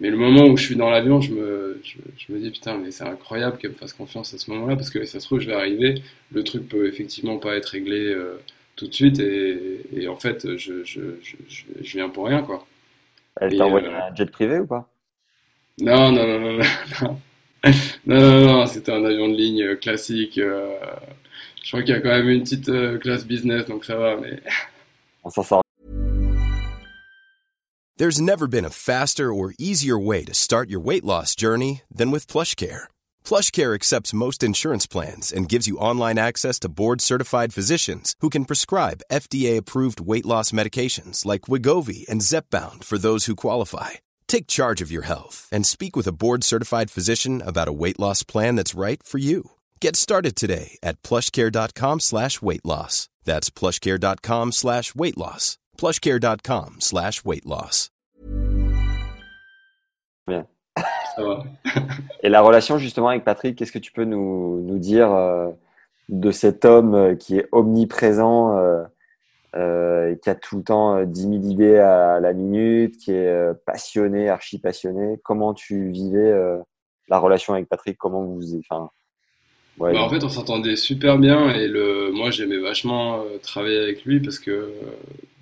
Mais 0.00 0.10
le 0.10 0.16
moment 0.16 0.44
où 0.44 0.56
je 0.56 0.64
suis 0.64 0.76
dans 0.76 0.90
l'avion, 0.90 1.20
je 1.20 1.32
me, 1.32 1.80
je, 1.82 2.32
me 2.32 2.38
dis 2.38 2.50
putain, 2.50 2.76
mais 2.76 2.90
c'est 2.90 3.04
incroyable 3.04 3.56
qu'elle 3.56 3.70
me 3.70 3.76
fasse 3.76 3.94
confiance 3.94 4.34
à 4.34 4.38
ce 4.38 4.50
moment-là 4.50 4.76
parce 4.76 4.90
que 4.90 5.04
ça 5.06 5.20
se 5.20 5.26
trouve, 5.26 5.40
je 5.40 5.46
vais 5.46 5.54
arriver, 5.54 6.02
le 6.32 6.44
truc 6.44 6.68
peut 6.68 6.86
effectivement 6.86 7.38
pas 7.38 7.56
être 7.56 7.66
réglé 7.66 8.12
euh, 8.12 8.38
tout 8.76 8.86
de 8.86 8.92
suite 8.92 9.18
et, 9.20 9.80
et 9.94 10.06
en 10.08 10.16
fait, 10.16 10.56
je, 10.56 10.84
je, 10.84 11.00
je, 11.22 11.92
viens 11.96 12.10
pour 12.10 12.26
rien 12.26 12.42
quoi. 12.42 12.66
Elle 13.40 13.56
t'a 13.56 13.64
envoyé 13.64 13.86
euh, 13.86 13.98
un 14.10 14.14
jet 14.14 14.30
privé 14.30 14.58
ou 14.58 14.66
pas? 14.66 14.86
Non, 15.80 16.12
non, 16.12 16.26
non, 16.26 16.40
non, 16.40 16.64
non. 17.02 17.20
Non, 18.06 18.20
non, 18.20 18.46
non, 18.46 18.66
c'était 18.66 18.92
un 18.92 19.04
avion 19.04 19.28
de 19.28 19.36
ligne 19.36 19.62
euh, 19.62 19.74
euh, 19.74 20.78
je 21.62 21.68
crois 21.68 21.82
qu'il 21.82 21.94
y 21.94 21.98
a 21.98 22.00
quand 22.00 22.10
même 22.10 22.28
une 22.28 22.42
petite 22.42 22.68
euh, 22.68 22.98
classe 22.98 23.24
business, 23.24 23.66
donc 23.66 23.84
ça 23.84 23.96
va, 23.96 24.16
mais. 24.16 24.40
On 25.24 25.30
s'en 25.30 25.42
sort 25.42 25.62
There's 27.98 28.20
never 28.20 28.46
been 28.46 28.66
a 28.66 28.70
faster 28.70 29.32
or 29.32 29.54
easier 29.58 29.98
way 29.98 30.22
to 30.24 30.34
start 30.34 30.68
your 30.68 30.80
weight 30.80 31.02
loss 31.02 31.34
journey 31.34 31.80
than 31.90 32.10
with 32.10 32.26
PlushCare. 32.26 32.88
PlushCare 33.24 33.74
accepts 33.74 34.12
most 34.12 34.42
insurance 34.42 34.86
plans 34.86 35.32
and 35.32 35.48
gives 35.48 35.66
you 35.66 35.78
online 35.78 36.18
access 36.18 36.58
to 36.60 36.68
board-certified 36.68 37.54
physicians 37.54 38.14
who 38.20 38.28
can 38.28 38.44
prescribe 38.44 39.00
FDA-approved 39.10 40.02
weight 40.02 40.26
loss 40.26 40.52
medications 40.52 41.24
like 41.24 41.48
Wigovi 41.48 42.06
and 42.06 42.20
Zepbound 42.20 42.84
for 42.84 42.98
those 42.98 43.24
who 43.24 43.34
qualify. 43.34 43.92
Take 44.28 44.46
charge 44.46 44.82
of 44.82 44.92
your 44.92 45.06
health 45.06 45.48
and 45.50 45.64
speak 45.64 45.96
with 45.96 46.06
a 46.06 46.12
board-certified 46.12 46.90
physician 46.90 47.42
about 47.44 47.68
a 47.68 47.72
weight 47.72 47.98
loss 47.98 48.22
plan 48.22 48.56
that's 48.56 48.74
right 48.74 49.02
for 49.02 49.18
you. 49.18 49.52
Get 49.80 49.96
started 49.96 50.36
today 50.36 50.78
at 50.82 51.02
plushcare.com 51.02 52.00
slash 52.00 52.42
weight 52.42 52.64
loss. 52.64 53.08
That's 53.24 53.50
plushcare.com 53.50 54.52
slash 54.52 54.94
weight 54.94 55.16
loss. 55.16 55.58
plushcare.com 55.78 56.76
slash 56.80 57.24
weight 57.24 57.46
loss. 57.46 57.90
Bien. 60.26 60.46
Et 62.22 62.28
la 62.28 62.40
relation 62.42 62.78
justement 62.78 63.08
avec 63.08 63.24
Patrick, 63.24 63.56
qu'est-ce 63.56 63.72
que 63.72 63.78
tu 63.78 63.92
peux 63.92 64.04
nous, 64.04 64.60
nous 64.62 64.78
dire 64.78 65.12
euh, 65.12 65.50
de 66.08 66.30
cet 66.30 66.64
homme 66.64 66.94
euh, 66.94 67.14
qui 67.14 67.38
est 67.38 67.48
omniprésent, 67.52 68.56
euh, 68.58 68.84
euh, 69.56 70.14
qui 70.16 70.30
a 70.30 70.34
tout 70.34 70.58
le 70.58 70.62
temps 70.62 71.02
10 71.02 71.20
000 71.20 71.34
idées 71.34 71.78
à 71.78 72.20
la 72.20 72.32
minute, 72.32 72.98
qui 72.98 73.12
est 73.12 73.54
passionné, 73.64 74.28
archi 74.28 74.58
passionné 74.58 75.18
Comment 75.24 75.54
tu 75.54 75.90
vivais 75.90 76.34
la 77.08 77.18
relation 77.18 77.54
avec 77.54 77.68
Patrick? 77.68 77.96
Comment 77.98 78.24
vous, 78.24 78.58
enfin, 78.58 78.90
bah, 79.78 79.92
en 79.94 80.08
fait, 80.08 80.24
on 80.24 80.28
s'entendait 80.28 80.76
super 80.76 81.18
bien 81.18 81.50
et 81.50 81.68
le, 81.68 82.10
moi 82.10 82.30
j'aimais 82.30 82.58
vachement 82.58 83.22
travailler 83.42 83.78
avec 83.78 84.04
lui 84.04 84.20
parce 84.20 84.38
que 84.38 84.72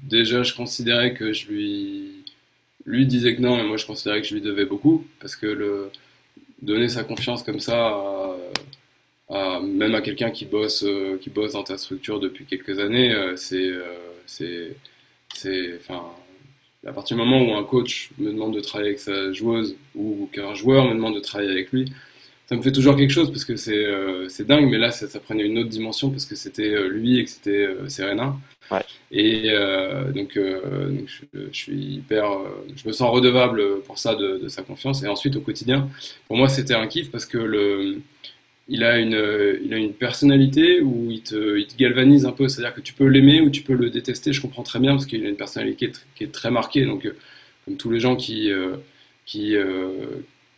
déjà, 0.04 0.42
je 0.42 0.54
considérais 0.54 1.14
que 1.14 1.32
je 1.32 1.48
lui. 1.48 2.24
Lui 2.86 3.06
disait 3.06 3.34
que 3.34 3.40
non, 3.40 3.56
mais 3.56 3.64
moi 3.64 3.78
je 3.78 3.86
considérais 3.86 4.20
que 4.20 4.26
je 4.26 4.34
lui 4.34 4.42
devais 4.42 4.66
beaucoup, 4.66 5.06
parce 5.18 5.36
que 5.36 5.46
le... 5.46 5.90
donner 6.60 6.88
sa 6.88 7.02
confiance 7.02 7.42
comme 7.42 7.58
ça, 7.58 7.86
à... 7.86 8.33
même 9.30 9.94
à 9.94 10.00
quelqu'un 10.00 10.30
qui 10.30 10.44
bosse, 10.44 10.84
euh, 10.84 11.18
qui 11.18 11.30
bosse 11.30 11.52
dans 11.52 11.64
ta 11.64 11.78
structure 11.78 12.20
depuis 12.20 12.44
quelques 12.44 12.78
années, 12.78 13.12
euh, 13.12 13.36
c'est. 13.36 13.56
Euh, 13.56 13.94
c'est. 14.26 15.76
Enfin. 15.80 16.02
À 16.86 16.92
partir 16.92 17.16
du 17.16 17.22
moment 17.22 17.40
où 17.40 17.54
un 17.54 17.64
coach 17.64 18.10
me 18.18 18.30
demande 18.30 18.54
de 18.54 18.60
travailler 18.60 18.90
avec 18.90 19.00
sa 19.00 19.32
joueuse 19.32 19.74
ou 19.94 20.28
qu'un 20.30 20.52
joueur 20.52 20.84
me 20.84 20.92
demande 20.92 21.14
de 21.14 21.20
travailler 21.20 21.50
avec 21.50 21.72
lui, 21.72 21.90
ça 22.46 22.56
me 22.56 22.62
fait 22.62 22.72
toujours 22.72 22.96
quelque 22.96 23.10
chose 23.10 23.30
parce 23.30 23.44
que 23.44 23.56
c'est 23.56 23.84
euh, 23.84 24.28
dingue, 24.40 24.68
mais 24.70 24.78
là 24.78 24.90
ça, 24.90 25.08
ça, 25.08 25.18
prenait 25.18 25.44
une 25.44 25.58
autre 25.58 25.70
dimension 25.70 26.10
parce 26.10 26.26
que 26.26 26.34
c'était 26.34 26.74
euh, 26.74 26.88
lui 26.88 27.18
et 27.18 27.24
que 27.24 27.30
c'était 27.30 27.50
euh, 27.50 27.88
Serena. 27.88 28.36
Ouais. 28.70 28.82
Et 29.10 29.50
euh, 29.50 30.10
donc, 30.12 30.36
donc 30.36 31.06
je, 31.06 31.38
je, 31.50 31.56
suis 31.56 31.96
hyper, 31.96 32.24
je 32.74 32.86
me 32.86 32.92
sens 32.92 33.10
redevable 33.10 33.80
pour 33.82 33.98
ça 33.98 34.14
de, 34.14 34.38
de, 34.38 34.48
sa 34.48 34.62
confiance. 34.62 35.02
Et 35.02 35.08
ensuite 35.08 35.36
au 35.36 35.40
quotidien, 35.40 35.88
pour 36.28 36.36
moi 36.36 36.48
c'était 36.48 36.74
un 36.74 36.86
kiff 36.86 37.10
parce 37.10 37.26
que 37.26 37.38
le, 37.38 38.00
il 38.68 38.84
a 38.84 38.98
une, 38.98 39.58
il 39.64 39.74
a 39.74 39.76
une 39.76 39.92
personnalité 39.92 40.80
où 40.80 41.10
il 41.10 41.22
te, 41.22 41.58
il 41.58 41.66
te 41.66 41.76
galvanise 41.76 42.26
un 42.26 42.32
peu, 42.32 42.48
c'est-à-dire 42.48 42.74
que 42.74 42.80
tu 42.80 42.94
peux 42.94 43.06
l'aimer 43.06 43.40
ou 43.40 43.50
tu 43.50 43.62
peux 43.62 43.74
le 43.74 43.90
détester. 43.90 44.32
Je 44.32 44.40
comprends 44.40 44.62
très 44.62 44.80
bien 44.80 44.92
parce 44.92 45.06
qu'il 45.06 45.24
a 45.24 45.28
une 45.28 45.36
personnalité 45.36 45.76
qui 45.76 45.84
est, 45.92 46.04
qui 46.14 46.24
est 46.24 46.32
très 46.32 46.50
marquée. 46.50 46.84
Donc 46.86 47.10
comme 47.64 47.76
tous 47.76 47.90
les 47.90 48.00
gens 48.00 48.16
qui 48.16 48.50
qui 49.26 49.56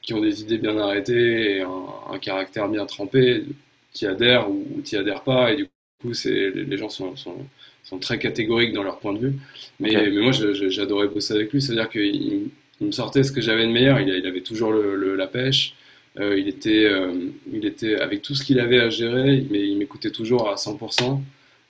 qui 0.07 0.15
ont 0.15 0.21
des 0.21 0.41
idées 0.41 0.59
bien 0.59 0.79
arrêtées 0.79 1.57
et 1.57 1.61
un, 1.63 2.19
caractère 2.19 2.69
bien 2.69 2.87
trempé, 2.87 3.45
qui 3.93 4.07
adhèrent 4.07 4.49
ou 4.49 4.81
qui 4.85 4.97
adhèrent 4.97 5.25
pas, 5.25 5.53
et 5.53 5.57
du 5.57 5.69
coup, 6.01 6.15
c'est, 6.15 6.51
les 6.51 6.77
gens 6.79 6.89
sont, 6.89 7.17
sont, 7.17 7.37
sont, 7.83 7.99
très 7.99 8.19
catégoriques 8.19 8.73
dans 8.73 8.85
leur 8.85 9.01
point 9.01 9.13
de 9.13 9.19
vue. 9.19 9.35
Mais, 9.81 9.93
mais 9.95 10.21
moi, 10.21 10.31
j'adorais 10.33 11.09
bosser 11.09 11.35
avec 11.35 11.53
lui, 11.53 11.61
c'est-à-dire 11.61 11.89
qu'il 11.89 12.51
il 12.81 12.87
me 12.87 12.93
sortait 12.93 13.25
ce 13.25 13.33
que 13.33 13.41
j'avais 13.41 13.67
de 13.67 13.73
meilleur, 13.73 14.01
il, 14.01 14.09
il 14.09 14.27
avait 14.27 14.43
toujours 14.43 14.71
le, 14.71 15.17
la 15.17 15.27
pêche, 15.27 15.75
euh, 16.19 16.39
il, 16.39 16.49
était, 16.49 16.87
euh, 16.87 17.13
il 17.53 17.67
était, 17.67 18.01
avec 18.01 18.23
tout 18.23 18.35
ce 18.35 18.43
qu'il 18.43 18.59
avait 18.59 18.81
à 18.81 18.89
gérer, 18.89 19.45
mais 19.51 19.61
il 19.61 19.77
m'écoutait 19.77 20.11
toujours 20.11 20.49
à 20.49 20.55
100%, 20.55 21.21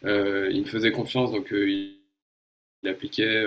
euh, 0.05 0.49
il 0.53 0.61
me 0.61 0.67
faisait 0.67 0.93
confiance, 0.93 1.33
donc 1.33 1.49
il, 1.51 1.95
il, 2.83 2.89
appliquait 2.89 3.45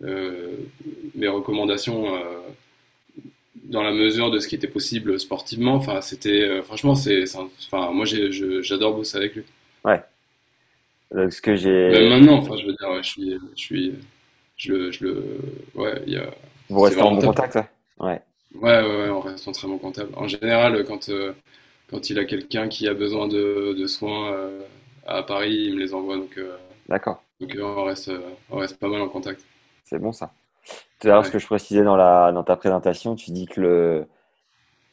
mes 0.00 1.26
recommandations 1.26 2.06
dans 3.64 3.82
la 3.82 3.90
mesure 3.90 4.30
de 4.30 4.38
ce 4.38 4.46
qui 4.46 4.54
était 4.54 4.68
possible 4.68 5.18
sportivement. 5.18 5.74
Enfin, 5.74 6.00
c'était 6.00 6.62
franchement, 6.62 6.94
c'est, 6.94 7.24
enfin, 7.34 7.90
moi, 7.90 8.04
j'adore 8.04 8.94
bosser 8.94 9.16
avec 9.16 9.34
lui. 9.34 9.42
Ouais. 9.84 10.00
ce 11.10 11.40
que 11.40 11.56
j'ai. 11.56 11.88
Même 11.90 12.10
maintenant, 12.10 12.36
enfin, 12.36 12.54
je 12.56 12.66
veux 12.66 12.74
dire, 12.74 13.02
je 13.02 13.08
suis, 13.08 13.38
je 13.56 13.60
suis, 13.60 13.94
je 14.56 14.72
le, 14.72 14.92
je 14.92 15.04
le, 15.04 15.24
ouais, 15.74 16.00
il 16.06 16.12
y 16.12 16.16
a. 16.16 16.30
Vous 16.68 16.80
restez 16.80 17.02
en 17.02 17.12
bon 17.12 17.20
contact, 17.20 17.58
ouais. 17.98 18.20
Ouais, 18.54 18.80
ouais, 18.82 18.96
ouais, 19.02 19.10
on 19.10 19.20
reste 19.20 19.48
en 19.48 19.52
très 19.52 19.66
bon 19.68 19.78
contact. 19.78 20.10
En 20.16 20.28
général, 20.28 20.84
quand, 20.84 21.08
euh, 21.08 21.32
quand 21.90 22.08
il 22.10 22.18
a 22.18 22.24
quelqu'un 22.24 22.68
qui 22.68 22.88
a 22.88 22.94
besoin 22.94 23.26
de, 23.28 23.74
de 23.76 23.86
soins 23.86 24.32
euh, 24.32 24.60
à 25.06 25.22
Paris, 25.22 25.54
il 25.54 25.74
me 25.74 25.80
les 25.80 25.92
envoie. 25.94 26.16
Donc, 26.16 26.38
D'accord. 26.88 27.22
Donc, 27.40 27.56
on 27.60 27.84
reste, 27.84 28.10
on 28.50 28.58
reste 28.58 28.78
pas 28.78 28.88
mal 28.88 29.00
en 29.00 29.08
contact. 29.08 29.44
C'est 29.84 29.98
bon 29.98 30.12
ça. 30.12 30.32
Tout 31.00 31.08
à 31.08 31.12
l'heure, 31.12 31.26
ce 31.26 31.30
que 31.30 31.38
je 31.38 31.46
précisais 31.46 31.82
dans, 31.82 31.96
la, 31.96 32.32
dans 32.32 32.44
ta 32.44 32.56
présentation, 32.56 33.16
tu 33.16 33.32
dis 33.32 33.46
que 33.46 33.60
le, 33.60 34.06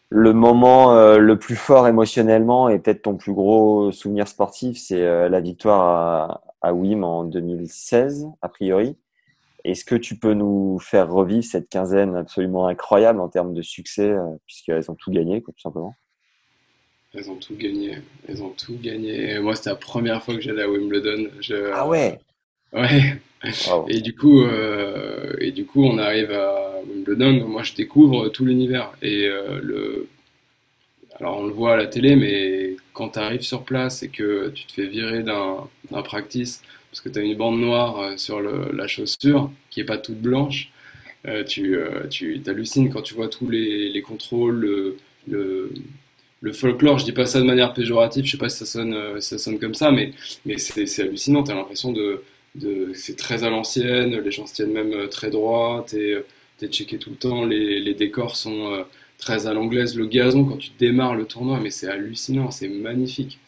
le 0.10 0.34
moment 0.34 0.94
euh, 0.94 1.18
le 1.18 1.40
plus 1.40 1.56
fort 1.56 1.88
émotionnellement 1.88 2.68
et 2.70 2.80
peut-être 2.80 3.04
ton 3.04 3.16
plus 3.16 3.34
gros 3.34 3.92
souvenir 3.92 4.28
sportif, 4.28 4.78
c'est 4.78 5.02
euh, 5.02 5.30
la 5.30 5.40
victoire 5.40 5.82
à, 5.82 6.42
à 6.62 6.74
WIM 6.74 7.04
en 7.04 7.24
2016, 7.24 8.28
a 8.42 8.50
priori. 8.50 8.98
Est-ce 9.64 9.86
que 9.86 9.96
tu 9.96 10.18
peux 10.18 10.34
nous 10.34 10.80
faire 10.80 11.12
revivre 11.12 11.44
cette 11.44 11.70
quinzaine 11.70 12.16
absolument 12.16 12.68
incroyable 12.68 13.20
en 13.20 13.30
termes 13.30 13.54
de 13.54 13.62
succès, 13.62 14.10
euh, 14.10 14.26
puisqu'elles 14.46 14.90
ont 14.90 14.96
tout 14.96 15.12
gagné, 15.12 15.42
tout 15.42 15.54
simplement? 15.62 15.96
Elles 17.14 17.30
ont 17.30 17.36
tout 17.36 17.56
gagné. 17.56 17.98
Elles 18.28 18.42
ont 18.42 18.50
tout 18.50 18.78
gagné. 18.82 19.38
moi, 19.40 19.56
c'était 19.56 19.70
la 19.70 19.76
première 19.76 20.24
fois 20.24 20.36
que 20.36 20.42
j'allais 20.42 20.64
à 20.64 20.70
Wimbledon. 20.70 21.30
ah 21.74 21.88
ouais? 21.88 22.20
Ouais. 22.74 23.20
Et 23.88 24.02
du 24.02 24.16
coup, 24.16 24.44
euh, 24.44 25.36
et 25.40 25.52
du 25.52 25.66
coup, 25.66 25.84
on 25.84 25.98
arrive 25.98 26.32
à 26.32 26.80
Wimbledon. 26.88 27.48
Moi, 27.48 27.64
je 27.64 27.74
découvre 27.74 28.30
tout 28.30 28.46
l'univers. 28.46 28.92
Et 29.02 29.26
euh, 29.26 29.60
le, 29.62 30.08
alors, 31.20 31.40
on 31.40 31.48
le 31.48 31.54
voit 31.54 31.74
à 31.74 31.78
la 31.78 31.88
télé, 31.88 32.16
mais 32.16 32.76
quand 32.94 33.10
tu 33.10 33.20
arrives 33.20 33.42
sur 33.42 33.64
place 33.64 34.04
et 34.04 34.10
que 34.10 34.50
tu 34.50 34.66
te 34.66 34.74
fais 34.74 34.88
virer 34.88 35.24
d'un 35.24 36.02
practice 36.04 36.62
parce 36.92 37.02
que 37.02 37.10
tu 37.10 37.20
as 37.20 37.22
une 37.22 37.36
bande 37.36 37.60
noire 37.60 38.00
euh, 38.00 38.18
sur 38.18 38.42
la 38.42 38.88
chaussure 38.88 39.52
qui 39.70 39.80
est 39.80 39.86
pas 39.86 39.98
toute 39.98 40.20
blanche, 40.20 40.70
euh, 41.28 41.44
tu, 41.44 41.76
euh, 41.78 42.08
tu 42.10 42.42
hallucines 42.46 42.90
quand 42.90 43.02
tu 43.02 43.14
vois 43.14 43.28
tous 43.28 43.50
les, 43.50 43.90
les 43.90 44.02
contrôles, 44.02 44.98
le, 45.28 45.78
folklore. 46.54 46.98
Je 46.98 47.06
dis 47.06 47.12
pas 47.12 47.26
ça 47.26 47.40
de 47.40 47.46
manière 47.46 47.74
péjorative, 47.74 48.26
je 48.26 48.32
sais 48.32 48.38
pas 48.38 48.50
si 48.50 48.60
ça 48.60 48.66
sonne, 48.66 49.22
sonne 49.22 49.60
comme 49.60 49.76
ça, 49.76 49.92
mais, 49.92 50.12
c'est 50.58 51.00
hallucinant. 51.00 51.44
Tu 51.44 51.52
as 51.52 51.56
l'impression 51.56 51.92
de 51.92 52.22
c'est 52.94 53.18
très 53.18 53.44
à 53.44 53.50
l'ancienne, 53.50 54.20
les 54.20 54.32
gens 54.32 54.46
se 54.46 54.54
tiennent 54.54 54.74
même 54.74 54.94
euh, 54.94 55.08
très 55.08 55.30
droit, 55.30 55.86
euh, 55.94 56.22
es 56.62 56.68
checké 56.68 56.98
tout 56.98 57.10
le 57.10 57.16
temps, 57.16 57.46
les, 57.46 57.94
décors 57.94 58.36
sont 58.36 58.74
euh, 58.74 58.84
très 59.18 59.48
à 59.48 59.54
l'anglaise, 59.54 59.96
le 59.96 60.06
gazon 60.06 60.46
quand 60.46 60.58
tu 60.58 60.72
démarres 60.78 61.16
le 61.16 61.26
tournoi, 61.26 61.60
mais 61.60 61.72
c'est 61.72 61.88
hallucinant, 61.88 62.52
c'est 62.52 62.70
magnifique, 62.70 63.40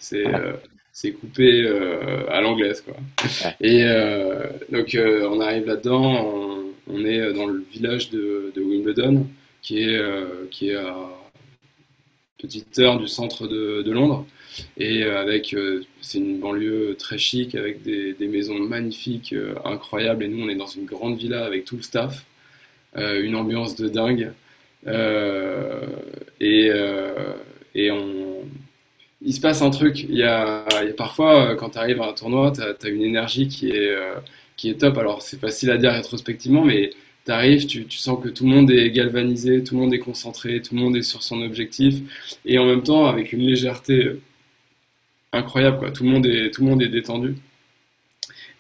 c'est 0.93 1.11
coupé 1.11 1.67
à 2.29 2.39
l'anglaise 2.39 2.81
quoi. 2.81 2.95
Et 3.59 3.83
donc 4.71 4.95
on 4.97 5.41
arrive 5.41 5.65
là-dedans, 5.65 6.25
on, 6.87 6.93
on, 6.93 7.05
est 7.05 7.33
dans 7.33 7.47
le 7.47 7.63
village 7.71 8.11
de, 8.11 8.53
de 8.55 8.61
Wimbledon 8.61 9.27
qui 9.61 9.79
est 9.79 9.99
qui 10.51 10.69
est 10.69 10.75
à 10.75 10.95
petite 12.37 12.77
heure 12.79 12.99
du 12.99 13.07
centre 13.07 13.47
de, 13.47 13.81
de 13.81 13.91
Londres. 13.91 14.25
Et 14.77 15.03
avec, 15.03 15.55
c'est 16.01 16.19
une 16.19 16.39
banlieue 16.39 16.95
très 16.99 17.17
chic, 17.17 17.55
avec 17.55 17.81
des, 17.81 18.13
des 18.13 18.27
maisons 18.27 18.59
magnifiques, 18.59 19.33
incroyables. 19.65 20.23
Et 20.23 20.27
nous, 20.27 20.45
on 20.45 20.49
est 20.49 20.55
dans 20.55 20.67
une 20.67 20.85
grande 20.85 21.17
villa 21.17 21.43
avec 21.43 21.65
tout 21.65 21.75
le 21.77 21.81
staff. 21.81 22.25
une 22.95 23.35
ambiance 23.35 23.75
de 23.75 23.87
dingue. 23.87 24.31
et, 26.39 26.71
et 27.75 27.91
on, 27.91 28.22
il 29.23 29.33
se 29.33 29.39
passe 29.41 29.61
un 29.61 29.69
truc. 29.69 30.03
Il 30.03 30.15
y 30.15 30.23
a, 30.23 30.65
parfois, 30.97 31.51
euh, 31.51 31.55
quand 31.55 31.71
tu 31.71 31.77
arrives 31.77 32.01
à 32.01 32.09
un 32.09 32.13
tournoi, 32.13 32.51
tu 32.51 32.61
as, 32.61 32.89
une 32.89 33.01
énergie 33.01 33.47
qui 33.47 33.69
est, 33.71 33.89
euh, 33.89 34.15
qui 34.57 34.69
est 34.69 34.75
top. 34.79 34.97
Alors, 34.97 35.21
c'est 35.21 35.39
facile 35.39 35.71
à 35.71 35.77
dire 35.77 35.91
rétrospectivement, 35.93 36.63
mais 36.63 36.91
tu 37.25 37.31
arrives, 37.31 37.65
tu, 37.67 37.85
sens 37.91 38.21
que 38.23 38.29
tout 38.29 38.43
le 38.45 38.51
monde 38.51 38.71
est 38.71 38.91
galvanisé, 38.91 39.63
tout 39.63 39.75
le 39.75 39.81
monde 39.81 39.93
est 39.93 39.99
concentré, 39.99 40.61
tout 40.61 40.75
le 40.75 40.81
monde 40.81 40.95
est 40.97 41.03
sur 41.03 41.23
son 41.23 41.41
objectif. 41.41 41.95
Et 42.45 42.57
en 42.59 42.65
même 42.65 42.83
temps, 42.83 43.05
avec 43.07 43.33
une 43.33 43.41
légèreté 43.41 44.11
incroyable, 45.31 45.77
quoi. 45.77 45.91
Tout 45.91 46.03
le 46.03 46.09
monde 46.09 46.25
est, 46.25 46.51
tout 46.51 46.63
le 46.63 46.69
monde 46.69 46.81
est 46.81 46.89
détendu. 46.89 47.35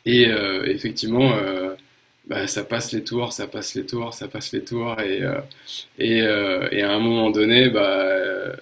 Et 0.05 0.27
euh, 0.27 0.65
effectivement, 0.65 1.33
euh, 1.37 1.75
bah, 2.27 2.47
ça 2.47 2.63
passe 2.63 2.91
les 2.93 3.03
tours, 3.03 3.33
ça 3.33 3.47
passe 3.47 3.75
les 3.75 3.85
tours, 3.85 4.13
ça 4.13 4.27
passe 4.27 4.51
les 4.53 4.63
tours. 4.63 4.99
Et, 5.01 5.21
et, 5.99 6.19
et 6.19 6.81
à 6.81 6.91
un 6.91 6.99
moment 6.99 7.31
donné, 7.31 7.69
bah, 7.69 8.55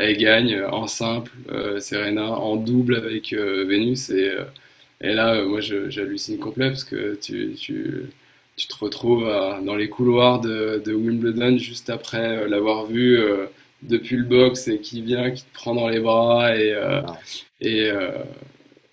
elle 0.00 0.16
gagne 0.16 0.62
en 0.64 0.86
simple, 0.86 1.30
euh, 1.50 1.78
Serena, 1.78 2.30
en 2.30 2.56
double 2.56 2.96
avec 2.96 3.34
euh, 3.34 3.64
Vénus. 3.66 4.08
Et, 4.10 4.30
euh, 4.30 4.44
et 5.02 5.12
là, 5.12 5.44
moi, 5.44 5.60
j'hallucine 5.60 6.38
complet 6.38 6.68
parce 6.68 6.84
que 6.84 7.18
tu, 7.20 7.54
tu, 7.54 8.06
tu 8.56 8.66
te 8.66 8.76
retrouves 8.76 9.24
dans 9.62 9.76
les 9.76 9.88
couloirs 9.88 10.40
de, 10.40 10.82
de 10.84 10.92
Wimbledon 10.94 11.58
juste 11.58 11.90
après 11.90 12.48
l'avoir 12.48 12.86
vu 12.86 13.18
depuis 13.82 14.16
le 14.16 14.24
box 14.24 14.68
et 14.68 14.78
qui 14.80 15.00
vient, 15.02 15.30
qui 15.30 15.44
te 15.44 15.54
prend 15.54 15.74
dans 15.74 15.88
les 15.88 16.00
bras. 16.00 16.54
Et, 16.56 16.74
et, 17.62 17.90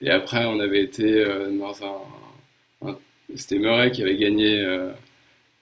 et 0.02 0.10
après, 0.10 0.46
on 0.46 0.62
avait 0.62 0.82
été 0.82 1.26
dans 1.60 1.76
un. 1.84 2.88
C'était 3.36 3.60
Murray 3.60 3.92
qui 3.92 4.02
avait 4.04 4.18
gagné, 4.18 4.66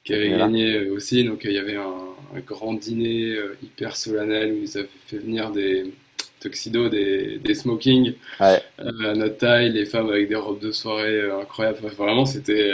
qui 0.03 0.13
avait 0.13 0.29
gagné 0.29 0.89
aussi. 0.89 1.23
Donc, 1.23 1.43
il 1.45 1.53
y 1.53 1.57
avait 1.57 1.77
un 1.77 2.14
un 2.35 2.39
grand 2.39 2.73
dîner 2.73 3.33
euh, 3.33 3.57
hyper 3.61 3.95
solennel 3.95 4.53
où 4.53 4.57
ils 4.63 4.77
avaient 4.77 4.87
fait 5.05 5.17
venir 5.17 5.51
des 5.51 5.93
tuxedos, 6.39 6.89
des, 6.89 7.37
des 7.37 7.55
smokings 7.55 8.13
euh, 8.41 8.57
à 8.79 9.13
notre 9.13 9.37
taille, 9.37 9.71
les 9.71 9.85
femmes 9.85 10.09
avec 10.09 10.29
des 10.29 10.35
robes 10.35 10.59
de 10.59 10.71
soirée 10.71 11.21
euh, 11.21 11.41
incroyables. 11.41 11.77
vraiment, 11.97 12.25
c'était, 12.25 12.73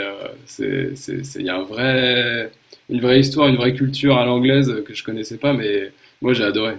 il 0.58 1.42
y 1.42 1.48
a 1.48 1.56
un 1.56 1.62
vrai, 1.62 2.52
une 2.88 3.00
vraie 3.00 3.20
histoire, 3.20 3.48
une 3.48 3.56
vraie 3.56 3.74
culture 3.74 4.18
à 4.18 4.24
l'anglaise 4.24 4.82
que 4.84 4.94
je 4.94 5.04
connaissais 5.04 5.38
pas, 5.38 5.52
mais 5.52 5.92
moi 6.20 6.32
j'ai 6.32 6.44
adoré. 6.44 6.74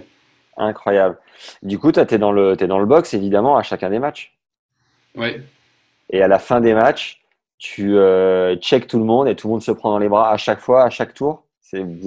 Incroyable. 0.56 1.18
Du 1.62 1.78
coup, 1.78 1.90
tu 1.90 2.00
es 2.00 2.18
dans 2.18 2.32
le, 2.32 2.56
es 2.60 2.66
dans 2.66 2.78
le 2.78 2.86
box 2.86 3.14
évidemment 3.14 3.56
à 3.56 3.62
chacun 3.62 3.90
des 3.90 3.98
matchs. 3.98 4.32
Oui. 5.16 5.28
Et 6.10 6.22
à 6.22 6.28
la 6.28 6.38
fin 6.38 6.60
des 6.60 6.74
matchs, 6.74 7.20
tu 7.58 7.96
euh, 7.96 8.56
check 8.56 8.86
tout 8.86 8.98
le 8.98 9.04
monde 9.04 9.28
et 9.28 9.34
tout 9.34 9.48
le 9.48 9.52
monde 9.52 9.62
se 9.62 9.72
prend 9.72 9.90
dans 9.90 9.98
les 9.98 10.08
bras 10.08 10.30
à 10.30 10.36
chaque 10.36 10.60
fois, 10.60 10.84
à 10.84 10.90
chaque 10.90 11.14
tour 11.14 11.43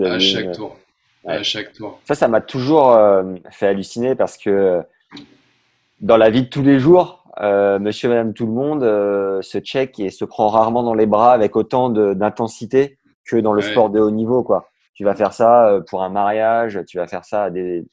à 0.04 0.20
chaque 0.20 0.52
tour. 0.52 0.78
À 1.26 1.44
chaque 1.44 1.74
tour. 1.74 2.00
Ça, 2.06 2.16
ça 2.16 2.28
m'a 2.28 2.42
toujours 2.42 2.92
euh, 2.92 3.36
fait 3.52 3.68
halluciner 3.68 4.16
parce 4.16 4.38
que 4.38 4.82
dans 6.00 6.18
la 6.18 6.30
vie 6.30 6.44
de 6.44 6.48
tous 6.48 6.62
les 6.62 6.80
jours, 6.80 7.26
euh, 7.42 7.80
monsieur, 7.80 8.10
madame, 8.10 8.34
tout 8.34 8.46
le 8.46 8.54
monde 8.54 8.84
euh, 8.84 9.42
se 9.42 9.58
check 9.60 10.00
et 10.00 10.10
se 10.10 10.26
prend 10.26 10.48
rarement 10.48 10.84
dans 10.84 10.94
les 10.94 11.06
bras 11.06 11.34
avec 11.34 11.56
autant 11.56 11.90
d'intensité 11.90 12.98
que 13.26 13.36
dans 13.36 13.54
le 13.54 13.62
sport 13.62 13.90
de 13.90 14.00
haut 14.00 14.12
niveau. 14.12 14.42
Quoi. 14.44 14.70
Tu 14.94 15.04
vas 15.04 15.16
faire 15.16 15.34
ça 15.34 15.80
pour 15.90 16.02
un 16.02 16.10
mariage, 16.10 16.80
tu 16.88 16.98
vas 16.98 17.08
faire 17.08 17.26
ça 17.26 17.44
à 17.44 17.50
des, 17.50 17.86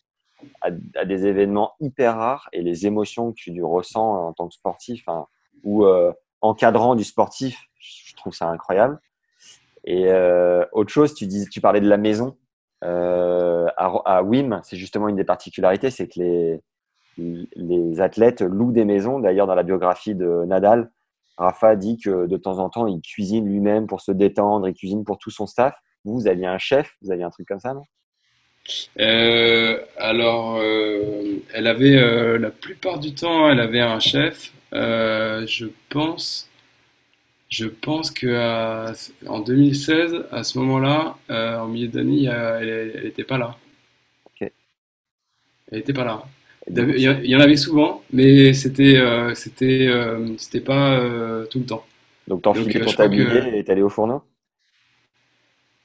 à, 0.61 1.05
des 1.05 1.27
événements 1.27 1.73
hyper 1.81 2.17
rares 2.17 2.49
et 2.53 2.63
les 2.63 2.87
émotions 2.87 3.33
que 3.33 3.37
tu 3.37 3.63
ressens 3.65 4.29
en 4.29 4.33
tant 4.33 4.47
que 4.47 4.55
sportif 4.55 5.03
hein, 5.09 5.27
ou 5.65 5.85
encadrant 6.41 6.95
du 6.95 7.05
sportif, 7.05 7.59
je 7.79 8.15
trouve 8.15 8.33
ça 8.33 8.47
incroyable. 8.47 9.01
Et 9.85 10.07
euh, 10.09 10.65
autre 10.73 10.91
chose, 10.91 11.15
tu, 11.15 11.61
parlais 11.61 11.81
de 11.81 11.89
la 11.89 11.99
maison. 11.99 12.37
Euh, 12.83 13.67
à, 13.77 14.23
WIM, 14.23 14.61
c'est 14.63 14.77
justement 14.77 15.09
une 15.09 15.17
des 15.17 15.25
particularités, 15.25 15.91
c'est 15.91 16.09
que 16.09 16.59
les, 17.17 18.01
athlètes 18.01 18.41
louent 18.41 18.73
des 18.73 18.85
maisons. 18.85 19.21
D'ailleurs, 19.21 19.47
dans 19.47 19.55
la 19.55 19.63
biographie 19.63 20.15
de 20.15 20.45
Nadal, 20.47 20.91
Rafa 21.37 21.77
dit 21.77 21.99
que 21.99 22.27
de 22.27 22.37
temps 22.37 22.59
en 22.59 22.71
temps, 22.71 22.87
il 22.87 23.01
cuisine 23.01 23.47
lui-même 23.47 23.87
pour 23.87 24.01
se 24.01 24.13
détendre, 24.13 24.69
il 24.69 24.75
cuisine 24.75 25.05
pour 25.05 25.19
tout 25.19 25.31
son 25.31 25.47
staff. 25.47 25.75
Vous, 26.05 26.15
vous 26.15 26.29
aviez 26.29 26.47
un 26.47 26.59
chef, 26.59 26.93
vous 27.03 27.13
aviez 27.13 27.25
un 27.25 27.31
truc 27.31 27.47
comme 27.47 27.61
ça, 27.61 27.75
non? 27.75 27.83
Euh, 28.99 29.79
Alors, 29.99 30.63
elle 30.63 31.67
avait 31.67 32.39
la 32.39 32.51
plupart 32.51 32.99
du 32.99 33.15
temps, 33.15 33.51
elle 33.51 33.61
avait 33.61 33.81
un 33.81 34.01
chef. 34.01 34.53
Je 34.73 35.67
pense 35.91 36.51
je 37.55 37.67
pense 37.67 38.11
que 38.11 38.93
en 39.29 39.39
2016, 39.39 40.27
à 40.33 40.43
ce 40.43 40.59
moment-là, 40.59 41.17
euh, 41.31 41.59
en 41.61 41.69
milieu 41.69 41.87
d'année, 41.87 42.25
elle 42.25 43.03
n'était 43.05 43.23
pas 43.23 43.39
là. 43.39 43.57
Elle 44.41 44.51
n'était 45.79 45.93
pas 45.93 46.05
là. 46.05 46.25
Il 46.69 46.99
y 46.99 47.37
en 47.37 47.41
avait 47.41 47.57
souvent, 47.57 48.03
mais 48.13 48.55
c'était 48.55 48.97
euh, 48.97 49.35
c'était 49.35 49.87
euh, 49.87 50.35
c'était 50.37 50.61
pas 50.61 51.01
tout 51.49 51.61
le 51.61 51.67
temps. 51.67 51.85
Donc 52.27 52.43
t'en 52.43 52.55
filais 52.55 52.81
pour 52.81 52.97
t'habiller 52.97 53.57
et 53.57 53.63
t'allais 53.63 53.83
au 53.83 53.89
fourneau? 53.89 54.23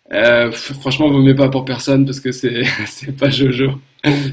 Franchement, 0.09 1.11
vous 1.11 1.21
ne 1.21 1.33
pas 1.33 1.49
pour 1.49 1.65
personne 1.65 2.03
parce 2.03 2.19
que 2.19 2.31
c'est 2.31 2.63
c'est 2.87 3.15
pas 3.15 3.29
Jojo. 3.29 3.73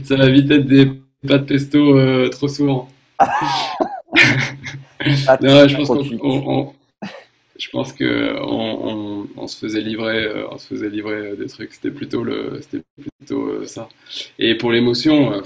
Ça 0.05 0.17
va 0.17 0.31
vite 0.31 0.51
être 0.51 0.65
des 0.65 0.91
pâtes 1.29 1.45
pesto 1.45 2.31
trop 2.31 2.49
souvent. 2.49 2.89
Ah, 3.19 3.29
non, 5.43 5.69
je 5.69 5.77
pense 5.77 5.89
qu'on 5.89 6.75
je 7.59 7.71
pense 7.71 7.93
que 7.93 8.37
on, 8.43 9.47
se 9.47 9.59
faisait 9.59 9.81
livrer, 9.81 10.25
euh, 10.25 10.49
on 10.51 10.59
se 10.59 10.67
faisait 10.67 10.89
livrer 10.89 11.37
des 11.37 11.47
trucs. 11.47 11.73
C'était 11.73 11.91
plutôt 11.91 12.25
euh, 12.25 13.65
ça. 13.67 13.89
Et 14.39 14.55
pour 14.57 14.73
l'émotion, 14.73 15.33
euh, 15.33 15.41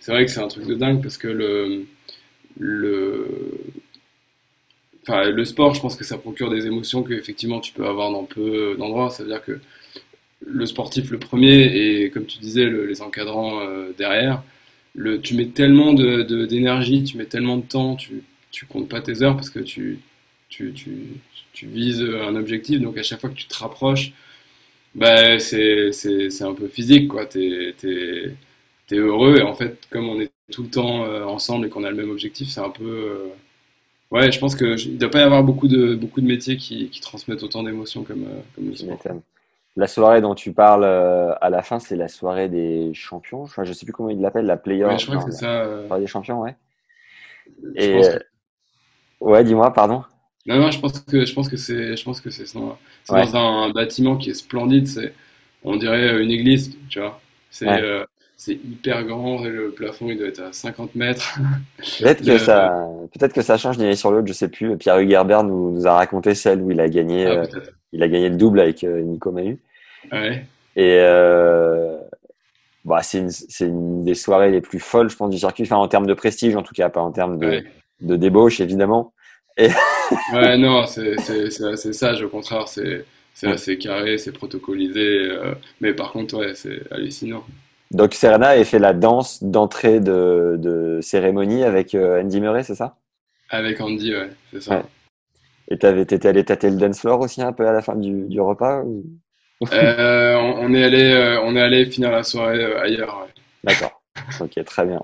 c'est 0.00 0.12
vrai 0.12 0.24
que 0.26 0.30
c'est 0.30 0.40
un 0.40 0.48
truc 0.48 0.66
de 0.66 0.74
dingue 0.74 1.02
parce 1.02 1.18
que 1.18 1.28
le, 1.28 1.86
sport, 5.44 5.74
je 5.74 5.80
pense 5.80 5.96
que 5.96 6.04
ça 6.04 6.18
procure 6.18 6.50
des 6.50 6.66
émotions 6.66 7.02
que 7.02 7.14
effectivement 7.14 7.60
tu 7.60 7.72
peux 7.72 7.86
avoir 7.86 8.10
dans 8.12 8.24
peu 8.24 8.76
d'endroits. 8.78 9.10
Ça 9.10 9.22
veut 9.22 9.28
dire 9.28 9.42
que 9.42 9.58
le 10.46 10.66
sportif 10.66 11.10
le 11.10 11.18
premier 11.18 11.62
et 12.04 12.10
comme 12.10 12.26
tu 12.26 12.38
disais 12.38 12.66
les 12.66 13.02
encadrants 13.02 13.62
derrière, 13.98 14.42
tu 15.22 15.34
mets 15.34 15.46
tellement 15.46 15.92
de, 15.92 16.22
d'énergie, 16.46 17.04
tu 17.04 17.16
mets 17.16 17.26
tellement 17.26 17.56
de 17.56 17.62
temps, 17.62 17.96
tu, 17.96 18.22
comptes 18.68 18.88
pas 18.88 19.00
tes 19.00 19.22
heures 19.22 19.34
parce 19.34 19.50
que 19.50 19.60
tu 19.60 19.98
tu 21.56 21.66
vises 21.66 22.02
un 22.02 22.36
objectif, 22.36 22.82
donc 22.82 22.98
à 22.98 23.02
chaque 23.02 23.18
fois 23.18 23.30
que 23.30 23.34
tu 23.34 23.46
te 23.46 23.56
rapproches, 23.56 24.12
bah, 24.94 25.38
c'est, 25.38 25.90
un 26.42 26.54
peu 26.54 26.68
physique, 26.68 27.08
quoi. 27.08 27.24
Tu 27.24 27.74
es, 27.82 28.94
heureux, 28.94 29.38
et 29.38 29.42
en 29.42 29.54
fait, 29.54 29.86
comme 29.90 30.08
on 30.08 30.20
est 30.20 30.30
tout 30.52 30.62
le 30.62 30.68
temps 30.68 31.04
euh, 31.04 31.24
ensemble 31.24 31.66
et 31.66 31.70
qu'on 31.70 31.82
a 31.82 31.90
le 31.90 31.96
même 31.96 32.10
objectif, 32.10 32.48
c'est 32.50 32.60
un 32.60 32.70
peu. 32.70 32.84
Euh, 32.84 33.28
ouais, 34.10 34.30
je 34.30 34.38
pense 34.38 34.54
qu'il 34.54 34.92
ne 34.92 34.98
doit 34.98 35.10
pas 35.10 35.20
y 35.20 35.22
avoir 35.22 35.42
beaucoup 35.42 35.66
de, 35.66 35.94
beaucoup 35.94 36.20
de 36.20 36.26
métiers 36.26 36.58
qui, 36.58 36.90
transmettent 37.00 37.42
autant 37.42 37.62
d'émotions 37.62 38.04
comme, 38.04 38.24
euh, 38.24 38.40
comme 38.54 38.68
le 38.68 38.76
sport. 38.76 38.98
La 39.78 39.86
soirée 39.86 40.20
dont 40.20 40.34
tu 40.34 40.52
parles 40.52 40.84
à 40.84 41.50
la 41.50 41.62
fin, 41.62 41.78
c'est 41.78 41.96
la 41.96 42.08
soirée 42.08 42.48
des 42.48 42.92
champions. 42.94 43.46
Je 43.46 43.60
ne 43.60 43.72
sais 43.72 43.84
plus 43.84 43.92
comment 43.92 44.10
ils 44.10 44.20
l'appellent, 44.20 44.46
la 44.46 44.56
player. 44.56 44.84
Ouais, 44.84 44.98
je 44.98 45.06
crois 45.06 45.22
que 45.22 45.30
c'est 45.30 45.38
ça. 45.38 45.86
Soirée 45.86 46.00
des 46.00 46.06
champions, 46.06 46.40
ouais. 46.40 46.54
Et... 47.74 48.00
Ouais, 49.20 49.44
dis-moi, 49.44 49.72
pardon. 49.74 50.04
Non, 50.46 50.58
non, 50.58 50.70
je 50.70 50.78
pense 50.78 51.00
que 51.00 51.24
je 51.24 51.34
pense 51.34 51.48
que 51.48 51.56
c'est 51.56 51.96
je 51.96 52.04
pense 52.04 52.20
que 52.20 52.30
c'est 52.30 52.54
dans, 52.54 52.78
dans 53.08 53.36
un, 53.36 53.70
bâtiment 53.70 54.16
qui 54.16 54.30
est 54.30 54.34
splendide. 54.34 54.86
C'est 54.86 55.12
on 55.64 55.76
dirait 55.76 56.22
une 56.22 56.30
église, 56.30 56.76
tu 56.88 57.00
vois. 57.00 57.20
C'est 57.50 57.68
euh, 57.68 58.04
c'est 58.36 58.52
hyper 58.52 59.04
grand 59.04 59.44
et 59.44 59.48
le 59.48 59.70
plafond 59.70 60.08
il 60.08 60.18
doit 60.18 60.28
être 60.28 60.42
à 60.42 60.52
50 60.52 60.94
mètres. 60.94 61.38
Peut-être 61.98 62.24
que 62.24 62.38
ça 62.38 62.86
peut-être 63.12 63.32
que 63.32 63.42
ça 63.42 63.56
change 63.56 63.76
d'une 63.76 63.86
année 63.86 63.96
sur 63.96 64.10
l'autre, 64.10 64.28
je 64.28 64.32
sais 64.32 64.48
plus. 64.48 64.76
Pierre 64.76 64.98
Hugerbert 64.98 65.42
nous, 65.42 65.72
nous 65.72 65.86
a 65.86 65.94
raconté 65.94 66.34
celle 66.34 66.60
où 66.60 66.70
il 66.70 66.80
a 66.80 66.88
gagné 66.88 67.26
ah, 67.26 67.30
euh, 67.30 67.46
il 67.92 68.02
a 68.02 68.08
gagné 68.08 68.28
le 68.28 68.36
double 68.36 68.60
avec 68.60 68.84
euh, 68.84 69.00
Nico 69.00 69.32
Mahu. 69.32 69.58
Ouais. 70.12 70.46
Et 70.76 71.00
bah, 72.84 73.02
c'est 73.02 73.18
une, 73.18 73.30
une, 73.60 74.04
des 74.04 74.14
soirées 74.14 74.52
les 74.52 74.60
plus 74.60 74.78
folles, 74.78 75.10
je 75.10 75.16
pense, 75.16 75.30
du 75.30 75.38
circuit. 75.38 75.64
Enfin, 75.64 75.76
en 75.76 75.88
termes 75.88 76.06
de 76.06 76.14
prestige, 76.14 76.54
en 76.54 76.62
tout 76.62 76.72
cas, 76.72 76.88
pas 76.88 77.00
en 77.00 77.10
termes 77.10 77.38
de, 77.38 77.64
de 78.00 78.16
débauche, 78.16 78.60
évidemment. 78.60 79.12
Ouais, 79.58 80.58
non, 80.58 80.86
c'est 80.86 81.16
assez 81.16 81.92
sage, 81.92 82.22
au 82.22 82.28
contraire, 82.28 82.68
c'est 82.68 83.04
assez 83.42 83.78
carré, 83.78 84.18
c'est 84.18 84.32
protocolisé, 84.32 85.30
euh, 85.30 85.54
mais 85.80 85.94
par 85.94 86.12
contre, 86.12 86.36
ouais, 86.36 86.54
c'est 86.54 86.80
hallucinant. 86.90 87.44
Donc 87.90 88.14
Serena 88.14 88.48
a 88.48 88.64
fait 88.64 88.78
la 88.78 88.92
danse 88.92 89.42
d'entrée 89.42 90.00
de, 90.00 90.56
de, 90.58 90.98
cérémonie 91.00 91.62
avec 91.62 91.94
euh, 91.94 92.20
Andy 92.20 92.40
Murray, 92.40 92.64
c'est 92.64 92.74
ça? 92.74 92.96
Avec 93.48 93.80
Andy, 93.80 94.12
ouais, 94.12 94.30
c'est 94.52 94.62
ça. 94.62 94.82
Et 95.68 95.78
t'étais 95.78 96.28
allé 96.28 96.44
tâter 96.44 96.70
le 96.70 96.76
dance 96.76 97.00
floor 97.00 97.20
aussi 97.20 97.42
un 97.42 97.52
peu 97.52 97.66
à 97.66 97.72
la 97.72 97.82
fin 97.82 97.96
du, 97.96 98.26
du 98.28 98.40
repas 98.40 98.84
euh, 99.72 100.34
on, 100.34 100.74
est 100.74 100.84
allé, 100.84 101.38
on 101.42 101.56
est 101.56 101.62
allé 101.62 101.86
finir 101.86 102.10
la 102.10 102.22
soirée 102.22 102.62
ailleurs. 102.76 103.26
D'accord. 103.64 104.02
ok, 104.40 104.64
très 104.64 104.84
bien. 104.84 105.00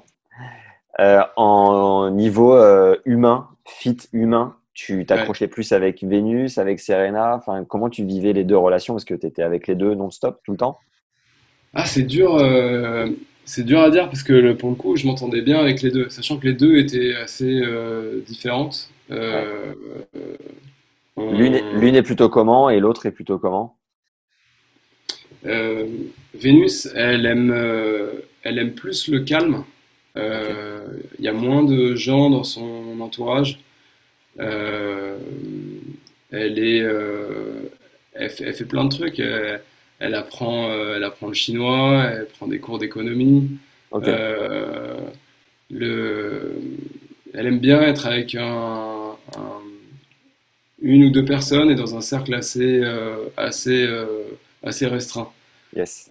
en 1.36 2.10
niveau 2.10 2.60
humain, 3.06 3.48
fit 3.72 3.96
humain, 4.12 4.56
tu 4.74 5.04
t'accrochais 5.04 5.48
plus 5.48 5.72
avec 5.72 6.02
Vénus, 6.02 6.58
avec 6.58 6.80
Serena 6.80 7.36
enfin, 7.36 7.64
Comment 7.64 7.90
tu 7.90 8.04
vivais 8.04 8.32
les 8.32 8.44
deux 8.44 8.56
relations? 8.56 8.94
Parce 8.94 9.04
que 9.04 9.14
tu 9.14 9.26
étais 9.26 9.42
avec 9.42 9.66
les 9.66 9.74
deux 9.74 9.94
non-stop 9.94 10.40
tout 10.44 10.52
le 10.52 10.58
temps? 10.58 10.78
Ah, 11.74 11.84
c'est 11.84 12.02
dur, 12.02 12.36
euh, 12.36 13.08
c'est 13.44 13.64
dur 13.64 13.80
à 13.80 13.90
dire 13.90 14.06
parce 14.06 14.22
que 14.22 14.52
pour 14.52 14.70
le 14.70 14.76
coup, 14.76 14.96
je 14.96 15.06
m'entendais 15.06 15.42
bien 15.42 15.58
avec 15.58 15.82
les 15.82 15.90
deux, 15.90 16.08
sachant 16.10 16.38
que 16.38 16.46
les 16.46 16.54
deux 16.54 16.76
étaient 16.76 17.14
assez 17.14 17.60
euh, 17.62 18.20
différentes. 18.26 18.90
Euh, 19.10 19.74
l'une 21.16 21.94
est, 21.94 22.02
plutôt 22.02 22.28
comment 22.28 22.70
et 22.70 22.80
l'autre 22.80 23.06
est 23.06 23.10
plutôt 23.10 23.38
comment? 23.38 23.76
Vénus, 26.34 26.88
elle 26.94 27.26
aime, 27.26 27.54
elle 28.42 28.58
aime 28.58 28.72
plus 28.72 29.08
le 29.08 29.20
calme. 29.20 29.64
Il 30.16 31.24
y 31.24 31.28
a 31.28 31.32
moins 31.32 31.62
de 31.62 31.94
gens 31.94 32.30
dans 32.30 32.44
son 32.44 33.00
entourage. 33.00 33.60
Euh, 34.40 35.18
elle 36.30 36.58
est, 36.58 36.80
euh, 36.80 37.70
elle 38.14 38.30
fait, 38.30 38.64
plein 38.64 38.84
de 38.84 38.90
trucs. 38.90 39.20
Elle, 39.20 40.14
apprend, 40.14 40.70
euh, 40.70 40.96
elle 40.96 41.04
apprend 41.04 41.28
le 41.28 41.34
chinois, 41.34 42.04
elle 42.04 42.26
prend 42.26 42.46
des 42.48 42.58
cours 42.58 42.78
d'économie. 42.78 43.58
le, 45.70 46.54
elle 47.34 47.46
aime 47.46 47.60
bien 47.60 47.80
être 47.82 48.06
avec 48.06 48.34
un, 48.34 49.16
une 50.82 51.04
ou 51.04 51.10
deux 51.10 51.24
personnes 51.24 51.70
et 51.70 51.74
dans 51.74 51.96
un 51.96 52.00
cercle 52.00 52.34
assez, 52.34 52.82
assez, 53.36 53.88
assez 54.62 54.86
restreint. 54.86 55.30
Yes. 55.74 56.10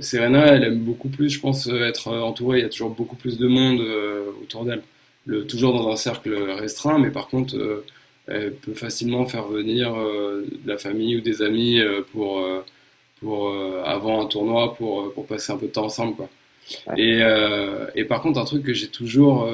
Serena, 0.00 0.46
elle 0.46 0.64
aime 0.64 0.78
beaucoup 0.78 1.08
plus, 1.08 1.28
je 1.28 1.40
pense, 1.40 1.66
être 1.66 2.08
entourée. 2.08 2.60
Il 2.60 2.62
y 2.62 2.66
a 2.66 2.70
toujours 2.70 2.90
beaucoup 2.90 3.16
plus 3.16 3.38
de 3.38 3.46
monde 3.46 3.80
autour 4.42 4.64
d'elle 4.64 4.82
toujours 5.48 5.72
dans 5.72 5.90
un 5.90 5.96
cercle 5.96 6.34
restreint, 6.34 6.98
mais 6.98 7.10
par 7.10 7.28
contre, 7.28 7.56
euh, 7.56 7.84
elle 8.26 8.54
peut 8.54 8.74
facilement 8.74 9.26
faire 9.26 9.46
venir 9.46 9.94
euh, 9.94 10.46
de 10.64 10.68
la 10.68 10.78
famille 10.78 11.16
ou 11.16 11.20
des 11.20 11.42
amis 11.42 11.80
euh, 11.80 12.02
pour, 12.12 12.46
pour 13.20 13.54
avant 13.84 14.22
un 14.22 14.26
tournoi 14.26 14.74
pour, 14.74 15.12
pour 15.12 15.26
passer 15.26 15.52
un 15.52 15.56
peu 15.56 15.66
de 15.66 15.72
temps 15.72 15.86
ensemble. 15.86 16.14
Quoi. 16.16 16.28
Et, 16.96 17.20
et, 17.94 18.04
par 18.04 18.22
contre, 18.22 18.38
un 18.38 18.44
truc 18.44 18.62
que 18.62 18.72
j'ai 18.72 18.88
toujours 18.88 19.48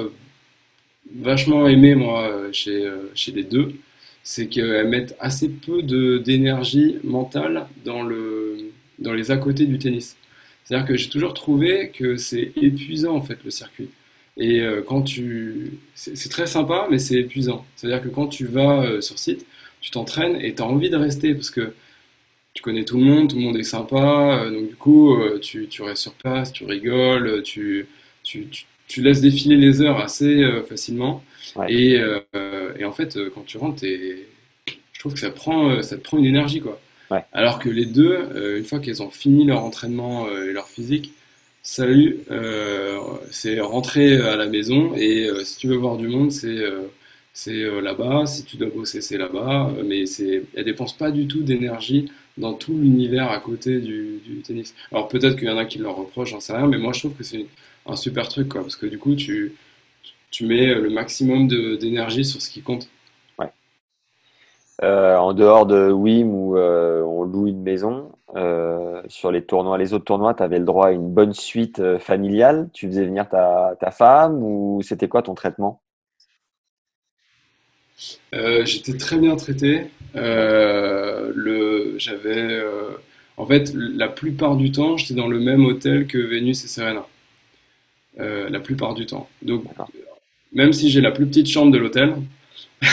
vachement 1.17 1.69
aimé, 1.69 1.95
moi, 1.95 2.31
chez, 2.53 2.89
chez 3.15 3.33
les 3.33 3.45
deux, 3.45 3.75
c'est 4.23 4.49
qu'elles 4.49 4.89
mettent 4.89 5.17
assez 5.21 5.49
peu 5.49 5.83
d'énergie 5.83 6.99
mentale 7.05 7.67
dans, 7.85 8.03
le, 8.03 8.71
dans 9.01 9.13
les 9.13 9.31
à 9.31 9.37
côté 9.37 9.67
du 9.67 9.79
tennis. 9.79 10.17
C'est-à-dire 10.65 10.87
que 10.87 10.97
j'ai 10.97 11.09
toujours 11.09 11.35
trouvé 11.35 11.91
que 11.91 12.17
c'est 12.17 12.53
épuisant, 12.57 13.17
en 13.17 13.23
fait, 13.23 13.39
le 13.45 13.51
circuit. 13.51 13.91
Et 14.37 14.61
euh, 14.61 14.83
quand 14.83 15.03
tu. 15.03 15.73
C'est 15.95 16.31
très 16.31 16.47
sympa, 16.47 16.87
mais 16.91 16.99
c'est 16.99 17.17
épuisant. 17.17 17.67
C'est-à-dire 17.77 18.03
que 18.03 18.09
quand 18.09 18.29
tu 18.29 18.47
vas 18.47 18.83
euh, 18.83 19.01
sur 19.01 19.19
site, 19.19 19.47
tu 19.81 19.91
t'entraînes 19.91 20.37
et 20.41 20.55
tu 20.55 20.63
as 20.63 20.67
envie 20.67 20.91
de 20.91 20.97
rester 20.97 21.35
parce 21.35 21.51
que 21.51 21.75
tu 22.55 22.63
connais 22.63 22.85
tout 22.85 22.99
le 22.99 23.05
monde, 23.05 23.31
tout 23.31 23.37
le 23.37 23.43
monde 23.43 23.57
est 23.57 23.65
sympa. 23.65 24.43
Euh, 24.45 24.51
donc, 24.51 24.69
du 24.69 24.77
coup, 24.77 25.19
tu, 25.41 25.67
tu, 25.69 25.83
restes 25.83 26.03
sur 26.03 26.15
place, 26.15 26.53
tu 26.53 26.65
rigoles, 26.65 27.43
tu, 27.43 27.87
tu, 28.23 28.49
tu 28.89 29.03
laisses 29.03 29.21
défiler 29.21 29.57
les 29.57 29.83
heures 29.83 29.99
assez 29.99 30.43
facilement. 30.69 31.23
Et, 31.69 31.97
et, 32.79 32.85
en 32.85 32.93
fait, 32.93 33.19
quand 33.35 33.45
tu 33.45 33.59
rentres, 33.59 33.85
je 33.85 35.01
trouve 35.01 35.15
que 35.15 35.21
ça, 35.21 35.31
prend, 35.31 35.83
ça 35.83 35.97
te 35.97 36.03
prend 36.03 36.19
une 36.19 36.27
énergie. 36.27 36.61
quoi. 36.61 36.81
Alors 37.33 37.59
que 37.59 37.69
les 37.69 37.87
deux, 37.87 38.57
une 38.59 38.65
fois 38.65 38.79
qu'elles 38.79 39.03
ont 39.03 39.11
fini 39.11 39.45
leur 39.45 39.65
entraînement 39.65 40.29
et 40.29 40.53
leur 40.53 40.69
physique, 40.69 41.13
Salut, 41.63 42.21
euh, 42.31 42.99
c'est 43.31 43.61
rentrer 43.61 44.17
à 44.17 44.35
la 44.35 44.47
maison 44.47 44.95
et 44.97 45.27
euh, 45.27 45.45
si 45.45 45.59
tu 45.59 45.69
veux 45.69 45.77
voir 45.77 45.99
du 45.99 46.09
monde, 46.09 46.33
c'est 46.33 46.57
euh, 46.57 47.81
là-bas. 47.83 48.25
Si 48.25 48.45
tu 48.45 48.57
dois 48.57 48.71
bosser, 48.71 49.03
c'est 49.03 49.19
là-bas. 49.19 49.71
Mais 49.85 50.07
c'est, 50.07 50.43
elle 50.55 50.65
dépense 50.65 50.97
pas 50.97 51.11
du 51.11 51.27
tout 51.27 51.43
d'énergie 51.43 52.11
dans 52.39 52.55
tout 52.55 52.77
l'univers 52.79 53.31
à 53.31 53.39
côté 53.41 53.79
du, 53.79 54.21
tennis. 54.43 54.75
Alors 54.91 55.09
peut-être 55.09 55.37
qu'il 55.37 55.49
y 55.49 55.51
en 55.51 55.59
a 55.59 55.67
qui 55.67 55.79
leur 55.79 55.97
reprochent, 55.97 56.31
j'en 56.31 56.41
sais 56.41 56.55
rien, 56.55 56.67
mais 56.67 56.79
moi 56.79 56.93
je 56.95 57.01
trouve 57.01 57.15
que 57.15 57.25
c'est 57.25 57.45
un 57.87 57.97
super 57.97 58.29
truc, 58.29 58.49
quoi, 58.49 58.63
parce 58.63 58.77
que 58.77 58.87
du 58.87 58.99
coup 58.99 59.15
tu, 59.15 59.53
tu 60.31 60.47
mets 60.47 60.75
le 60.75 60.89
maximum 60.89 61.47
d'énergie 61.79 62.25
sur 62.25 62.41
ce 62.41 62.51
qui 62.51 62.63
compte. 62.63 62.89
Euh, 64.83 65.17
en 65.17 65.35
dehors 65.35 65.67
de 65.67 65.91
WIM 65.91 66.33
où 66.33 66.57
euh, 66.57 67.03
on 67.03 67.25
loue 67.25 67.49
une 67.49 67.63
maison, 67.63 68.13
euh, 68.35 69.03
sur 69.09 69.31
les 69.31 69.43
tournois, 69.45 69.77
les 69.77 69.93
autres 69.93 70.07
tournois, 70.07 70.33
tu 70.33 70.43
avais 70.43 70.59
le 70.59 70.65
droit 70.65 70.87
à 70.87 70.93
une 70.93 71.13
bonne 71.13 71.35
suite 71.35 71.99
familiale. 71.99 72.71
Tu 72.73 72.87
faisais 72.87 73.05
venir 73.05 73.29
ta, 73.29 73.77
ta 73.79 73.91
femme 73.91 74.43
ou 74.43 74.81
c'était 74.83 75.09
quoi 75.09 75.23
ton 75.23 75.35
traitement? 75.35 75.83
J'étais 78.33 78.97
très 78.97 79.19
bien 79.19 79.37
traité. 79.37 79.89
le, 80.15 81.95
j'avais, 81.99 82.63
en 83.37 83.45
fait, 83.45 83.75
la 83.75 84.09
plupart 84.09 84.57
du 84.57 84.73
temps, 84.73 84.97
j'étais 84.97 85.15
dans 85.15 85.29
le 85.29 85.41
même 85.41 85.67
hôtel 85.67 86.07
que 86.07 86.17
Vénus 86.17 86.65
et 86.65 86.69
Serena. 86.69 87.05
la 88.17 88.61
plupart 88.61 88.95
du 88.95 89.05
temps. 89.05 89.29
Donc, 89.43 89.65
même 90.55 90.73
si 90.73 90.89
j'ai 90.89 91.03
la 91.03 91.11
plus 91.11 91.27
petite 91.27 91.49
chambre 91.49 91.71
de 91.71 91.79
l'hôtel, 91.79 92.15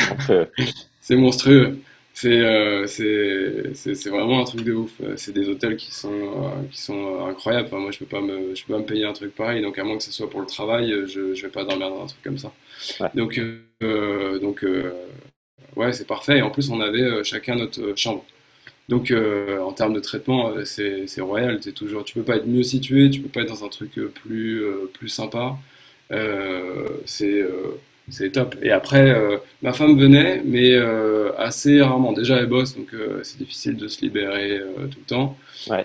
c'est 1.07 1.15
monstrueux. 1.15 1.79
Euh, 2.25 2.85
c'est 2.87 4.09
vraiment 4.09 4.41
un 4.41 4.43
truc 4.43 4.63
de 4.63 4.73
ouf. 4.73 4.91
C'est 5.15 5.31
des 5.31 5.47
hôtels 5.47 5.77
qui 5.77 5.91
sont, 5.91 6.11
euh, 6.11 6.63
qui 6.69 6.81
sont 6.81 7.25
incroyables. 7.25 7.69
moi, 7.77 7.91
je 7.91 7.99
peux 7.99 8.05
pas 8.05 8.19
me, 8.19 8.53
je 8.55 8.65
peux 8.65 8.73
pas 8.73 8.79
me 8.79 8.85
payer 8.85 9.05
un 9.05 9.13
truc 9.13 9.33
pareil. 9.33 9.61
Donc, 9.61 9.77
à 9.79 9.85
moins 9.85 9.97
que 9.97 10.03
ce 10.03 10.11
soit 10.11 10.29
pour 10.29 10.41
le 10.41 10.47
travail, 10.47 10.93
je, 11.07 11.33
je 11.33 11.41
vais 11.43 11.51
pas 11.51 11.63
dormir 11.63 11.89
dans 11.89 12.03
un 12.03 12.07
truc 12.07 12.21
comme 12.23 12.37
ça. 12.37 12.51
Donc, 13.15 13.39
euh, 13.83 14.39
donc 14.39 14.65
ouais, 15.77 15.93
c'est 15.93 16.07
parfait. 16.07 16.39
Et 16.39 16.41
en 16.41 16.49
plus, 16.49 16.69
on 16.71 16.81
avait 16.81 17.23
chacun 17.23 17.55
notre 17.55 17.95
chambre. 17.95 18.25
Donc, 18.89 19.13
en 19.13 19.71
termes 19.73 19.93
de 19.93 20.01
traitement, 20.01 20.53
c'est 20.65 21.21
royal. 21.21 21.59
Es 21.65 21.71
toujours, 21.71 22.03
tu 22.03 22.15
peux 22.15 22.23
pas 22.23 22.35
être 22.37 22.47
mieux 22.47 22.63
situé, 22.63 23.09
tu 23.09 23.21
peux 23.21 23.29
pas 23.29 23.41
être 23.43 23.49
dans 23.49 23.63
un 23.63 23.69
truc 23.69 23.93
plus, 23.93 24.61
plus 24.93 25.09
sympa. 25.09 25.57
c'est 27.05 27.45
c'est 28.09 28.31
top. 28.31 28.55
Et 28.61 28.71
après, 28.71 29.09
euh, 29.09 29.37
ma 29.61 29.73
femme 29.73 29.99
venait, 29.99 30.41
mais 30.45 30.73
euh, 30.73 31.31
assez 31.37 31.81
rarement. 31.81 32.13
Déjà, 32.13 32.37
elle 32.37 32.47
bosse, 32.47 32.75
donc 32.75 32.93
euh, 32.93 33.19
c'est 33.23 33.37
difficile 33.37 33.75
de 33.75 33.87
se 33.87 34.01
libérer 34.01 34.61
tout 34.91 34.99
le 34.99 35.05
temps. 35.05 35.37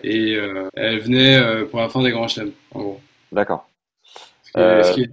Et 0.04 0.38
elle 0.74 1.00
venait 1.00 1.64
pour 1.66 1.80
la 1.80 1.88
fin 1.88 2.02
des 2.02 2.10
grands 2.10 2.28
chelems, 2.28 2.52
en 2.72 2.80
gros. 2.80 3.00
D'accord. 3.32 3.68
Ce, 4.54 4.92
qui, 4.94 5.08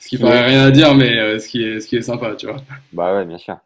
ce 0.00 0.08
qui, 0.08 0.18
paraît 0.18 0.46
rien 0.46 0.64
à 0.64 0.70
dire, 0.70 0.94
mais 0.94 1.38
ce 1.38 1.46
qui 1.48 1.62
est, 1.62 1.80
ce 1.80 1.86
qui 1.86 1.96
est 1.96 2.02
sympa, 2.02 2.34
tu 2.34 2.46
vois. 2.46 2.56
Bah 2.92 3.14
ouais, 3.14 3.24
bien 3.26 3.38
sûr. 3.38 3.58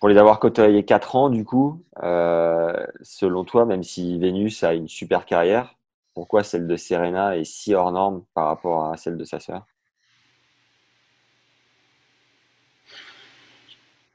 pour 0.00 0.08
les 0.08 0.16
avoir 0.16 0.40
côtoyés 0.40 0.84
4 0.84 1.16
ans, 1.16 1.30
du 1.30 1.44
coup, 1.44 1.80
selon 2.02 3.44
toi, 3.44 3.66
même 3.66 3.84
si 3.84 4.18
Vénus 4.18 4.64
a 4.64 4.74
une 4.74 4.88
super 4.88 5.26
carrière, 5.26 5.76
pourquoi 6.14 6.44
celle 6.44 6.66
de 6.66 6.76
Serena 6.76 7.36
est 7.36 7.44
si 7.44 7.74
hors 7.74 7.90
norme 7.90 8.24
par 8.34 8.46
rapport 8.46 8.86
à 8.86 8.96
celle 8.96 9.16
de 9.16 9.24
sa 9.24 9.40
sœur? 9.40 9.66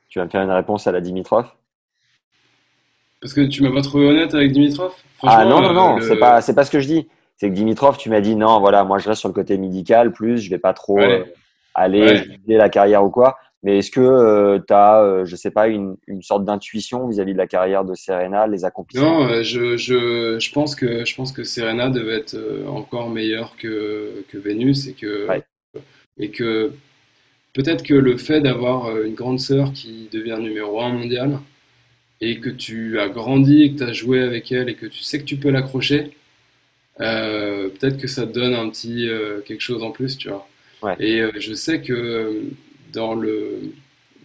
Tu 0.08 0.18
vas 0.18 0.26
me 0.26 0.30
faire 0.30 0.42
une 0.42 0.52
réponse 0.52 0.88
à 0.88 0.92
la 0.92 1.02
Dimitrov? 1.02 1.52
Parce 3.22 3.34
que 3.34 3.42
tu 3.42 3.62
m'as 3.62 3.72
pas 3.72 3.82
trouvé 3.82 4.08
honnête 4.08 4.34
avec 4.34 4.54
Dimitrov? 4.54 4.96
Ah 5.24 5.46
non, 5.46 5.62
non, 5.62 5.74
non, 5.74 6.00
c'est 6.02 6.18
pas, 6.18 6.42
pas 6.42 6.64
ce 6.64 6.72
que 6.72 6.80
je 6.80 6.88
dis. 6.88 7.10
C'est 7.36 7.50
que 7.50 7.54
Dimitrov, 7.54 7.98
tu 7.98 8.10
m'as 8.10 8.22
dit 8.22 8.36
non, 8.36 8.60
voilà, 8.60 8.84
moi 8.84 8.98
je 8.98 9.08
reste 9.08 9.20
sur 9.20 9.30
le 9.30 9.34
côté 9.34 9.58
médical, 9.58 10.12
plus 10.12 10.40
je 10.40 10.50
vais 10.50 10.58
pas 10.58 10.74
trop 10.74 11.00
euh, 11.00 11.26
aller 11.74 12.26
ouais. 12.48 12.58
la 12.58 12.70
carrière 12.70 13.04
ou 13.04 13.10
quoi. 13.10 13.38
Mais 13.62 13.80
est-ce 13.80 13.92
que 13.92 14.00
euh, 14.00 14.60
tu 14.66 14.74
as, 14.74 15.02
euh, 15.02 15.26
je 15.26 15.36
sais 15.36 15.52
pas, 15.52 15.68
une, 15.68 15.98
une 16.08 16.22
sorte 16.22 16.46
d'intuition 16.46 17.08
vis-à-vis 17.08 17.34
de 17.34 17.38
la 17.38 17.48
carrière 17.48 17.84
de 17.84 17.94
Serena, 17.94 18.48
les 18.48 18.64
accomplissements 18.64 19.26
Non, 19.26 19.30
euh, 19.30 19.44
je, 19.44 19.76
je, 19.76 20.40
je, 20.40 20.52
pense 20.54 20.76
que, 20.76 21.04
je 21.04 21.16
pense 21.16 21.34
que 21.34 21.44
Serena 21.44 21.90
devait 21.90 22.20
être 22.20 22.38
encore 22.68 23.10
meilleure 23.10 23.58
que, 23.58 24.24
que 24.30 24.38
Vénus 24.38 24.88
et 24.88 24.94
que, 24.94 25.28
et 26.18 26.30
que 26.30 26.72
peut-être 27.54 27.84
que 27.84 27.94
le 27.94 28.16
fait 28.16 28.40
d'avoir 28.40 28.98
une 29.02 29.14
grande 29.14 29.40
sœur 29.40 29.74
qui 29.74 30.08
devient 30.12 30.38
numéro 30.40 30.80
un 30.80 30.94
mondial 30.94 31.40
et 32.22 32.40
que 32.40 32.50
tu 32.50 32.98
as 33.00 33.10
grandi 33.10 33.64
et 33.64 33.74
que 33.74 33.80
tu 33.80 33.84
as 33.84 33.94
joué 33.94 34.22
avec 34.22 34.54
elle 34.54 34.70
et 34.70 34.76
que 34.76 34.86
tu 34.86 35.04
sais 35.04 35.20
que 35.20 35.26
tu 35.26 35.36
peux 35.36 35.50
l'accrocher, 35.50 36.12
peut-être 36.98 37.98
que 37.98 38.08
ça 38.08 38.26
te 38.26 38.32
donne 38.32 38.54
un 38.54 38.70
petit 38.70 39.10
quelque 39.46 39.62
chose 39.62 39.84
en 39.84 39.92
plus, 39.92 40.18
tu 40.18 40.30
vois. 40.30 40.48
Et 40.98 41.22
je 41.36 41.54
sais 41.54 41.82
que 41.82 42.54
dans, 42.94 43.16
le, 43.16 43.62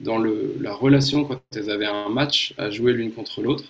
dans 0.00 0.18
le, 0.18 0.56
la 0.60 0.74
relation 0.74 1.24
quand 1.24 1.40
elles 1.56 1.70
avaient 1.70 1.86
un 1.86 2.08
match 2.08 2.54
à 2.58 2.70
jouer 2.70 2.92
l'une 2.92 3.12
contre 3.12 3.42
l'autre, 3.42 3.64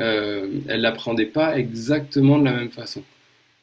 euh, 0.00 0.48
elles 0.68 0.80
l'apprenaient 0.82 1.26
pas 1.26 1.58
exactement 1.58 2.38
de 2.38 2.44
la 2.44 2.52
même 2.52 2.70
façon. 2.70 3.02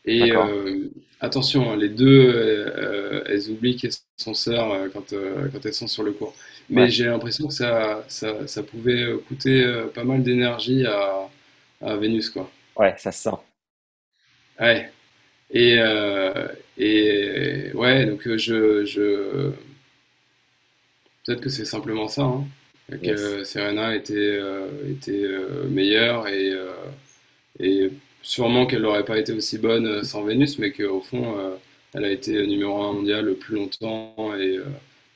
Et 0.06 0.32
euh, 0.32 0.90
attention, 1.20 1.72
hein, 1.72 1.78
les 1.78 1.90
deux, 1.90 2.34
euh, 2.36 3.24
elles 3.28 3.50
oublient 3.50 3.76
qu'elles 3.78 3.94
sont 4.18 4.34
sœurs 4.34 4.72
euh, 4.74 4.88
quand, 4.94 5.14
quand 5.54 5.66
elles 5.66 5.74
sont 5.74 5.88
sur 5.88 6.04
le 6.04 6.12
cours. 6.14 6.36
Mais 6.70 6.90
j'ai 6.90 7.06
l'impression 7.06 7.48
que 7.48 7.54
ça, 7.54 8.04
ça, 8.08 8.48
ça, 8.48 8.64
pouvait 8.64 9.06
coûter 9.28 9.66
pas 9.94 10.04
mal 10.04 10.24
d'énergie 10.24 10.86
à, 10.86 11.30
à 11.82 11.96
Vénus. 11.98 12.30
Quoi. 12.30 12.52
Ouais, 12.78 12.96
ça 12.98 13.12
se 13.12 13.24
sent. 13.24 13.36
Ouais, 14.60 14.92
Et, 15.52 15.78
et 16.78 17.72
ouais, 17.74 18.06
donc 18.06 18.22
je, 18.38 18.86
je... 18.86 19.52
peut-être 21.28 21.42
que 21.42 21.50
c'est 21.50 21.66
simplement 21.66 22.08
ça, 22.08 22.24
hein, 22.24 22.46
que 23.04 23.44
Serena 23.44 23.94
était, 23.96 24.40
était 24.90 25.28
meilleure 25.70 26.28
et, 26.28 26.54
et 27.60 27.92
sûrement 28.22 28.66
qu'elle 28.66 28.82
n'aurait 28.84 29.06
pas 29.06 29.20
été 29.20 29.34
aussi 29.34 29.58
bonne 29.58 30.04
sans 30.04 30.24
Vénus, 30.24 30.58
mais 30.58 30.72
qu'au 30.72 31.02
fond, 31.02 31.36
elle 31.94 32.06
a 32.06 32.10
été 32.10 32.48
numéro 32.48 32.82
un 32.82 32.94
mondial 32.94 33.26
le 33.26 33.36
plus 33.36 33.56
longtemps 33.56 34.16
et, 34.40 34.60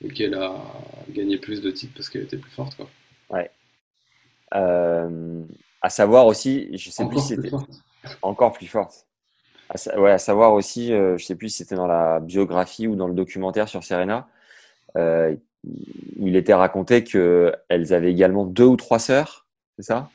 et 0.03 0.09
qu'elle 0.09 0.33
a 0.33 0.55
gagné 1.09 1.37
plus 1.37 1.61
de 1.61 1.71
titres 1.71 1.93
parce 1.95 2.09
qu'elle 2.09 2.23
était 2.23 2.37
plus 2.37 2.51
forte. 2.51 2.75
Quoi. 2.75 2.89
Ouais. 3.29 3.49
Euh, 4.53 5.41
à 5.81 5.89
savoir 5.89 6.25
aussi, 6.25 6.77
je 6.77 6.89
sais 6.89 7.03
encore 7.03 7.25
plus 7.25 7.35
plus 7.37 7.49
c'était 7.49 7.55
encore 8.21 8.51
plus 8.51 8.67
forte. 8.67 9.05
À, 9.69 9.77
sa- 9.77 9.97
ouais, 9.97 10.11
à 10.11 10.17
savoir 10.17 10.51
aussi, 10.53 10.91
euh, 10.91 11.17
je 11.17 11.23
sais 11.23 11.35
plus 11.35 11.47
si 11.49 11.57
c'était 11.59 11.75
dans 11.75 11.87
la 11.87 12.19
biographie 12.19 12.87
ou 12.87 12.97
dans 12.97 13.07
le 13.07 13.13
documentaire 13.13 13.69
sur 13.69 13.83
Serena, 13.83 14.27
euh, 14.97 15.33
il 15.63 16.35
était 16.35 16.53
raconté 16.53 17.03
que 17.03 17.53
elles 17.69 17.93
avaient 17.93 18.11
également 18.11 18.45
deux 18.45 18.65
ou 18.65 18.75
trois 18.75 18.99
sœurs, 18.99 19.47
c'est 19.77 19.85
ça? 19.85 20.09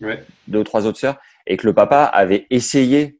Ouais. 0.00 0.22
Deux 0.48 0.60
ou 0.60 0.64
trois 0.64 0.86
autres 0.86 0.98
sœurs, 0.98 1.18
et 1.46 1.56
que 1.56 1.66
le 1.66 1.72
papa 1.74 2.04
avait 2.04 2.46
essayé 2.50 3.18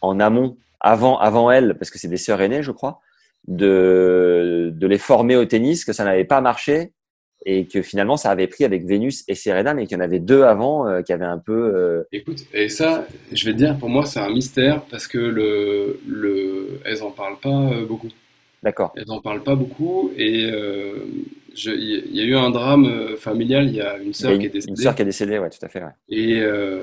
en 0.00 0.18
amont, 0.20 0.56
avant, 0.80 1.18
avant 1.18 1.50
elle, 1.50 1.76
parce 1.78 1.90
que 1.90 1.98
c'est 1.98 2.08
des 2.08 2.16
sœurs 2.16 2.40
aînées, 2.40 2.62
je 2.62 2.72
crois, 2.72 3.00
de, 3.46 4.70
de 4.74 4.86
les 4.86 4.98
former 4.98 5.36
au 5.36 5.44
tennis, 5.44 5.84
que 5.84 5.92
ça 5.92 6.04
n'avait 6.04 6.24
pas 6.24 6.40
marché 6.40 6.92
et 7.46 7.66
que 7.66 7.80
finalement 7.80 8.18
ça 8.18 8.30
avait 8.30 8.48
pris 8.48 8.64
avec 8.64 8.84
Vénus 8.84 9.24
et 9.26 9.34
Serena, 9.34 9.72
mais 9.72 9.86
qu'il 9.86 9.96
y 9.96 10.00
en 10.00 10.04
avait 10.04 10.18
deux 10.18 10.42
avant 10.42 10.86
euh, 10.86 11.00
qui 11.00 11.12
avaient 11.12 11.24
un 11.24 11.38
peu. 11.38 11.74
euh, 11.74 12.02
Écoute, 12.12 12.44
et 12.52 12.68
ça, 12.68 13.06
je 13.32 13.44
vais 13.46 13.52
te 13.52 13.56
dire, 13.56 13.78
pour 13.78 13.88
moi, 13.88 14.04
c'est 14.04 14.20
un 14.20 14.28
mystère 14.28 14.82
parce 14.90 15.06
que 15.06 15.16
le, 15.18 16.00
le, 16.06 16.80
elles 16.84 17.02
en 17.02 17.10
parlent 17.10 17.40
pas 17.40 17.48
euh, 17.48 17.86
beaucoup. 17.86 18.08
D'accord. 18.62 18.92
Elles 18.96 19.10
en 19.10 19.20
parlent 19.20 19.42
pas 19.42 19.54
beaucoup 19.54 20.12
et 20.16 20.50
euh, 20.52 21.04
il 21.56 22.14
y 22.16 22.20
a 22.20 22.24
eu 22.24 22.34
un 22.36 22.50
drame 22.50 22.84
euh, 22.86 23.16
familial. 23.16 23.68
Il 23.68 23.74
y 23.76 23.80
a 23.80 23.98
une 23.98 24.12
sœur 24.14 24.38
qui 24.38 24.46
est 24.46 24.48
une, 24.48 24.54
une 24.54 24.74
décédée 24.74 24.82
sœur 24.82 24.94
qui 24.94 25.02
est 25.02 25.06
décédée, 25.06 25.38
ouais, 25.38 25.50
tout 25.50 25.64
à 25.64 25.68
fait. 25.68 25.80
Ouais. 25.82 25.90
et 26.10 26.40
euh, 26.40 26.82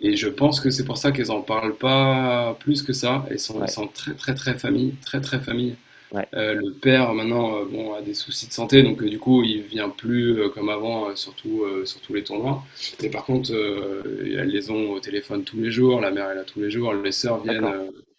et 0.00 0.16
je 0.16 0.28
pense 0.28 0.60
que 0.60 0.70
c'est 0.70 0.84
pour 0.84 0.98
ça 0.98 1.12
qu'elles 1.12 1.30
en 1.30 1.42
parlent 1.42 1.76
pas 1.76 2.56
plus 2.60 2.82
que 2.82 2.92
ça. 2.92 3.24
Elles 3.30 3.38
sont, 3.38 3.54
Ouais. 3.56 3.62
elles 3.64 3.70
sont 3.70 3.86
très 3.86 4.14
très 4.14 4.34
très 4.34 4.58
famille, 4.58 4.94
très 5.04 5.20
très 5.20 5.38
famille. 5.40 5.76
Ouais. 6.12 6.26
Euh, 6.34 6.52
le 6.54 6.72
père 6.72 7.14
maintenant 7.14 7.56
euh, 7.56 7.64
bon, 7.64 7.94
a 7.94 8.02
des 8.02 8.12
soucis 8.12 8.46
de 8.46 8.52
santé, 8.52 8.82
donc 8.82 9.00
euh, 9.02 9.08
du 9.08 9.18
coup 9.18 9.42
il 9.44 9.62
vient 9.62 9.88
plus 9.88 10.36
comme 10.54 10.68
avant, 10.68 11.14
surtout 11.16 11.64
sur 11.84 12.00
tous 12.00 12.12
les 12.14 12.22
tournois. 12.24 12.62
Mais 13.00 13.08
par 13.08 13.24
contre, 13.24 13.50
elles 13.54 14.48
les 14.48 14.70
ont 14.70 14.90
au 14.90 15.00
téléphone 15.00 15.44
tous 15.44 15.56
les 15.58 15.70
jours, 15.70 16.00
la 16.00 16.10
mère 16.10 16.30
est 16.30 16.34
là 16.34 16.44
tous 16.44 16.60
les 16.60 16.70
jours, 16.70 16.92
les 16.92 17.12
sœurs 17.12 17.42
viennent 17.42 17.62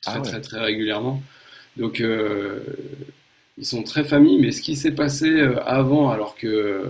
très 0.01 0.13
Ah 0.13 0.19
ouais. 0.19 0.27
très 0.27 0.41
très 0.41 0.59
régulièrement. 0.61 1.21
Donc 1.77 2.01
euh, 2.01 2.59
ils 3.57 3.65
sont 3.65 3.83
très 3.83 4.03
famille, 4.03 4.39
mais 4.39 4.51
ce 4.51 4.61
qui 4.61 4.75
s'est 4.75 4.91
passé 4.91 5.29
euh, 5.29 5.63
avant, 5.65 6.09
alors 6.09 6.35
que 6.35 6.83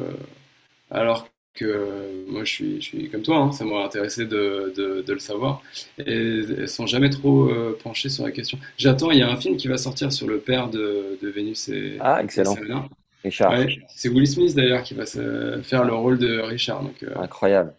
alors 0.91 1.27
que 1.53 2.26
moi 2.27 2.43
je 2.43 2.51
suis, 2.51 2.76
je 2.81 2.85
suis 2.85 3.10
comme 3.10 3.22
toi, 3.22 3.38
hein, 3.38 3.51
ça 3.51 3.64
m'aurait 3.64 3.84
intéressé 3.84 4.26
de, 4.26 4.73
de, 4.76 5.03
de 5.05 5.14
le 5.14 5.19
savoir. 5.19 5.61
Et 6.05 6.68
sont 6.68 6.88
jamais 6.88 7.10
trop 7.10 7.49
euh, 7.49 7.77
sur 7.93 8.26
la 8.26 8.31
question. 8.31 8.57
J'attends, 8.77 9.11
il 9.11 9.19
y 9.19 9.22
a 9.22 9.30
un 9.30 9.38
film 9.38 9.57
qui 9.57 9.68
va 9.68 9.77
sortir 9.77 10.11
sur 10.11 10.27
le 10.27 10.39
père 10.39 10.69
de, 10.69 11.18
de 11.22 11.30
Vénus 11.30 11.69
et, 11.69 11.97
Ah, 11.99 12.22
excellent. 12.23 12.55
Richard, 13.23 13.51
Ouais, 13.51 13.80
c'est 13.95 14.10
Will 14.10 14.27
Smith 14.27 14.53
d'ailleurs 14.53 14.84
qui 14.84 14.95
va 14.95 15.05
se 15.05 15.60
faire 15.64 15.85
le 15.85 15.93
rôle 15.93 16.18
de 16.18 16.39
Richard. 16.39 16.84
Donc, 16.84 17.03
euh, 17.03 17.14
incroyable. 17.15 17.73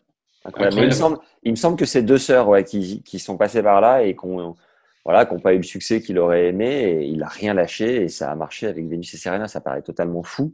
Incroyable. 0.45 0.77
Mais 0.77 0.83
il 0.83 0.87
me 0.89 0.93
semble, 0.93 1.19
il 1.43 1.51
me 1.51 1.57
semble 1.57 1.77
que 1.77 1.85
c'est 1.85 2.03
deux 2.03 2.19
sœurs 2.19 2.49
ouais, 2.49 2.65
qui, 2.65 3.03
qui 3.03 3.19
sont 3.19 3.37
passées 3.37 3.63
par 3.63 3.81
là 3.81 4.03
et 4.05 4.15
qui 4.17 4.27
n'ont 4.27 4.57
voilà, 5.05 5.27
qui 5.27 5.33
ont 5.35 5.41
pas 5.41 5.55
eu 5.55 5.59
le 5.59 5.63
succès 5.63 6.01
qu'il 6.01 6.19
aurait 6.19 6.47
aimé. 6.49 6.83
Et 7.03 7.07
il 7.07 7.23
a 7.23 7.29
rien 7.29 7.55
lâché 7.55 8.03
et 8.03 8.09
ça 8.09 8.31
a 8.31 8.35
marché 8.35 8.67
avec 8.67 8.87
Vénus 8.87 9.13
et 9.15 9.17
Serena. 9.17 9.49
Ça 9.49 9.61
paraît 9.61 9.83
totalement 9.83 10.23
fou. 10.23 10.53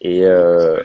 Et 0.00 0.24
euh, 0.24 0.82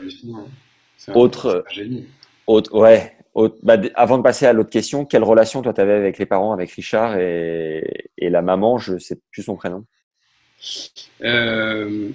un- 1.08 1.12
autre- 1.14 1.64
génie. 1.72 2.06
Autre- 2.46 2.74
ouais. 2.78 3.12
autre- 3.34 3.56
bah, 3.62 3.76
avant 3.94 4.18
de 4.18 4.22
passer 4.22 4.46
à 4.46 4.52
l'autre 4.52 4.70
question, 4.70 5.04
quelle 5.04 5.24
relation 5.24 5.62
toi 5.62 5.72
tu 5.74 5.80
avais 5.80 5.94
avec 5.94 6.18
les 6.18 6.26
parents, 6.26 6.52
avec 6.52 6.70
Richard 6.72 7.16
et, 7.18 8.08
et 8.18 8.30
la 8.30 8.40
maman, 8.42 8.78
je 8.78 8.98
sais 8.98 9.18
plus 9.30 9.42
son 9.42 9.56
prénom. 9.56 9.84
Euh, 11.22 12.08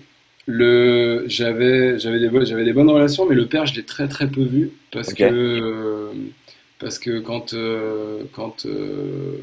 le, 0.48 1.24
j'avais, 1.28 2.00
j'avais 2.00 2.20
des, 2.20 2.46
j'avais 2.46 2.64
des 2.66 2.74
bonnes 2.74 2.90
relations, 2.90 3.26
mais 3.28 3.36
le 3.36 3.46
père, 3.48 3.66
je 3.66 3.76
l'ai 3.76 3.84
très 3.84 4.08
très 4.08 4.28
peu 4.28 4.42
vu 4.44 4.72
parce 4.92 5.14
que, 5.14 5.24
euh, 5.24 6.12
parce 6.80 6.98
que 6.98 7.20
quand, 7.20 7.54
euh, 7.54 8.24
quand, 8.34 8.66
euh, 8.66 9.38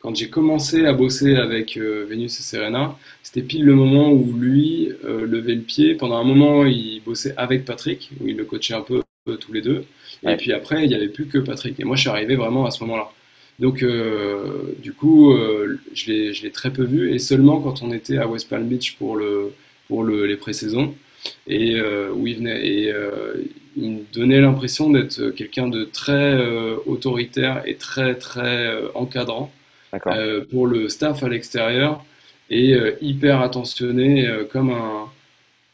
quand 0.00 0.14
j'ai 0.14 0.30
commencé 0.30 0.84
à 0.86 0.92
bosser 0.92 1.36
avec 1.36 1.76
euh, 1.76 2.06
Vénus 2.08 2.38
et 2.38 2.42
Serena, 2.42 2.96
c'était 3.22 3.42
pile 3.42 3.64
le 3.64 3.74
moment 3.74 4.10
où 4.12 4.32
lui 4.32 4.90
euh, 5.04 5.26
levait 5.26 5.54
le 5.54 5.62
pied. 5.62 5.94
Pendant 5.94 6.16
un 6.16 6.24
moment, 6.24 6.64
il 6.64 7.02
bossait 7.04 7.34
avec 7.36 7.64
Patrick, 7.64 8.10
où 8.20 8.28
il 8.28 8.36
le 8.36 8.44
coachait 8.44 8.74
un 8.74 8.82
peu 8.82 9.02
euh, 9.28 9.36
tous 9.36 9.52
les 9.52 9.62
deux. 9.62 9.84
Et 10.26 10.36
puis 10.36 10.52
après, 10.52 10.84
il 10.84 10.88
n'y 10.88 10.94
avait 10.94 11.08
plus 11.08 11.26
que 11.26 11.38
Patrick. 11.38 11.78
Et 11.80 11.84
moi, 11.84 11.96
je 11.96 12.02
suis 12.02 12.10
arrivé 12.10 12.36
vraiment 12.36 12.66
à 12.66 12.70
ce 12.70 12.82
moment-là. 12.84 13.10
Donc, 13.58 13.82
euh, 13.82 14.74
du 14.80 14.92
coup, 14.92 15.32
euh, 15.32 15.80
je 15.92 16.12
l'ai, 16.12 16.50
très 16.52 16.72
peu 16.72 16.84
vu. 16.84 17.12
Et 17.12 17.18
seulement 17.18 17.60
quand 17.60 17.82
on 17.82 17.92
était 17.92 18.18
à 18.18 18.28
West 18.28 18.48
Palm 18.48 18.68
Beach 18.68 18.96
pour 18.96 19.16
le, 19.16 19.52
pour 19.88 20.04
le, 20.04 20.26
les 20.26 20.36
pré-saisons, 20.36 20.94
et 21.46 21.74
euh, 21.76 22.10
où 22.12 22.26
il 22.26 22.36
venait, 22.36 22.66
et 22.66 22.92
euh, 22.92 23.34
il 23.76 23.90
me 23.90 24.00
donnait 24.12 24.40
l'impression 24.40 24.90
d'être 24.90 25.30
quelqu'un 25.30 25.68
de 25.68 25.84
très 25.84 26.12
euh, 26.12 26.76
autoritaire 26.86 27.62
et 27.66 27.76
très 27.76 28.14
très 28.14 28.72
encadrant. 28.94 29.50
Euh, 30.06 30.44
pour 30.50 30.66
le 30.66 30.88
staff 30.88 31.22
à 31.22 31.28
l'extérieur 31.28 32.04
et 32.50 32.74
euh, 32.74 32.96
hyper 33.00 33.40
attentionné 33.40 34.26
euh, 34.26 34.44
comme 34.44 34.70
un 34.70 35.06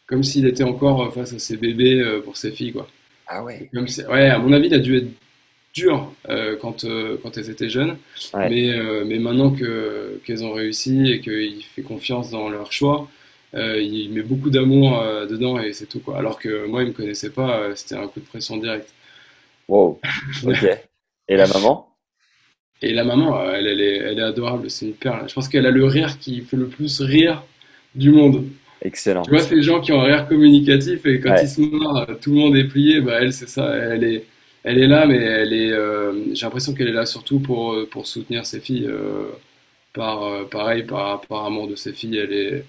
comme 0.07 0.23
s'il 0.23 0.47
était 0.47 0.65
encore 0.65 1.12
face 1.15 1.32
à 1.32 1.39
ses 1.39 1.57
bébés 1.57 2.03
pour 2.24 2.36
ses 2.36 2.51
filles 2.53 2.73
quoi. 2.73 2.86
Ah 3.27 3.43
ouais. 3.43 3.70
Comme 3.73 3.89
si- 3.89 4.05
ouais, 4.05 4.28
à 4.28 4.39
mon 4.39 4.53
avis, 4.53 4.66
il 4.69 4.74
a 4.74 4.78
dû 4.78 4.99
être 4.99 5.09
dur 5.74 6.12
quand 6.61 6.85
quand 7.23 7.39
elles 7.39 7.51
étaient 7.51 7.70
jeunes, 7.70 7.97
Ouais. 8.35 8.49
mais 8.51 9.05
mais 9.07 9.19
maintenant 9.19 9.51
que 9.51 10.20
qu'elles 10.24 10.45
ont 10.45 10.53
réussi 10.53 11.11
et 11.11 11.20
qu'il 11.20 11.65
fait 11.74 11.82
confiance 11.82 12.31
dans 12.31 12.49
leur 12.51 12.70
choix, 12.70 13.09
euh, 13.55 13.81
il 13.81 14.12
met 14.12 14.23
beaucoup 14.23 14.51
d'amour 14.51 15.01
euh, 15.01 15.27
dedans 15.27 15.59
et 15.59 15.73
c'est 15.73 15.86
tout 15.86 16.01
quoi. 16.01 16.19
Alors 16.19 16.39
que 16.39 16.66
moi, 16.66 16.82
il 16.82 16.89
me 16.89 16.93
connaissait 16.93 17.31
pas, 17.31 17.59
euh, 17.61 17.74
c'était 17.74 17.95
un 17.97 18.07
coup 18.09 18.20
de 18.20 18.27
pression 18.27 18.57
direct. 18.59 18.93
Wow. 19.69 20.01
Ok. 20.47 20.66
Et 21.28 21.36
la 21.36 21.47
maman? 21.47 21.89
Et 22.90 22.93
la 22.94 23.05
maman, 23.05 23.51
elle, 23.52 23.66
elle 23.66 23.81
est, 23.81 23.97
elle 23.98 24.19
est 24.19 24.23
adorable, 24.23 24.70
c'est 24.70 24.86
une 24.86 24.94
perle. 24.94 25.28
Je 25.28 25.35
pense 25.35 25.48
qu'elle 25.48 25.66
a 25.66 25.70
le 25.70 25.85
rire 25.86 26.19
qui 26.19 26.40
fait 26.43 26.56
le 26.56 26.69
plus 26.69 27.01
rire 27.01 27.44
du 27.94 28.11
monde. 28.11 28.47
Excellent. 28.81 29.23
Tu 29.23 29.31
vois, 29.31 29.40
ces 29.43 29.62
gens 29.62 29.81
qui 29.81 29.93
ont 29.93 30.01
un 30.02 30.05
rire 30.06 30.28
communicatif 30.28 31.06
et 31.06 31.20
quand 31.20 31.35
Ouais. 31.35 31.43
ils 31.43 31.48
se 31.48 31.61
marrent, 31.62 32.19
tout 32.20 32.31
le 32.32 32.36
monde 32.39 32.56
est 32.56 32.65
plié, 32.69 33.01
bah 33.01 33.19
elle, 33.20 33.32
c'est 33.32 33.48
ça. 33.48 33.74
Elle 33.77 34.05
est, 34.05 34.27
elle 34.65 34.78
est 34.78 34.86
là, 34.89 35.06
mais 35.06 35.16
elle 35.16 35.52
est, 35.55 35.73
euh, 35.73 36.35
j'ai 36.35 36.44
l'impression 36.47 36.74
qu'elle 36.74 36.89
est 36.89 36.93
là 36.93 37.06
surtout 37.06 37.40
pour, 37.40 37.73
euh, 37.74 37.89
pour 37.90 38.06
soutenir 38.06 38.47
ses 38.47 38.61
filles. 38.61 38.86
euh, 38.89 39.31
par, 39.94 40.24
euh, 40.24 40.44
pareil, 40.44 40.85
par, 40.85 41.23
par 41.23 41.47
amour 41.47 41.69
de 41.69 41.77
ses 41.77 41.93
filles, 41.94 42.19
elle 42.19 42.32
est, 42.32 42.65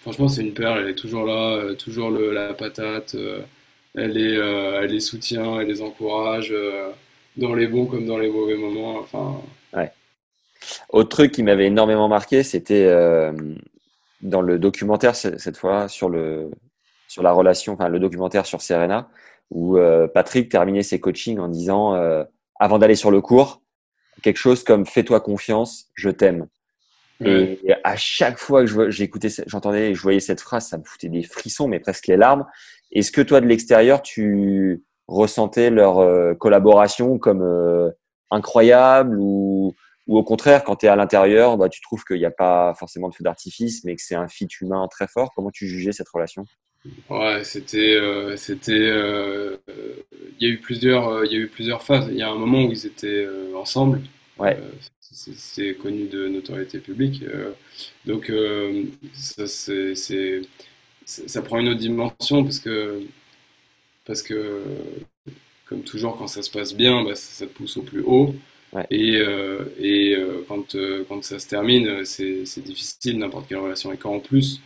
franchement, 0.00 0.28
c'est 0.28 0.42
une 0.42 0.54
perle. 0.54 0.82
Elle 0.84 0.90
est 0.90 0.94
toujours 0.94 1.24
là, 1.26 1.74
toujours 1.76 2.10
le, 2.10 2.32
la 2.32 2.54
patate. 2.54 3.16
elle 3.96 4.16
est, 4.18 4.34
elle 4.34 4.90
les 4.92 5.00
soutient, 5.00 5.60
elle 5.60 5.68
les 5.68 5.82
encourage, 5.82 6.54
dans 7.38 7.54
les 7.54 7.66
bons 7.66 7.86
comme 7.86 8.06
dans 8.06 8.18
les 8.18 8.30
mauvais 8.30 8.56
moments. 8.56 8.98
Enfin, 8.98 9.40
Autre 10.90 11.08
truc 11.08 11.32
qui 11.32 11.42
m'avait 11.42 11.66
énormément 11.66 12.08
marqué, 12.08 12.42
c'était 12.42 12.84
euh, 12.86 13.32
dans 14.20 14.42
le 14.42 14.58
documentaire 14.58 15.14
cette 15.14 15.56
fois 15.56 15.88
sur 15.88 16.08
le 16.08 16.50
sur 17.06 17.22
la 17.22 17.32
relation, 17.32 17.74
enfin 17.74 17.88
le 17.88 18.00
documentaire 18.00 18.44
sur 18.44 18.60
Serena, 18.60 19.08
où 19.50 19.78
euh, 19.78 20.08
Patrick 20.08 20.50
terminait 20.50 20.82
ses 20.82 21.00
coachings 21.00 21.38
en 21.38 21.48
disant 21.48 21.94
euh, 21.94 22.24
avant 22.58 22.78
d'aller 22.78 22.96
sur 22.96 23.10
le 23.10 23.20
cours 23.20 23.62
quelque 24.20 24.36
chose 24.36 24.64
comme 24.64 24.84
fais-toi 24.84 25.20
confiance, 25.20 25.86
je 25.94 26.10
t'aime. 26.10 26.48
ouais. 27.20 27.58
Et 27.64 27.74
à 27.84 27.96
chaque 27.96 28.38
fois 28.38 28.64
que 28.64 28.90
j'écoutais, 28.90 29.28
j'entendais 29.46 29.90
et 29.90 29.94
je 29.94 30.02
voyais 30.02 30.20
cette 30.20 30.40
phrase, 30.40 30.66
ça 30.68 30.76
me 30.76 30.84
foutait 30.84 31.08
des 31.08 31.22
frissons, 31.22 31.68
mais 31.68 31.78
presque 31.78 32.08
les 32.08 32.16
larmes. 32.16 32.44
Est-ce 32.90 33.12
que 33.12 33.20
toi 33.20 33.40
de 33.40 33.46
l'extérieur, 33.46 34.02
tu 34.02 34.82
ressentais 35.08 35.70
leur 35.70 35.98
euh, 35.98 36.34
collaboration 36.34 37.18
comme 37.18 37.42
euh, 37.42 37.90
incroyable 38.30 39.16
ou 39.18 39.74
ou 40.06 40.16
au 40.16 40.22
contraire, 40.24 40.64
quand 40.64 40.76
tu 40.76 40.86
es 40.86 40.88
à 40.88 40.96
l'intérieur, 40.96 41.58
bah, 41.58 41.68
tu 41.68 41.82
trouves 41.82 42.02
qu'il 42.02 42.16
n'y 42.16 42.24
a 42.24 42.30
pas 42.30 42.72
forcément 42.78 43.10
de 43.10 43.14
feu 43.14 43.22
d'artifice, 43.22 43.84
mais 43.84 43.94
que 43.94 44.00
c'est 44.02 44.14
un 44.14 44.26
fit 44.26 44.48
humain 44.62 44.88
très 44.90 45.06
fort. 45.06 45.30
Comment 45.36 45.50
tu 45.50 45.68
jugeais 45.68 45.92
cette 45.92 46.08
relation? 46.08 46.46
Ouais, 47.10 47.44
c'était, 47.44 47.94
euh, 47.96 48.34
c'était, 48.36 48.72
euh, 48.72 49.58
il 50.40 50.48
y 50.48 50.50
a 50.50 50.54
eu 50.54 50.60
plusieurs, 50.60 51.08
euh, 51.08 51.26
il 51.26 51.32
y 51.32 51.36
a 51.36 51.38
eu 51.40 51.48
plusieurs 51.48 51.82
phases. 51.82 52.06
Il 52.10 52.16
y 52.16 52.22
a 52.22 52.30
un 52.30 52.36
moment 52.36 52.64
où 52.64 52.70
ils 52.72 52.86
étaient 52.86 53.28
ensemble. 53.54 54.00
Ouais. 54.38 54.58
C'est 55.00 55.74
connu 55.74 56.06
de 56.08 56.26
notoriété 56.28 56.78
publique. 56.78 57.22
donc 58.06 58.32
ça, 59.12 59.46
c'est- 59.46 59.94
ça 61.04 61.42
prend 61.42 61.58
une 61.58 61.68
autre 61.68 61.80
dimension 61.80 62.44
parce 62.44 62.60
que, 62.60 63.02
parce 64.08 64.22
que, 64.22 64.60
comme 65.66 65.82
toujours, 65.82 66.16
quand 66.18 66.26
ça 66.26 66.42
se 66.42 66.50
passe 66.50 66.74
bien, 66.74 67.04
bah, 67.04 67.14
ça, 67.14 67.32
ça 67.32 67.46
te 67.46 67.52
pousse 67.52 67.76
au 67.76 67.82
plus 67.82 68.00
haut. 68.00 68.34
Et, 68.90 69.22
et 69.80 70.16
quand, 70.46 70.76
quand 71.08 71.24
ça 71.24 71.38
se 71.38 71.48
termine, 71.48 72.04
c'est 72.04 72.60
difficile, 72.64 73.18
n'importe 73.18 73.48
quelle 73.48 73.58
relation. 73.58 73.92
Et 73.92 73.96
quand 73.96 74.12
en 74.14 74.20
plus, 74.20 74.60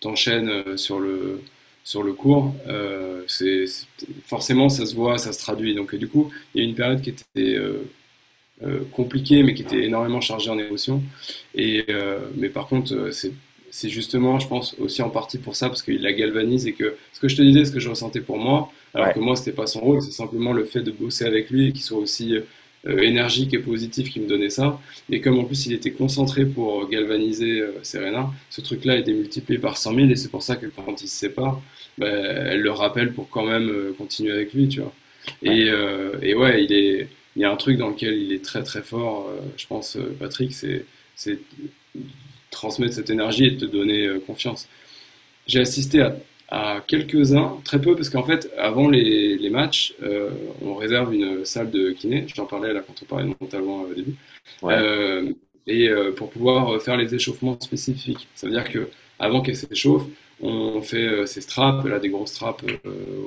t'enchaînes 0.00 0.76
sur 0.78 1.00
le, 1.00 1.42
sur 1.82 2.02
le 2.02 2.14
cours, 2.14 2.54
c'est 3.26 3.64
forcément 4.24 4.68
ça 4.70 4.86
se 4.86 4.94
voit, 4.94 5.18
ça 5.18 5.32
se 5.32 5.40
traduit. 5.40 5.74
Donc 5.74 5.94
du 5.94 6.08
coup, 6.08 6.30
il 6.54 6.62
y 6.62 6.64
a 6.64 6.68
une 6.68 6.74
période 6.74 7.02
qui 7.02 7.10
était 7.10 7.58
compliquée, 8.92 9.42
mais 9.42 9.52
qui 9.54 9.62
était 9.62 9.82
énormément 9.84 10.22
chargée 10.22 10.50
en 10.50 10.58
émotions. 10.58 11.02
Et, 11.54 11.84
mais 12.36 12.48
par 12.48 12.66
contre, 12.66 13.10
c'est 13.10 13.32
c'est 13.74 13.88
justement, 13.88 14.38
je 14.38 14.46
pense, 14.46 14.76
aussi 14.78 15.02
en 15.02 15.10
partie 15.10 15.36
pour 15.36 15.56
ça, 15.56 15.66
parce 15.66 15.82
qu'il 15.82 16.00
la 16.00 16.12
galvanise 16.12 16.68
et 16.68 16.74
que 16.74 16.94
ce 17.12 17.18
que 17.18 17.26
je 17.26 17.34
te 17.34 17.42
disais, 17.42 17.64
ce 17.64 17.72
que 17.72 17.80
je 17.80 17.88
ressentais 17.88 18.20
pour 18.20 18.38
moi, 18.38 18.70
alors 18.94 19.12
que 19.12 19.18
moi, 19.18 19.34
c'était 19.34 19.50
pas 19.50 19.66
son 19.66 19.80
rôle, 19.80 20.00
c'est 20.00 20.12
simplement 20.12 20.52
le 20.52 20.64
fait 20.64 20.80
de 20.80 20.92
bosser 20.92 21.24
avec 21.24 21.50
lui 21.50 21.66
et 21.66 21.72
qu'il 21.72 21.82
soit 21.82 21.98
aussi 21.98 22.36
euh, 22.86 22.98
énergique 22.98 23.52
et 23.52 23.58
positif 23.58 24.12
qui 24.12 24.20
me 24.20 24.28
donnait 24.28 24.48
ça. 24.48 24.80
Et 25.10 25.20
comme 25.20 25.40
en 25.40 25.44
plus 25.44 25.66
il 25.66 25.72
était 25.72 25.90
concentré 25.90 26.46
pour 26.46 26.88
galvaniser 26.88 27.62
euh, 27.62 27.72
Serena, 27.82 28.30
ce 28.48 28.60
truc-là 28.60 28.96
est 28.96 29.02
démultiplié 29.02 29.58
par 29.58 29.76
100 29.76 29.92
000 29.92 30.08
et 30.10 30.14
c'est 30.14 30.30
pour 30.30 30.44
ça 30.44 30.54
que 30.54 30.66
quand 30.66 31.02
ils 31.02 31.08
se 31.08 31.16
séparent, 31.16 31.60
bah, 31.98 32.06
elle 32.06 32.60
le 32.60 32.70
rappelle 32.70 33.12
pour 33.12 33.28
quand 33.28 33.44
même 33.44 33.68
euh, 33.70 33.92
continuer 33.98 34.30
avec 34.30 34.54
lui, 34.54 34.68
tu 34.68 34.82
vois. 34.82 34.92
Et, 35.42 35.68
et, 36.22 36.34
ouais, 36.34 36.62
il, 36.62 36.72
est, 36.72 37.08
il 37.34 37.42
y 37.42 37.44
a 37.44 37.50
un 37.50 37.56
truc 37.56 37.76
dans 37.78 37.88
lequel 37.88 38.14
il 38.14 38.32
est 38.32 38.44
très 38.44 38.62
très 38.62 38.82
fort, 38.82 39.28
je 39.56 39.66
pense, 39.66 39.98
Patrick, 40.20 40.52
c'est 40.52 40.84
transmettre 42.54 42.94
cette 42.94 43.10
énergie 43.10 43.46
et 43.46 43.56
te 43.56 43.64
donner 43.64 44.06
euh, 44.06 44.20
confiance. 44.20 44.68
J'ai 45.46 45.60
assisté 45.60 46.00
à, 46.48 46.80
quelques-uns, 46.86 47.58
très 47.64 47.80
peu, 47.80 47.96
parce 47.96 48.08
qu'en 48.08 48.22
fait, 48.22 48.50
avant 48.56 48.88
les, 48.88 49.50
matchs, 49.50 49.94
euh, 50.02 50.30
on 50.62 50.74
réserve 50.74 51.12
une 51.12 51.44
salle 51.44 51.70
de 51.70 51.90
kiné. 51.90 52.24
Je 52.28 52.34
t'en 52.34 52.46
parlais 52.46 52.72
là 52.72 52.80
quand 52.86 52.94
on 53.02 53.06
parlait 53.06 53.24
de 53.24 53.34
mon 53.40 53.46
talent 53.46 53.86
au 53.90 53.94
début. 53.94 54.14
et 55.66 55.90
pour 56.16 56.30
pouvoir 56.30 56.80
faire 56.80 56.96
les 56.96 57.12
échauffements 57.14 57.58
spécifiques. 57.58 58.28
Ça 58.34 58.46
veut 58.46 58.52
dire 58.52 58.70
que 58.70 58.88
avant 59.18 59.40
qu'elle 59.40 59.56
s'échauffe, 59.56 60.04
on 60.40 60.80
fait 60.82 61.26
ces 61.26 61.40
straps, 61.40 61.84
là 61.88 61.98
des 61.98 62.08
grosses 62.10 62.32
straps 62.32 62.64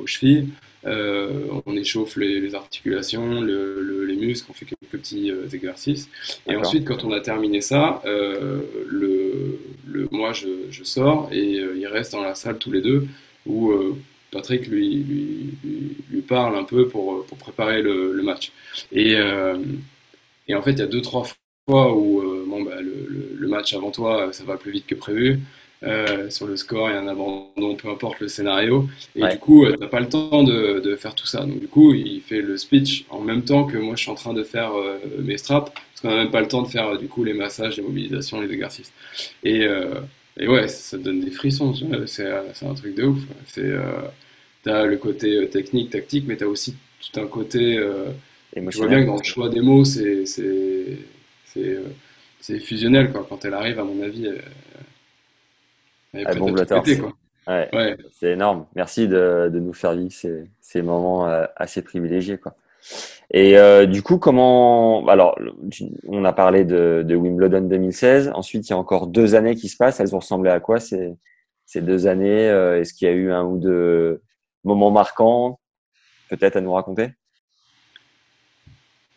aux 0.01 0.07
chevilles. 0.07 0.49
on 0.85 1.75
échauffe 1.75 2.15
les, 2.15 2.55
articulations, 2.55 3.41
les 3.41 4.15
muscles, 4.15 4.47
on 4.49 4.53
fait 4.53 4.65
quelques 4.65 4.91
petits 4.91 5.31
exercices. 5.53 6.09
Et 6.47 6.55
ensuite, 6.55 6.85
quand 6.85 7.03
on 7.03 7.11
a 7.11 7.19
terminé 7.19 7.59
ça, 7.61 8.01
le, 8.05 9.16
le, 9.87 10.07
moi 10.11 10.33
je, 10.33 10.83
sors 10.83 11.29
et 11.31 11.59
euh, 11.59 11.75
il 11.77 11.87
reste 11.87 12.11
dans 12.11 12.21
la 12.21 12.35
salle 12.35 12.57
tous 12.57 12.71
les 12.71 12.81
deux 12.81 13.07
où 13.45 13.71
euh, 13.71 13.95
Patrick 14.31 14.67
lui, 14.67 15.05
lui, 16.11 16.21
parle 16.21 16.57
un 16.57 16.65
peu 16.65 16.89
pour, 16.89 17.25
pour 17.25 17.37
préparer 17.37 17.81
le, 17.81 18.21
match. 18.21 18.51
Et, 18.91 19.15
euh, 19.15 19.57
et, 20.49 20.55
en 20.55 20.61
fait, 20.61 20.71
il 20.71 20.79
y 20.79 20.81
a 20.81 20.87
deux, 20.87 21.01
trois 21.01 21.23
fois 21.65 21.95
où 21.95 22.21
bon, 22.45 22.63
bah, 22.63 22.81
le, 22.81 23.47
match 23.47 23.73
avant 23.73 23.91
toi, 23.91 24.33
ça 24.33 24.43
va 24.43 24.57
plus 24.57 24.71
vite 24.73 24.85
que 24.85 24.95
prévu. 24.95 25.39
sur 26.29 26.45
le 26.45 26.57
score, 26.57 26.89
il 26.89 26.93
y 26.93 26.97
a 26.97 26.99
un 26.99 27.07
abandon, 27.07 27.75
peu 27.77 27.89
importe 27.89 28.19
le 28.19 28.27
scénario. 28.27 28.89
Et 29.15 29.25
du 29.25 29.39
coup, 29.39 29.65
tu 29.65 29.79
n'as 29.79 29.87
pas 29.87 30.01
le 30.01 30.09
temps 30.09 30.43
de, 30.43 30.81
de, 30.81 30.95
faire 30.97 31.15
tout 31.15 31.25
ça. 31.27 31.45
Donc, 31.45 31.61
du 31.61 31.69
coup, 31.69 31.93
il 31.93 32.19
fait 32.19 32.41
le 32.41 32.57
speech 32.57 33.05
en 33.09 33.21
même 33.21 33.43
temps 33.43 33.63
que 33.63 33.77
moi, 33.77 33.95
je 33.95 34.01
suis 34.01 34.11
en 34.11 34.15
train 34.15 34.33
de 34.33 34.43
faire 34.43 34.73
mes 35.19 35.37
straps 35.37 35.71
parce 35.97 36.13
qu'on 36.13 36.15
n'a 36.15 36.23
même 36.23 36.31
pas 36.31 36.41
le 36.41 36.47
temps 36.47 36.61
de 36.61 36.67
faire 36.67 36.95
du 36.97 37.07
coup 37.07 37.23
les 37.23 37.33
massages, 37.33 37.77
les 37.77 37.83
mobilisations, 37.83 38.39
les 38.39 38.53
exercices. 38.53 38.93
Et, 39.43 39.63
euh, 39.63 39.99
et 40.37 40.47
ouais, 40.47 40.67
ça, 40.67 40.97
te 40.97 41.03
donne 41.03 41.21
des 41.21 41.31
frissons, 41.31 41.73
c'est 42.05 42.27
un 42.27 42.73
truc 42.75 42.93
de 42.93 43.05
ouf. 43.05 43.19
C'est, 43.47 43.61
euh, 43.63 44.03
t'as 44.61 44.85
le 44.85 44.97
côté 44.97 45.35
euh, 45.35 45.47
technique, 45.47 45.89
tactique, 45.89 46.25
mais 46.27 46.37
t'as 46.37 46.45
aussi 46.45 46.75
tout 47.01 47.19
un 47.19 47.25
côté. 47.25 47.77
Euh, 47.77 48.11
je 48.55 48.77
vois 48.77 48.87
bien 48.87 49.01
que 49.01 49.07
dans 49.07 49.17
le 49.17 49.23
choix 49.23 49.49
des 49.49 49.61
mots, 49.61 49.83
c'est 49.85 50.25
c'est 50.25 50.99
fusionnel 52.59 53.11
quoi. 53.11 53.25
Quand 53.27 53.43
elle 53.45 53.55
arrive, 53.55 53.79
à 53.79 53.83
mon 53.83 54.03
avis, 54.03 54.27
elle, 54.27 54.43
elle 56.13 56.21
est 56.21 56.53
prête 56.53 56.71
à 56.71 56.81
quoi. 56.81 57.13
Ouais, 57.47 57.69
ouais. 57.73 57.97
C'est 58.11 58.33
énorme. 58.33 58.67
Merci 58.75 59.07
de, 59.07 59.49
de, 59.51 59.59
nous 59.59 59.73
faire 59.73 59.95
vivre 59.95 60.11
ces, 60.11 60.43
ces 60.61 60.83
moments 60.83 61.25
assez 61.55 61.81
privilégiés 61.81 62.37
quoi. 62.37 62.55
Et 63.31 63.57
euh, 63.57 63.85
du 63.85 64.03
coup, 64.03 64.19
comment 64.19 65.05
Alors, 65.07 65.37
on 66.07 66.23
a 66.23 66.33
parlé 66.33 66.63
de, 66.63 67.15
Wimbledon 67.15 67.61
2016. 67.61 68.31
Ensuite, 68.33 68.67
il 68.67 68.71
y 68.71 68.73
a 68.73 68.77
encore 68.77 69.07
deux 69.07 69.35
années 69.35 69.55
qui 69.55 69.67
se 69.67 69.75
passent. 69.75 69.99
Elles 69.99 70.15
ont 70.15 70.19
ressemblé 70.19 70.49
à 70.49 70.59
quoi 70.59 70.79
ces, 70.79 71.13
ces 71.65 71.81
deux 71.81 72.07
années 72.07 72.49
euh, 72.49 72.79
Est-ce 72.79 72.93
qu'il 72.93 73.07
y 73.07 73.11
a 73.11 73.13
eu 73.13 73.31
un 73.31 73.43
ou 73.43 73.57
deux 73.57 74.21
moments 74.63 74.91
marquants, 74.91 75.59
peut-être 76.29 76.55
à 76.55 76.61
nous 76.61 76.71
raconter? 76.71 77.09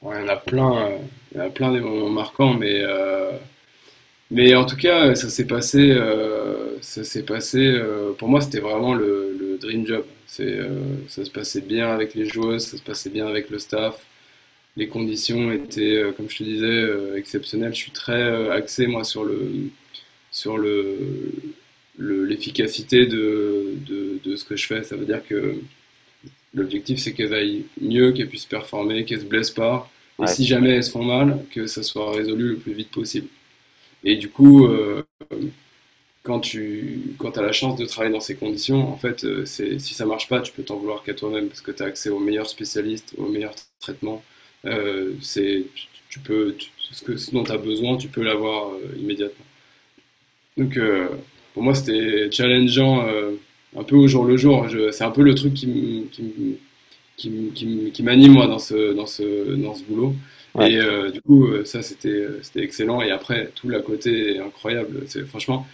Il 0.02 0.08
y 0.08 0.12
en 0.12 0.28
a 0.28 0.36
plein. 0.36 0.86
Euh, 0.86 0.96
il 1.32 1.38
y 1.38 1.40
a 1.40 1.50
plein 1.50 1.72
des 1.72 1.80
moments 1.80 2.08
marquants, 2.08 2.54
mais 2.54 2.82
mais 4.32 4.54
en 4.54 4.64
tout 4.64 4.76
cas, 4.76 5.14
ça 5.14 5.28
s'est 5.28 5.46
passé. 5.46 5.96
ça 6.80 7.04
s'est 7.04 7.24
passé. 7.24 7.80
pour 8.18 8.28
moi, 8.28 8.40
c'était 8.40 8.60
vraiment 8.60 8.94
le 8.94 9.58
dream 9.60 9.86
job. 9.86 10.04
Euh, 10.38 10.96
ça 11.08 11.24
se 11.24 11.30
passait 11.30 11.60
bien 11.60 11.90
avec 11.90 12.14
les 12.14 12.24
joueuses, 12.26 12.66
ça 12.66 12.76
se 12.76 12.82
passait 12.82 13.10
bien 13.10 13.26
avec 13.26 13.50
le 13.50 13.58
staff. 13.58 14.06
Les 14.76 14.88
conditions 14.88 15.50
étaient, 15.50 15.96
euh, 15.96 16.12
comme 16.12 16.30
je 16.30 16.38
te 16.38 16.44
disais, 16.44 16.66
euh, 16.66 17.16
exceptionnelles. 17.16 17.74
Je 17.74 17.80
suis 17.80 17.90
très 17.90 18.50
axé, 18.50 18.86
moi, 18.86 19.02
sur 19.04 19.24
le, 19.24 19.70
sur 20.30 20.56
le, 20.58 20.96
l'efficacité 21.98 23.06
de, 23.06 23.74
de, 23.86 24.20
de, 24.22 24.36
ce 24.36 24.44
que 24.44 24.56
je 24.56 24.66
fais. 24.66 24.84
Ça 24.84 24.96
veut 24.96 25.06
dire 25.06 25.26
que 25.26 25.56
l'objectif, 26.54 27.00
c'est 27.00 27.12
qu'elles 27.12 27.34
aillent 27.34 27.64
mieux, 27.80 28.12
qu'elles 28.12 28.28
puissent 28.28 28.46
performer, 28.46 29.04
qu'elles 29.04 29.20
se 29.20 29.26
blessent 29.26 29.50
pas. 29.50 29.90
Et 30.22 30.26
si 30.26 30.46
jamais 30.46 30.70
elles 30.70 30.84
se 30.84 30.90
font 30.90 31.04
mal, 31.04 31.44
que 31.50 31.66
ça 31.66 31.82
soit 31.82 32.12
résolu 32.14 32.50
le 32.50 32.56
plus 32.56 32.74
vite 32.74 32.90
possible. 32.90 33.28
Et 34.04 34.16
du 34.16 34.28
coup, 34.28 34.68
quand 36.22 36.40
tu 36.40 37.14
quand 37.18 37.38
as 37.38 37.42
la 37.42 37.52
chance 37.52 37.78
de 37.78 37.86
travailler 37.86 38.12
dans 38.12 38.20
ces 38.20 38.36
conditions, 38.36 38.92
en 38.92 38.96
fait, 38.96 39.24
euh, 39.24 39.44
si 39.46 39.78
ça 39.94 40.04
marche 40.04 40.28
pas, 40.28 40.40
tu 40.40 40.52
peux 40.52 40.62
t'en 40.62 40.76
vouloir 40.76 41.02
qu'à 41.02 41.14
toi-même 41.14 41.48
parce 41.48 41.62
que 41.62 41.70
tu 41.70 41.82
as 41.82 41.86
accès 41.86 42.10
aux 42.10 42.18
meilleurs 42.18 42.48
spécialistes, 42.48 43.14
aux 43.16 43.28
meilleurs 43.28 43.54
traitements. 43.80 44.22
Euh, 44.66 45.14
c'est, 45.22 45.64
tu, 46.10 46.20
peux, 46.20 46.54
ce, 46.78 47.02
que, 47.02 47.12
dont 47.32 47.44
tu 47.44 47.52
as 47.52 47.56
besoin, 47.56 47.96
tu 47.96 48.08
peux 48.08 48.22
l'avoir 48.22 48.70
euh, 48.70 48.96
immédiatement. 48.98 49.44
Donc, 50.56 50.78
pour 51.54 51.62
moi, 51.62 51.74
c'était 51.74 52.30
challengeant 52.30 53.06
un 53.76 53.84
peu 53.84 53.96
au 53.96 54.06
jour 54.08 54.24
le 54.26 54.36
jour. 54.36 54.66
c'est 54.92 55.04
un 55.04 55.10
peu 55.10 55.22
le 55.22 55.34
truc 55.34 55.54
qui, 55.54 56.06
qui, 56.12 56.58
qui, 57.16 57.90
qui 57.94 58.02
m'anime, 58.02 58.32
moi, 58.32 58.46
dans 58.46 58.58
ce, 58.58 58.92
dans 58.92 59.06
ce, 59.06 59.54
dans 59.54 59.74
ce 59.74 59.82
boulot. 59.84 60.14
Et 60.60 60.78
du 61.14 61.22
coup, 61.22 61.48
ça, 61.64 61.80
c'était, 61.82 62.26
c'était 62.42 62.62
excellent. 62.62 63.00
Et 63.00 63.10
après, 63.10 63.50
tout 63.54 63.70
l'à 63.70 63.80
côté 63.80 64.34
est 64.34 64.40
incroyable. 64.40 65.04
C'est, 65.06 65.24
franchement, 65.26 65.66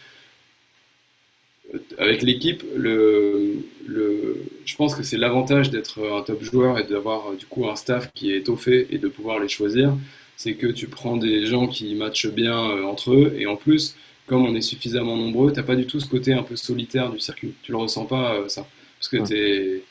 avec 1.99 2.23
l'équipe, 2.23 2.63
le, 2.77 3.57
le, 3.87 4.43
je 4.65 4.77
pense 4.77 4.95
que 4.95 5.03
c'est 5.03 5.17
l'avantage 5.17 5.71
d'être 5.71 6.07
un 6.07 6.23
top 6.23 6.43
joueur 6.43 6.79
et 6.79 6.85
d'avoir 6.85 7.33
du 7.33 7.47
coup 7.47 7.69
un 7.69 7.77
staff 7.77 8.11
qui 8.15 8.33
est 8.33 8.39
étoffé 8.39 8.87
et 8.91 8.99
de 8.99 9.09
pouvoir 9.09 9.41
les 9.41 9.49
choisir. 9.49 9.95
C'est 10.37 10.55
que 10.55 10.67
tu 10.67 10.87
prends 10.87 11.17
des 11.17 11.47
gens 11.47 11.67
qui 11.67 11.95
matchent 11.95 12.29
bien 12.29 12.71
euh, 12.71 12.85
entre 12.85 13.13
eux 13.15 13.35
et 13.39 13.47
en 13.47 13.57
plus, 13.57 13.97
comme 14.27 14.45
on 14.45 14.55
est 14.55 14.61
suffisamment 14.61 15.17
nombreux, 15.17 15.53
t'as 15.53 15.63
pas 15.63 15.77
du 15.77 15.87
tout 15.87 15.99
ce 15.99 16.07
côté 16.07 16.35
un 16.35 16.43
peu 16.43 16.57
solitaire 16.57 17.11
du 17.11 17.19
circuit. 17.19 17.55
Tu 17.63 17.73
le 17.73 17.79
ressens 17.79 18.05
pas 18.05 18.35
euh, 18.35 18.49
ça 18.49 18.67
parce 18.99 19.09
que 19.09 19.27
tu 19.27 19.35
es, 19.35 19.83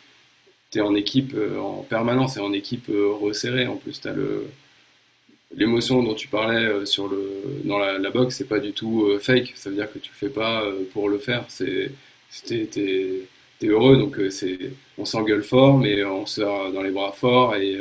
es, 0.76 0.82
en 0.82 0.96
équipe 0.96 1.34
euh, 1.36 1.60
en 1.60 1.84
permanence 1.84 2.38
et 2.38 2.40
en 2.40 2.54
équipe 2.54 2.90
resserrée. 2.90 3.68
En 3.68 3.78
plus, 3.78 4.00
tu 4.00 4.08
as 4.08 4.14
le 4.14 4.46
l'émotion 5.56 6.04
dont 6.04 6.14
tu 6.14 6.28
parlais 6.28 6.66
euh, 6.66 6.86
sur 6.86 7.08
le, 7.08 7.42
dans 7.64 7.78
la, 7.78 7.98
la 7.98 8.10
boxe, 8.12 8.36
c'est 8.36 8.48
pas 8.48 8.60
du 8.60 8.74
tout 8.74 9.06
euh, 9.06 9.20
fake. 9.20 9.54
Ça 9.56 9.70
veut 9.70 9.76
dire 9.76 9.92
que 9.92 10.00
tu 10.00 10.12
le 10.12 10.18
fais 10.18 10.30
pas 10.34 10.64
euh, 10.64 10.84
pour 10.94 11.10
le 11.10 11.18
faire. 11.18 11.46
C'est, 11.48 11.92
t'es, 12.46 12.66
t'es, 12.66 13.68
heureux, 13.68 13.98
donc 13.98 14.20
c'est, 14.30 14.60
on 14.98 15.06
s'engueule 15.06 15.44
fort, 15.44 15.78
mais 15.78 16.04
on 16.04 16.26
se 16.26 16.42
dans 16.42 16.84
les 16.84 16.92
bras 16.92 17.14
fort 17.14 17.56
et, 17.56 17.80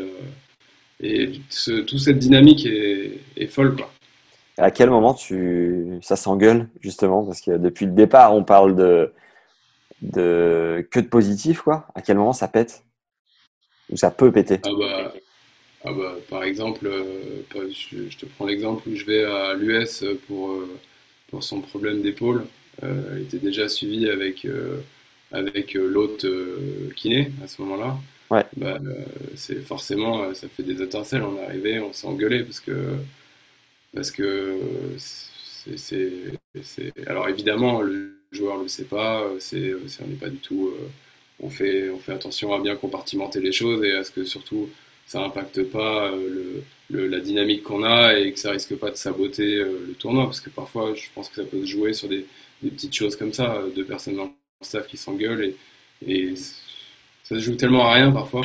et 1.01 1.33
toute 1.51 1.99
cette 1.99 2.19
dynamique 2.19 2.65
est, 2.65 3.19
est, 3.37 3.49
folle, 3.49 3.77
quoi. 3.77 3.91
À 4.57 4.71
quel 4.71 4.89
moment 4.89 5.13
tu, 5.13 5.99
ça 6.01 6.17
s'engueule 6.17 6.69
justement? 6.81 7.27
Parce 7.27 7.41
que 7.41 7.59
depuis 7.59 7.87
le 7.87 7.93
départ 7.93 8.35
on 8.35 8.45
parle 8.45 8.77
de, 8.77 9.13
de 10.01 10.87
que 10.91 11.01
de 11.01 11.09
positif, 11.09 11.63
quoi. 11.63 11.87
À 11.95 12.01
quel 12.01 12.17
moment 12.17 12.33
ça 12.33 12.49
pète? 12.49 12.85
Ou 13.91 13.97
ça 13.97 14.11
peut 14.11 14.33
péter? 14.33 14.61
Ah 14.65 14.71
bah, 14.79 15.13
ah 15.87 15.93
bah, 15.93 16.17
par 16.31 16.45
exemple, 16.45 16.87
euh, 16.87 17.43
je, 17.55 18.17
te 18.17 18.25
prends 18.25 18.47
l'exemple 18.47 18.89
où 18.89 18.97
je 18.97 19.05
vais 19.05 19.23
à 19.23 19.53
l'US 19.53 20.03
pour, 20.27 20.53
euh, 20.53 20.79
pour 21.29 21.45
son 21.45 21.61
problème 21.61 22.01
d'épaule. 22.01 22.47
Euh, 22.83 23.19
il 23.19 23.25
était 23.25 23.39
déjà 23.39 23.69
suivi 23.69 24.09
avec, 24.09 24.47
avec 25.31 25.75
l'autre 25.75 26.27
kiné 26.97 27.31
à 27.43 27.47
ce 27.47 27.61
moment-là. 27.63 27.99
Ouais. 28.31 28.45
Bah, 28.57 28.79
c'est 29.35 29.61
forcément, 29.63 30.33
ça 30.33 30.49
fait 30.49 30.63
des 30.63 30.83
étincelles. 30.83 31.23
On 31.23 31.37
est 31.37 31.45
arrivé, 31.45 31.81
on 31.81 31.93
s'est 31.93 32.07
engueulé 32.07 32.45
parce 32.45 32.61
que, 32.61 32.95
parce 33.95 34.11
que 34.11 34.59
c'est, 35.77 36.93
alors 37.07 37.29
évidemment, 37.29 37.83
le 37.83 38.23
joueur 38.33 38.57
le 38.57 38.69
sait 38.69 38.85
pas, 38.85 39.23
c'est, 39.39 39.75
on 39.75 40.07
n'est 40.07 40.17
pas 40.17 40.31
du 40.31 40.39
tout, 40.39 40.73
on 41.41 41.51
fait, 41.51 41.91
on 41.91 41.99
fait 41.99 42.13
attention 42.13 42.55
à 42.55 42.61
bien 42.61 42.75
compartimenter 42.75 43.41
les 43.41 43.53
choses 43.53 43.85
et 43.85 43.93
à 43.93 44.03
ce 44.03 44.11
que 44.11 44.25
surtout 44.25 44.71
ça 45.07 45.21
impacte 45.23 45.63
pas 45.65 46.11
le, 46.91 47.07
la 47.09 47.21
dynamique 47.21 47.63
qu'on 47.63 47.83
a 47.85 48.15
et 48.19 48.33
que 48.33 48.39
ça 48.39 48.51
risque 48.51 48.77
pas 48.77 48.91
de 48.91 48.97
saboter 48.97 49.57
le 49.57 49.95
tournoi. 49.99 50.25
Parce 50.25 50.41
que 50.41 50.51
parfois 50.51 50.95
je 50.95 51.07
pense 51.15 51.29
que 51.29 51.37
ça 51.37 51.45
peut 51.45 51.61
se 51.61 51.67
jouer 51.67 51.93
sur 51.93 52.09
des, 52.09 52.27
des 52.63 52.71
petites 52.71 52.95
choses 52.95 53.17
comme 53.17 53.33
ça, 53.33 53.63
deux 53.75 53.85
personnes 53.85 54.17
dans 54.17 54.25
le 54.25 54.31
staff 54.63 54.87
qui 54.87 54.97
s'engueulent 54.97 55.45
et, 55.45 55.57
et 56.07 56.35
ça 56.37 57.37
se 57.37 57.41
joue 57.41 57.55
tellement 57.57 57.87
à 57.87 57.95
rien 57.95 58.13
parfois. 58.13 58.43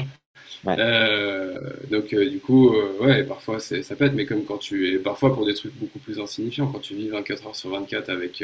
Euh, 0.68 1.57
donc 1.90 2.14
euh, 2.14 2.30
du 2.30 2.40
coup, 2.40 2.73
euh, 2.76 2.98
ouais, 2.99 3.23
parfois 3.23 3.60
ça 3.60 3.95
pète, 3.95 4.14
mais 4.14 4.26
comme 4.26 4.44
quand 4.45 4.57
tu 4.57 4.94
es 4.94 4.99
parfois 4.99 5.34
pour 5.34 5.45
des 5.45 5.53
trucs 5.53 5.73
beaucoup 5.76 5.99
plus 5.99 6.19
insignifiants, 6.19 6.68
quand 6.72 6.80
tu 6.80 6.95
vis 6.95 7.10
24 7.10 7.48
heures 7.48 7.56
sur 7.56 7.69
24 7.72 8.10
avec 8.10 8.44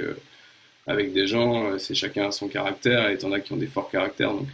avec 0.88 1.14
des 1.14 1.28
gens, 1.28 1.78
c'est 1.80 1.96
chacun 1.96 2.32
son 2.32 2.48
caractère, 2.48 3.10
et 3.10 3.18
t'en 3.18 3.32
as 3.32 3.40
qui 3.40 3.54
ont 3.54 3.58
des 3.58 3.68
forts 3.68 3.90
caractères, 3.90 4.34
donc 4.34 4.50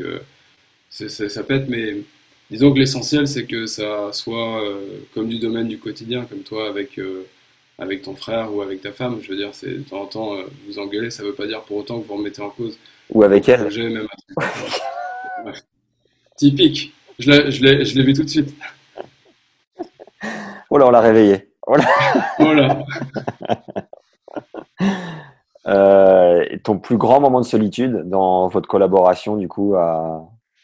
ça 0.89 1.43
pète, 1.43 1.67
mais 1.69 1.97
disons 2.51 2.71
que 2.71 2.77
l'essentiel 2.77 3.27
c'est 3.27 3.45
que 3.45 3.65
ça 3.65 4.13
soit 4.13 4.63
comme 5.13 5.27
du 5.27 5.39
domaine 5.39 5.67
du 5.67 5.79
quotidien, 5.79 6.25
comme 6.25 6.43
toi 6.43 6.67
avec 6.69 6.99
avec 7.79 8.03
ton 8.03 8.15
frère 8.15 8.53
ou 8.53 8.61
avec 8.61 8.81
ta 8.81 8.91
femme. 8.91 9.19
Je 9.23 9.31
veux 9.31 9.37
dire, 9.37 9.49
c'est 9.53 9.69
de 9.69 9.81
temps 9.81 10.01
en 10.01 10.05
temps 10.05 10.35
vous 10.67 10.77
engueuler, 10.77 11.09
ça 11.09 11.23
veut 11.23 11.33
pas 11.33 11.47
dire 11.47 11.61
pour 11.63 11.77
autant 11.77 11.99
que 11.99 12.07
vous 12.07 12.15
remettez 12.15 12.41
en 12.41 12.49
cause. 12.49 12.77
Ou 13.09 13.23
avec 13.23 13.49
elle. 13.49 13.67
Même 13.75 14.07
Typique. 16.37 16.93
Je 17.19 17.95
l'ai 17.95 18.03
vu 18.03 18.13
tout 18.13 18.23
de 18.23 18.29
suite. 18.29 18.53
Oh 20.69 20.77
là, 20.77 20.87
on 20.87 20.91
l'a 20.91 21.01
réveillé. 21.01 21.49
Voilà. 21.67 21.85
Euh, 25.67 26.43
ton 26.63 26.79
plus 26.79 26.97
grand 26.97 27.21
moment 27.21 27.39
de 27.39 27.45
solitude 27.45 28.09
dans 28.09 28.47
votre 28.47 28.67
collaboration, 28.67 29.37
du 29.37 29.47
coup, 29.47 29.75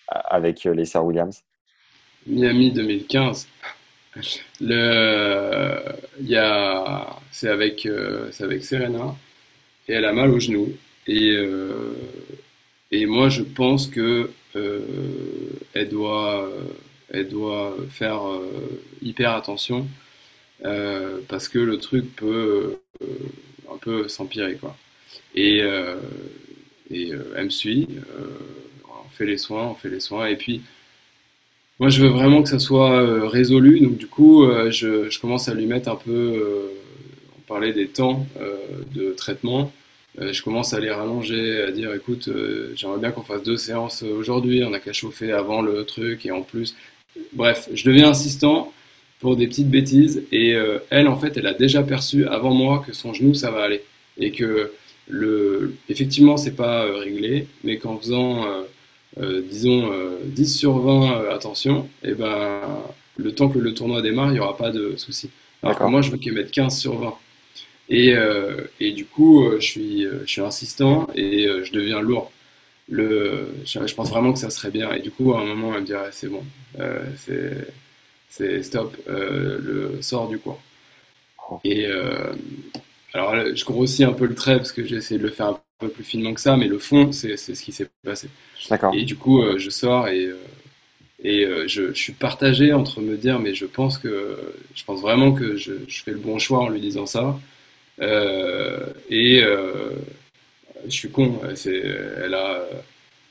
avec 0.07 0.63
les 0.63 0.85
Sir 0.85 1.05
Williams? 1.05 1.43
Miami 2.27 2.71
2015. 2.71 3.47
Le, 4.61 5.79
y 6.21 6.35
a, 6.35 7.19
c'est 7.31 7.49
avec, 7.49 7.85
euh, 7.85 8.29
c'est 8.31 8.43
avec 8.43 8.63
Serena 8.63 9.15
et 9.87 9.93
elle 9.93 10.05
a 10.05 10.13
mal 10.13 10.31
au 10.31 10.39
genou. 10.39 10.73
Et, 11.07 11.31
euh, 11.31 11.93
et 12.91 13.05
moi, 13.05 13.29
je 13.29 13.43
pense 13.43 13.87
que 13.87 14.29
euh, 14.55 14.81
elle, 15.73 15.89
doit, 15.89 16.51
elle 17.09 17.29
doit 17.29 17.75
faire 17.89 18.21
hyper 19.01 19.31
attention 19.31 19.87
parce 21.27 21.47
que 21.47 21.59
le 21.59 21.77
truc 21.77 22.15
peut 22.15 22.79
un 23.71 23.77
peu 23.77 24.07
s'empirer. 24.07 24.55
Quoi. 24.55 24.75
Et, 25.35 25.59
et 26.89 27.11
elle 27.35 27.45
me 27.45 27.49
suit, 27.49 27.87
on 28.85 29.09
fait 29.11 29.25
les 29.25 29.37
soins, 29.37 29.67
on 29.67 29.75
fait 29.75 29.89
les 29.89 29.99
soins. 29.99 30.27
Et 30.27 30.35
puis, 30.35 30.61
moi, 31.79 31.89
je 31.89 32.01
veux 32.01 32.09
vraiment 32.09 32.41
que 32.41 32.49
ça 32.49 32.59
soit 32.59 33.27
résolu. 33.27 33.79
Donc, 33.79 33.97
du 33.97 34.07
coup, 34.07 34.45
je, 34.69 35.09
je, 35.09 35.19
commence 35.19 35.47
à 35.47 35.53
lui 35.53 35.65
mettre 35.65 35.89
un 35.89 35.95
peu. 35.95 36.41
on 37.37 37.41
parlait 37.47 37.73
des 37.73 37.87
temps 37.87 38.25
de 38.95 39.11
traitement. 39.11 39.71
Euh, 40.19 40.33
je 40.33 40.41
commence 40.41 40.73
à 40.73 40.79
les 40.79 40.89
rallonger, 40.89 41.61
à 41.61 41.71
dire 41.71 41.93
écoute, 41.93 42.27
euh, 42.27 42.71
j'aimerais 42.75 42.99
bien 42.99 43.11
qu'on 43.11 43.21
fasse 43.21 43.43
deux 43.43 43.57
séances 43.57 44.01
aujourd'hui, 44.01 44.63
on 44.63 44.71
n'a 44.71 44.79
qu'à 44.79 44.93
chauffer 44.93 45.31
avant 45.31 45.61
le 45.61 45.83
truc 45.85 46.25
et 46.25 46.31
en 46.31 46.41
plus. 46.41 46.75
Bref, 47.33 47.69
je 47.73 47.83
deviens 47.85 48.09
insistant 48.09 48.73
pour 49.19 49.35
des 49.35 49.47
petites 49.47 49.69
bêtises 49.69 50.23
et 50.31 50.55
euh, 50.55 50.79
elle, 50.89 51.07
en 51.07 51.17
fait, 51.17 51.37
elle 51.37 51.47
a 51.47 51.53
déjà 51.53 51.83
perçu 51.83 52.25
avant 52.25 52.53
moi 52.53 52.83
que 52.85 52.93
son 52.93 53.13
genou, 53.13 53.33
ça 53.33 53.51
va 53.51 53.63
aller 53.63 53.83
et 54.17 54.31
que 54.31 54.71
le, 55.07 55.75
effectivement, 55.89 56.37
c'est 56.37 56.55
pas 56.55 56.91
réglé, 56.99 57.47
mais 57.63 57.77
qu'en 57.77 57.97
faisant, 57.97 58.45
disons, 59.49 59.91
10 60.23 60.57
sur 60.57 60.77
20 60.79 61.29
attention, 61.29 61.89
et 62.03 62.09
eh 62.09 62.13
ben, 62.13 62.61
le 63.17 63.31
temps 63.33 63.49
que 63.49 63.59
le 63.59 63.73
tournoi 63.73 64.01
démarre, 64.01 64.27
il 64.27 64.33
n'y 64.33 64.39
aura 64.39 64.57
pas 64.57 64.71
de 64.71 64.95
souci. 64.97 65.29
Alors 65.63 65.77
que 65.77 65.83
moi, 65.85 66.01
je 66.01 66.11
veux 66.11 66.17
qu'elle 66.17 66.33
mette 66.33 66.51
15 66.51 66.77
sur 66.77 66.97
20. 66.97 67.13
Et, 67.89 68.13
euh, 68.13 68.67
et 68.79 68.91
du 68.91 69.05
coup, 69.05 69.45
euh, 69.45 69.59
je 69.59 69.65
suis, 69.65 70.05
euh, 70.05 70.21
je 70.25 70.31
suis 70.31 70.41
insistant 70.41 71.07
et 71.15 71.47
je 71.63 71.71
deviens 71.71 72.01
lourd. 72.01 72.31
Le, 72.89 73.49
je, 73.65 73.93
pense 73.93 74.09
vraiment 74.09 74.33
que 74.33 74.39
ça 74.39 74.49
serait 74.49 74.71
bien. 74.71 74.93
Et 74.93 75.01
du 75.01 75.11
coup, 75.11 75.33
à 75.33 75.41
un 75.41 75.45
moment, 75.45 75.73
elle 75.73 75.81
me 75.81 75.85
dirait 75.85 76.09
c'est 76.11 76.29
bon, 76.29 76.43
c'est, 77.17 77.67
c'est 78.29 78.63
stop, 78.63 78.95
le 79.07 79.97
sort 80.01 80.29
du 80.29 80.37
cours. 80.39 80.61
Et 81.63 81.85
alors, 83.13 83.33
je 83.53 83.65
grossis 83.65 84.03
un 84.03 84.13
peu 84.13 84.25
le 84.25 84.35
trait 84.35 84.57
parce 84.57 84.71
que 84.71 84.85
j'ai 84.85 84.97
essayé 84.97 85.19
de 85.19 85.25
le 85.25 85.31
faire 85.31 85.47
un 85.47 85.59
peu 85.79 85.89
plus 85.89 86.03
finement 86.03 86.33
que 86.33 86.41
ça, 86.41 86.57
mais 86.57 86.67
le 86.67 86.79
fond, 86.79 87.11
c'est, 87.11 87.37
ce 87.37 87.51
qui 87.51 87.71
s'est 87.71 87.89
passé. 88.03 88.29
D'accord. 88.69 88.93
Et 88.95 89.03
du 89.03 89.15
coup, 89.15 89.43
je 89.57 89.69
sors 89.69 90.07
et 90.07 90.29
et 91.23 91.47
je, 91.67 91.93
je, 91.93 91.93
suis 91.93 92.13
partagé 92.13 92.73
entre 92.73 93.01
me 93.01 93.17
dire, 93.17 93.39
mais 93.39 93.55
je 93.55 93.65
pense 93.65 93.97
que, 93.97 94.37
je 94.75 94.83
pense 94.83 95.01
vraiment 95.01 95.31
que 95.33 95.57
je, 95.57 95.73
je, 95.87 96.03
fais 96.03 96.11
le 96.11 96.19
bon 96.19 96.37
choix 96.37 96.59
en 96.59 96.69
lui 96.69 96.79
disant 96.79 97.07
ça. 97.07 97.39
Euh, 98.01 98.85
et 99.09 99.41
euh, 99.43 99.91
je 100.85 100.91
suis 100.91 101.09
con, 101.09 101.39
elle 101.43 102.33
a, 102.33 102.65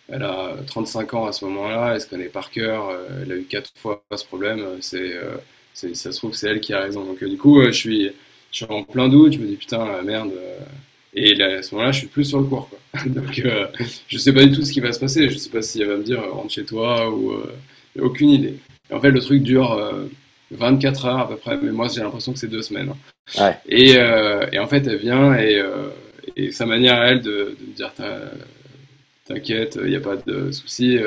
elle 0.09 0.23
a 0.23 0.57
35 0.67 1.15
ans 1.15 1.27
à 1.27 1.33
ce 1.33 1.45
moment-là, 1.45 1.95
elle 1.95 2.01
se 2.01 2.07
connaît 2.09 2.29
par 2.29 2.51
cœur, 2.51 2.89
euh, 2.89 3.23
elle 3.23 3.33
a 3.33 3.37
eu 3.37 3.45
quatre 3.45 3.71
fois 3.77 4.03
ce 4.15 4.25
problème, 4.25 4.65
c'est, 4.81 5.15
ça 5.73 6.13
se 6.13 6.19
trouve 6.19 6.33
que 6.33 6.37
c'est 6.37 6.49
elle 6.49 6.61
qui 6.61 6.73
a 6.73 6.81
raison. 6.81 7.05
Donc 7.05 7.23
du 7.23 7.37
coup, 7.37 7.63
je 7.63 7.71
suis, 7.71 8.11
je 8.51 8.57
suis 8.57 8.67
en 8.67 8.83
plein 8.83 9.09
doute, 9.09 9.35
je 9.35 9.39
me 9.39 9.47
dis 9.47 9.57
putain, 9.57 10.03
merde. 10.03 10.33
Et 11.17 11.43
à 11.43 11.63
ce 11.63 11.75
moment-là, 11.75 11.93
je 11.93 11.99
suis 12.01 12.07
plus 12.07 12.25
sur 12.25 12.39
le 12.39 12.45
cours. 12.45 12.69
Quoi. 12.69 13.01
Donc, 13.07 13.43
je 14.07 14.19
sais 14.19 14.33
pas 14.33 14.45
du 14.45 14.53
tout 14.53 14.63
ce 14.63 14.73
qui 14.73 14.81
va 14.81 14.93
se 14.93 15.01
passer. 15.01 15.29
Je 15.29 15.39
sais 15.39 15.51
pas 15.51 15.63
si 15.63 15.81
elle 15.81 15.89
va 15.89 15.97
me 15.97 16.05
dire 16.05 16.23
rentre 16.31 16.53
chez 16.53 16.65
toi 16.65 17.11
ou 17.11 17.33
aucune 17.99 18.31
idée. 18.31 18.55
en 18.93 19.01
fait, 19.01 19.11
le 19.11 19.21
truc 19.21 19.43
dure 19.43 19.81
24 20.51 21.07
heures 21.07 21.19
à 21.19 21.29
peu 21.29 21.37
près, 21.37 21.59
mais 21.61 21.73
moi 21.73 21.89
j'ai 21.89 22.01
l'impression 22.01 22.33
que 22.33 22.39
c'est 22.39 22.49
deux 22.49 22.63
semaines. 22.63 22.93
Et, 23.69 23.97
euh, 23.97 24.47
et, 24.53 24.59
en 24.59 24.67
fait, 24.67 24.87
elle 24.87 24.99
vient 24.99 25.35
et, 25.35 25.59
euh, 25.59 25.89
et 26.37 26.53
sa 26.53 26.67
manière 26.67 27.01
à 27.01 27.09
elle 27.09 27.23
de, 27.23 27.57
de 27.59 27.67
me 27.67 27.75
dire 27.75 27.93
T'inquiète, 29.25 29.79
il 29.83 29.91
n'y 29.91 29.97
a 29.97 30.01
pas 30.01 30.17
de 30.17 30.53
souci. 30.53 30.99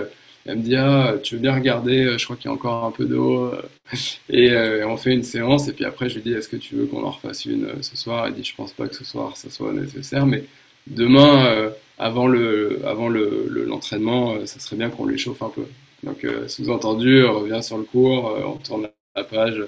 Elle 0.45 0.57
me 0.57 0.63
dit 0.63 0.75
Ah, 0.75 1.15
tu 1.21 1.35
veux 1.35 1.41
bien 1.41 1.53
regarder 1.53 2.17
Je 2.17 2.23
crois 2.23 2.35
qu'il 2.35 2.45
y 2.45 2.47
a 2.49 2.53
encore 2.53 2.85
un 2.85 2.91
peu 2.91 3.05
d'eau. 3.05 3.51
Et 4.29 4.53
on 4.85 4.97
fait 4.97 5.13
une 5.13 5.23
séance. 5.23 5.67
Et 5.67 5.73
puis 5.73 5.85
après, 5.85 6.09
je 6.09 6.15
lui 6.15 6.21
dis 6.23 6.33
Est-ce 6.33 6.49
que 6.49 6.57
tu 6.57 6.75
veux 6.75 6.85
qu'on 6.85 7.03
en 7.03 7.11
refasse 7.11 7.45
une 7.45 7.81
ce 7.81 7.97
soir? 7.97 8.27
Elle 8.27 8.33
dit 8.33 8.43
Je 8.43 8.55
pense 8.55 8.73
pas 8.73 8.87
que 8.87 8.95
ce 8.95 9.03
soir 9.03 9.35
ça 9.37 9.49
soit 9.49 9.73
nécessaire, 9.73 10.25
mais 10.25 10.43
demain, 10.87 11.71
avant 11.97 12.27
le 12.27 12.81
avant 12.85 13.09
le, 13.09 13.47
l'entraînement, 13.67 14.45
ça 14.45 14.59
serait 14.59 14.75
bien 14.77 14.89
qu'on 14.89 15.05
les 15.05 15.17
chauffe 15.17 15.41
un 15.41 15.49
peu. 15.49 15.65
Donc, 16.03 16.25
sous-entendu, 16.47 17.25
revient 17.25 17.61
sur 17.61 17.77
le 17.77 17.83
cours, 17.83 18.37
on 18.45 18.57
tourne 18.57 18.87
la 19.15 19.23
page. 19.23 19.59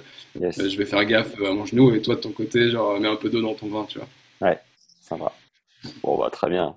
Euh, 0.41 0.51
je 0.51 0.77
vais 0.77 0.85
faire 0.85 1.03
gaffe 1.05 1.35
à 1.41 1.53
mon 1.53 1.65
genou 1.65 1.93
et 1.93 2.01
toi 2.01 2.15
de 2.15 2.21
ton 2.21 2.31
côté, 2.31 2.69
genre, 2.69 2.99
mets 2.99 3.07
un 3.07 3.15
peu 3.15 3.29
d'eau 3.29 3.41
dans 3.41 3.53
ton 3.53 3.67
vin, 3.67 3.85
tu 3.85 3.99
vois. 3.99 4.07
Ouais, 4.41 4.59
ça 5.01 5.15
va. 5.15 5.33
Bon, 6.03 6.17
bah, 6.17 6.29
très 6.31 6.49
bien. 6.49 6.75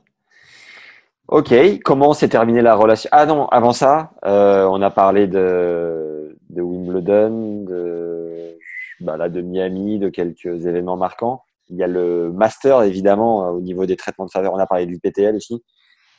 Ok, 1.29 1.55
comment 1.83 2.13
s'est 2.13 2.29
terminée 2.29 2.61
la 2.61 2.75
relation? 2.75 3.09
Ah 3.11 3.25
non, 3.25 3.47
avant 3.47 3.73
ça, 3.73 4.13
euh, 4.27 4.67
on 4.67 4.83
a 4.83 4.91
parlé 4.91 5.27
de, 5.27 6.37
de 6.51 6.61
Wimbledon, 6.61 7.65
de, 7.65 8.59
bah 9.01 9.17
là, 9.17 9.31
de 9.31 9.41
Miami, 9.41 9.99
de 9.99 10.11
quelques 10.11 10.67
événements 10.67 10.99
marquants. 10.99 11.43
Il 11.71 11.77
y 11.77 11.83
a 11.83 11.87
le 11.87 12.31
master, 12.31 12.83
évidemment, 12.83 13.49
au 13.49 13.63
niveau 13.63 13.87
des 13.87 13.97
traitements 13.97 14.27
de 14.27 14.31
faveur. 14.31 14.53
On 14.53 14.59
a 14.59 14.67
parlé 14.67 14.85
du 14.85 14.99
PTL 14.99 15.35
aussi. 15.35 15.65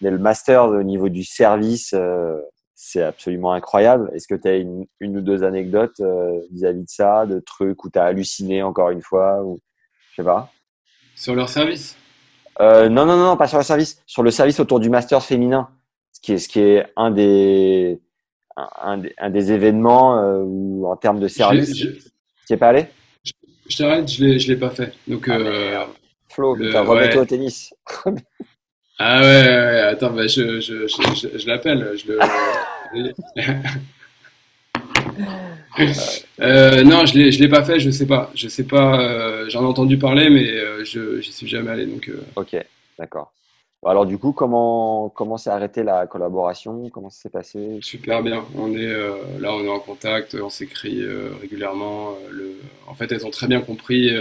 Mais 0.02 0.10
le 0.10 0.18
master 0.18 0.65
au 0.65 0.84
niveau 0.84 1.10
du 1.10 1.23
service, 1.23 1.94
euh, 1.94 2.41
c'est 2.73 3.03
absolument 3.03 3.53
incroyable. 3.53 4.10
Est-ce 4.14 4.27
que 4.27 4.36
tu 4.36 4.48
as 4.48 4.56
une, 4.56 4.88
ou 5.02 5.22
deux 5.22 5.44
anecdotes 5.44 5.99
euh, 5.99 6.41
vis-à-vis 6.52 6.82
de 6.82 6.90
ça, 6.90 7.27
de 7.27 7.40
trucs 7.40 7.84
où 7.84 7.91
tu 7.91 7.99
as 7.99 8.06
halluciné 8.06 8.64
encore 8.64 8.90
une 8.90 9.03
fois 9.03 9.44
ou 9.44 9.60
je 10.11 10.15
sais 10.15 10.26
pas? 10.26 10.52
Sur 11.15 11.36
leur 11.36 11.48
service? 11.48 11.95
Euh, 12.61 12.90
non, 12.90 13.06
non, 13.06 13.18
non, 13.18 13.38
pas 13.38 13.48
sur 13.48 13.57
le 13.57 13.64
service, 13.64 14.02
sur 14.06 14.23
le 14.23 14.32
service 14.32 14.60
autour 14.60 14.80
du 14.80 14.90
master 14.90 15.22
féminin, 15.23 15.69
ce 16.11 16.22
qui 16.22 16.34
est, 16.34 16.38
ce 16.38 16.48
qui 16.48 16.60
est 16.60 16.86
un 16.95 17.11
des, 17.11 17.99
un, 18.56 19.30
des, 19.30 19.52
événements 19.52 20.18
euh, 20.18 20.44
où, 20.44 20.88
en 20.88 20.95
termes 20.95 21.19
de 21.19 21.27
service, 21.27 21.73
tu 21.73 21.88
n'y 21.88 22.53
es 22.53 22.57
pas 22.57 22.69
allé? 22.69 22.88
Je, 23.68 23.77
t'arrête, 23.77 24.07
je 24.07 24.23
ne 24.23 24.48
l'ai 24.48 24.56
pas 24.57 24.69
fait. 24.69 24.94
Donc, 25.07 25.27
ah, 25.30 25.88
Flo, 26.30 26.53
remets-toi 26.53 27.22
au 27.22 27.26
tennis. 27.26 27.73
Ah 28.98 29.19
ouais, 29.19 29.26
ouais, 29.26 29.80
attends, 29.91 30.11
bah, 30.11 30.26
je, 30.26 30.61
je, 30.61 30.88
je, 30.88 31.38
je 31.38 31.48
l'appelle. 31.48 31.98
Je 31.98 32.14
le... 32.14 33.14
euh, 36.40 36.84
non, 36.84 37.06
je 37.06 37.18
l'ai, 37.18 37.32
je 37.32 37.42
l'ai 37.42 37.50
pas 37.50 37.64
fait, 37.64 37.80
je 37.80 37.90
sais 37.90 38.06
pas. 38.06 38.32
Je 38.36 38.48
sais 38.48 38.64
pas, 38.64 39.02
euh, 39.02 39.46
j'en 39.50 39.64
ai 39.64 39.66
entendu 39.66 39.98
parler, 39.98 40.30
mais 40.30 40.50
euh, 40.50 40.84
je 40.84 41.22
j'y 41.22 41.32
suis 41.32 41.48
jamais 41.48 41.72
allé. 41.72 41.86
Donc. 41.86 42.12
Ok, 42.36 42.56
d'accord. 42.98 43.32
Alors 43.86 44.08
du 44.08 44.18
coup, 44.18 44.32
comment 44.32 45.10
comment 45.10 45.38
s'est 45.38 45.52
arrêtée 45.52 45.84
la 45.84 46.08
collaboration? 46.08 46.90
Comment 46.90 47.12
ça 47.12 47.24
s'est 47.24 47.30
passé? 47.30 47.78
Super 47.82 48.24
bien. 48.24 48.44
On 48.58 48.74
est 48.74 48.92
là, 49.40 49.54
on 49.54 49.64
est 49.64 49.70
en 49.70 49.80
contact, 49.80 50.36
on 50.42 50.50
s'écrit 50.50 51.04
régulièrement. 51.40 52.16
Le... 52.32 52.56
En 52.88 52.96
fait, 52.96 53.12
elles 53.12 53.28
ont 53.28 53.32
très 53.32 53.48
bien 53.48 53.62
compris 53.62 54.12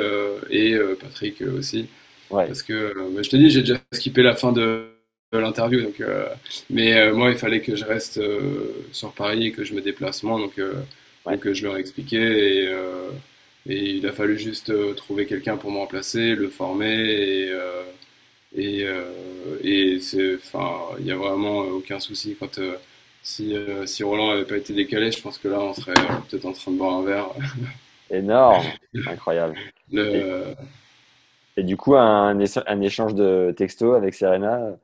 et 0.51 0.77
Patrick 1.01 1.43
aussi. 1.57 1.89
Parce 2.29 2.63
que, 2.63 2.95
je 3.23 3.31
te 3.31 3.37
dis, 3.37 3.49
j'ai 3.49 3.61
déjà 3.61 3.77
skippé 3.93 4.23
la 4.23 4.35
fin 4.35 4.53
de, 4.53 4.94
l'interview. 5.41 5.83
Donc, 5.83 6.01
euh, 6.01 6.27
mais 6.71 6.95
euh, 6.95 7.15
moi, 7.15 7.31
il 7.31 7.37
fallait 7.37 7.61
que 7.61 7.77
je 7.77 7.85
reste 7.85 8.21
sur 8.93 9.13
Paris 9.13 9.49
et 9.49 9.53
que 9.53 9.65
je 9.65 9.75
me 9.75 9.81
déplace 9.81 10.23
moins. 10.23 10.39
Donc, 10.39 10.61
Donc 11.27 11.53
je 11.53 11.65
leur 11.65 11.77
ai 11.77 11.81
expliqué 11.81 12.19
et, 12.19 12.69
et 13.67 13.91
il 13.97 14.07
a 14.07 14.13
fallu 14.13 14.39
juste 14.39 14.73
trouver 14.97 15.27
quelqu'un 15.27 15.57
pour 15.57 15.71
me 15.71 15.79
remplacer, 15.79 16.35
le 16.35 16.49
former 16.49 16.95
et 16.95 17.53
et, 18.57 18.87
et 19.65 19.99
c'est, 20.01 20.37
enfin, 20.37 20.95
il 20.99 21.07
n'y 21.07 21.11
a 21.11 21.17
vraiment 21.17 21.59
aucun 21.59 21.99
souci 21.99 22.37
quand 22.39 22.61
si, 23.23 23.57
si 23.87 24.05
Roland 24.05 24.29
n'avait 24.29 24.45
pas 24.45 24.59
été 24.59 24.75
décalé, 24.75 25.11
je 25.11 25.21
pense 25.21 25.39
que 25.39 25.49
là 25.49 25.59
on 25.61 25.75
serait 25.75 25.95
peut-être 26.29 26.45
en 26.45 26.53
train 26.53 26.71
de 26.71 26.77
boire 26.77 26.95
un 26.99 27.05
verre. 27.05 27.27
Énorme, 28.11 28.65
incroyable. 29.07 29.57
Et, 31.57 31.63
du 31.63 31.77
coup, 31.77 31.95
un, 31.95 32.39
un, 32.67 32.81
échange 32.81 33.15
de 33.15 33.55
textos 33.57 33.97
avec 33.97 34.15
Serena. 34.15 34.77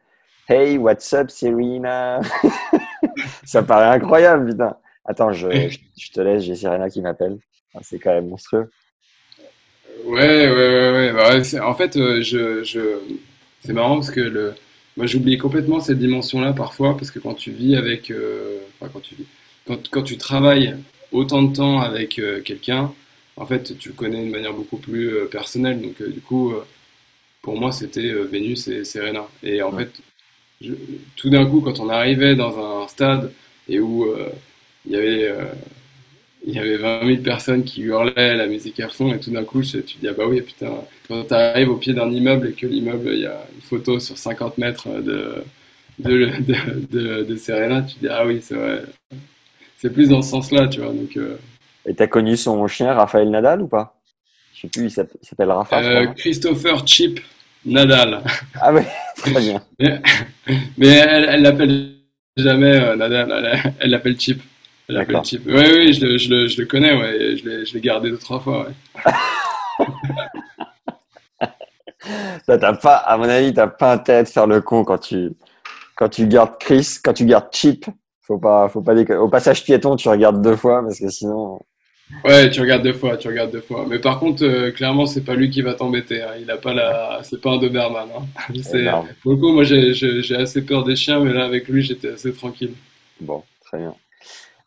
Hey, 0.52 0.78
what's 0.78 1.12
up, 1.12 1.30
Serena? 1.30 2.20
Ça 3.44 3.62
paraît 3.62 3.94
incroyable, 3.94 4.50
putain. 4.50 4.76
Attends, 5.04 5.32
je, 5.32 5.48
je, 5.96 6.10
te 6.10 6.20
laisse, 6.20 6.42
j'ai 6.42 6.56
Serena 6.56 6.90
qui 6.90 7.00
m'appelle. 7.00 7.38
c'est 7.82 8.00
quand 8.00 8.12
même 8.12 8.26
monstrueux. 8.26 8.68
Ouais, 10.06 10.50
ouais, 10.50 10.50
ouais. 10.50 10.92
ouais. 10.92 11.12
Bah, 11.12 11.68
en 11.68 11.74
fait, 11.76 11.96
euh, 11.96 12.20
je, 12.22 12.64
je... 12.64 12.80
c'est 13.60 13.72
marrant 13.72 13.94
parce 13.94 14.10
que 14.10 14.18
le... 14.18 14.54
moi, 14.96 15.06
j'oublie 15.06 15.38
complètement 15.38 15.78
cette 15.78 16.00
dimension-là 16.00 16.52
parfois 16.52 16.96
parce 16.96 17.12
que 17.12 17.20
quand 17.20 17.34
tu 17.34 17.52
vis 17.52 17.76
avec. 17.76 18.10
Euh, 18.10 18.58
enfin, 18.80 18.90
quand 18.92 19.02
tu 19.02 19.14
vis. 19.14 19.26
Quand, 19.68 19.88
quand, 19.88 20.02
tu 20.02 20.18
travailles 20.18 20.74
autant 21.12 21.44
de 21.44 21.54
temps 21.54 21.80
avec 21.80 22.18
euh, 22.18 22.40
quelqu'un, 22.42 22.92
en 23.36 23.46
fait, 23.46 23.78
tu 23.78 23.90
le 23.90 23.94
connais 23.94 24.26
de 24.26 24.30
manière 24.32 24.54
beaucoup 24.54 24.78
plus 24.78 25.14
euh, 25.14 25.26
personnelle. 25.26 25.80
Donc, 25.80 26.02
du 26.02 26.20
coup, 26.20 26.52
pour 27.40 27.56
moi, 27.56 27.70
c'était 27.70 28.12
Vénus 28.24 28.66
et 28.66 28.82
Serena. 28.82 29.28
Et 29.44 29.62
en 29.62 29.70
fait, 29.70 29.92
tout 31.16 31.30
d'un 31.30 31.46
coup, 31.46 31.60
quand 31.60 31.80
on 31.80 31.88
arrivait 31.88 32.34
dans 32.34 32.58
un 32.58 32.88
stade 32.88 33.32
et 33.68 33.80
où 33.80 34.06
il 34.86 34.92
y 34.92 34.96
avait 34.96 35.34
il 36.46 36.54
y 36.54 36.58
avait 36.58 36.78
20 36.78 37.06
000 37.06 37.22
personnes 37.22 37.64
qui 37.64 37.82
hurlaient 37.82 38.34
la 38.34 38.46
musique 38.46 38.80
à 38.80 38.88
fond 38.88 39.12
et 39.12 39.20
tout 39.20 39.30
d'un 39.30 39.44
coup 39.44 39.60
tu 39.60 39.82
te 39.82 39.98
dis 39.98 40.08
ah 40.08 40.14
bah 40.14 40.24
oui 40.26 40.40
putain 40.40 40.72
quand 41.06 41.24
tu 41.24 41.34
arrives 41.34 41.68
au 41.68 41.76
pied 41.76 41.92
d'un 41.92 42.10
immeuble 42.10 42.48
et 42.48 42.52
que 42.52 42.66
l'immeuble 42.66 43.10
il 43.12 43.20
y 43.20 43.26
a 43.26 43.46
une 43.54 43.60
photo 43.60 43.98
sur 44.00 44.16
50 44.16 44.56
mètres 44.56 44.88
de 44.88 45.44
de, 45.98 46.30
de, 46.90 47.24
de, 47.24 47.36
Serena 47.36 47.82
tu 47.82 47.96
te 47.96 48.00
dis 48.00 48.08
ah 48.08 48.24
oui 48.24 48.40
c'est 48.40 48.54
vrai. 48.54 48.84
C'est 49.76 49.92
plus 49.92 50.08
dans 50.08 50.22
ce 50.22 50.30
sens 50.30 50.50
là 50.50 50.66
tu 50.66 50.80
vois 50.80 50.94
donc 50.94 51.18
et 51.86 51.94
t'as 51.94 52.06
connu 52.06 52.36
son 52.36 52.66
chien, 52.66 52.92
Raphaël 52.92 53.30
Nadal, 53.30 53.62
ou 53.62 53.68
pas? 53.68 54.00
Je 54.54 54.62
sais 54.62 54.68
plus, 54.68 54.84
il 54.84 54.90
s'appelle 54.90 55.50
Raphaël. 55.50 56.08
Euh, 56.08 56.12
Christopher 56.12 56.86
Chip 56.86 57.20
Nadal. 57.64 58.22
Ah 58.60 58.72
oui, 58.72 58.82
très 59.16 59.40
bien. 59.40 59.62
mais, 60.78 60.88
elle 60.88 61.42
l'appelle 61.42 61.90
jamais 62.36 62.80
euh, 62.80 62.96
Nadal, 62.96 63.74
elle 63.80 63.90
l'appelle 63.90 64.18
Chip. 64.18 64.42
Elle 64.88 64.96
l'appelle 64.96 65.24
Chip. 65.24 65.42
Oui, 65.46 65.64
oui, 65.72 65.92
je 65.92 66.06
le, 66.06 66.18
je 66.18 66.48
je 66.48 66.60
le 66.60 66.66
connais, 66.66 66.94
ouais. 66.94 67.36
je 67.36 67.74
l'ai 67.74 67.80
gardé 67.80 68.10
deux, 68.10 68.18
trois 68.18 68.40
fois. 68.40 68.66
Ouais. 68.66 69.12
t'as 72.58 72.72
pas, 72.74 72.96
à 72.96 73.16
mon 73.16 73.28
avis, 73.28 73.52
t'as 73.52 73.66
pas 73.66 73.92
intérêt 73.92 74.24
de 74.24 74.28
faire 74.28 74.46
le 74.46 74.60
con 74.60 74.84
quand 74.84 74.98
tu, 74.98 75.32
quand 75.96 76.08
tu 76.08 76.26
gardes 76.26 76.58
Chris, 76.58 76.96
quand 77.02 77.12
tu 77.12 77.24
gardes 77.26 77.52
Chip. 77.52 77.86
Faut 78.22 78.38
pas, 78.38 78.68
faut 78.68 78.80
pas 78.80 78.94
Au 78.94 79.28
passage 79.28 79.64
piéton, 79.64 79.96
tu 79.96 80.08
regardes 80.08 80.40
deux 80.40 80.54
fois 80.56 80.82
parce 80.82 81.00
que 81.00 81.08
sinon. 81.08 81.58
Ouais, 82.24 82.50
tu 82.50 82.60
regardes 82.60 82.82
deux 82.82 82.92
fois, 82.92 83.16
tu 83.16 83.28
regardes 83.28 83.50
deux 83.50 83.60
fois. 83.60 83.86
Mais 83.88 83.98
par 83.98 84.18
contre, 84.18 84.44
euh, 84.44 84.70
clairement, 84.70 85.06
c'est 85.06 85.24
pas 85.24 85.34
lui 85.34 85.50
qui 85.50 85.62
va 85.62 85.74
t'embêter. 85.74 86.22
Hein. 86.22 86.32
Il 86.40 86.50
a 86.50 86.56
pas 86.56 86.74
la, 86.74 87.20
c'est 87.22 87.40
pas 87.40 87.50
un 87.50 87.58
Doberman. 87.58 88.08
Hein. 88.14 88.52
C'est... 88.62 88.86
Pour 89.22 89.32
le 89.32 89.36
coup, 89.38 89.52
moi, 89.52 89.64
j'ai, 89.64 90.36
assez 90.36 90.64
peur 90.64 90.84
des 90.84 90.96
chiens, 90.96 91.20
mais 91.20 91.32
là, 91.32 91.44
avec 91.44 91.68
lui, 91.68 91.82
j'étais 91.82 92.12
assez 92.12 92.32
tranquille. 92.32 92.74
Bon, 93.20 93.42
très 93.64 93.78
bien. 93.78 93.94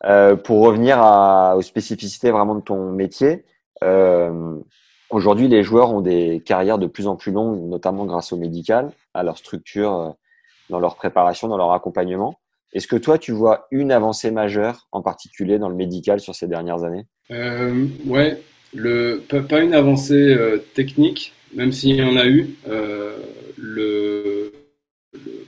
Euh, 0.04 0.36
pour 0.36 0.60
revenir 0.60 0.98
à, 0.98 1.56
aux 1.56 1.62
spécificités 1.62 2.30
vraiment 2.30 2.56
de 2.56 2.60
ton 2.60 2.90
métier, 2.90 3.44
euh, 3.82 4.58
aujourd'hui, 5.10 5.48
les 5.48 5.62
joueurs 5.62 5.92
ont 5.92 6.00
des 6.00 6.42
carrières 6.44 6.78
de 6.78 6.86
plus 6.86 7.06
en 7.06 7.16
plus 7.16 7.32
longues, 7.32 7.68
notamment 7.68 8.04
grâce 8.04 8.32
au 8.32 8.36
médical, 8.36 8.90
à 9.14 9.22
leur 9.22 9.38
structure, 9.38 10.14
dans 10.70 10.80
leur 10.80 10.96
préparation, 10.96 11.48
dans 11.48 11.56
leur 11.56 11.72
accompagnement. 11.72 12.38
Est-ce 12.74 12.88
que 12.88 12.96
toi, 12.96 13.18
tu 13.18 13.32
vois 13.32 13.68
une 13.70 13.92
avancée 13.92 14.32
majeure, 14.32 14.88
en 14.90 15.00
particulier 15.00 15.58
dans 15.58 15.68
le 15.68 15.76
médical 15.76 16.18
sur 16.20 16.34
ces 16.34 16.48
dernières 16.48 16.82
années? 16.82 17.06
Euh, 17.30 17.86
Ouais, 18.04 18.40
pas 19.48 19.62
une 19.62 19.74
avancée 19.74 20.34
euh, 20.34 20.58
technique, 20.74 21.32
même 21.54 21.72
s'il 21.72 21.94
y 21.94 22.02
en 22.02 22.16
a 22.16 22.26
eu. 22.26 22.56
Euh, 22.68 23.16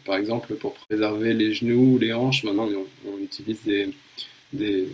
par 0.04 0.16
exemple, 0.16 0.54
pour 0.54 0.74
préserver 0.74 1.34
les 1.34 1.52
genoux, 1.52 1.98
les 1.98 2.12
hanches, 2.12 2.44
maintenant 2.44 2.68
on, 3.06 3.18
utilise 3.18 3.60
des, 4.52 4.86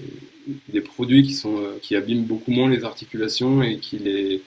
produits 0.80 1.22
qui, 1.22 1.38
euh, 1.44 1.78
qui 1.82 1.94
abîment 1.94 2.24
beaucoup 2.24 2.50
moins 2.50 2.70
les 2.70 2.84
articulations 2.84 3.62
et 3.62 3.76
qui 3.76 3.98
les, 3.98 4.42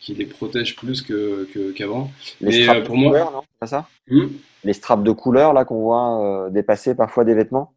qui 0.00 0.14
les 0.14 0.24
protègent 0.24 0.76
plus 0.76 1.02
qu'avant. 1.02 2.04
Que, 2.06 2.44
Mais 2.46 2.68
euh, 2.68 2.80
pour 2.80 2.96
moi, 2.96 3.18
non? 3.18 3.42
Pas 3.60 3.66
ça? 3.66 3.88
Hmm? 4.08 4.28
Les 4.64 4.72
straps 4.72 5.04
de 5.04 5.12
couleur 5.12 5.52
là 5.52 5.64
qu'on 5.64 5.80
voit 5.80 6.46
euh, 6.46 6.50
dépasser 6.50 6.94
parfois 6.94 7.24
des 7.24 7.34
vêtements? 7.34 7.72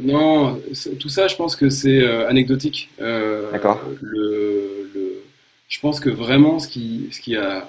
Non, 0.00 0.60
tout 1.00 1.08
ça, 1.08 1.28
je 1.28 1.36
pense 1.36 1.56
que 1.56 1.70
c'est 1.70 2.00
euh, 2.02 2.28
anecdotique. 2.28 2.90
Euh, 3.00 3.50
D'accord. 3.52 3.80
Le, 4.00 4.90
le, 4.94 5.22
je 5.68 5.80
pense 5.80 6.00
que 6.00 6.10
vraiment, 6.10 6.58
ce 6.58 6.68
qui, 6.68 7.08
ce 7.12 7.20
qui, 7.20 7.36
a, 7.36 7.68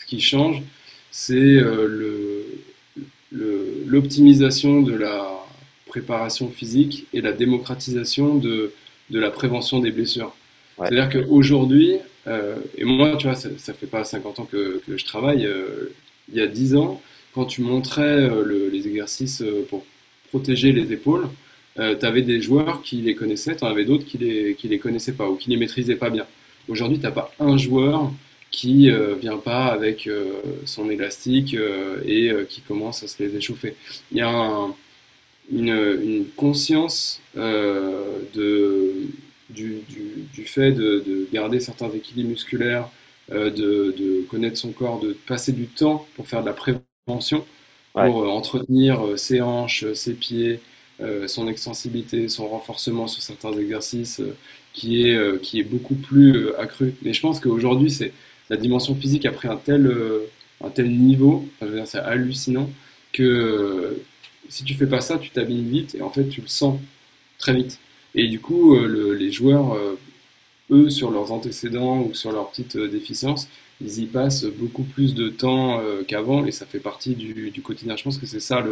ce 0.00 0.06
qui 0.06 0.20
change, 0.20 0.62
c'est 1.10 1.34
le, 1.36 2.46
l'optimisation 3.86 4.82
de 4.82 4.94
la 4.94 5.30
préparation 5.86 6.48
physique 6.50 7.06
et 7.12 7.20
la 7.20 7.32
démocratisation 7.32 8.34
de, 8.34 8.72
de 9.10 9.18
la 9.20 9.30
prévention 9.30 9.78
des 9.78 9.92
blessures. 9.92 10.34
C'est-à-dire 10.78 11.08
qu'aujourd'hui, 11.08 11.98
et 12.26 12.84
moi, 12.84 13.16
tu 13.16 13.26
vois, 13.26 13.36
ça, 13.36 13.74
fait 13.74 13.86
pas 13.86 14.04
50 14.04 14.40
ans 14.40 14.48
que, 14.50 14.80
je 14.88 15.04
travaille, 15.04 15.48
il 16.32 16.36
y 16.36 16.40
a 16.40 16.46
10 16.46 16.76
ans, 16.76 17.02
quand 17.34 17.44
tu 17.46 17.62
montrais 17.62 18.02
euh, 18.02 18.70
les 18.70 18.86
exercices 18.86 19.42
euh, 19.42 19.66
pour 19.68 19.84
protéger 20.28 20.72
les 20.72 20.92
épaules, 20.92 21.28
euh, 21.78 21.96
tu 21.98 22.06
avais 22.06 22.22
des 22.22 22.40
joueurs 22.40 22.82
qui 22.82 22.96
les 22.96 23.16
connaissaient, 23.16 23.56
tu 23.56 23.64
en 23.64 23.68
avais 23.68 23.84
d'autres 23.84 24.04
qui 24.04 24.18
les, 24.18 24.56
les 24.62 24.78
connaissaient 24.78 25.12
pas 25.12 25.28
ou 25.28 25.34
qui 25.34 25.50
les 25.50 25.56
maîtrisaient 25.56 25.96
pas 25.96 26.10
bien. 26.10 26.26
Aujourd'hui, 26.68 26.98
tu 26.98 27.04
n'as 27.04 27.10
pas 27.10 27.32
un 27.40 27.56
joueur 27.56 28.12
qui 28.52 28.86
ne 28.86 29.14
vient 29.14 29.38
pas 29.38 29.66
avec 29.66 30.08
son 30.64 30.88
élastique 30.88 31.56
et 32.06 32.32
qui 32.48 32.60
commence 32.60 33.02
à 33.02 33.08
se 33.08 33.20
les 33.20 33.36
échauffer. 33.36 33.74
Il 34.12 34.18
y 34.18 34.20
a 34.20 34.68
une, 35.52 36.24
conscience 36.36 37.20
de, 37.34 38.92
du, 39.50 39.82
fait 40.44 40.72
de, 40.72 41.02
de, 41.06 41.28
garder 41.32 41.60
certains 41.60 41.90
équilibres 41.90 42.30
musculaires, 42.30 42.88
de, 43.30 43.50
de, 43.50 44.24
connaître 44.28 44.58
son 44.58 44.72
corps, 44.72 45.00
de 45.00 45.12
passer 45.26 45.52
du 45.52 45.66
temps 45.66 46.06
pour 46.16 46.28
faire 46.28 46.42
de 46.42 46.46
la 46.46 46.52
prévention 46.52 47.44
pour 47.94 48.22
euh, 48.22 48.28
entretenir 48.28 49.06
euh, 49.06 49.16
ses 49.16 49.40
hanches, 49.40 49.84
euh, 49.84 49.94
ses 49.94 50.14
pieds, 50.14 50.60
son 51.26 51.48
extensibilité, 51.48 52.28
son 52.28 52.46
renforcement 52.46 53.08
sur 53.08 53.20
certains 53.20 53.52
exercices 53.54 54.22
qui, 54.72 55.08
est, 55.08 55.42
qui 55.42 55.58
est 55.58 55.64
beaucoup 55.64 55.96
plus 55.96 56.54
accru. 56.54 56.94
Mais 57.02 57.12
je 57.12 57.20
pense 57.20 57.40
qu'aujourd'hui, 57.40 57.90
c'est 57.90 58.12
la 58.48 58.56
dimension 58.56 58.94
physique 58.94 59.26
a 59.26 59.32
pris 59.32 59.48
un 59.48 59.56
tel, 59.56 59.92
un 60.62 60.70
tel 60.70 60.88
niveau, 60.96 61.48
c'est 61.84 61.98
hallucinant, 61.98 62.70
que 63.12 64.00
si 64.48 64.62
tu 64.62 64.74
fais 64.74 64.86
pas 64.86 65.00
ça, 65.00 65.18
tu 65.18 65.30
t'abîmes 65.30 65.68
vite 65.68 65.96
et 65.96 66.00
en 66.00 66.10
fait, 66.10 66.28
tu 66.28 66.40
le 66.42 66.46
sens 66.46 66.78
très 67.38 67.54
vite. 67.54 67.80
Et 68.14 68.28
du 68.28 68.40
coup, 68.40 68.76
les 68.78 69.32
joueurs, 69.32 69.76
eux, 70.70 70.90
sur 70.90 71.10
leurs 71.10 71.32
antécédents 71.32 72.00
ou 72.00 72.14
sur 72.14 72.32
leurs 72.32 72.50
petites 72.50 72.76
déficiences, 72.76 73.48
ils 73.80 74.00
y 74.00 74.06
passent 74.06 74.44
beaucoup 74.44 74.82
plus 74.82 75.14
de 75.14 75.28
temps 75.28 75.80
euh, 75.80 76.02
qu'avant 76.06 76.44
et 76.44 76.52
ça 76.52 76.66
fait 76.66 76.78
partie 76.78 77.14
du, 77.14 77.62
quotidien. 77.62 77.96
Je 77.96 78.04
pense 78.04 78.18
que 78.18 78.26
c'est 78.26 78.40
ça 78.40 78.64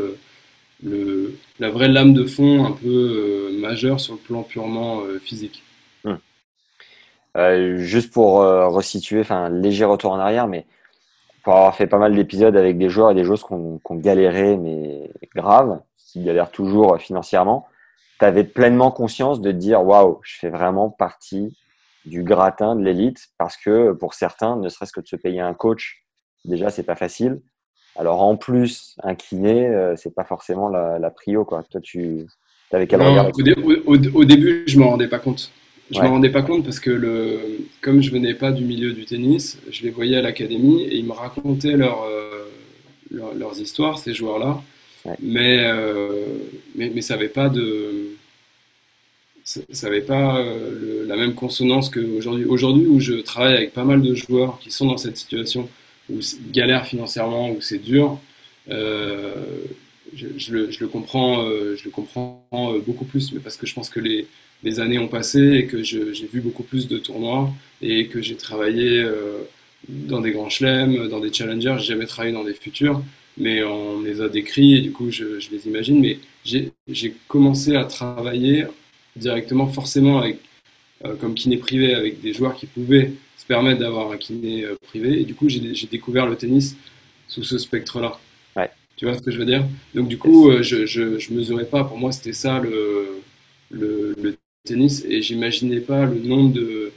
la 1.58 1.70
vraie 1.70 1.88
lame 1.88 2.12
de 2.12 2.24
fond 2.24 2.64
un 2.64 2.72
peu 2.72 2.88
euh, 2.88 3.58
majeure 3.60 4.00
sur 4.00 4.14
le 4.14 4.18
plan 4.18 4.42
purement 4.42 5.02
euh, 5.02 5.18
physique. 5.18 5.62
Hum. 6.04 6.18
juste 7.78 8.12
pour 8.12 8.40
resituer, 8.40 9.20
enfin 9.20 9.48
léger 9.48 9.84
retour 9.84 10.12
en 10.12 10.18
arrière, 10.18 10.48
mais 10.48 10.66
pour 11.42 11.54
avoir 11.54 11.76
fait 11.76 11.86
pas 11.86 11.98
mal 11.98 12.14
d'épisodes 12.14 12.56
avec 12.56 12.78
des 12.78 12.88
joueurs 12.88 13.10
et 13.10 13.14
des 13.14 13.24
joueuses 13.24 13.42
qui 13.42 13.52
ont, 13.52 13.80
galéré, 13.92 14.56
mais 14.56 15.10
grave, 15.34 15.80
qui 15.96 16.22
galèrent 16.22 16.50
toujours 16.50 16.98
financièrement, 16.98 17.66
tu 18.22 18.26
avais 18.26 18.44
pleinement 18.44 18.92
conscience 18.92 19.40
de 19.40 19.50
te 19.50 19.56
dire 19.56 19.84
waouh, 19.84 20.20
je 20.22 20.36
fais 20.38 20.48
vraiment 20.48 20.90
partie 20.90 21.56
du 22.04 22.22
gratin 22.22 22.76
de 22.76 22.84
l'élite 22.84 23.30
parce 23.36 23.56
que 23.56 23.90
pour 23.90 24.14
certains, 24.14 24.54
ne 24.54 24.68
serait-ce 24.68 24.92
que 24.92 25.00
de 25.00 25.08
se 25.08 25.16
payer 25.16 25.40
un 25.40 25.54
coach, 25.54 26.04
déjà 26.44 26.70
c'est 26.70 26.84
pas 26.84 26.94
facile. 26.94 27.40
Alors 27.96 28.22
en 28.22 28.36
plus, 28.36 28.96
un 29.02 29.16
kiné, 29.16 29.66
euh, 29.66 29.96
c'est 29.96 30.14
pas 30.14 30.22
forcément 30.22 30.68
la, 30.68 31.00
la, 31.00 31.10
prio 31.10 31.44
quoi. 31.44 31.64
Toi, 31.68 31.80
tu 31.80 32.24
avais 32.70 32.86
quel 32.86 33.02
regard 33.02 33.26
au, 33.86 33.96
au, 33.96 34.24
début, 34.24 34.62
je 34.68 34.78
m'en 34.78 34.90
rendais 34.90 35.08
pas 35.08 35.18
compte. 35.18 35.50
Je 35.90 35.98
ne 35.98 36.04
m'en 36.04 36.10
rendais 36.12 36.30
pas 36.30 36.42
compte 36.42 36.62
parce 36.62 36.78
que 36.78 36.92
le, 36.92 37.40
comme 37.80 38.02
je 38.02 38.12
venais 38.12 38.34
pas 38.34 38.52
du 38.52 38.64
milieu 38.64 38.92
du 38.92 39.04
tennis, 39.04 39.58
je 39.68 39.82
les 39.82 39.90
voyais 39.90 40.16
à 40.16 40.22
l'académie 40.22 40.84
et 40.84 40.94
ils 40.94 41.04
me 41.04 41.12
racontaient 41.12 41.76
leur, 41.76 42.04
euh, 42.04 42.46
leurs 43.10 43.60
histoires, 43.60 43.98
ces 43.98 44.14
joueurs-là. 44.14 44.62
Mais, 45.20 45.64
euh, 45.64 46.26
mais, 46.74 46.90
mais 46.94 47.00
ça 47.00 47.14
n'avait 47.14 47.28
pas 47.28 47.48
de 47.48 48.16
ça 49.44 49.88
n'avait 49.88 50.02
pas 50.02 50.38
euh, 50.38 51.04
la 51.06 51.16
même 51.16 51.34
consonance 51.34 51.90
qu'aujourd'hui. 51.90 52.44
Aujourd'hui, 52.44 52.86
où 52.86 53.00
je 53.00 53.14
travaille 53.14 53.54
avec 53.56 53.72
pas 53.72 53.84
mal 53.84 54.02
de 54.02 54.14
joueurs 54.14 54.58
qui 54.60 54.70
sont 54.70 54.86
dans 54.86 54.96
cette 54.96 55.16
situation, 55.16 55.68
où 56.10 56.18
ils 56.20 56.52
galèrent 56.52 56.86
financièrement, 56.86 57.50
où 57.50 57.60
c'est 57.60 57.78
dur, 57.78 58.18
euh, 58.70 59.34
je, 60.14 60.52
le, 60.52 60.86
comprends, 60.86 61.44
euh, 61.44 61.74
je 61.76 61.84
le 61.84 61.90
comprends 61.90 62.44
beaucoup 62.86 63.04
plus, 63.04 63.32
mais 63.32 63.40
parce 63.40 63.56
que 63.56 63.66
je 63.66 63.74
pense 63.74 63.90
que 63.90 64.00
les, 64.00 64.26
les 64.62 64.80
années 64.80 64.98
ont 64.98 65.08
passé 65.08 65.40
et 65.40 65.66
que 65.66 65.82
j'ai 65.82 66.26
vu 66.32 66.40
beaucoup 66.40 66.62
plus 66.62 66.86
de 66.86 66.98
tournois 66.98 67.50
et 67.80 68.06
que 68.06 68.20
j'ai 68.20 68.36
travaillé 68.36 69.04
dans 69.88 70.20
des 70.20 70.30
grands 70.30 70.50
chelems, 70.50 71.08
dans 71.08 71.18
des 71.18 71.32
challengers, 71.32 71.76
j'ai 71.78 71.94
jamais 71.94 72.06
travaillé 72.06 72.32
dans 72.32 72.44
des 72.44 72.54
futurs, 72.54 73.02
mais 73.38 73.62
on 73.64 74.00
les 74.02 74.20
a 74.20 74.28
décrits 74.28 74.76
et 74.76 74.80
du 74.80 74.92
coup 74.92 75.10
je, 75.10 75.40
je 75.40 75.50
les 75.50 75.66
imagine, 75.66 76.00
mais 76.00 76.18
j'ai 76.44 77.14
commencé 77.28 77.76
à 77.76 77.84
travailler 77.84 78.66
directement 79.16 79.66
forcément 79.66 80.18
avec, 80.18 80.38
euh, 81.04 81.14
comme 81.16 81.34
kiné 81.34 81.56
privé 81.56 81.94
avec 81.94 82.20
des 82.20 82.32
joueurs 82.32 82.54
qui 82.54 82.66
pouvaient 82.66 83.12
se 83.36 83.46
permettre 83.46 83.80
d'avoir 83.80 84.10
un 84.12 84.16
kiné 84.16 84.64
euh, 84.64 84.76
privé. 84.88 85.20
Et 85.20 85.24
du 85.24 85.34
coup, 85.34 85.48
j'ai 85.48 85.86
découvert 85.90 86.26
le 86.26 86.36
tennis 86.36 86.76
sous 87.28 87.42
ce 87.42 87.58
spectre-là. 87.58 88.18
Ouais. 88.56 88.70
Tu 88.96 89.04
vois 89.04 89.16
ce 89.16 89.22
que 89.22 89.30
je 89.30 89.38
veux 89.38 89.44
dire? 89.44 89.64
Donc 89.94 90.08
du 90.08 90.18
coup, 90.18 90.50
euh, 90.50 90.62
je, 90.62 90.86
je, 90.86 91.32
mesurais 91.32 91.66
pas. 91.66 91.84
Pour 91.84 91.98
moi, 91.98 92.12
c'était 92.12 92.32
ça 92.32 92.60
le, 92.60 93.20
le, 93.70 94.14
le, 94.20 94.36
tennis. 94.64 95.04
Et 95.08 95.22
j'imaginais 95.22 95.80
pas 95.80 96.06
le 96.06 96.20
nombre 96.20 96.52
de, 96.52 96.92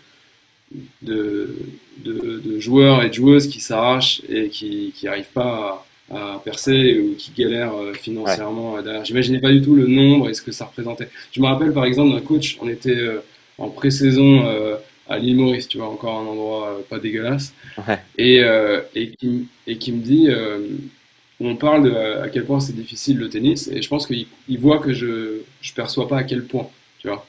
de, 1.01 1.55
de, 2.03 2.59
joueurs 2.59 3.03
et 3.03 3.09
de 3.09 3.13
joueuses 3.13 3.47
qui 3.47 3.59
s'arrachent 3.59 4.21
et 4.29 4.49
qui 4.49 4.93
n'arrivent 5.03 5.31
pas 5.33 5.85
à 6.11 6.40
percer 6.44 6.99
ou 6.99 7.15
qui 7.15 7.32
galèrent 7.32 7.76
euh, 7.76 7.94
financièrement 7.94 8.82
derrière. 8.82 9.06
J'imaginais 9.06 9.40
pas 9.40 9.52
du 9.52 9.61
tout 9.61 9.76
le 9.76 9.88
nombre 9.88 10.30
et 10.30 10.34
ce 10.34 10.41
que 10.41 10.52
ça 10.52 10.65
représentait. 10.65 11.10
Je 11.32 11.41
me 11.41 11.48
rappelle 11.48 11.73
par 11.73 11.86
exemple 11.86 12.14
d'un 12.14 12.22
coach, 12.22 12.57
on 12.61 12.68
était 12.68 12.95
euh, 12.95 13.23
en 13.57 13.69
pré-saison 13.69 14.45
euh, 14.45 14.76
à 15.07 15.18
l'île 15.18 15.38
Maurice, 15.38 15.68
tu 15.68 15.77
vois, 15.77 15.88
encore 15.88 16.19
un 16.19 16.26
endroit 16.26 16.80
pas 16.90 16.99
dégueulasse, 16.99 17.53
et, 18.18 18.41
et, 18.95 19.11
qui, 19.11 19.48
et 19.68 19.77
qui 19.77 19.91
me 19.91 20.02
dit, 20.02 20.30
on 21.40 21.56
parle 21.56 21.84
de 21.84 22.23
à 22.23 22.27
quel 22.30 22.44
point 22.44 22.60
c'est 22.60 22.73
difficile 22.73 23.19
le 23.19 23.30
tennis, 23.30 23.68
et 23.68 23.84
je 23.84 23.88
pense 23.88 24.07
qu'il 24.07 24.27
voit 24.60 24.80
que 24.80 24.94
je 24.94 25.41
je 25.61 25.73
perçois 25.73 26.07
pas 26.07 26.18
à 26.18 26.23
quel 26.23 26.45
point, 26.45 26.68
tu 26.98 27.07
vois. 27.07 27.23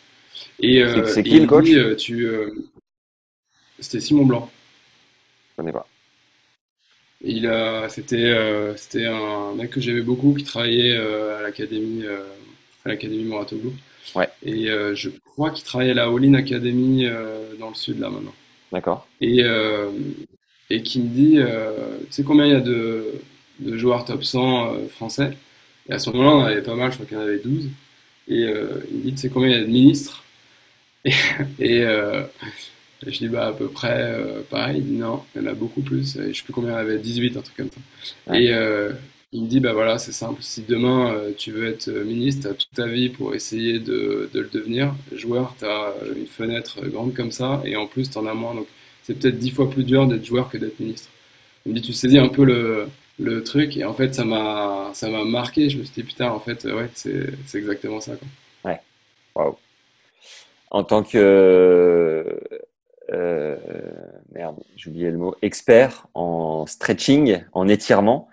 Et 0.59 0.83
c'est 1.07 1.23
qui 1.23 1.39
le 1.39 1.47
coach? 1.47 1.69
tu, 1.99 2.27
C'était 3.79 4.01
Simon 4.01 4.25
Blanc. 4.25 4.51
Je 5.51 5.57
connais 5.57 5.73
pas. 5.73 5.87
Il 7.23 7.47
a, 7.47 7.89
c'était, 7.89 8.17
euh, 8.17 8.77
c'était 8.77 9.07
un 9.07 9.55
mec 9.55 9.71
que 9.71 9.81
j'aimais 9.81 10.03
beaucoup 10.03 10.35
qui 10.35 10.45
travaillait 10.45 10.97
euh, 10.97 11.39
à 11.39 11.43
l'académie, 11.43 12.05
euh, 12.05 12.23
à 12.85 12.91
l'académie 12.91 13.25
Moratoglou. 13.25 13.73
Ouais. 14.15 14.29
Et 14.45 14.69
je 14.95 15.11
crois 15.25 15.51
qu'il 15.51 15.65
travaille 15.65 15.91
à 15.91 15.95
la 15.95 16.05
All-in 16.05 16.35
Academy 16.35 17.07
dans 17.59 17.69
le 17.69 17.75
sud 17.75 17.99
là 17.99 18.09
maintenant. 18.09 18.35
D'accord. 18.73 19.07
Et 19.21 19.43
et 20.71 20.83
qui 20.83 21.01
me 21.01 21.09
dit, 21.09 21.39
tu 22.07 22.13
sais 22.13 22.23
combien 22.23 22.47
il 22.47 22.53
y 22.53 22.55
a 22.55 22.61
de, 22.61 23.05
de 23.59 23.77
joueurs 23.77 24.05
top 24.05 24.25
100 24.25 24.89
français? 24.89 25.37
Et 25.89 25.93
à 25.93 25.99
ce 25.99 26.11
moment-là, 26.11 26.37
on 26.37 26.45
avait 26.45 26.63
pas 26.63 26.77
mal, 26.77 26.91
je 26.93 26.97
crois 26.97 27.07
qu'il 27.07 27.19
y 27.19 27.21
en 27.21 27.25
avait 27.25 27.39
12. 27.39 27.69
Et 28.29 28.41
il 28.41 28.97
me 28.99 29.03
dit, 29.03 29.13
tu 29.13 29.19
sais 29.19 29.29
combien 29.29 29.51
il 29.51 29.55
y 29.55 29.59
a 29.59 29.63
de 29.63 29.67
ministres? 29.67 30.25
Et, 31.59 31.79
et 31.81 31.87
je 33.07 33.19
dis 33.19 33.29
bah 33.29 33.49
à 33.49 33.53
peu 33.53 33.69
près 33.69 33.99
euh, 34.01 34.43
pareil. 34.49 34.79
Il 34.79 34.87
dit 34.87 34.97
non, 34.97 35.23
il 35.35 35.43
y 35.43 35.45
en 35.45 35.49
a 35.49 35.55
beaucoup 35.55 35.83
plus. 35.83 36.17
Et 36.17 36.33
je 36.33 36.39
sais 36.39 36.45
plus 36.45 36.53
combien 36.53 36.71
il 36.71 36.73
y 36.73 36.77
en 36.77 36.81
avait, 36.81 36.99
18, 36.99 37.37
un 37.37 37.41
truc 37.41 37.57
comme 37.57 37.71
ça. 37.71 38.37
Et 38.37 38.53
euh, 38.53 38.93
il 39.33 39.45
me 39.45 39.49
dit 39.49 39.61
bah 39.61 39.73
voilà, 39.73 39.99
c'est 39.99 40.13
simple. 40.13 40.43
Si 40.43 40.63
demain 40.63 41.13
euh, 41.13 41.33
tu 41.37 41.53
veux 41.53 41.69
être 41.69 41.89
ministre, 41.91 42.43
tu 42.43 42.49
as 42.49 42.55
toute 42.55 42.73
ta 42.75 42.87
vie 42.87 43.09
pour 43.09 43.35
essayer 43.35 43.79
de, 43.79 44.31
de 44.33 44.41
le 44.41 44.49
devenir. 44.49 44.95
Joueur, 45.13 45.55
tu 45.59 45.65
as 45.65 45.95
une 46.17 46.27
fenêtre 46.27 46.85
grande 46.87 47.15
comme 47.15 47.31
ça 47.31 47.63
et 47.65 47.77
en 47.77 47.87
plus 47.87 48.11
tu 48.11 48.19
en 48.19 48.27
as 48.27 48.35
moins. 48.35 48.55
Donc 48.55 48.67
c'est 49.03 49.19
peut-être 49.19 49.39
dix 49.39 49.51
fois 49.51 49.71
plus 49.71 49.85
dur 49.85 50.07
d'être 50.07 50.25
joueur 50.25 50.49
que 50.49 50.59
d'être 50.59 50.81
ministre. 50.81 51.09
Il 51.65 51.73
me 51.73 51.77
dit 51.77 51.83
tu 51.83 51.93
saisis 51.93 52.19
un 52.19 52.29
peu 52.29 52.45
le, 52.45 52.89
le 53.19 53.43
truc 53.43 53.77
et 53.77 53.85
en 53.85 53.95
fait 53.95 54.15
ça 54.15 54.25
m'a 54.25 54.91
ça 54.95 55.09
m'a 55.11 55.25
marqué. 55.25 55.71
Je 55.71 55.79
me 55.79 55.85
suis 55.85 55.95
dit 55.95 56.03
putain 56.03 56.31
en 56.31 56.41
fait 56.41 56.65
ouais 56.65 56.91
c'est 56.95 57.29
exactement 57.55 58.01
ça 58.01 58.17
quoi. 58.17 58.29
Ouais. 58.71 58.81
Waouh. 59.35 59.57
En 60.71 60.85
tant 60.85 61.03
que 61.03 62.25
euh, 63.13 63.57
merde, 64.33 64.57
oublié 64.87 65.11
le 65.11 65.19
mot, 65.19 65.35
expert 65.43 66.07
en 66.15 66.67
stretching, 66.67 67.43
en 67.53 67.69
étirement, 67.69 68.29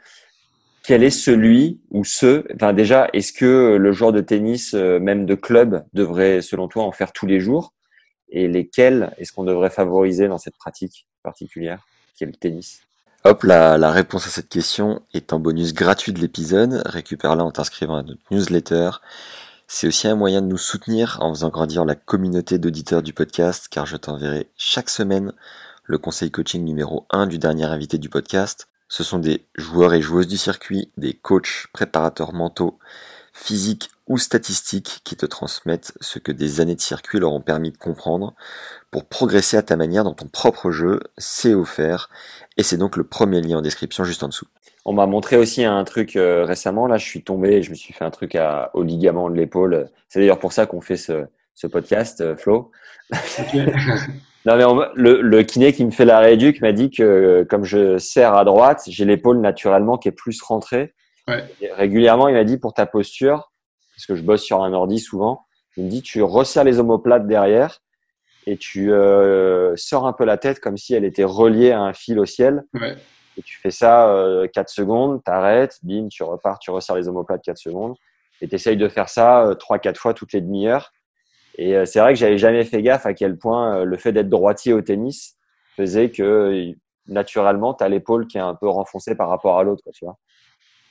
quel 0.83 1.03
est 1.03 1.09
celui 1.09 1.79
ou 1.91 2.03
ceux, 2.03 2.45
enfin 2.53 2.73
déjà, 2.73 3.09
est-ce 3.13 3.31
que 3.31 3.77
le 3.77 3.91
joueur 3.93 4.11
de 4.11 4.19
tennis, 4.19 4.73
euh, 4.73 4.99
même 4.99 5.25
de 5.25 5.35
club, 5.35 5.85
devrait, 5.93 6.41
selon 6.41 6.67
toi, 6.67 6.83
en 6.83 6.91
faire 6.91 7.13
tous 7.13 7.25
les 7.25 7.39
jours? 7.39 7.73
Et 8.29 8.47
lesquels 8.47 9.13
est-ce 9.17 9.31
qu'on 9.31 9.43
devrait 9.43 9.69
favoriser 9.69 10.27
dans 10.27 10.37
cette 10.37 10.57
pratique 10.57 11.07
particulière, 11.21 11.85
qui 12.17 12.23
est 12.25 12.27
le 12.27 12.33
tennis? 12.33 12.81
Hop, 13.23 13.43
la, 13.43 13.77
la, 13.77 13.91
réponse 13.91 14.27
à 14.27 14.29
cette 14.29 14.49
question 14.49 15.01
est 15.13 15.31
en 15.31 15.39
bonus 15.39 15.73
gratuit 15.73 16.11
de 16.11 16.19
l'épisode. 16.19 16.81
Récupère-la 16.85 17.45
en 17.45 17.51
t'inscrivant 17.51 17.95
à 17.95 18.03
notre 18.03 18.19
newsletter. 18.31 18.89
C'est 19.75 19.87
aussi 19.87 20.07
un 20.07 20.15
moyen 20.15 20.43
de 20.43 20.47
nous 20.47 20.59
soutenir 20.59 21.17
en 21.19 21.33
faisant 21.33 21.49
grandir 21.49 21.83
la 21.83 21.95
communauté 21.95 22.59
d'auditeurs 22.59 23.01
du 23.01 23.11
podcast, 23.11 23.69
car 23.71 23.87
je 23.87 23.97
t'enverrai 23.97 24.47
chaque 24.55 24.87
semaine 24.87 25.33
le 25.85 25.97
conseil 25.97 26.29
coaching 26.29 26.63
numéro 26.63 27.07
1 27.09 27.25
du 27.25 27.39
dernier 27.39 27.63
invité 27.63 27.97
du 27.97 28.07
podcast. 28.07 28.67
Ce 28.87 29.03
sont 29.03 29.17
des 29.17 29.47
joueurs 29.55 29.95
et 29.95 30.01
joueuses 30.03 30.27
du 30.27 30.37
circuit, 30.37 30.91
des 30.97 31.15
coachs, 31.15 31.65
préparateurs 31.73 32.33
mentaux, 32.33 32.77
physiques 33.33 33.89
ou 34.05 34.19
statistiques 34.19 35.01
qui 35.03 35.15
te 35.15 35.25
transmettent 35.25 35.93
ce 36.01 36.19
que 36.19 36.31
des 36.31 36.61
années 36.61 36.75
de 36.75 36.79
circuit 36.79 37.17
leur 37.17 37.33
ont 37.33 37.41
permis 37.41 37.71
de 37.71 37.77
comprendre 37.77 38.35
pour 38.91 39.05
progresser 39.05 39.57
à 39.57 39.63
ta 39.63 39.75
manière 39.75 40.03
dans 40.03 40.13
ton 40.13 40.27
propre 40.27 40.69
jeu. 40.69 40.99
C'est 41.17 41.55
offert 41.55 42.11
et 42.57 42.63
c'est 42.63 42.77
donc 42.77 42.95
le 42.95 43.05
premier 43.05 43.41
lien 43.41 43.57
en 43.57 43.61
description 43.61 44.03
juste 44.03 44.21
en 44.21 44.27
dessous. 44.27 44.45
On 44.85 44.93
m'a 44.93 45.05
montré 45.05 45.38
aussi 45.38 45.64
un 45.64 45.84
truc 45.84 46.15
euh, 46.15 46.43
récemment. 46.43 46.88
Là, 46.88 46.97
je 46.97 47.05
suis 47.05 47.23
tombé, 47.23 47.61
je 47.61 47.69
me 47.69 47.76
suis 47.76 47.93
fait 47.93 48.03
un 48.03 48.11
truc 48.11 48.35
à, 48.35 48.69
au 48.73 48.84
ligament 48.84 49.30
de 49.30 49.35
l'épaule. 49.35 49.89
C'est 50.10 50.19
d'ailleurs 50.19 50.39
pour 50.39 50.51
ça 50.51 50.65
qu'on 50.65 50.81
fait 50.81 50.97
ce, 50.97 51.26
ce 51.55 51.68
podcast, 51.68 52.22
euh, 52.22 52.35
Flo. 52.35 52.72
non, 54.45 54.57
mais 54.57 54.65
le, 54.95 55.22
le, 55.22 55.43
kiné 55.43 55.72
qui 55.72 55.85
me 55.85 55.91
fait 55.91 56.05
la 56.05 56.19
rééduque 56.19 56.61
m'a 56.61 56.73
dit 56.73 56.89
que 56.89 57.45
comme 57.49 57.64
je 57.64 57.97
serre 57.97 58.35
à 58.35 58.43
droite, 58.43 58.84
j'ai 58.88 59.05
l'épaule 59.05 59.39
naturellement 59.39 59.97
qui 59.97 60.10
est 60.10 60.14
plus 60.14 60.41
rentrée. 60.41 60.93
Ouais. 61.27 61.45
régulièrement, 61.77 62.27
il 62.27 62.34
m'a 62.34 62.43
dit 62.43 62.57
pour 62.57 62.73
ta 62.73 62.85
posture, 62.85 63.53
parce 63.95 64.05
que 64.05 64.15
je 64.15 64.23
bosse 64.23 64.43
sur 64.43 64.61
un 64.61 64.73
ordi 64.73 64.99
souvent, 64.99 65.45
il 65.77 65.85
me 65.85 65.89
dit 65.89 66.01
tu 66.01 66.22
resserres 66.22 66.65
les 66.65 66.80
omoplates 66.80 67.27
derrière 67.27 67.80
et 68.45 68.57
tu 68.57 68.91
euh, 68.91 69.73
sors 69.76 70.05
un 70.05 70.14
peu 70.14 70.26
la 70.26 70.38
tête 70.38 70.60
comme 70.60 70.77
si 70.77 70.93
elle 70.93 71.05
était 71.05 71.23
reliée 71.23 71.72
à 71.72 71.81
un 71.81 71.93
fil 71.93 72.19
au 72.19 72.26
ciel. 72.26 72.64
Ouais. 72.73 72.95
Et 73.38 73.41
tu 73.41 73.57
fais 73.57 73.72
ça 73.72 74.10
euh, 74.10 74.47
4 74.47 74.69
secondes, 74.69 75.23
t'arrêtes, 75.23 75.80
bim, 75.84 76.07
tu 76.10 76.23
repars, 76.23 76.60
tu 76.60 76.72
resserres 76.72 76.95
les 76.95 77.07
omoplates 77.07 77.41
4 77.43 77.57
secondes. 77.57 77.95
Et 78.41 78.47
tu 78.47 78.55
essayes 78.55 78.77
de 78.77 78.88
faire 78.89 79.10
ça 79.10 79.45
euh, 79.47 79.55
3-4 79.55 79.95
fois 79.95 80.14
toutes 80.14 80.34
les 80.34 80.41
demi-heures. 80.41 80.91
Et 81.57 81.76
euh, 81.76 81.85
c'est 81.85 81.99
vrai 81.99 82.14
que 82.14 82.19
j'avais 82.19 82.38
jamais 82.38 82.64
fait 82.65 82.81
gaffe 82.81 83.05
à 83.05 83.14
quel 83.14 83.38
point 83.38 83.77
euh, 83.77 83.85
le 83.85 83.97
fait 83.97 84.11
d'être 84.11 84.30
droitier 84.30 84.73
au 84.73 84.81
tennis 84.81 85.38
faisait 85.77 86.10
que 86.10 86.73
naturellement, 87.07 87.73
tu 87.73 87.84
as 87.84 87.89
l'épaule 87.89 88.27
qui 88.27 88.38
est 88.38 88.41
un 88.41 88.55
peu 88.55 88.68
renfoncée 88.68 89.15
par 89.15 89.30
rapport 89.30 89.57
à 89.57 89.64
l'autre, 89.64 89.84
tu 89.93 90.05
vois. 90.05 90.18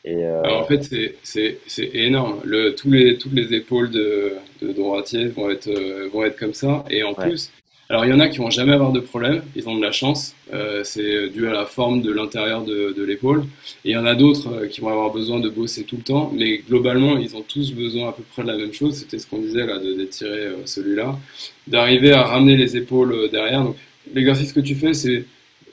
Et 0.05 0.24
Alors 0.24 0.62
en 0.62 0.64
fait, 0.64 0.82
c'est 1.23 1.90
énorme. 1.94 2.40
Le, 2.44 2.74
tous 2.74 2.90
les, 2.90 3.19
toutes 3.19 3.35
les 3.35 3.55
épaules 3.55 3.90
de, 3.90 4.35
de 4.60 4.73
droitier 4.73 5.28
vont 5.28 5.48
être, 5.48 5.70
vont 6.10 6.24
être 6.24 6.36
comme 6.36 6.55
ça. 6.55 6.85
Et 6.90 7.05
en 7.05 7.14
plus, 7.14 7.52
alors 7.93 8.06
il 8.06 8.10
y 8.10 8.14
en 8.14 8.20
a 8.20 8.28
qui 8.28 8.39
vont 8.39 8.48
jamais 8.48 8.73
avoir 8.73 8.90
de 8.90 9.01
problème, 9.01 9.43
ils 9.55 9.69
ont 9.69 9.77
de 9.77 9.82
la 9.82 9.93
chance, 9.93 10.35
euh, 10.55 10.81
c'est 10.82 11.28
dû 11.28 11.47
à 11.47 11.52
la 11.52 11.66
forme 11.66 12.01
de 12.01 12.10
l'intérieur 12.10 12.64
de, 12.64 12.94
de 12.97 13.05
l'épaule. 13.05 13.44
Et 13.85 13.90
il 13.90 13.93
y 13.93 13.98
en 13.98 14.06
a 14.06 14.14
d'autres 14.14 14.48
euh, 14.51 14.66
qui 14.66 14.81
vont 14.81 14.89
avoir 14.89 15.12
besoin 15.12 15.40
de 15.40 15.51
bosser 15.51 15.85
tout 15.85 15.98
le 15.98 16.02
temps, 16.02 16.32
mais 16.35 16.62
globalement 16.66 17.19
ils 17.19 17.36
ont 17.36 17.43
tous 17.43 17.74
besoin 17.74 18.09
à 18.09 18.12
peu 18.12 18.23
près 18.23 18.44
de 18.44 18.48
la 18.48 18.56
même 18.56 18.73
chose. 18.73 18.94
C'était 18.97 19.19
ce 19.19 19.27
qu'on 19.27 19.40
disait 19.40 19.66
là, 19.66 19.77
de 19.78 19.93
d'étirer 19.93 20.47
euh, 20.47 20.56
celui-là, 20.64 21.19
d'arriver 21.66 22.12
à 22.12 22.23
ramener 22.23 22.56
les 22.56 22.78
épaules 22.78 23.28
derrière. 23.31 23.62
Donc 23.62 23.77
l'exercice 24.14 24.55
que 24.55 24.60
tu 24.60 24.74
fais, 24.74 24.94
c'est 24.94 25.27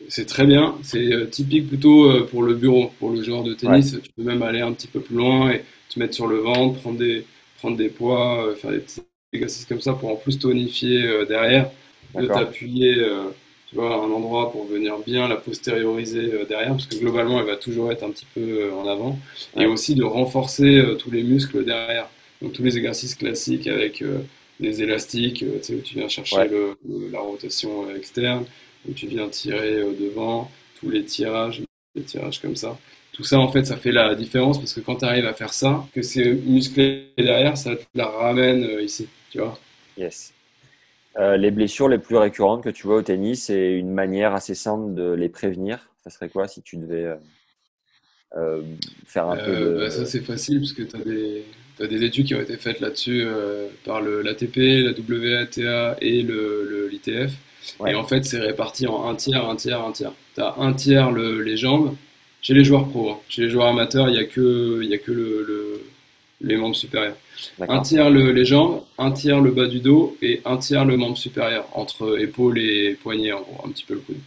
c'est 0.10 0.26
très 0.26 0.46
bien, 0.46 0.76
c'est 0.82 1.30
typique 1.30 1.70
plutôt 1.70 2.26
pour 2.32 2.44
le 2.44 2.56
bureau, 2.56 2.92
pour 3.00 3.12
le 3.12 3.22
joueur 3.22 3.44
de 3.44 3.54
tennis. 3.54 3.96
Tu 4.04 4.10
peux 4.18 4.24
même 4.24 4.42
aller 4.42 4.60
un 4.60 4.74
petit 4.74 4.88
peu 4.88 5.00
plus 5.00 5.16
loin 5.16 5.52
et 5.52 5.62
te 5.88 6.00
mettre 6.00 6.16
sur 6.16 6.28
le 6.28 6.38
ventre, 6.40 6.82
prendre 6.82 6.98
des 6.98 7.24
prendre 7.60 7.78
des 7.78 7.90
poids, 7.90 8.54
faire 8.58 8.72
des 8.72 8.84
exercices 9.32 9.66
comme 9.66 9.80
ça 9.80 9.94
pour 9.94 10.10
en 10.10 10.16
plus 10.16 10.38
tonifier 10.38 11.26
derrière 11.30 11.70
de 12.16 12.28
t'appuyer 12.28 13.00
euh, 13.00 13.30
tu 13.68 13.76
vois, 13.76 13.94
à 13.94 13.98
un 13.98 14.12
endroit 14.12 14.52
pour 14.52 14.66
venir 14.66 14.98
bien 15.06 15.28
la 15.28 15.36
postérioriser 15.36 16.34
euh, 16.34 16.46
derrière, 16.46 16.72
parce 16.72 16.88
que 16.88 16.96
globalement, 16.96 17.40
elle 17.40 17.46
va 17.46 17.56
toujours 17.56 17.92
être 17.92 18.04
un 18.04 18.10
petit 18.10 18.26
peu 18.34 18.42
euh, 18.42 18.74
en 18.74 18.88
avant, 18.88 19.20
et 19.58 19.66
aussi 19.66 19.96
de 19.96 20.04
renforcer 20.04 20.84
tous 20.98 21.12
les 21.12 21.24
muscles 21.24 21.64
derrière. 21.66 22.10
Donc 22.42 22.54
tous 22.54 22.64
les 22.64 22.78
exercices 22.78 23.16
classiques 23.16 23.68
avec 23.68 24.02
les 24.62 24.82
élastiques, 24.82 25.40
tu 25.40 25.46
sais, 25.62 25.76
où 25.76 25.82
tu 25.82 25.96
viens 25.96 26.08
chercher 26.08 26.48
le, 26.48 26.78
la 27.12 27.20
rotation 27.20 27.94
externe, 27.94 28.46
où 28.88 28.94
tu 28.94 29.08
viens 29.08 29.28
tirer 29.28 29.84
devant, 30.00 30.50
tous 30.80 30.90
les 30.90 31.04
tirages, 31.04 31.62
les 31.96 32.04
tirages 32.04 32.42
comme 32.42 32.56
ça. 32.56 32.78
Tout 33.12 33.26
ça, 33.26 33.40
en 33.40 33.52
fait, 33.52 33.66
ça 33.66 33.76
fait 33.76 33.92
la 33.92 34.16
différence 34.16 34.58
parce 34.58 34.74
que 34.74 34.80
quand 34.80 34.96
tu 34.96 35.06
arrives 35.06 35.26
à 35.26 35.34
faire 35.34 35.54
ça, 35.54 35.86
que 35.94 36.02
c'est 36.02 36.32
musclé 36.32 37.08
derrière, 37.18 37.58
ça 37.58 37.76
te 37.76 37.84
la 37.94 38.08
ramène 38.08 38.66
ici, 38.82 39.08
tu 39.30 39.40
vois. 39.40 39.60
Yes. 39.98 40.32
Euh, 41.18 41.38
les 41.38 41.52
blessures 41.52 41.90
les 41.90 41.98
plus 41.98 42.18
récurrentes 42.18 42.64
que 42.64 42.70
tu 42.70 42.86
vois 42.86 42.98
au 42.98 43.02
tennis 43.02 43.50
et 43.50 43.72
une 43.72 43.92
manière 43.92 44.34
assez 44.34 44.54
simple 44.54 44.94
de 44.94 45.12
les 45.12 45.30
prévenir, 45.30 45.90
ça 46.04 46.10
serait 46.10 46.30
quoi 46.30 46.48
si 46.48 46.62
tu 46.62 46.78
devais 46.78 47.06
euh, 47.06 47.16
euh, 48.38 48.62
faire 49.06 49.28
un 49.28 49.38
peu 49.38 49.56
de... 49.56 49.78
bah, 49.80 49.90
Ça, 49.90 50.06
c'est 50.06 50.22
facile 50.22 50.60
parce 50.60 50.74
que 50.74 50.84
tu 50.84 50.96
as 50.96 51.00
des, 51.00 51.44
t'as 51.78 51.88
des 51.88 52.04
études 52.04 52.28
qui 52.28 52.36
ont 52.36 52.42
été 52.42 52.58
faites 52.58 52.80
là-dessus 52.80 53.26
par 53.86 54.02
l'ATP, 54.02 54.58
la 54.58 54.92
WTA 54.92 55.98
et 56.00 56.22
le, 56.22 56.88
l'ITF. 56.92 57.34
Et 57.88 57.96
en 57.96 58.04
fait, 58.04 58.24
c'est 58.24 58.40
réparti 58.40 58.88
en 58.88 59.10
un 59.10 59.16
tiers, 59.16 59.48
un 59.50 59.56
tiers, 59.56 59.84
un 59.84 59.92
tiers. 59.92 60.14
Tu 60.36 60.42
as 60.42 60.56
un 60.58 60.74
tiers 60.74 61.12
le, 61.12 61.42
les 61.42 61.58
jambes. 61.58 61.96
Chez 62.42 62.54
les 62.54 62.64
joueurs 62.64 62.88
pro, 62.88 63.12
hein. 63.12 63.20
chez 63.28 63.42
les 63.42 63.50
joueurs 63.50 63.68
amateurs, 63.68 64.08
il 64.08 64.14
n'y 64.14 64.20
a 64.20 64.24
que, 64.24 64.80
il 64.82 64.90
y 64.90 64.94
a 64.94 64.98
que 64.98 65.12
le, 65.12 65.82
les 66.42 66.58
membres 66.58 66.76
supérieurs. 66.76 67.18
Un 67.60 67.82
tiers 67.82 68.10
le, 68.10 68.32
les 68.32 68.46
jambes, 68.46 68.82
un 68.98 69.12
tiers 69.12 69.42
le 69.42 69.52
bas 69.52 69.68
du 69.68 69.80
dos 69.80 70.18
et 70.22 70.42
un 70.46 70.58
tiers 70.58 70.86
le 70.86 70.98
membre 70.98 71.18
supérieur, 71.18 71.68
entre 71.74 72.20
épaule 72.20 72.60
et 72.60 72.94
poignet, 73.02 73.32
en 73.32 73.42
gros, 73.42 73.66
un 73.66 73.70
petit 73.70 73.86
peu 73.86 73.96
le 73.96 74.00
coude. 74.02 74.18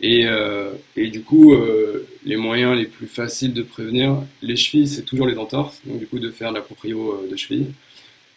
Et, 0.00 0.26
euh, 0.26 0.72
et 0.96 1.08
du 1.08 1.22
coup, 1.22 1.54
euh, 1.54 2.06
les 2.24 2.36
moyens 2.36 2.76
les 2.76 2.86
plus 2.86 3.06
faciles 3.06 3.52
de 3.52 3.62
prévenir, 3.62 4.22
les 4.42 4.56
chevilles, 4.56 4.88
c'est 4.88 5.02
toujours 5.02 5.26
les 5.26 5.38
entorses, 5.38 5.80
donc 5.84 5.98
du 5.98 6.06
coup 6.06 6.18
de 6.18 6.30
faire 6.30 6.52
la 6.52 6.60
proprio 6.60 7.12
euh, 7.12 7.30
de 7.30 7.36
cheville. 7.36 7.68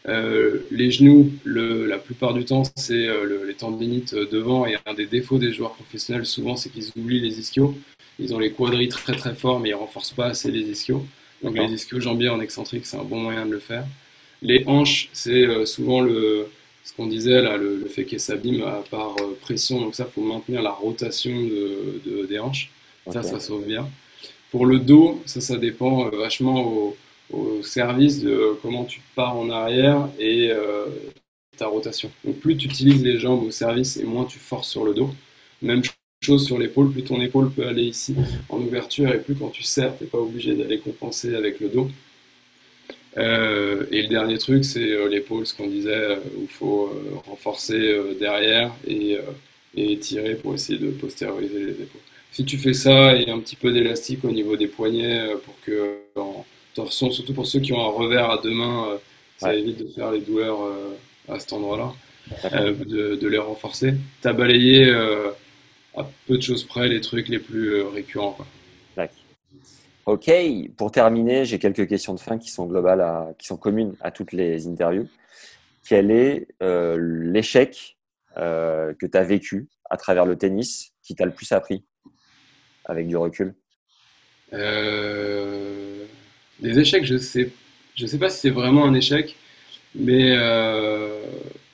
Euh, 0.08 0.60
les 0.72 0.90
genoux, 0.90 1.32
le, 1.44 1.86
la 1.86 1.98
plupart 1.98 2.34
du 2.34 2.46
temps, 2.46 2.64
c'est 2.76 3.08
euh, 3.08 3.46
les 3.46 3.56
tendinites 3.56 4.16
devant 4.16 4.66
et 4.66 4.78
un 4.86 4.94
des 4.94 5.06
défauts 5.06 5.38
des 5.38 5.52
joueurs 5.52 5.74
professionnels 5.74 6.26
souvent, 6.26 6.56
c'est 6.56 6.70
qu'ils 6.70 6.92
oublient 6.96 7.20
les 7.20 7.40
ischios. 7.40 7.76
Ils 8.20 8.34
ont 8.34 8.40
les 8.40 8.52
quadris 8.52 8.88
très 8.88 9.16
très 9.16 9.36
forts, 9.36 9.60
mais 9.60 9.70
ils 9.70 9.76
renforcent 9.76 10.14
pas 10.14 10.28
assez 10.28 10.50
les 10.50 10.62
ischios. 10.62 11.06
Donc 11.44 11.58
les 11.58 11.72
ischios 11.72 12.00
jambiers 12.00 12.30
en 12.30 12.40
excentrique, 12.40 12.86
c'est 12.86 12.98
un 12.98 13.04
bon 13.04 13.20
moyen 13.20 13.46
de 13.46 13.52
le 13.52 13.60
faire. 13.60 13.86
Les 14.42 14.64
hanches, 14.68 15.10
c'est 15.14 15.46
euh, 15.46 15.66
souvent 15.66 16.02
le, 16.02 16.48
ce 16.84 16.94
qu'on 16.94 17.08
disait 17.08 17.42
là, 17.42 17.58
le, 17.58 17.86
fait 17.86 18.06
qu'elles 18.06 18.20
s'abîment 18.20 18.84
par 18.90 19.16
euh, 19.20 19.38
pression. 19.42 19.82
Donc 19.82 19.96
ça, 19.96 20.06
faut 20.06 20.22
maintenir 20.22 20.62
la 20.62 20.72
rotation 20.72 21.32
de, 21.32 22.02
de 22.06 22.26
des 22.26 22.40
hanches. 22.40 22.72
Ça, 23.12 23.24
ça 23.24 23.40
sauve 23.40 23.66
bien. 23.66 23.88
Pour 24.52 24.66
le 24.66 24.80
dos, 24.80 25.22
ça, 25.26 25.42
ça 25.42 25.58
dépend 25.58 26.08
euh, 26.08 26.18
vachement 26.18 26.62
au, 26.62 26.98
au, 27.32 27.64
service 27.64 28.22
de 28.22 28.58
comment 28.62 28.86
tu 28.86 29.02
pars 29.16 29.36
en 29.36 29.50
arrière 29.50 30.10
et 30.20 30.52
ta 31.58 31.68
rotation. 31.68 32.12
Donc 32.24 32.40
plus 32.40 32.56
tu 32.56 32.68
utilises 32.68 33.04
les 33.04 33.18
jambes 33.18 33.44
au 33.44 33.52
service 33.52 33.98
et 33.98 34.04
moins 34.04 34.26
tu 34.26 34.40
forces 34.40 34.70
sur 34.70 34.84
le 34.84 34.94
dos. 34.94 35.10
Même 35.62 35.82
chose 36.28 36.46
sur 36.46 36.58
l'épaule, 36.58 36.92
plus 36.92 37.04
ton 37.04 37.22
épaule 37.22 37.50
peut 37.52 37.66
aller 37.66 37.84
ici 37.84 38.16
en 38.50 38.58
ouverture 38.58 39.10
et 39.14 39.20
plus 39.20 39.36
quand 39.36 39.50
tu 39.50 39.64
serres, 39.64 39.98
tu 39.98 40.04
n'es 40.04 40.10
pas 40.10 40.18
obligé 40.18 40.54
d'aller 40.56 40.80
compenser 40.80 41.36
avec 41.36 41.60
le 41.60 41.70
dos. 41.70 41.90
Euh, 43.18 43.86
et 43.92 44.04
le 44.04 44.10
dernier 44.10 44.38
truc, 44.38 44.64
c'est 44.64 44.92
euh, 44.92 45.10
l'épaule, 45.10 45.46
ce 45.46 45.56
qu'on 45.56 45.68
disait, 45.68 45.90
euh, 45.92 46.20
où 46.38 46.42
il 46.44 46.48
faut 46.48 46.92
renforcer 47.26 47.82
derrière 48.20 48.72
et, 48.88 49.18
et 49.76 49.98
tirer 49.98 50.36
pour 50.36 50.54
essayer 50.54 50.78
de 50.78 50.92
postérioriser 50.92 51.60
les 51.60 51.72
épaules. 51.72 52.02
Si 52.32 52.46
tu 52.46 52.58
fais 52.58 52.74
ça 52.74 53.16
et 53.16 53.30
un 53.30 53.40
petit 53.40 53.56
peu 53.56 53.72
d'élastique 53.72 54.24
au 54.24 54.32
niveau 54.32 54.56
des 54.56 54.68
poignets 54.68 55.30
pour 55.46 55.56
que 55.66 55.98
en 56.16 56.46
torsion, 56.76 57.10
surtout 57.10 57.34
pour 57.34 57.48
ceux 57.48 57.60
qui 57.60 57.74
ont 57.74 57.84
un 57.84 57.92
revers 57.92 58.30
à 58.30 58.38
deux 58.38 58.52
mains, 58.52 59.00
ça 59.38 59.56
évite 59.56 59.80
de 59.80 59.88
faire 59.88 60.12
les 60.12 60.20
douleurs 60.20 60.60
à 61.28 61.40
cet 61.40 61.54
endroit-là, 61.54 61.94
de, 62.54 63.16
de, 63.16 63.28
les 63.28 63.40
renforcer. 63.40 63.94
Tu 64.22 64.28
as 64.28 64.34
balayé 64.34 64.94
à 65.98 66.10
peu 66.28 66.38
de 66.38 66.42
choses 66.42 66.64
près 66.64 66.88
les 66.88 67.02
trucs 67.02 67.28
les 67.28 67.40
plus 67.40 67.74
euh, 67.74 67.88
récurrents. 67.90 68.34
Quoi. 68.34 68.48
Ok, 70.08 70.32
pour 70.78 70.90
terminer, 70.90 71.44
j'ai 71.44 71.60
quelques 71.60 71.86
questions 71.86 72.14
de 72.14 72.20
fin 72.22 72.38
qui 72.38 72.50
sont 72.50 72.66
globales, 72.66 73.02
à, 73.02 73.34
qui 73.38 73.46
sont 73.46 73.58
communes 73.58 73.94
à 74.00 74.10
toutes 74.10 74.32
les 74.32 74.66
interviews. 74.66 75.10
Quel 75.86 76.12
est 76.12 76.48
euh, 76.64 76.98
l'échec 76.98 77.98
euh, 78.38 78.94
que 78.94 79.06
tu 79.06 79.18
as 79.18 79.24
vécu 79.26 79.68
à 79.90 79.98
travers 79.98 80.26
le 80.26 80.38
tennis 80.38 80.94
qui 81.04 81.14
t'a 81.14 81.26
le 81.26 81.34
plus 81.34 81.52
appris 81.52 81.84
avec 82.86 83.06
du 83.06 83.18
recul? 83.18 83.54
Euh, 84.54 86.06
Des 86.62 86.80
échecs, 86.80 87.04
je 87.04 87.18
sais, 87.18 87.52
je 87.96 88.06
sais 88.06 88.18
pas 88.18 88.30
si 88.30 88.40
c'est 88.40 88.50
vraiment 88.50 88.86
un 88.86 88.94
échec, 88.94 89.36
mais, 89.94 90.38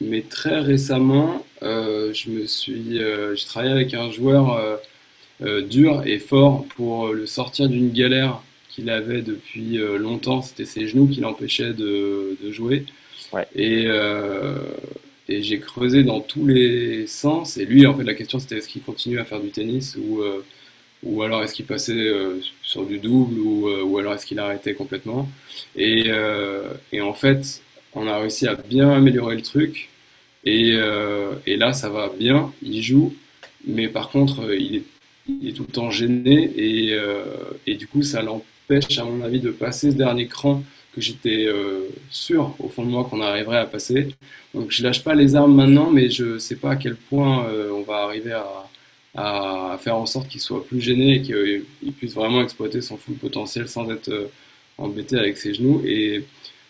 mais 0.04 0.22
très 0.22 0.60
récemment, 0.60 1.46
euh, 1.64 2.14
je 2.14 2.30
me 2.30 2.46
suis, 2.46 3.00
euh, 3.00 3.36
j'ai 3.36 3.46
travaillé 3.46 3.72
avec 3.72 3.94
un 3.94 4.12
joueur 4.12 4.80
euh, 5.42 5.62
dur 5.62 6.04
et 6.06 6.20
fort 6.20 6.66
pour 6.76 7.14
le 7.14 7.26
sortir 7.26 7.70
d'une 7.70 7.92
galère 7.92 8.42
qu'il 8.70 8.90
avait 8.90 9.22
depuis 9.22 9.78
longtemps. 10.00 10.42
C'était 10.42 10.66
ses 10.66 10.88
genoux 10.88 11.08
qui 11.08 11.22
l'empêchaient 11.22 11.74
de, 11.74 12.38
de, 12.42 12.52
jouer. 12.52 12.86
Ouais. 13.32 13.46
Et, 13.56 13.88
et 15.30 15.44
j'ai 15.44 15.60
creusé 15.60 16.04
dans 16.04 16.22
tous 16.22 16.48
les 16.48 17.06
sens. 17.06 17.58
Et 17.58 17.66
lui, 17.66 17.86
en 17.86 17.94
fait, 17.94 18.04
la 18.04 18.16
question 18.16 18.40
c'était 18.40 18.58
est-ce 18.58 18.68
qu'il 18.68 18.82
continue 18.82 19.20
à 19.20 19.26
faire 19.26 19.42
du 19.42 19.50
tennis 19.50 19.96
ou, 19.96 20.24
ou 21.04 21.22
alors 21.22 21.44
est-ce 21.44 21.54
qu'il 21.54 21.66
passait 21.66 22.12
sur 22.64 22.86
du 22.86 22.98
double 22.98 23.40
ou, 23.40 23.70
ou 23.70 24.00
alors 24.00 24.14
est-ce 24.16 24.26
qu'il 24.26 24.40
arrêtait 24.40 24.74
complètement? 24.74 25.30
Et, 25.76 26.10
et, 26.92 27.02
en 27.02 27.14
fait, 27.14 27.62
on 27.94 28.08
a 28.08 28.18
réussi 28.18 28.48
à 28.48 28.56
bien 28.56 28.90
améliorer 28.90 29.36
le 29.36 29.44
truc. 29.44 29.90
Et, 30.46 30.74
euh, 30.76 31.34
et, 31.46 31.56
là, 31.58 31.74
ça 31.74 31.90
va 31.90 32.10
bien, 32.10 32.52
il 32.62 32.82
joue, 32.82 33.14
mais 33.66 33.88
par 33.88 34.10
contre, 34.10 34.42
euh, 34.42 34.58
il 34.58 34.76
est, 34.78 34.84
il 35.30 35.50
est 35.50 35.54
tout 35.54 35.64
le 35.64 35.72
temps 35.72 35.90
gêné 35.90 36.52
et, 36.58 36.94
euh, 36.94 37.24
et 37.66 37.76
du 37.76 37.88
coup, 37.88 38.02
ça 38.04 38.22
l'empêche, 38.22 38.98
à 39.00 39.06
mon 39.06 39.22
avis, 39.24 39.40
de 39.40 39.52
passer 39.52 39.92
ce 39.92 39.96
dernier 39.96 40.28
cran 40.28 40.64
que 40.94 41.02
j'étais 41.02 41.46
euh, 41.48 41.88
sûr 42.10 42.56
au 42.60 42.70
fond 42.70 42.86
de 42.86 42.90
moi 42.90 43.06
qu'on 43.10 43.22
arriverait 43.22 43.58
à 43.58 43.66
passer. 43.66 44.10
Donc, 44.54 44.72
je 44.72 44.84
lâche 44.84 45.04
pas 45.04 45.16
les 45.16 45.36
armes 45.36 45.56
maintenant, 45.56 45.90
mais 45.92 46.10
je 46.10 46.38
sais 46.38 46.56
pas 46.56 46.72
à 46.72 46.76
quel 46.76 46.96
point 46.96 47.48
euh, 47.48 47.72
on 47.72 47.82
va 47.82 48.04
arriver 48.04 48.34
à, 48.34 48.70
à 49.16 49.78
faire 49.80 49.96
en 49.96 50.06
sorte 50.06 50.28
qu'il 50.28 50.42
soit 50.42 50.66
plus 50.66 50.82
gêné 50.82 51.16
et 51.16 51.22
qu'il 51.22 51.94
puisse 51.94 52.14
vraiment 52.14 52.42
exploiter 52.42 52.82
son 52.82 52.98
full 52.98 53.16
potentiel 53.16 53.68
sans 53.68 53.90
être 53.92 54.10
euh, 54.10 54.28
embêté 54.78 55.18
avec 55.18 55.38
ses 55.38 55.54
genoux. 55.54 55.82
Et 55.86 56.26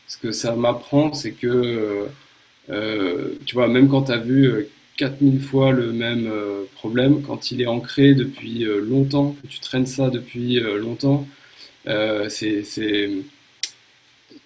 ce 0.08 0.18
que 0.18 0.32
ça 0.32 0.56
m'apprend, 0.56 1.14
c'est 1.14 1.32
que 1.32 2.08
euh, 2.70 3.36
tu 3.46 3.56
vois, 3.56 3.68
même 3.68 3.90
quand 3.90 4.04
tu 4.04 4.12
as 4.12 4.18
vu 4.18 4.68
4000 4.98 5.38
euh, 5.38 5.40
fois 5.40 5.72
le 5.72 5.92
même 5.92 6.28
euh, 6.28 6.64
problème, 6.76 7.22
quand 7.22 7.52
il 7.52 7.62
est 7.62 7.68
ancré 7.68 8.14
depuis 8.14 8.66
longtemps, 8.66 9.36
que 9.42 9.48
tu 9.48 9.60
traînes 9.60 9.86
ça 9.86 10.10
depuis 10.10 10.60
longtemps, 10.60 11.28
c'est 12.30 12.64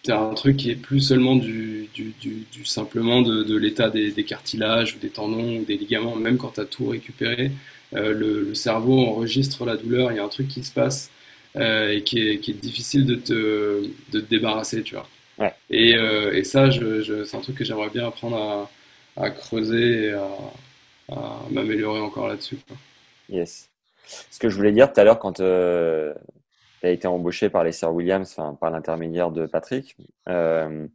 un 0.10 0.34
truc 0.36 0.58
qui 0.58 0.72
est 0.72 0.76
plus 0.76 1.02
seulement 1.02 1.36
du, 1.36 1.90
du, 1.94 2.14
du, 2.22 2.66
simplement 2.66 3.22
de, 3.22 3.56
l'état 3.58 3.90
des, 3.90 4.24
cartilages 4.24 4.96
ou 4.96 5.00
des 5.00 5.10
tendons 5.10 5.58
ou 5.60 5.66
des 5.66 5.78
ligaments, 5.78 6.16
même 6.16 6.38
quand 6.38 6.54
tu 6.56 6.62
as 6.62 6.66
tout 6.66 6.88
récupéré, 6.88 7.52
le, 7.94 8.54
cerveau 8.54 9.00
enregistre 9.06 9.66
la 9.66 9.78
douleur, 9.78 10.12
il 10.12 10.16
y 10.18 10.20
a 10.20 10.24
un 10.24 10.30
truc 10.30 10.48
qui 10.48 10.64
se 10.64 10.72
passe 10.72 11.12
et 11.56 12.04
qui 12.06 12.20
est, 12.20 12.40
qui 12.40 12.52
est, 12.52 12.54
difficile 12.62 13.06
de 13.06 13.16
te, 13.16 13.84
de 14.12 14.20
te 14.22 14.30
débarrasser, 14.30 14.84
tu 14.84 14.96
vois. 14.96 15.08
Et, 15.70 15.96
euh, 15.96 16.34
et, 16.34 16.44
ça, 16.44 16.70
je, 16.70 17.02
je, 17.02 17.24
c'est 17.24 17.38
un 17.38 17.42
truc 17.42 17.58
que 17.58 17.64
j'aimerais 17.64 17.90
bien 17.90 18.08
apprendre 18.08 18.38
à, 18.38 19.22
à 19.24 19.30
creuser 19.30 20.08
et 20.08 20.14
à, 20.14 20.28
à 21.12 21.42
m'améliorer 21.52 22.00
encore 22.00 22.28
là-dessus. 22.28 22.58
Yes. 23.30 23.70
Ce 24.32 24.40
que 24.40 24.50
je 24.50 24.56
voulais 24.56 24.72
dire 24.72 24.92
tout 24.92 25.00
à 25.00 25.04
l'heure 25.04 25.20
quand 25.20 25.40
euh, 25.40 26.14
tu 26.82 26.88
as 26.88 26.92
été 26.92 27.08
embauché 27.08 27.50
par 27.50 27.64
les 27.64 27.72
Sir 27.72 27.94
Williams, 27.94 28.34
enfin, 28.38 28.56
par 28.56 28.72
l'intermédiaire 28.72 29.32
de 29.32 29.46
Patrick, 29.46 29.98
euh, 30.30 30.88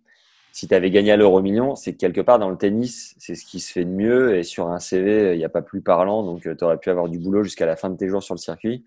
si 0.52 0.68
tu 0.68 0.74
avais 0.74 0.90
gagné 0.90 1.12
à 1.12 1.16
l'euro 1.16 1.40
million, 1.40 1.76
c'est 1.76 1.92
que 1.92 1.98
quelque 1.98 2.20
part 2.20 2.38
dans 2.38 2.50
le 2.50 2.56
tennis, 2.56 3.14
c'est 3.18 3.34
ce 3.34 3.44
qui 3.44 3.60
se 3.60 3.72
fait 3.72 3.84
de 3.84 3.90
mieux 3.90 4.36
et 4.36 4.42
sur 4.42 4.68
un 4.68 4.78
CV, 4.78 5.32
il 5.34 5.38
n'y 5.38 5.44
a 5.44 5.48
pas 5.48 5.62
plus 5.62 5.80
parlant, 5.80 6.22
donc 6.22 6.46
euh, 6.46 6.54
tu 6.54 6.64
aurais 6.64 6.78
pu 6.78 6.90
avoir 6.90 7.08
du 7.08 7.18
boulot 7.18 7.42
jusqu'à 7.42 7.66
la 7.66 7.76
fin 7.76 7.90
de 7.90 7.96
tes 7.96 8.08
jours 8.08 8.22
sur 8.22 8.34
le 8.34 8.40
circuit. 8.40 8.84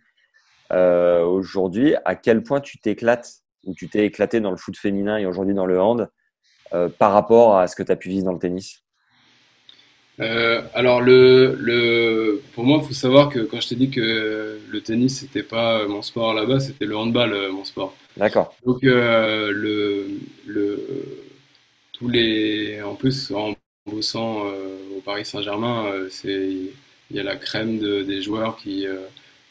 Euh, 0.72 1.24
Aujourd'hui, 1.24 1.96
à 2.06 2.16
quel 2.16 2.44
point 2.44 2.62
tu 2.62 2.78
t'éclates 2.78 3.44
où 3.66 3.74
tu 3.74 3.90
t'es 3.90 4.06
éclaté 4.06 4.40
dans 4.40 4.52
le 4.52 4.58
foot 4.58 4.78
féminin 4.78 5.18
et 5.18 5.26
aujourd'hui 5.26 5.54
dans 5.54 5.66
le 5.66 5.80
hand 5.80 6.10
euh, 6.74 6.90
par 6.90 7.12
rapport 7.12 7.58
à 7.58 7.68
ce 7.68 7.76
que 7.76 7.84
tu 7.84 7.92
as 7.92 7.96
pu 7.96 8.10
vivre 8.10 8.26
dans 8.26 8.34
le 8.34 8.40
tennis? 8.40 8.82
Euh, 10.22 10.62
alors 10.74 11.02
le, 11.02 11.56
le, 11.60 12.42
pour 12.54 12.64
moi, 12.64 12.80
il 12.82 12.88
faut 12.88 12.94
savoir 12.94 13.28
que 13.28 13.40
quand 13.40 13.60
je 13.60 13.70
t'ai 13.70 13.76
dit 13.76 13.90
que 13.90 14.60
le 14.70 14.82
tennis 14.82 15.20
c'était 15.20 15.44
pas 15.44 15.86
mon 15.88 16.02
sport 16.02 16.34
là-bas, 16.34 16.62
c'était 16.62 16.86
le 16.86 16.96
handball 16.96 17.34
euh, 17.34 17.52
mon 17.52 17.66
sport. 17.66 17.94
D'accord. 18.16 18.56
Donc 18.66 18.84
euh, 18.86 19.52
le, 19.52 20.08
le, 20.46 20.88
tous 21.92 22.08
les, 22.08 22.82
en 22.82 22.96
plus 22.96 23.32
en 23.32 23.56
bossant 23.86 24.48
euh, 24.48 24.98
au 24.98 25.02
Paris 25.02 25.26
Saint-Germain, 25.26 25.92
c'est 26.10 26.50
il 27.12 27.18
y 27.18 27.20
a 27.20 27.24
la 27.24 27.36
crème 27.36 27.78
de, 27.78 28.02
des 28.02 28.22
joueurs 28.22 28.56
qui 28.56 28.88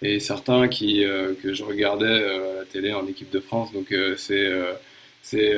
et 0.03 0.21
certains 0.21 0.69
qui, 0.69 1.05
euh, 1.05 1.35
que 1.43 1.55
je 1.55 1.65
regardais 1.65 2.07
euh, 2.07 2.53
à 2.53 2.59
la 2.61 2.65
télé 2.65 2.93
en 2.93 3.07
équipe 3.07 3.31
de 3.31 3.41
France. 3.41 3.73
Donc 3.73 3.93
euh, 3.93 4.15
c'est 4.17 4.51
c'est 5.23 5.55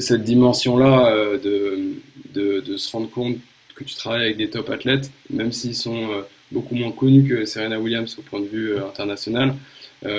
cette 0.00 0.22
dimension-là 0.22 1.36
de, 1.36 1.96
de, 2.32 2.60
de, 2.60 2.76
se 2.76 2.92
rendre 2.92 3.10
compte 3.10 3.36
que 3.74 3.84
tu 3.84 3.94
travailles 3.94 4.24
avec 4.24 4.36
des 4.38 4.48
top 4.48 4.70
athlètes, 4.70 5.10
même 5.28 5.52
s'ils 5.52 5.74
sont 5.74 6.08
beaucoup 6.50 6.76
moins 6.76 6.92
connus 6.92 7.28
que 7.28 7.44
Serena 7.44 7.78
Williams 7.78 8.16
au 8.18 8.22
point 8.22 8.40
de 8.40 8.46
vue 8.46 8.78
international. 8.78 9.54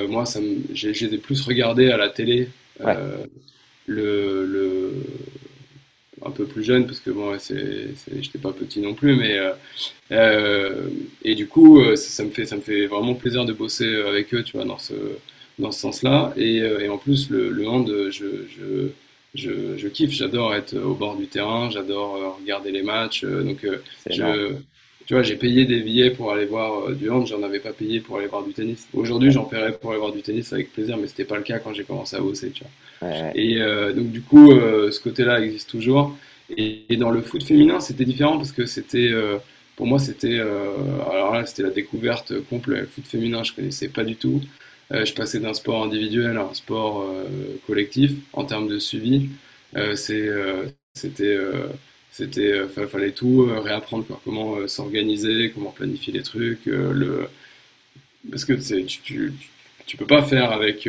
moi, 0.07 0.25
j'ai 0.73 1.17
plus 1.17 1.41
regardé 1.41 1.89
à 1.89 1.97
la 1.97 2.09
télé 2.09 2.49
ouais. 2.81 2.93
le, 3.87 4.45
le 4.45 4.93
un 6.25 6.31
peu 6.31 6.45
plus 6.45 6.63
jeune, 6.63 6.85
parce 6.85 6.99
que 6.99 7.11
bon, 7.11 7.37
c'est, 7.39 7.89
j'étais 8.19 8.39
pas 8.39 8.51
petit 8.51 8.79
non 8.81 8.93
plus, 8.93 9.15
mais 9.15 9.39
euh, 10.11 10.89
et 11.23 11.35
du 11.35 11.47
coup, 11.47 11.81
ça, 11.95 12.23
me 12.23 12.31
fait, 12.31 12.45
ça 12.45 12.55
me 12.55 12.61
fait 12.61 12.87
vraiment 12.87 13.13
plaisir 13.15 13.45
de 13.45 13.53
bosser 13.53 13.95
avec 14.07 14.33
eux, 14.33 14.43
tu 14.43 14.57
vois, 14.57 14.65
dans 14.65 14.77
ce, 14.79 14.93
dans 15.59 15.71
ce 15.71 15.79
sens-là. 15.79 16.33
Et, 16.37 16.57
et, 16.57 16.89
en 16.89 16.97
plus, 16.97 17.29
le, 17.29 17.49
le 17.49 17.67
hand, 17.67 17.87
je, 18.09 18.25
je, 18.49 18.89
je, 19.35 19.77
je 19.77 19.87
kiffe, 19.87 20.11
j'adore 20.11 20.53
être 20.55 20.75
au 20.77 20.95
bord 20.95 21.17
du 21.17 21.27
terrain, 21.27 21.69
j'adore 21.69 22.37
regarder 22.41 22.71
les 22.71 22.83
matchs, 22.83 23.23
donc 23.23 23.67
je 24.09 24.55
tu 25.05 25.13
vois, 25.13 25.21
j'ai 25.21 25.35
payé 25.35 25.65
des 25.65 25.81
billets 25.81 26.09
pour 26.11 26.31
aller 26.33 26.45
voir 26.45 26.89
du 26.91 27.09
hand, 27.11 27.27
j'en 27.27 27.43
avais 27.43 27.59
pas 27.59 27.73
payé 27.73 27.99
pour 27.99 28.17
aller 28.17 28.27
voir 28.27 28.43
du 28.43 28.53
tennis. 28.53 28.87
Aujourd'hui, 28.93 29.31
j'en 29.31 29.45
paierais 29.45 29.77
pour 29.77 29.91
aller 29.91 29.99
voir 29.99 30.11
du 30.11 30.23
tennis 30.23 30.51
avec 30.51 30.73
plaisir, 30.73 30.97
mais 30.97 31.07
c'était 31.07 31.25
pas 31.25 31.37
le 31.37 31.43
cas 31.43 31.59
quand 31.59 31.73
j'ai 31.73 31.83
commencé 31.83 32.15
à 32.15 32.21
bosser, 32.21 32.51
tu 32.51 32.63
vois. 32.63 32.71
Et 33.01 33.61
euh, 33.61 33.93
donc 33.93 34.11
du 34.11 34.21
coup, 34.21 34.51
euh, 34.51 34.91
ce 34.91 34.99
côté-là 34.99 35.41
existe 35.41 35.69
toujours. 35.69 36.15
Et, 36.55 36.85
dans 36.97 37.09
le 37.09 37.21
foot 37.21 37.43
féminin, 37.43 37.79
c'était 37.79 38.05
différent 38.05 38.37
parce 38.37 38.51
que 38.51 38.65
c'était, 38.65 39.09
euh, 39.11 39.37
pour 39.75 39.87
moi, 39.87 39.99
c'était, 39.99 40.39
alors 40.39 41.33
là, 41.33 41.45
c'était 41.45 41.63
la 41.63 41.71
découverte 41.71 42.39
complète. 42.49 42.81
Le 42.81 42.87
foot 42.87 43.05
féminin, 43.07 43.43
je 43.43 43.53
connaissais 43.53 43.89
pas 43.89 44.03
du 44.03 44.15
tout. 44.15 44.41
je 44.91 45.13
passais 45.13 45.39
d'un 45.39 45.53
sport 45.53 45.83
individuel 45.83 46.37
à 46.37 46.43
un 46.43 46.53
sport 46.53 47.05
collectif 47.67 48.11
en 48.33 48.45
termes 48.45 48.67
de 48.67 48.79
suivi. 48.79 49.29
c'est, 49.95 50.29
c'était 50.93 51.37
c'était 52.11 52.67
fallait 52.87 53.11
tout 53.11 53.49
réapprendre 53.63 54.05
comment 54.23 54.65
s'organiser 54.67 55.51
comment 55.53 55.71
planifier 55.71 56.13
les 56.13 56.23
trucs 56.23 56.65
le 56.67 57.27
parce 58.29 58.45
que 58.45 58.53
tu, 58.53 59.01
tu, 59.01 59.33
tu, 59.85 59.97
peux 59.97 60.07
pas 60.07 60.23
faire 60.23 60.51
avec 60.51 60.87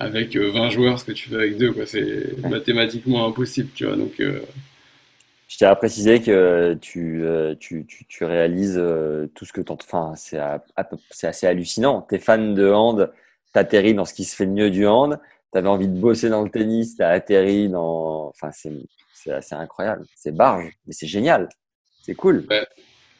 avec 0.00 0.34
20 0.34 0.66
euh, 0.66 0.70
joueurs 0.70 0.98
ce 0.98 1.04
que 1.04 1.12
tu 1.12 1.28
fais 1.28 1.36
avec 1.36 1.58
deux. 1.58 1.74
C'est 1.86 2.36
mathématiquement 2.48 3.26
impossible, 3.26 3.68
tu 3.74 3.84
vois. 3.84 3.96
Donc, 3.96 4.18
euh, 4.18 4.40
Je 5.46 5.58
tiens 5.58 5.68
à 5.68 5.76
préciser 5.76 6.20
que 6.20 6.76
tu, 6.80 7.22
euh, 7.22 7.54
tu, 7.54 7.84
tu, 7.86 8.06
tu 8.06 8.24
réalises 8.24 8.82
tout 9.34 9.44
ce 9.44 9.52
que 9.52 9.60
tu 9.60 9.72
Enfin, 9.72 10.14
c'est 10.16 11.26
assez 11.26 11.46
hallucinant. 11.46 12.04
Tu 12.08 12.14
es 12.14 12.18
fan 12.18 12.54
de 12.54 12.70
hand, 12.70 13.12
tu 13.52 13.58
atterris 13.58 13.94
dans 13.94 14.06
ce 14.06 14.14
qui 14.14 14.24
se 14.24 14.34
fait 14.34 14.46
mieux 14.46 14.70
du 14.70 14.86
hand. 14.86 15.20
Tu 15.52 15.58
avais 15.58 15.68
envie 15.68 15.88
de 15.88 15.98
bosser 15.98 16.30
dans 16.30 16.42
le 16.42 16.50
tennis, 16.50 16.96
tu 16.96 17.02
as 17.02 17.10
atterri 17.10 17.68
dans. 17.68 18.28
Enfin, 18.28 18.50
c'est 18.52 19.30
assez 19.30 19.54
incroyable. 19.54 20.06
C'est 20.16 20.34
barge, 20.34 20.72
mais 20.86 20.94
c'est 20.94 21.08
génial. 21.08 21.48
C'est 22.02 22.14
cool. 22.14 22.46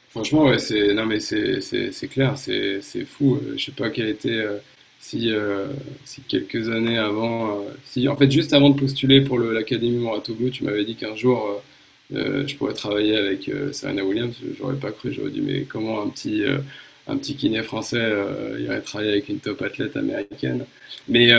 Franchement, 0.09 0.45
ouais, 0.45 0.57
c'est 0.59 0.93
non 0.93 1.05
mais 1.05 1.19
c'est 1.19 2.07
clair, 2.09 2.37
c'est 2.37 2.81
fou. 3.05 3.39
Je 3.55 3.65
sais 3.65 3.71
pas 3.71 3.91
quel 3.91 4.09
était 4.09 4.43
si, 5.01 5.31
euh, 5.31 5.65
si 6.05 6.21
quelques 6.21 6.69
années 6.69 6.99
avant, 6.99 7.49
euh, 7.49 7.71
si 7.85 8.07
en 8.07 8.15
fait 8.15 8.29
juste 8.29 8.53
avant 8.53 8.69
de 8.69 8.79
postuler 8.79 9.21
pour 9.21 9.39
l'Académie 9.39 9.97
Moratoglou, 9.97 10.51
tu 10.51 10.63
m'avais 10.63 10.85
dit 10.85 10.95
qu'un 10.95 11.15
jour 11.15 11.61
euh, 12.13 12.47
je 12.47 12.55
pourrais 12.55 12.73
travailler 12.73 13.17
avec 13.17 13.49
Serena 13.73 14.05
Williams, 14.05 14.35
j'aurais 14.59 14.75
pas 14.75 14.91
cru, 14.91 15.11
j'aurais 15.11 15.31
dit 15.31 15.41
mais 15.41 15.63
comment 15.63 16.03
un 16.03 16.09
petit 16.09 16.43
un 17.07 17.17
petit 17.17 17.35
kiné 17.35 17.63
français 17.63 18.11
irait 18.59 18.81
travailler 18.81 19.11
avec 19.11 19.27
une 19.29 19.39
top 19.39 19.61
athlète 19.63 19.97
américaine? 19.97 20.65
Mais, 21.07 21.31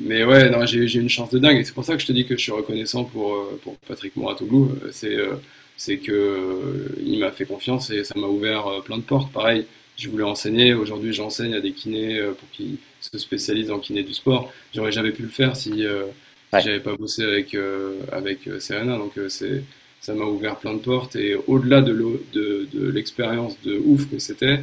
mais 0.00 0.24
ouais, 0.24 0.50
j'ai, 0.66 1.00
une 1.00 1.08
chance 1.08 1.30
de 1.30 1.38
dingue 1.40 1.58
et 1.58 1.64
c'est 1.64 1.74
pour 1.74 1.84
ça 1.84 1.96
que 1.96 2.02
je 2.02 2.06
te 2.06 2.12
dis 2.12 2.26
que 2.26 2.36
je 2.36 2.42
suis 2.42 2.52
reconnaissant 2.52 3.04
pour, 3.04 3.34
pour 3.62 3.76
Patrick 3.88 4.16
Moratoglou. 4.16 4.76
C'est, 4.92 5.16
c'est 5.76 5.98
que 5.98 6.94
il 7.04 7.18
m'a 7.18 7.32
fait 7.32 7.44
confiance 7.44 7.90
et 7.90 8.04
ça 8.04 8.14
m'a 8.16 8.28
ouvert 8.28 8.82
plein 8.84 8.98
de 8.98 9.02
portes. 9.02 9.32
Pareil, 9.32 9.66
je 9.96 10.08
voulais 10.08 10.24
enseigner, 10.24 10.74
aujourd'hui 10.74 11.12
j'enseigne 11.12 11.54
à 11.54 11.60
des 11.60 11.72
kinés 11.72 12.20
pour 12.38 12.48
qu'ils 12.50 12.76
se 13.00 13.18
spécialise 13.18 13.70
en 13.70 13.78
kiné 13.78 14.02
du 14.02 14.14
sport. 14.14 14.52
J'aurais 14.74 14.92
jamais 14.92 15.12
pu 15.12 15.22
le 15.22 15.28
faire 15.28 15.56
si, 15.56 15.84
euh, 15.84 16.06
j'avais 16.52 16.80
pas 16.80 16.96
bossé 16.96 17.24
avec, 17.24 17.54
euh, 17.54 18.00
avec 18.12 18.46
euh, 18.46 18.60
Serena. 18.60 18.96
Donc 18.96 19.12
c'est, 19.28 19.64
ça 20.00 20.14
m'a 20.14 20.24
ouvert 20.24 20.56
plein 20.56 20.74
de 20.74 20.78
portes. 20.78 21.16
Et 21.16 21.34
au-delà 21.46 21.80
de, 21.80 21.92
de, 22.32 22.68
de 22.72 22.90
l'expérience 22.90 23.60
de 23.62 23.78
ouf 23.78 24.08
que 24.10 24.18
c'était, 24.18 24.60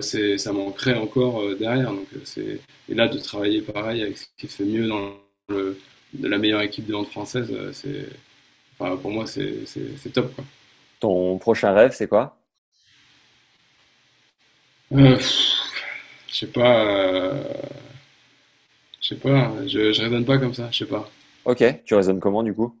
c'est, 0.00 0.38
ça 0.38 0.52
m'en 0.52 0.70
crée 0.72 0.94
encore 0.94 1.54
derrière. 1.56 1.92
Donc 1.92 2.08
c'est, 2.24 2.60
et 2.88 2.94
là, 2.94 3.06
de 3.08 3.18
travailler 3.18 3.60
pareil 3.60 4.02
avec 4.02 4.18
ce 4.18 4.26
qui 4.36 4.48
fait 4.48 4.64
mieux 4.64 4.88
dans 4.88 5.12
le, 5.48 5.78
de 6.14 6.28
la 6.28 6.38
meilleure 6.38 6.62
équipe 6.62 6.86
de 6.86 6.94
hand 6.94 7.06
française, 7.06 7.52
c'est, 7.72 8.08
enfin, 8.78 8.96
pour 8.96 9.10
moi, 9.10 9.26
c'est, 9.26 9.64
top. 10.12 10.34
Quoi. 10.34 10.44
Ton 11.00 11.38
prochain 11.38 11.72
rêve, 11.72 11.92
c'est 11.94 12.08
quoi? 12.08 12.36
Je 16.38 16.46
sais 16.46 16.52
pas. 16.52 16.84
Euh, 16.86 17.42
je 19.00 19.08
sais 19.08 19.14
pas. 19.16 19.52
Je, 19.66 19.92
je 19.92 20.02
raisonne 20.02 20.24
pas 20.24 20.38
comme 20.38 20.54
ça. 20.54 20.68
Je 20.70 20.78
sais 20.78 20.86
pas. 20.86 21.10
Ok. 21.44 21.64
Tu 21.84 21.94
raisonnes 21.94 22.20
comment 22.20 22.44
du 22.44 22.54
coup? 22.54 22.76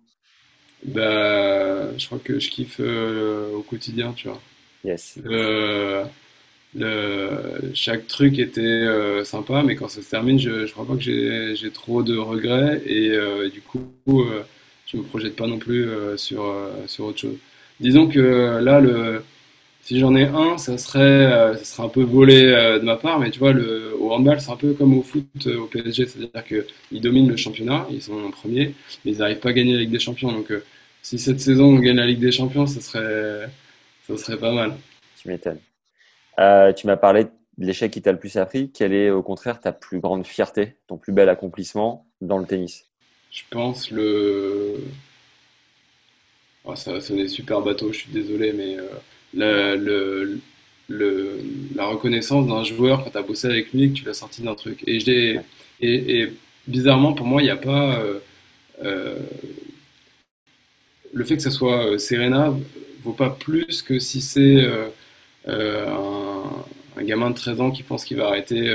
Bah, 0.84 1.96
je 1.98 2.06
crois 2.06 2.20
que 2.22 2.38
je 2.38 2.50
kiffe 2.50 2.76
euh, 2.78 3.52
au 3.52 3.62
quotidien, 3.62 4.12
tu 4.12 4.28
vois. 4.28 4.40
Yes. 4.84 5.18
Le, 5.24 6.04
le, 6.76 7.72
chaque 7.74 8.06
truc 8.06 8.38
était 8.38 8.60
euh, 8.60 9.24
sympa, 9.24 9.64
mais 9.64 9.74
quand 9.74 9.88
ça 9.88 10.02
se 10.02 10.08
termine, 10.10 10.38
je, 10.38 10.66
je 10.66 10.72
crois 10.72 10.86
pas 10.86 10.94
que 10.94 11.00
j'ai 11.00 11.70
trop 11.72 12.04
de 12.04 12.16
regrets 12.16 12.80
et 12.86 13.10
du 13.50 13.60
coup, 13.60 13.90
je 14.86 14.96
me 14.96 15.02
projette 15.02 15.34
pas 15.34 15.48
non 15.48 15.58
plus 15.58 15.88
sur, 16.16 16.54
sur 16.86 17.06
autre 17.06 17.18
chose. 17.18 17.38
Disons 17.80 18.06
que 18.06 18.60
là, 18.62 18.78
le, 18.80 19.24
si 19.88 19.98
j'en 19.98 20.14
ai 20.14 20.24
un, 20.24 20.58
ça 20.58 20.76
serait, 20.76 21.00
euh, 21.00 21.56
ça 21.56 21.64
serait 21.64 21.82
un 21.84 21.88
peu 21.88 22.02
volé 22.02 22.44
euh, 22.44 22.78
de 22.78 22.84
ma 22.84 22.96
part, 22.96 23.18
mais 23.18 23.30
tu 23.30 23.38
vois, 23.38 23.54
le, 23.54 23.96
au 23.98 24.12
handball, 24.12 24.38
c'est 24.38 24.50
un 24.50 24.56
peu 24.56 24.74
comme 24.74 24.98
au 24.98 25.02
foot 25.02 25.24
euh, 25.46 25.60
au 25.60 25.64
PSG, 25.64 26.06
c'est-à-dire 26.06 26.44
qu'ils 26.44 27.00
dominent 27.00 27.30
le 27.30 27.38
championnat, 27.38 27.86
ils 27.90 28.02
sont 28.02 28.22
en 28.22 28.30
premier, 28.30 28.74
mais 29.02 29.12
ils 29.12 29.18
n'arrivent 29.18 29.38
pas 29.38 29.48
à 29.48 29.52
gagner 29.54 29.72
la 29.72 29.78
Ligue 29.80 29.90
des 29.90 29.98
Champions. 29.98 30.30
Donc, 30.30 30.52
si 31.00 31.18
cette 31.18 31.40
saison 31.40 31.74
on 31.74 31.78
gagne 31.78 31.96
la 31.96 32.04
Ligue 32.04 32.18
des 32.18 32.32
Champions, 32.32 32.66
ça 32.66 32.82
serait, 32.82 33.48
ça 34.06 34.18
serait 34.18 34.36
pas 34.36 34.52
mal. 34.52 34.76
Tu 35.22 35.28
m'étonnes. 35.28 35.60
tu 36.76 36.86
m'as 36.86 36.98
parlé 36.98 37.24
de 37.24 37.64
l'échec 37.64 37.90
qui 37.90 38.02
t'a 38.02 38.12
le 38.12 38.18
plus 38.18 38.36
appris. 38.36 38.70
Quelle 38.70 38.92
est 38.92 39.08
au 39.08 39.22
contraire 39.22 39.58
ta 39.58 39.72
plus 39.72 40.00
grande 40.00 40.26
fierté, 40.26 40.76
ton 40.86 40.98
plus 40.98 41.14
bel 41.14 41.30
accomplissement 41.30 42.04
dans 42.20 42.36
le 42.36 42.44
tennis? 42.44 42.84
Je 43.30 43.44
pense 43.48 43.90
le. 43.90 44.84
Oh, 46.66 46.76
ça 46.76 46.92
va 46.92 47.00
sonner 47.00 47.26
super 47.26 47.62
bateau, 47.62 47.90
je 47.90 48.00
suis 48.00 48.12
désolé, 48.12 48.52
mais 48.52 48.76
le, 49.34 50.40
le, 50.88 51.40
la 51.74 51.86
reconnaissance 51.86 52.46
d'un 52.46 52.64
joueur 52.64 53.04
quand 53.04 53.10
tu 53.10 53.18
as 53.18 53.22
bossé 53.22 53.46
avec 53.46 53.72
lui, 53.72 53.90
que 53.90 53.98
tu 53.98 54.04
l'as 54.04 54.14
sorti 54.14 54.42
d'un 54.42 54.54
truc. 54.54 54.82
Et, 54.86 54.98
et, 55.80 56.20
et, 56.20 56.32
bizarrement, 56.66 57.12
pour 57.12 57.26
moi, 57.26 57.42
il 57.42 57.44
n'y 57.44 57.50
a 57.50 57.56
pas. 57.56 57.98
Euh, 57.98 58.18
euh, 58.82 59.18
le 61.12 61.24
fait 61.24 61.36
que 61.36 61.42
ce 61.42 61.50
soit 61.50 61.86
euh, 61.86 61.98
Serena 61.98 62.54
vaut 63.02 63.12
pas 63.12 63.30
plus 63.30 63.82
que 63.82 63.98
si 63.98 64.20
c'est 64.20 64.64
un, 65.46 66.44
un, 66.96 67.02
gamin 67.02 67.30
de 67.30 67.34
13 67.34 67.60
ans 67.60 67.70
qui 67.70 67.82
pense 67.82 68.04
qu'il 68.04 68.18
va 68.18 68.26
arrêter 68.26 68.74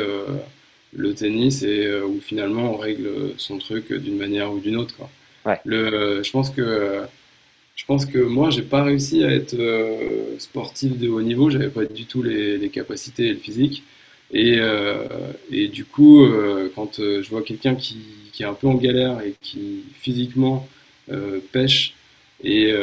le 0.96 1.14
tennis 1.14 1.62
et 1.62 2.02
où 2.02 2.20
finalement 2.22 2.74
on 2.74 2.78
règle 2.78 3.34
son 3.38 3.58
truc 3.58 3.94
d'une 3.94 4.18
manière 4.18 4.52
ou 4.52 4.60
d'une 4.60 4.78
autre. 4.78 4.96
Quoi. 4.96 5.10
Ouais. 5.46 5.60
Le, 5.66 6.24
je 6.24 6.32
pense 6.32 6.50
que 6.50 7.02
je 7.76 7.86
pense 7.86 8.06
que 8.06 8.20
moi, 8.20 8.50
j'ai 8.52 8.62
pas 8.62 8.84
réussi 8.84 9.24
à 9.24 9.32
être 9.32 9.56
euh, 9.56 10.38
sportif 10.38 10.98
de 10.98 11.10
haut 11.10 11.22
niveau. 11.22 11.50
J'avais 11.50 11.70
pas 11.70 11.86
du 11.86 12.06
tout 12.06 12.22
les, 12.22 12.70
capacités 12.70 13.28
et 13.28 13.34
le 13.34 13.40
physique. 13.40 13.84
Et, 14.32 14.58
euh, 14.60 15.08
du 15.50 15.86
coup, 15.86 16.24
euh, 16.24 16.72
quand 16.76 17.00
je 17.00 17.28
vois 17.30 17.42
quelqu'un 17.42 17.76
qui, 17.76 17.98
est 18.40 18.44
un 18.46 18.54
peu 18.54 18.68
en 18.68 18.76
galère 18.76 19.22
et 19.22 19.36
qui 19.42 19.84
physiquement 20.00 20.68
pêche 21.52 21.96
et, 22.44 22.74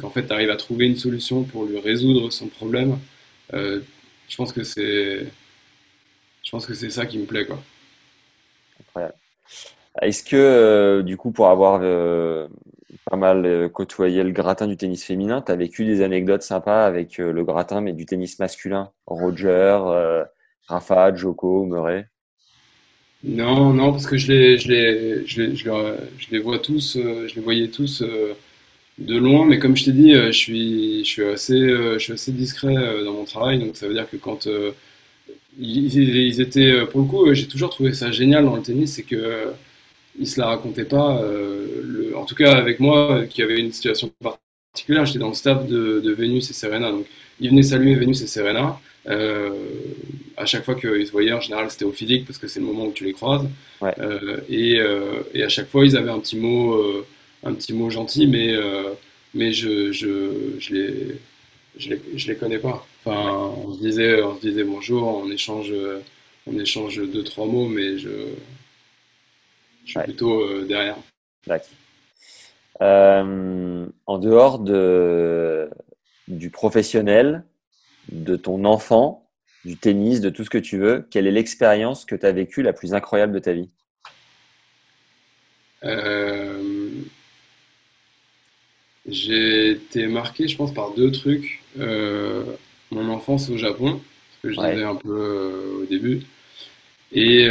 qu'en 0.00 0.10
fait 0.10 0.30
arrive 0.30 0.50
à 0.50 0.56
trouver 0.56 0.86
une 0.86 0.96
solution 0.96 1.44
pour 1.44 1.64
lui 1.64 1.78
résoudre 1.78 2.30
son 2.30 2.48
problème, 2.48 2.98
je 3.52 4.36
pense 4.36 4.52
que 4.52 4.64
c'est, 4.64 5.26
je 6.42 6.50
pense 6.50 6.66
que 6.66 6.74
c'est 6.74 6.90
ça 6.90 7.06
qui 7.06 7.18
me 7.18 7.24
plaît, 7.24 7.46
quoi. 7.46 7.62
Incroyable. 8.80 9.14
Est-ce 10.02 10.24
que, 10.24 11.02
du 11.02 11.16
coup, 11.16 11.30
pour 11.30 11.48
avoir 11.48 11.80
pas 13.10 13.16
mal 13.16 13.44
euh, 13.46 13.68
côtoyé 13.68 14.22
le 14.22 14.30
gratin 14.30 14.66
du 14.66 14.76
tennis 14.76 15.04
féminin. 15.04 15.42
Tu 15.42 15.52
as 15.52 15.56
vécu 15.56 15.84
des 15.84 16.02
anecdotes 16.02 16.42
sympas 16.42 16.86
avec 16.86 17.18
euh, 17.18 17.32
le 17.32 17.44
gratin, 17.44 17.80
mais 17.80 17.92
du 17.92 18.06
tennis 18.06 18.38
masculin? 18.38 18.90
Roger, 19.06 19.78
euh, 19.86 20.24
Rafa, 20.68 21.14
Joko, 21.14 21.64
Murray? 21.64 22.08
Non, 23.24 23.72
non, 23.72 23.92
parce 23.92 24.06
que 24.06 24.16
je 24.16 24.32
les, 24.32 24.58
je 24.58 24.68
les, 24.68 25.26
je 25.26 25.42
les, 25.42 25.56
je 25.56 26.30
les, 26.30 26.38
vois 26.38 26.58
tous, 26.58 26.96
je 26.96 27.34
les 27.34 27.40
voyais 27.40 27.68
tous 27.68 28.04
de 28.98 29.16
loin, 29.16 29.46
mais 29.46 29.58
comme 29.58 29.76
je 29.76 29.86
t'ai 29.86 29.92
dit, 29.92 30.12
je 30.12 30.30
suis, 30.30 31.04
je 31.04 31.10
suis 31.10 31.24
assez, 31.24 31.58
je 31.58 31.98
suis 31.98 32.12
assez 32.12 32.30
discret 32.30 32.74
dans 33.04 33.14
mon 33.14 33.24
travail, 33.24 33.58
donc 33.58 33.76
ça 33.76 33.88
veut 33.88 33.94
dire 33.94 34.08
que 34.08 34.16
quand 34.16 34.46
ils, 35.58 35.96
ils, 35.96 36.40
étaient, 36.40 36.86
pour 36.86 37.00
le 37.00 37.06
coup, 37.06 37.34
j'ai 37.34 37.48
toujours 37.48 37.70
trouvé 37.70 37.94
ça 37.94 38.12
génial 38.12 38.44
dans 38.44 38.54
le 38.54 38.62
tennis, 38.62 38.94
c'est 38.94 39.02
que 39.02 39.50
il 40.18 40.26
se 40.26 40.40
la 40.40 40.46
racontait 40.46 40.84
pas. 40.84 41.20
Euh, 41.22 41.82
le, 41.84 42.16
en 42.16 42.24
tout 42.24 42.34
cas, 42.34 42.54
avec 42.56 42.80
moi, 42.80 43.24
qui 43.28 43.42
avait 43.42 43.58
une 43.58 43.72
situation 43.72 44.10
particulière, 44.20 45.06
j'étais 45.06 45.18
dans 45.18 45.28
le 45.28 45.34
staff 45.34 45.66
de, 45.66 46.00
de, 46.00 46.12
Vénus 46.12 46.50
et 46.50 46.52
Serena. 46.54 46.90
Donc, 46.90 47.06
il 47.40 47.50
venait 47.50 47.62
saluer 47.62 47.94
Vénus 47.94 48.22
et 48.22 48.26
Serena. 48.26 48.78
Euh, 49.08 49.50
à 50.36 50.46
chaque 50.46 50.64
fois 50.64 50.74
qu'ils 50.74 51.06
se 51.06 51.12
voyaient, 51.12 51.32
en 51.32 51.40
général, 51.40 51.70
c'était 51.70 51.84
au 51.84 51.92
physique 51.92 52.26
parce 52.26 52.38
que 52.38 52.48
c'est 52.48 52.60
le 52.60 52.66
moment 52.66 52.86
où 52.86 52.92
tu 52.92 53.04
les 53.04 53.12
croises. 53.12 53.46
Ouais. 53.80 53.94
Euh, 53.98 54.38
et, 54.48 54.78
euh, 54.80 55.22
et, 55.34 55.42
à 55.42 55.48
chaque 55.48 55.68
fois, 55.68 55.84
ils 55.84 55.96
avaient 55.96 56.10
un 56.10 56.18
petit 56.18 56.36
mot, 56.36 56.74
euh, 56.74 57.06
un 57.44 57.54
petit 57.54 57.72
mot 57.72 57.90
gentil, 57.90 58.26
mais 58.26 58.54
mais 59.34 59.52
je, 59.52 59.92
je, 59.92 60.56
je 60.58 60.74
les, 60.74 60.94
je 61.76 61.90
les, 61.90 62.00
je 62.14 62.26
les 62.28 62.36
connais 62.36 62.58
pas. 62.58 62.86
Enfin, 63.04 63.54
on 63.66 63.74
se 63.74 63.80
disait, 63.80 64.22
on 64.22 64.36
se 64.36 64.40
disait 64.40 64.64
bonjour, 64.64 65.22
on 65.22 65.30
échange, 65.30 65.72
on 66.46 66.58
échange 66.58 67.02
deux, 67.12 67.22
trois 67.22 67.44
mots, 67.46 67.68
mais 67.68 67.98
je, 67.98 68.08
je 69.86 69.92
suis 69.92 69.98
Ouais. 70.00 70.04
plutôt 70.04 70.42
euh, 70.42 70.64
derrière. 70.66 70.96
Euh, 72.82 73.86
en 74.06 74.18
dehors 74.18 74.58
de, 74.58 75.70
du 76.28 76.50
professionnel, 76.50 77.44
de 78.10 78.36
ton 78.36 78.64
enfant, 78.64 79.30
du 79.64 79.76
tennis, 79.78 80.20
de 80.20 80.28
tout 80.28 80.44
ce 80.44 80.50
que 80.50 80.58
tu 80.58 80.76
veux, 80.76 81.06
quelle 81.10 81.26
est 81.26 81.32
l'expérience 81.32 82.04
que 82.04 82.14
tu 82.14 82.26
as 82.26 82.32
vécue 82.32 82.62
la 82.62 82.72
plus 82.72 82.92
incroyable 82.92 83.32
de 83.32 83.38
ta 83.38 83.52
vie? 83.52 83.70
Euh, 85.84 86.90
j'ai 89.08 89.70
été 89.70 90.06
marqué, 90.06 90.48
je 90.48 90.56
pense, 90.56 90.74
par 90.74 90.92
deux 90.94 91.12
trucs. 91.12 91.62
Euh, 91.78 92.44
mon 92.90 93.08
enfance 93.08 93.48
au 93.50 93.56
Japon, 93.56 94.00
ce 94.32 94.48
que 94.48 94.52
je 94.52 94.60
Ouais. 94.60 94.72
disais 94.72 94.84
un 94.84 94.96
peu 94.96 95.80
au 95.82 95.86
début. 95.86 96.22
Et, 97.12 97.48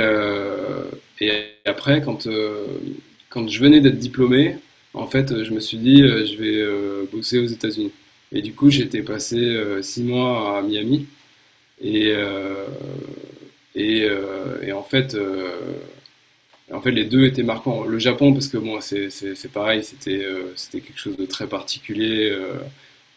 et 1.22 1.32
après, 1.66 2.02
quand, 2.02 2.28
euh, 2.28 2.66
quand 3.30 3.48
je 3.48 3.60
venais 3.60 3.82
d'être 3.82 3.98
diplômé, 3.98 4.58
en 4.94 5.08
fait, 5.08 5.44
je 5.44 5.52
me 5.52 5.60
suis 5.60 5.78
dit, 5.78 6.02
euh, 6.04 6.26
je 6.26 6.36
vais 6.38 6.56
euh, 6.62 7.06
bosser 7.12 7.40
aux 7.40 7.46
États-Unis. 7.48 7.92
Et 8.32 8.42
du 8.42 8.54
coup, 8.54 8.70
j'étais 8.72 9.02
passé 9.02 9.56
six 9.82 10.04
mois 10.04 10.58
à 10.58 10.62
Miami. 10.62 11.08
Et, 11.82 12.14
et, 13.76 14.72
en 14.74 14.84
fait, 14.84 15.16
en 16.72 16.82
fait, 16.82 16.92
les 16.92 17.06
deux 17.06 17.26
étaient 17.26 17.44
marquants. 17.44 17.84
Le 17.84 18.00
Japon, 18.00 18.34
parce 18.34 18.48
que 18.48 18.58
bon, 18.58 18.82
c'est 18.82 19.10
c'est- 19.12 19.52
pareil, 19.52 19.84
c'était 19.84 20.26
c'était 20.56 20.82
quelque 20.82 21.00
chose 21.00 21.18
de 21.18 21.26
très 21.26 21.48
particulier. 21.48 22.36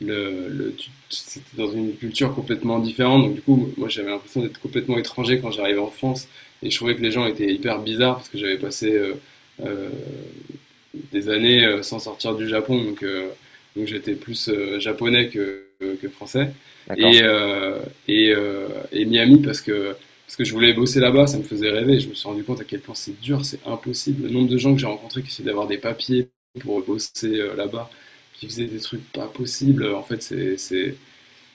le, 0.01 0.75
c'était 1.11 1.57
dans 1.57 1.71
une 1.73 1.97
culture 1.97 2.35
complètement 2.35 2.79
différente. 2.81 3.23
Donc, 3.25 3.35
du 3.37 3.43
coup, 3.43 3.71
moi, 3.79 3.89
j'avais 3.89 4.11
l'impression 4.11 4.43
d'être 4.43 4.61
complètement 4.61 4.99
étranger 4.99 5.41
quand 5.41 5.51
j'arrivais 5.53 5.81
en 5.81 5.91
France. 5.91 6.29
Et 6.63 6.71
je 6.71 6.77
trouvais 6.77 6.97
que 6.97 7.03
les 7.03 7.11
gens 7.11 7.27
étaient 7.27 7.53
hyper 7.53 7.81
bizarres 7.81 8.17
parce 8.17 8.29
que 8.29 8.39
j'avais 8.39 8.59
passé 8.59 8.93
euh, 8.93 9.15
euh, 9.65 9.89
des 11.13 11.29
années 11.29 11.65
euh, 11.65 11.83
sans 11.83 11.99
sortir 11.99 12.35
du 12.35 12.49
Japon. 12.49 12.83
Donc, 12.83 13.05
donc 13.77 13.87
j'étais 13.87 14.15
plus 14.15 14.51
japonais 14.79 15.29
que, 15.29 15.65
que 15.81 16.09
français. 16.09 16.53
Et, 16.97 17.21
et, 18.09 18.35
et 18.93 19.05
Miami 19.05 19.39
parce 19.39 19.61
que, 19.61 19.95
parce 20.27 20.37
que 20.37 20.45
je 20.45 20.53
voulais 20.53 20.73
bosser 20.73 21.01
là-bas, 21.01 21.27
ça 21.27 21.39
me 21.39 21.45
faisait 21.45 21.71
rêver. 21.71 22.01
Je 22.01 22.09
me 22.09 22.15
suis 22.15 22.29
rendu 22.29 22.43
compte 22.43 22.61
à 22.61 22.65
quel 22.65 22.81
point 22.81 22.95
c'est 22.95 23.19
dur, 23.21 23.45
c'est 23.45 23.61
impossible. 23.67 24.25
Le 24.25 24.31
nombre 24.31 24.49
de 24.49 24.59
gens 24.59 24.75
que 24.75 24.81
j'ai 24.81 24.87
rencontrés 24.87 25.23
qui 25.23 25.29
essaient 25.29 25.45
d'avoir 25.45 25.69
des 25.69 25.79
papiers 25.79 26.29
pour 26.61 26.83
bosser 26.83 27.41
là-bas, 27.57 27.89
qui 28.35 28.47
faisaient 28.47 28.65
des 28.65 28.81
trucs 28.81 29.05
pas 29.13 29.27
possibles, 29.27 29.95
en 29.95 30.03
fait, 30.03 30.23
c'est, 30.23 30.97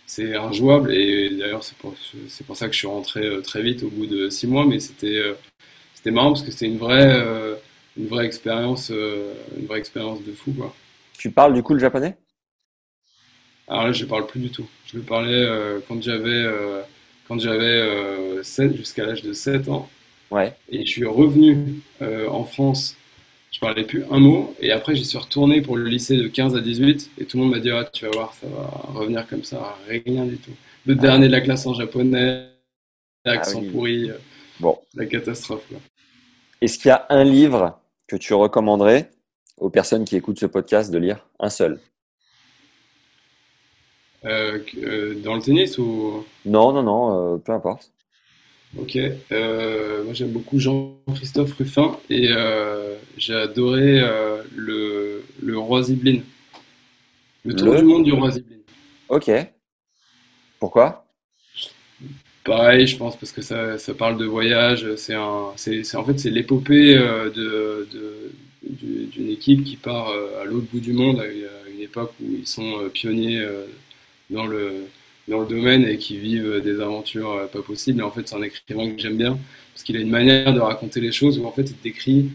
c'est, 0.05 0.35
injouable. 0.35 0.93
Et 0.93 1.29
d'ailleurs, 1.29 1.63
c'est 1.63 1.77
pour, 1.77 1.93
c'est 2.27 2.45
pour 2.45 2.55
ça 2.55 2.67
que 2.67 2.73
je 2.73 2.79
suis 2.79 2.87
rentré 2.87 3.25
euh, 3.25 3.41
très 3.41 3.61
vite 3.61 3.83
au 3.83 3.89
bout 3.89 4.05
de 4.05 4.29
six 4.29 4.47
mois. 4.47 4.65
Mais 4.65 4.79
c'était, 4.79 5.17
euh, 5.17 5.33
c'était 5.93 6.11
marrant 6.11 6.29
parce 6.29 6.43
que 6.43 6.51
c'était 6.51 6.67
une 6.67 6.77
vraie, 6.77 7.13
euh, 7.13 7.55
une 7.97 8.07
vraie 8.07 8.25
expérience, 8.25 8.89
une 8.89 9.65
vraie 9.65 9.79
expérience 9.79 10.23
de 10.23 10.33
fou, 10.33 10.53
quoi. 10.53 10.73
Tu 11.17 11.31
parles 11.31 11.53
du 11.53 11.63
coup 11.63 11.73
le 11.73 11.79
japonais? 11.79 12.17
Alors 13.67 13.85
là, 13.85 13.91
je 13.91 14.03
ne 14.03 14.09
parle 14.09 14.27
plus 14.27 14.39
du 14.39 14.49
tout. 14.49 14.67
Je 14.85 14.97
le 14.97 15.03
parlais 15.03 15.47
quand 15.87 16.01
j'avais 16.01 16.45
quand 17.27 17.39
j'avais 17.39 17.63
euh, 17.63 18.43
7, 18.43 18.75
jusqu'à 18.75 19.05
l'âge 19.05 19.21
de 19.21 19.33
7 19.33 19.69
ans. 19.69 19.89
Ouais. 20.31 20.53
Et 20.69 20.85
je 20.85 20.91
suis 20.91 21.05
revenu 21.05 21.81
en 22.01 22.43
France. 22.43 22.97
Je 23.63 23.67
parlais 23.69 23.85
plus 23.85 24.03
un 24.11 24.19
mot. 24.19 24.53
Et 24.59 24.73
après, 24.73 24.93
j'y 24.93 25.05
suis 25.05 25.17
retourné 25.17 25.61
pour 25.61 25.77
le 25.77 25.85
lycée 25.85 26.17
de 26.17 26.27
15 26.27 26.53
à 26.57 26.59
18. 26.59 27.11
Et 27.17 27.23
tout 27.23 27.37
le 27.37 27.43
monde 27.43 27.53
m'a 27.53 27.59
dit, 27.59 27.71
ah, 27.71 27.85
tu 27.85 28.03
vas 28.03 28.11
voir, 28.11 28.33
ça 28.33 28.45
va 28.47 28.65
revenir 28.93 29.25
comme 29.25 29.45
ça. 29.45 29.77
Rien 29.87 30.25
du 30.25 30.35
tout. 30.35 30.51
Le 30.85 30.95
dernier 30.95 31.27
de 31.27 31.31
la 31.31 31.39
classe 31.39 31.65
en 31.65 31.73
japonais, 31.73 32.49
accent 33.23 33.59
Ah 33.59 33.63
oui. 33.63 33.69
pourri, 33.69 34.09
euh, 34.09 34.15
Bon. 34.59 34.77
la 34.95 35.05
catastrophe. 35.05 35.63
Est-ce 36.59 36.77
qu'il 36.77 36.89
y 36.89 36.91
a 36.91 37.05
un 37.09 37.23
livre 37.23 37.79
que 38.07 38.17
tu 38.17 38.33
recommanderais 38.33 39.09
aux 39.55 39.69
personnes 39.69 40.03
qui 40.03 40.17
écoutent 40.17 40.39
ce 40.39 40.45
podcast 40.45 40.91
de 40.91 40.97
lire? 40.97 41.25
Un 41.39 41.49
seul? 41.49 41.79
Euh, 44.25 44.59
euh, 44.83 45.15
dans 45.23 45.35
le 45.35 45.41
tennis 45.41 45.77
ou... 45.77 46.25
Non, 46.45 46.73
non, 46.73 46.83
non, 46.83 47.35
euh, 47.35 47.37
peu 47.37 47.53
importe. 47.53 47.92
Ok, 48.77 48.97
euh, 49.31 50.03
moi 50.03 50.13
j'aime 50.13 50.31
beaucoup 50.31 50.57
Jean-Christophe 50.59 51.53
Ruffin 51.53 51.99
et 52.09 52.29
euh, 52.31 52.95
j'ai 53.17 53.35
adoré 53.35 53.99
euh, 54.01 54.41
le, 54.55 55.23
le 55.43 55.57
roi 55.59 55.83
Ziblin. 55.83 56.21
Le 57.45 57.53
tour 57.55 57.73
Le- 57.73 57.79
du 57.79 57.85
monde 57.85 58.03
du 58.03 58.11
roi 58.11 58.31
Ziblin. 58.31 58.57
Ok. 59.07 59.29
Pourquoi? 60.59 61.05
Pareil, 62.43 62.87
je 62.87 62.97
pense 62.97 63.15
parce 63.17 63.31
que 63.31 63.41
ça, 63.41 63.77
ça 63.77 63.93
parle 63.93 64.17
de 64.17 64.25
voyage. 64.25 64.95
C'est 64.97 65.13
un, 65.13 65.53
c'est, 65.55 65.83
c'est- 65.83 65.95
en 65.95 66.03
fait 66.03 66.19
c'est 66.19 66.29
l'épopée 66.29 66.97
euh, 66.97 67.29
de, 67.29 67.87
de- 67.93 68.31
du- 68.69 69.05
d'une 69.05 69.29
équipe 69.29 69.63
qui 69.63 69.77
part 69.77 70.09
euh, 70.09 70.41
à 70.41 70.45
l'autre 70.45 70.67
bout 70.71 70.81
du 70.81 70.91
monde 70.93 71.21
à 71.21 71.27
une, 71.27 71.45
à 71.45 71.69
une 71.73 71.79
époque 71.81 72.11
où 72.21 72.25
ils 72.39 72.47
sont 72.47 72.79
euh, 72.81 72.89
pionniers 72.89 73.39
euh, 73.39 73.65
dans 74.29 74.45
le 74.47 74.87
dans 75.27 75.39
le 75.41 75.47
domaine 75.47 75.85
et 75.87 75.97
qui 75.97 76.17
vivent 76.17 76.61
des 76.63 76.79
aventures 76.81 77.31
euh, 77.31 77.45
pas 77.47 77.61
possibles. 77.61 77.99
Et 77.99 78.03
en 78.03 78.11
fait, 78.11 78.27
c'est 78.27 78.35
un 78.35 78.41
écrivain 78.43 78.91
que 78.91 79.01
j'aime 79.01 79.17
bien 79.17 79.37
parce 79.73 79.83
qu'il 79.83 79.97
a 79.97 79.99
une 80.01 80.09
manière 80.09 80.53
de 80.53 80.59
raconter 80.59 81.01
les 81.01 81.11
choses 81.11 81.39
où 81.39 81.45
en 81.45 81.51
fait 81.51 81.63
il 81.63 81.75
décrit 81.83 82.31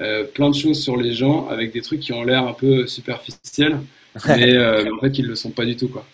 euh, 0.00 0.24
plein 0.24 0.50
de 0.50 0.54
choses 0.54 0.82
sur 0.82 0.96
les 0.96 1.12
gens 1.12 1.48
avec 1.48 1.72
des 1.72 1.82
trucs 1.82 2.00
qui 2.00 2.12
ont 2.12 2.22
l'air 2.24 2.46
un 2.46 2.52
peu 2.54 2.86
superficiels, 2.86 3.78
mais, 4.28 4.54
euh, 4.56 4.84
mais 4.84 4.90
en 4.90 5.00
fait 5.00 5.18
ne 5.18 5.26
le 5.28 5.34
sont 5.34 5.50
pas 5.50 5.64
du 5.66 5.76
tout 5.76 5.88
quoi. 5.88 6.06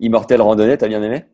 Immortel 0.00 0.40
Randonnée, 0.40 0.78
t'as 0.78 0.88
bien 0.88 1.02
aimé? 1.02 1.24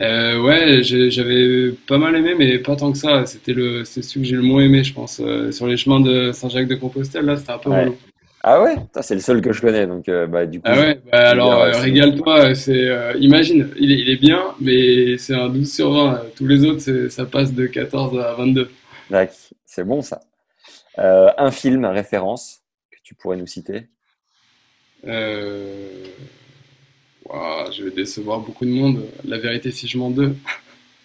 Euh, 0.00 0.40
ouais, 0.42 0.82
j'avais 0.82 1.72
pas 1.86 1.96
mal 1.98 2.14
aimé, 2.16 2.34
mais 2.36 2.58
pas 2.58 2.76
tant 2.76 2.92
que 2.92 2.98
ça. 2.98 3.24
C'était 3.26 3.54
le, 3.54 3.84
c'est 3.84 4.02
celui 4.02 4.22
que 4.22 4.28
j'ai 4.28 4.36
le 4.36 4.42
moins 4.42 4.62
aimé, 4.62 4.84
je 4.84 4.92
pense. 4.92 5.20
Euh, 5.24 5.50
sur 5.52 5.66
les 5.66 5.76
chemins 5.78 6.00
de 6.00 6.32
Saint-Jacques-de-Compostelle, 6.32 7.24
là, 7.24 7.36
c'était 7.36 7.52
un 7.52 7.58
peu 7.58 7.70
Ouais. 7.70 7.76
relou. 7.80 7.96
Ah 8.48 8.62
ouais? 8.62 8.76
C'est 9.02 9.16
le 9.16 9.20
seul 9.20 9.40
que 9.42 9.52
je 9.52 9.60
connais, 9.60 9.88
donc 9.88 10.08
euh, 10.08 10.28
bah, 10.28 10.46
du 10.46 10.60
coup. 10.60 10.68
Ah 10.68 10.78
ouais, 10.78 11.00
bah 11.10 11.30
alors 11.30 11.52
euh, 11.62 11.72
régale-toi. 11.80 12.54
C'est, 12.54 12.88
euh, 12.88 13.12
imagine, 13.18 13.68
il 13.76 13.90
est, 13.90 13.98
il 13.98 14.08
est 14.08 14.20
bien, 14.20 14.54
mais 14.60 15.18
c'est 15.18 15.34
un 15.34 15.48
12 15.48 15.74
sur 15.74 15.90
20. 15.92 16.22
Tous 16.36 16.46
les 16.46 16.64
autres, 16.64 17.08
ça 17.08 17.26
passe 17.26 17.52
de 17.52 17.66
14 17.66 18.16
à 18.20 18.34
22. 18.34 18.70
Tac, 19.10 19.32
c'est 19.64 19.82
bon 19.82 20.00
ça. 20.00 20.20
Un 20.96 21.50
film 21.50 21.84
à 21.84 21.90
référence 21.90 22.60
que 22.92 22.98
tu 23.02 23.16
pourrais 23.16 23.36
nous 23.36 23.48
citer? 23.48 23.88
Ouah, 27.28 27.70
je 27.72 27.82
vais 27.82 27.90
décevoir 27.90 28.38
beaucoup 28.38 28.64
de 28.64 28.70
monde. 28.70 29.02
La 29.24 29.38
vérité 29.38 29.72
si 29.72 29.88
je 29.88 29.98
m'en 29.98 30.10
deux. 30.10 30.36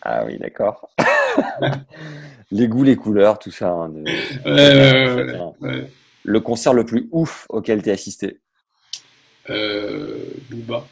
Ah 0.04 0.26
oui, 0.26 0.40
d'accord. 0.40 0.90
Les 2.52 2.68
goûts, 2.68 2.84
les 2.84 2.96
couleurs, 2.96 3.38
tout 3.38 3.52
ça. 3.52 3.70
hein, 3.70 3.90
de- 3.90 4.02
Ouais, 4.02 5.14
ouais, 5.22 5.46
ouais. 5.62 5.92
Le 6.24 6.40
concert 6.40 6.74
le 6.74 6.84
plus 6.84 7.08
ouf 7.12 7.46
auquel 7.50 7.84
tu 7.84 7.90
as 7.92 7.94
assisté, 7.94 8.40
Euh, 9.50 10.18
Booba. 10.50 10.88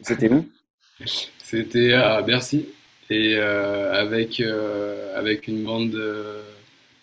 c'était 0.00 0.30
où? 0.32 0.46
C'était 1.42 1.92
à 1.94 2.22
Bercy 2.22 2.66
et 3.10 3.34
euh, 3.36 3.92
avec 3.92 4.40
euh, 4.40 5.16
avec 5.18 5.48
une 5.48 5.64
bande 5.64 5.90
de, 5.90 6.40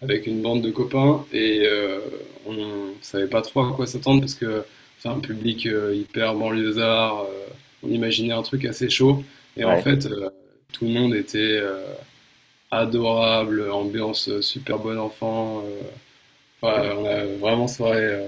avec 0.02 0.27
une 0.27 0.41
bande 0.41 0.61
de 0.61 0.72
copains 0.72 1.26
et 1.31 1.61
euh, 1.65 1.99
on 2.48 2.93
savait 3.02 3.27
pas 3.27 3.41
trop 3.41 3.61
à 3.65 3.73
quoi 3.73 3.85
s'attendre 3.88 4.22
parce 4.22 4.34
que 4.35 4.64
c'est 4.99 5.10
un 5.10 5.19
public 5.19 5.65
euh, 5.68 5.93
hyper 5.95 6.35
banlieusard. 6.35 7.22
euh, 7.23 7.48
on 7.84 7.89
imaginait 7.89 8.34
un 8.34 8.43
truc 8.43 8.65
assez 8.65 8.89
chaud 8.89 9.23
et 9.57 9.64
en 9.65 9.77
fait 9.77 10.06
euh, 10.06 10.30
tout 10.73 10.85
le 10.85 10.91
monde 10.91 11.14
était 11.15 11.57
euh, 11.61 11.84
adorable, 12.72 13.69
ambiance 13.72 14.30
euh, 14.30 14.41
super 14.41 14.80
bon 14.80 14.98
enfant. 14.99 15.64
euh, 15.65 15.81
on 16.61 17.05
a 17.05 17.25
vraiment 17.39 17.67
soirée 17.67 18.05
euh, 18.05 18.27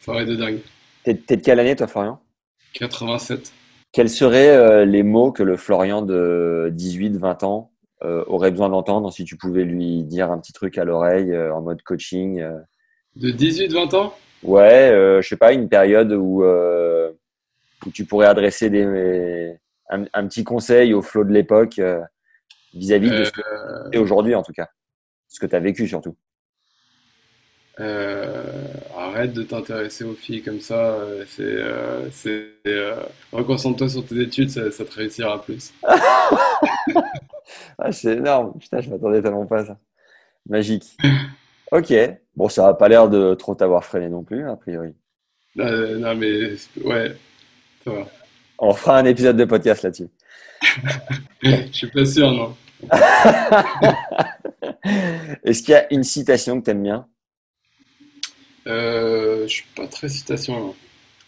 soirée 0.00 0.26
de 0.26 0.36
dingue. 0.36 0.58
T'es 1.04 1.14
t'es 1.14 1.36
de 1.36 1.42
quelle 1.42 1.60
année, 1.60 1.76
toi, 1.76 1.86
Florian? 1.86 2.20
87. 2.74 3.52
Quels 3.92 4.10
seraient 4.10 4.56
euh, 4.56 4.84
les 4.84 5.02
mots 5.02 5.32
que 5.32 5.42
le 5.42 5.56
Florian 5.56 6.02
de 6.02 6.72
18-20 6.76 7.44
ans 7.44 7.70
euh, 8.02 8.24
aurait 8.26 8.50
besoin 8.50 8.68
d'entendre 8.68 9.12
si 9.12 9.24
tu 9.24 9.36
pouvais 9.36 9.64
lui 9.64 10.02
dire 10.02 10.30
un 10.30 10.38
petit 10.38 10.52
truc 10.52 10.78
à 10.78 10.84
l'oreille 10.84 11.36
en 11.36 11.62
mode 11.62 11.82
coaching? 11.82 12.44
De 13.16 13.30
18-20 13.30 13.96
ans? 13.96 14.14
Ouais, 14.42 14.90
je 15.22 15.26
sais 15.26 15.36
pas, 15.36 15.52
une 15.52 15.68
période 15.68 16.12
où, 16.12 16.44
où 16.44 17.90
tu 17.92 18.04
pourrais 18.04 18.26
adresser 18.26 18.68
des, 18.68 19.56
un, 19.88 20.04
un 20.12 20.26
petit 20.26 20.44
conseil 20.44 20.92
au 20.92 21.00
flot 21.00 21.24
de 21.24 21.32
l'époque 21.32 21.80
vis-à-vis 22.74 23.10
de 23.10 23.24
ce 23.24 23.30
que 23.30 23.90
tu 23.92 23.98
aujourd'hui, 23.98 24.34
en 24.34 24.42
tout 24.42 24.52
cas. 24.52 24.68
Ce 25.28 25.38
que 25.38 25.46
tu 25.46 25.54
as 25.54 25.60
vécu, 25.60 25.86
surtout. 25.86 26.16
Euh, 27.80 28.44
arrête 28.96 29.32
de 29.32 29.42
t'intéresser 29.42 30.04
aux 30.04 30.14
filles 30.14 30.42
comme 30.42 30.60
ça. 30.60 30.74
euh, 30.76 31.24
C'est, 31.26 31.42
euh, 31.42 32.08
c'est, 32.12 32.46
euh, 32.68 32.96
reconcentre-toi 33.32 33.88
sur 33.88 34.06
tes 34.06 34.20
études, 34.20 34.50
ça, 34.50 34.70
ça 34.70 34.84
te 34.84 34.94
réussira 34.94 35.42
plus. 35.42 35.72
Ah, 37.78 37.92
c'est 37.92 38.16
énorme. 38.16 38.58
Putain, 38.58 38.80
je 38.80 38.88
m'attendais 38.90 39.20
tellement 39.20 39.46
pas 39.46 39.60
à 39.60 39.64
ça. 39.66 39.78
Magique. 40.48 40.96
Ok. 41.72 41.92
Bon, 42.36 42.48
ça 42.48 42.62
n'a 42.62 42.74
pas 42.74 42.88
l'air 42.88 43.08
de 43.08 43.34
trop 43.34 43.54
t'avoir 43.56 43.84
freiné 43.84 44.08
non 44.08 44.22
plus, 44.22 44.48
a 44.48 44.54
priori. 44.54 44.94
Non, 45.56 46.14
mais 46.14 46.52
ouais, 46.84 47.16
ça 47.84 47.90
va. 47.90 48.06
On 48.58 48.72
fera 48.74 48.98
un 48.98 49.04
épisode 49.06 49.36
de 49.36 49.44
podcast 49.44 49.82
là-dessus. 49.82 50.08
Je 51.42 51.72
suis 51.72 51.86
pas 51.88 52.04
sûr, 52.06 52.30
non. 52.30 52.54
Est-ce 55.44 55.62
qu'il 55.62 55.72
y 55.72 55.76
a 55.76 55.92
une 55.92 56.04
citation 56.04 56.60
que 56.60 56.64
tu 56.66 56.70
aimes 56.70 56.82
bien? 56.82 57.08
Euh, 58.66 59.42
je 59.42 59.52
suis 59.52 59.66
pas 59.76 59.86
très 59.86 60.08
citation, 60.08 60.58
non. 60.58 60.74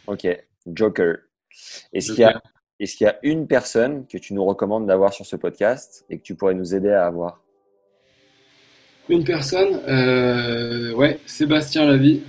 Ok, 0.07 0.27
Joker. 0.67 1.17
Est-ce 1.93 2.13
qu'il 2.13 2.21
y, 2.21 2.25
a, 2.25 2.41
est 2.81 2.87
qu'il 2.87 3.07
y 3.07 3.11
a 3.11 3.17
une 3.23 3.47
personne 3.47 4.07
que 4.07 4.19
tu 4.19 4.35
nous 4.35 4.45
recommandes 4.45 4.87
d'avoir 4.87 5.13
sur 5.13 5.25
ce 5.27 5.37
podcast 5.37 6.05
et 6.11 6.19
que 6.19 6.23
tu 6.23 6.35
pourrais 6.35 6.55
nous 6.55 6.75
aider 6.75 6.91
à 6.91 7.07
avoir? 7.07 7.41
Une 9.09 9.25
personne, 9.25 9.81
euh, 9.89 10.93
ouais, 10.95 11.19
Sébastien 11.27 11.87
Lavie. 11.87 12.23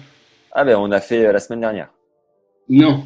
Ah 0.51 0.63
ben 0.63 0.77
on 0.77 0.91
a 0.91 1.01
fait 1.01 1.25
euh, 1.25 1.31
la 1.31 1.39
semaine 1.39 1.61
dernière. 1.61 1.89
Non, 2.69 3.05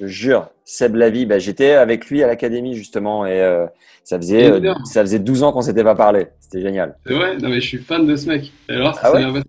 Je 0.00 0.06
jure, 0.06 0.50
Seb 0.64 0.94
Lavie, 0.96 1.26
ben, 1.26 1.38
j'étais 1.40 1.72
avec 1.72 2.06
lui 2.06 2.22
à 2.22 2.26
l'académie 2.26 2.74
justement 2.74 3.26
et 3.26 3.40
euh, 3.40 3.66
ça, 4.04 4.18
faisait, 4.18 4.50
euh, 4.50 4.74
ça 4.84 5.00
faisait 5.02 5.18
12 5.18 5.42
ans 5.42 5.52
qu'on 5.52 5.62
s'était 5.62 5.82
pas 5.84 5.94
parlé. 5.94 6.28
C'était 6.40 6.60
génial. 6.62 6.96
c'est 7.06 7.14
vrai, 7.14 7.36
non 7.38 7.48
mais 7.48 7.60
je 7.60 7.66
suis 7.66 7.78
fan 7.78 8.06
de 8.06 8.14
ce 8.16 8.28
mec. 8.28 8.52
Alors, 8.68 8.94
ça 8.94 9.00
Ah 9.04 9.12
ouais? 9.12 9.18
bien 9.18 9.32
passé. 9.32 9.46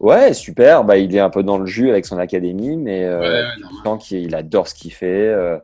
Ouais, 0.00 0.34
super. 0.34 0.84
Bah, 0.84 0.98
il 0.98 1.14
est 1.14 1.20
un 1.20 1.30
peu 1.30 1.42
dans 1.42 1.58
le 1.58 1.66
jus 1.66 1.90
avec 1.90 2.04
son 2.04 2.18
académie, 2.18 2.76
mais 2.76 3.04
euh, 3.04 3.20
Ouais, 3.20 3.28
ouais, 3.28 3.82
sens 3.84 4.06
qu'il 4.06 4.34
adore 4.34 4.68
ce 4.68 4.74
qu'il 4.74 4.92
fait. 4.92 5.28
Euh, 5.28 5.58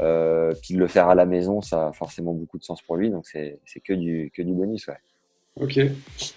euh, 0.00 0.54
puis 0.62 0.74
de 0.74 0.78
le 0.78 0.86
faire 0.86 1.08
à 1.08 1.14
la 1.14 1.26
maison, 1.26 1.60
ça 1.60 1.88
a 1.88 1.92
forcément 1.92 2.32
beaucoup 2.32 2.58
de 2.58 2.64
sens 2.64 2.80
pour 2.82 2.96
lui. 2.96 3.10
Donc 3.10 3.26
c'est 3.26 3.58
c'est 3.66 3.80
que 3.80 3.92
du, 3.92 4.30
que 4.34 4.42
du 4.42 4.52
bonus. 4.52 4.86
Ouais. 4.88 4.96
Ok. 5.60 5.78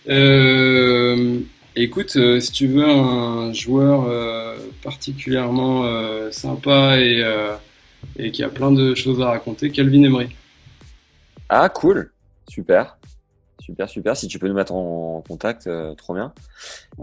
Euh, 0.10 1.40
écoute, 1.76 2.15
euh, 2.18 2.40
si 2.41 2.52
tu 2.52 2.68
veux 2.68 2.86
un 2.86 3.53
joueur 3.53 4.06
euh, 4.10 4.57
particulièrement 4.84 5.86
euh, 5.86 6.32
sympa 6.32 6.98
et, 6.99 7.22
euh, 7.23 7.56
et 8.18 8.32
qui 8.32 8.44
a 8.44 8.49
plein 8.49 8.72
de 8.72 8.94
choses 8.94 9.22
à 9.22 9.27
raconter, 9.27 9.72
Calvin 9.72 10.03
Emery. 10.03 10.27
Ah, 11.48 11.69
cool. 11.69 12.11
Super. 12.49 12.98
Super, 13.66 13.90
super. 13.90 14.16
Si 14.16 14.28
tu 14.28 14.38
peux 14.38 14.48
nous 14.48 14.54
mettre 14.54 14.74
en 14.74 15.24
contact, 15.28 15.66
euh, 15.66 15.96
trop 15.96 16.14
bien. 16.14 16.34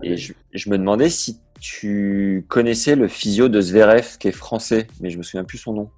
Et 0.05 0.17
je, 0.17 0.33
je 0.53 0.71
me 0.71 0.79
demandais 0.79 1.11
si 1.11 1.41
tu 1.61 2.45
connaissais 2.49 2.95
le 2.95 3.09
physio 3.09 3.49
de 3.49 3.61
Zverev, 3.61 4.17
qui 4.19 4.29
est 4.29 4.33
français, 4.33 4.87
mais 5.01 5.11
je 5.11 5.19
me 5.19 5.25
souviens 5.25 5.43
plus 5.43 5.59
son 5.59 5.73
nom. 5.73 5.91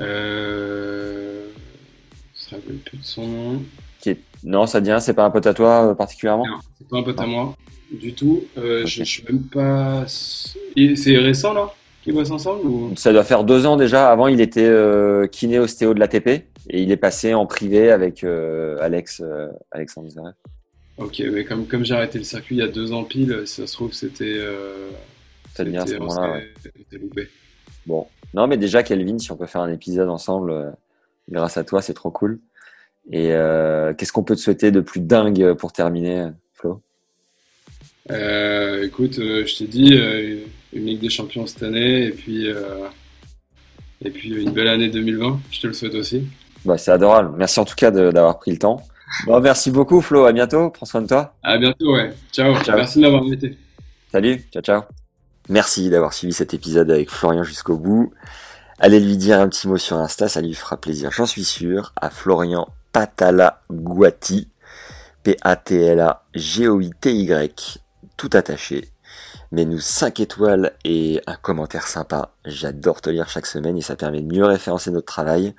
Euh, 0.00 1.46
me 2.52 2.56
rappelle 2.56 2.76
plus 2.76 2.98
de 2.98 3.04
son 3.04 3.26
nom. 3.26 3.62
Qui 4.00 4.10
est... 4.10 4.20
Non, 4.44 4.66
ça 4.66 4.80
dit 4.80 4.90
rien, 4.90 5.00
c'est 5.00 5.14
pas 5.14 5.24
un 5.24 5.30
pote 5.30 5.46
à 5.46 5.54
toi 5.54 5.90
euh, 5.90 5.94
particulièrement? 5.94 6.46
Non, 6.46 6.58
c'est 6.78 6.88
pas 6.88 6.98
un 6.98 7.02
pote 7.02 7.20
à 7.20 7.26
moi 7.26 7.56
du 7.90 8.12
tout. 8.14 8.44
Euh, 8.58 8.86
je, 8.86 8.98
je 8.98 9.04
suis 9.04 9.24
même 9.24 9.42
pas. 9.42 10.04
C'est 10.06 11.16
récent 11.18 11.52
là 11.52 11.72
qu'ils 12.02 12.14
bossent 12.14 12.30
ensemble 12.30 12.66
ou? 12.66 12.92
Ça 12.96 13.12
doit 13.12 13.24
faire 13.24 13.44
deux 13.44 13.66
ans 13.66 13.76
déjà. 13.76 14.10
Avant, 14.10 14.26
il 14.26 14.40
était 14.40 14.64
euh, 14.64 15.26
kiné 15.26 15.58
ostéo 15.58 15.92
de 15.92 16.00
l'ATP 16.00 16.46
et 16.68 16.82
il 16.82 16.90
est 16.92 16.96
passé 16.96 17.34
en 17.34 17.46
privé 17.46 17.90
avec 17.90 18.22
euh, 18.24 18.76
Alex, 18.80 19.20
euh, 19.24 19.48
Alexandre 19.70 20.08
Zverev. 20.10 20.34
Ok, 20.98 21.22
mais 21.32 21.44
comme, 21.44 21.66
comme 21.66 21.84
j'ai 21.84 21.94
arrêté 21.94 22.18
le 22.18 22.24
circuit 22.24 22.56
il 22.56 22.58
y 22.58 22.62
a 22.62 22.68
deux 22.68 22.92
ans 22.92 23.04
pile, 23.04 23.42
si 23.46 23.54
ça 23.62 23.66
se 23.66 23.72
trouve 23.72 23.92
c'était. 23.92 24.24
Euh, 24.36 24.90
dit 25.58 25.76
à 25.76 25.80
ce 25.82 25.86
c'était- 25.86 25.98
moment-là, 26.00 26.32
ouais. 26.32 26.50
c'était 26.62 26.98
loupé. 26.98 27.28
Bon, 27.86 28.06
non, 28.34 28.46
mais 28.46 28.56
déjà, 28.58 28.82
Kelvin, 28.82 29.18
si 29.18 29.32
on 29.32 29.36
peut 29.36 29.46
faire 29.46 29.62
un 29.62 29.72
épisode 29.72 30.08
ensemble, 30.10 30.74
grâce 31.30 31.56
à 31.56 31.64
toi, 31.64 31.80
c'est 31.82 31.94
trop 31.94 32.10
cool. 32.10 32.38
Et 33.10 33.32
euh, 33.32 33.94
qu'est-ce 33.94 34.12
qu'on 34.12 34.22
peut 34.22 34.36
te 34.36 34.40
souhaiter 34.40 34.70
de 34.70 34.80
plus 34.80 35.00
dingue 35.00 35.54
pour 35.54 35.72
terminer, 35.72 36.28
Flo? 36.54 36.80
Euh, 38.10 38.84
écoute, 38.84 39.18
euh, 39.18 39.46
je 39.46 39.58
t'ai 39.58 39.66
dit, 39.66 39.94
une 40.72 40.84
Ligue 40.86 41.00
des 41.00 41.08
Champions 41.08 41.46
cette 41.46 41.62
année 41.62 42.06
et 42.06 42.10
puis, 42.12 42.46
et 44.04 44.10
puis 44.10 44.30
une 44.42 44.52
belle 44.52 44.68
année 44.68 44.88
2020. 44.88 45.40
Je 45.50 45.60
te 45.62 45.66
le 45.66 45.72
souhaite 45.72 45.94
aussi. 45.94 46.24
Bah, 46.64 46.78
C'est 46.78 46.90
adorable. 46.90 47.34
Merci 47.36 47.60
en 47.60 47.64
tout 47.64 47.74
cas 47.74 47.90
d'avoir 47.90 48.38
pris 48.38 48.52
le 48.52 48.58
temps. 48.58 48.82
Bon, 49.26 49.40
merci 49.40 49.70
beaucoup, 49.70 50.00
Flo. 50.00 50.24
À 50.24 50.32
bientôt. 50.32 50.70
Prends 50.70 50.86
soin 50.86 51.02
de 51.02 51.08
toi. 51.08 51.34
À 51.42 51.58
bientôt, 51.58 51.94
ouais. 51.94 52.14
Ciao. 52.32 52.54
Ciao. 52.62 52.76
Merci 52.76 52.98
de 52.98 53.04
m'avoir 53.04 53.22
invité. 53.22 53.58
Salut. 54.12 54.44
Ciao, 54.52 54.62
ciao. 54.62 54.82
Merci 55.48 55.90
d'avoir 55.90 56.12
suivi 56.12 56.32
cet 56.32 56.54
épisode 56.54 56.90
avec 56.90 57.10
Florian 57.10 57.42
jusqu'au 57.42 57.76
bout. 57.76 58.12
Allez 58.78 59.00
lui 59.00 59.16
dire 59.16 59.40
un 59.40 59.48
petit 59.48 59.68
mot 59.68 59.76
sur 59.76 59.98
Insta, 59.98 60.28
ça 60.28 60.40
lui 60.40 60.54
fera 60.54 60.78
plaisir, 60.78 61.10
j'en 61.12 61.26
suis 61.26 61.44
sûr, 61.44 61.92
à 62.00 62.08
Florian 62.08 62.68
Patalaguati, 62.92 64.48
P-A-T-L-A-G-O-I-T-Y, 65.22 66.22
tout 68.16 68.30
attaché. 68.32 68.88
Mets-nous 69.52 69.80
5 69.80 70.20
étoiles 70.20 70.72
et 70.84 71.20
un 71.26 71.34
commentaire 71.34 71.88
sympa. 71.88 72.30
J'adore 72.46 73.02
te 73.02 73.10
lire 73.10 73.28
chaque 73.28 73.44
semaine 73.46 73.76
et 73.76 73.82
ça 73.82 73.96
permet 73.96 74.22
de 74.22 74.32
mieux 74.32 74.46
référencer 74.46 74.90
notre 74.90 75.12
travail. 75.12 75.54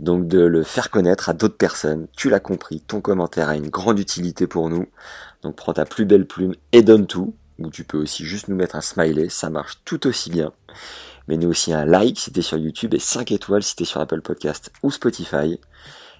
Donc 0.00 0.26
de 0.26 0.40
le 0.40 0.62
faire 0.64 0.90
connaître 0.90 1.28
à 1.28 1.32
d'autres 1.34 1.56
personnes. 1.56 2.08
Tu 2.16 2.28
l'as 2.28 2.40
compris, 2.40 2.80
ton 2.80 3.00
commentaire 3.00 3.48
a 3.48 3.56
une 3.56 3.68
grande 3.68 3.98
utilité 3.98 4.46
pour 4.46 4.68
nous. 4.68 4.86
Donc 5.42 5.56
prends 5.56 5.72
ta 5.72 5.84
plus 5.84 6.04
belle 6.04 6.26
plume 6.26 6.54
et 6.72 6.82
donne 6.82 7.06
tout. 7.06 7.34
Ou 7.58 7.70
tu 7.70 7.84
peux 7.84 7.98
aussi 7.98 8.24
juste 8.24 8.48
nous 8.48 8.56
mettre 8.56 8.74
un 8.74 8.80
smiley, 8.80 9.28
ça 9.28 9.48
marche 9.48 9.78
tout 9.84 10.06
aussi 10.08 10.30
bien. 10.30 10.52
Mets-nous 11.28 11.48
aussi 11.48 11.72
un 11.72 11.84
like 11.84 12.18
si 12.18 12.32
t'es 12.32 12.42
sur 12.42 12.58
YouTube 12.58 12.94
et 12.94 12.98
5 12.98 13.30
étoiles 13.32 13.62
si 13.62 13.76
t'es 13.76 13.84
sur 13.84 14.00
Apple 14.00 14.20
Podcast 14.20 14.72
ou 14.82 14.90
Spotify. 14.90 15.60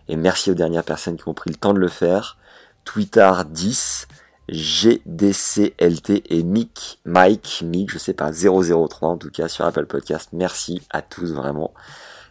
Et 0.09 0.17
merci 0.17 0.51
aux 0.51 0.55
dernières 0.55 0.85
personnes 0.85 1.17
qui 1.17 1.29
ont 1.29 1.35
pris 1.35 1.51
le 1.51 1.57
temps 1.57 1.75
de 1.75 1.81
le 1.81 1.89
faire. 1.89 2.39
Twitter 2.85 3.31
10, 3.51 4.07
GDCLT 4.49 6.25
et 6.29 6.43
Mick, 6.43 7.01
Mike, 7.05 7.63
Mick, 7.65 7.91
je 7.91 7.99
sais 7.99 8.13
pas, 8.13 8.31
003 8.31 9.09
en 9.09 9.17
tout 9.17 9.31
cas 9.31 9.49
sur 9.49 9.65
Apple 9.65 9.87
Podcast. 9.87 10.31
Merci 10.33 10.83
à 10.91 11.03
tous 11.03 11.33
vraiment. 11.33 11.73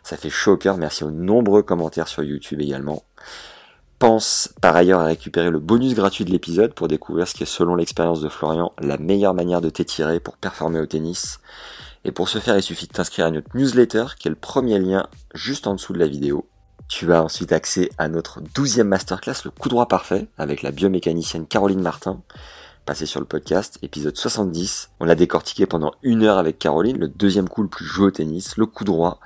Ça 0.04 0.18
fait 0.18 0.30
chaud 0.30 0.54
au 0.54 0.58
cœur. 0.58 0.78
Merci 0.78 1.04
aux 1.04 1.12
nombreux 1.12 1.64
commentaires 1.64 2.08
sur 2.08 2.24
YouTube 2.24 2.62
également. 2.62 3.04
Pense 4.00 4.54
par 4.62 4.76
ailleurs 4.76 5.00
à 5.00 5.06
récupérer 5.06 5.50
le 5.50 5.60
bonus 5.60 5.96
gratuit 5.96 6.26
de 6.26 6.32
l'épisode 6.32 6.74
pour 6.74 6.90
découvrir 6.90 7.26
ce 7.26 7.34
qui 7.34 7.44
est 7.44 7.46
selon 7.46 7.76
l'expérience 7.76 8.20
de 8.20 8.28
Florian 8.28 8.74
la 8.80 8.98
meilleure 8.98 9.34
manière 9.34 9.62
de 9.62 9.70
t'étirer 9.70 10.20
pour 10.20 10.36
performer 10.36 10.80
au 10.80 10.86
tennis. 10.86 11.40
Et 12.04 12.12
pour 12.12 12.28
ce 12.28 12.40
faire, 12.40 12.58
il 12.58 12.64
suffit 12.64 12.88
de 12.88 12.92
t'inscrire 12.92 13.28
à 13.28 13.32
notre 13.32 13.56
newsletter 13.56 14.08
qui 14.20 14.28
est 14.28 14.32
le 14.32 14.36
premier 14.36 14.78
lien 14.78 15.08
juste 15.34 15.68
en 15.68 15.76
dessous 15.76 15.94
de 15.94 16.00
la 16.00 16.08
vidéo. 16.08 16.50
Tu 16.90 17.14
as 17.14 17.24
ensuite 17.24 17.54
accès 17.54 17.90
à 17.98 18.10
notre 18.10 18.42
12e 18.42 18.84
masterclass, 18.84 19.46
le 19.46 19.52
coup 19.52 19.70
droit 19.70 19.88
parfait, 19.88 20.28
avec 20.38 20.64
la 20.64 20.72
biomécanicienne 20.72 21.48
Caroline 21.48 21.82
Martin, 21.82 22.22
passée 22.86 23.06
sur 23.06 23.22
le 23.22 23.26
podcast, 23.26 23.80
épisode 23.84 24.18
70. 24.18 24.92
On 25.00 25.06
l'a 25.06 25.16
décortiqué 25.16 25.66
pendant 25.66 25.94
une 26.04 26.24
heure 26.24 26.38
avec 26.38 26.60
Caroline, 26.60 26.98
le 26.98 27.08
deuxième 27.08 27.48
coup 27.48 27.64
le 27.64 27.70
plus 27.70 27.86
joué 27.86 28.08
au 28.08 28.12
tennis, 28.12 28.58
le 28.58 28.66
coup 28.66 28.84
droit. 28.84 29.22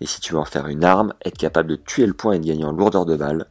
Et 0.00 0.06
si 0.06 0.20
tu 0.20 0.32
veux 0.32 0.38
en 0.38 0.44
faire 0.44 0.66
une 0.66 0.84
arme, 0.84 1.14
être 1.24 1.38
capable 1.38 1.70
de 1.70 1.76
tuer 1.76 2.06
le 2.06 2.12
point 2.12 2.34
et 2.34 2.38
de 2.38 2.46
gagner 2.46 2.64
en 2.64 2.72
lourdeur 2.72 3.06
de 3.06 3.16
balle, 3.16 3.46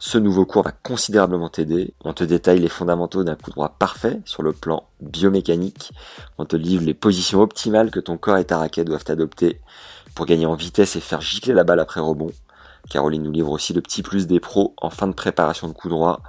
ce 0.00 0.18
nouveau 0.18 0.46
cours 0.46 0.62
va 0.62 0.70
considérablement 0.70 1.48
t'aider. 1.48 1.92
On 2.04 2.12
te 2.12 2.22
détaille 2.22 2.60
les 2.60 2.68
fondamentaux 2.68 3.24
d'un 3.24 3.34
coup 3.34 3.50
droit 3.50 3.76
parfait 3.78 4.20
sur 4.24 4.42
le 4.42 4.52
plan 4.52 4.84
biomécanique. 5.00 5.92
On 6.38 6.44
te 6.44 6.54
livre 6.56 6.84
les 6.84 6.94
positions 6.94 7.40
optimales 7.40 7.90
que 7.90 8.00
ton 8.00 8.16
corps 8.16 8.38
et 8.38 8.44
ta 8.44 8.58
raquette 8.58 8.86
doivent 8.86 9.04
adopter 9.08 9.60
pour 10.14 10.26
gagner 10.26 10.46
en 10.46 10.54
vitesse 10.54 10.94
et 10.96 11.00
faire 11.00 11.20
gicler 11.20 11.52
la 11.52 11.64
balle 11.64 11.80
après 11.80 12.00
rebond. 12.00 12.30
Caroline 12.88 13.22
nous 13.22 13.32
livre 13.32 13.50
aussi 13.50 13.72
le 13.72 13.82
petit 13.82 14.02
plus 14.02 14.26
des 14.26 14.40
pros 14.40 14.74
en 14.80 14.90
fin 14.90 15.08
de 15.08 15.12
préparation 15.12 15.68
de 15.68 15.72
coup 15.72 15.88
droit 15.88 16.22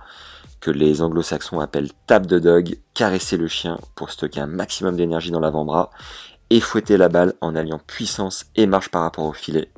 que 0.60 0.72
les 0.72 1.02
anglo-saxons 1.02 1.60
appellent 1.60 1.92
tap 2.06 2.26
de 2.26 2.38
dog, 2.38 2.80
caresser 2.94 3.38
le 3.38 3.48
chien 3.48 3.78
pour 3.96 4.12
stocker 4.12 4.42
un 4.42 4.48
maximum 4.48 4.96
d'énergie 4.96 5.32
dans 5.32 5.40
l'avant-bras 5.40 5.90
et 6.50 6.60
fouetter 6.60 6.98
la 6.98 7.10
balle 7.10 7.34
en 7.42 7.56
alliant 7.56 7.80
puissance 7.80 8.46
et 8.56 8.66
marche 8.66 8.90
par 8.90 9.02
rapport 9.02 9.26
au 9.26 9.34
filet. 9.34 9.72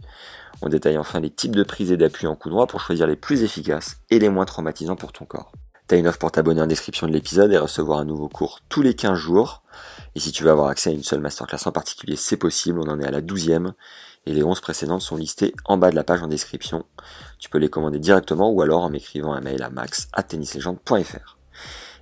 On 0.61 0.69
détaille 0.69 0.97
enfin 0.97 1.19
les 1.19 1.31
types 1.31 1.55
de 1.55 1.63
prise 1.63 1.91
et 1.91 1.97
d'appui 1.97 2.27
en 2.27 2.35
coup 2.35 2.49
droit 2.49 2.67
pour 2.67 2.81
choisir 2.81 3.07
les 3.07 3.15
plus 3.15 3.43
efficaces 3.43 3.97
et 4.09 4.19
les 4.19 4.29
moins 4.29 4.45
traumatisants 4.45 4.95
pour 4.95 5.11
ton 5.11 5.25
corps. 5.25 5.51
T'as 5.87 5.97
une 5.97 6.07
offre 6.07 6.19
pour 6.19 6.31
t'abonner 6.31 6.61
en 6.61 6.67
description 6.67 7.07
de 7.07 7.11
l'épisode 7.11 7.51
et 7.51 7.57
recevoir 7.57 7.99
un 7.99 8.05
nouveau 8.05 8.29
cours 8.29 8.59
tous 8.69 8.81
les 8.81 8.93
15 8.93 9.17
jours. 9.17 9.63
Et 10.15 10.19
si 10.19 10.31
tu 10.31 10.43
veux 10.43 10.51
avoir 10.51 10.67
accès 10.67 10.89
à 10.89 10.93
une 10.93 11.03
seule 11.03 11.19
masterclass 11.19 11.65
en 11.65 11.71
particulier, 11.71 12.15
c'est 12.15 12.37
possible, 12.37 12.79
on 12.79 12.89
en 12.89 12.99
est 12.99 13.05
à 13.05 13.11
la 13.11 13.21
12e 13.21 13.73
et 14.25 14.33
les 14.33 14.43
11 14.43 14.61
précédentes 14.61 15.01
sont 15.01 15.17
listées 15.17 15.53
en 15.65 15.77
bas 15.77 15.89
de 15.89 15.95
la 15.95 16.03
page 16.03 16.21
en 16.21 16.27
description. 16.27 16.85
Tu 17.39 17.49
peux 17.49 17.57
les 17.57 17.69
commander 17.69 17.99
directement 17.99 18.51
ou 18.51 18.61
alors 18.61 18.83
en 18.83 18.89
m'écrivant 18.89 19.33
un 19.33 19.41
mail 19.41 19.63
à 19.63 19.69
max@tennislegende.fr. 19.69 21.40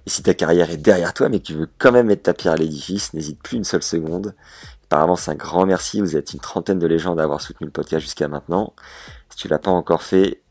Et 0.06 0.10
si 0.10 0.24
ta 0.24 0.34
carrière 0.34 0.70
est 0.72 0.78
derrière 0.78 1.14
toi 1.14 1.30
mais 1.30 1.40
que 1.40 1.46
tu 1.46 1.54
veux 1.54 1.70
quand 1.78 1.92
même 1.92 2.08
mettre 2.08 2.24
ta 2.24 2.34
pierre 2.34 2.54
à 2.54 2.58
l'édifice, 2.58 3.14
n'hésite 3.14 3.42
plus 3.42 3.58
une 3.58 3.64
seule 3.64 3.84
seconde. 3.84 4.36
Par 4.90 5.02
avance, 5.02 5.30
un 5.30 5.36
grand 5.36 5.66
merci, 5.68 6.02
vous 6.02 6.18
êtes 6.18 6.34
une 6.34 6.40
trentaine 6.40 6.80
de 6.80 6.88
légendes 6.88 7.20
à 7.20 7.24
avoir 7.24 7.42
soutenu 7.42 7.66
le 7.66 7.72
podcast 7.72 8.02
jusqu'à 8.02 8.28
maintenant. 8.28 8.74
Si 9.30 9.38
tu 9.38 9.48
l'as 9.48 9.60
pas 9.60 9.70
encore 9.70 10.02
fait, 10.02 10.42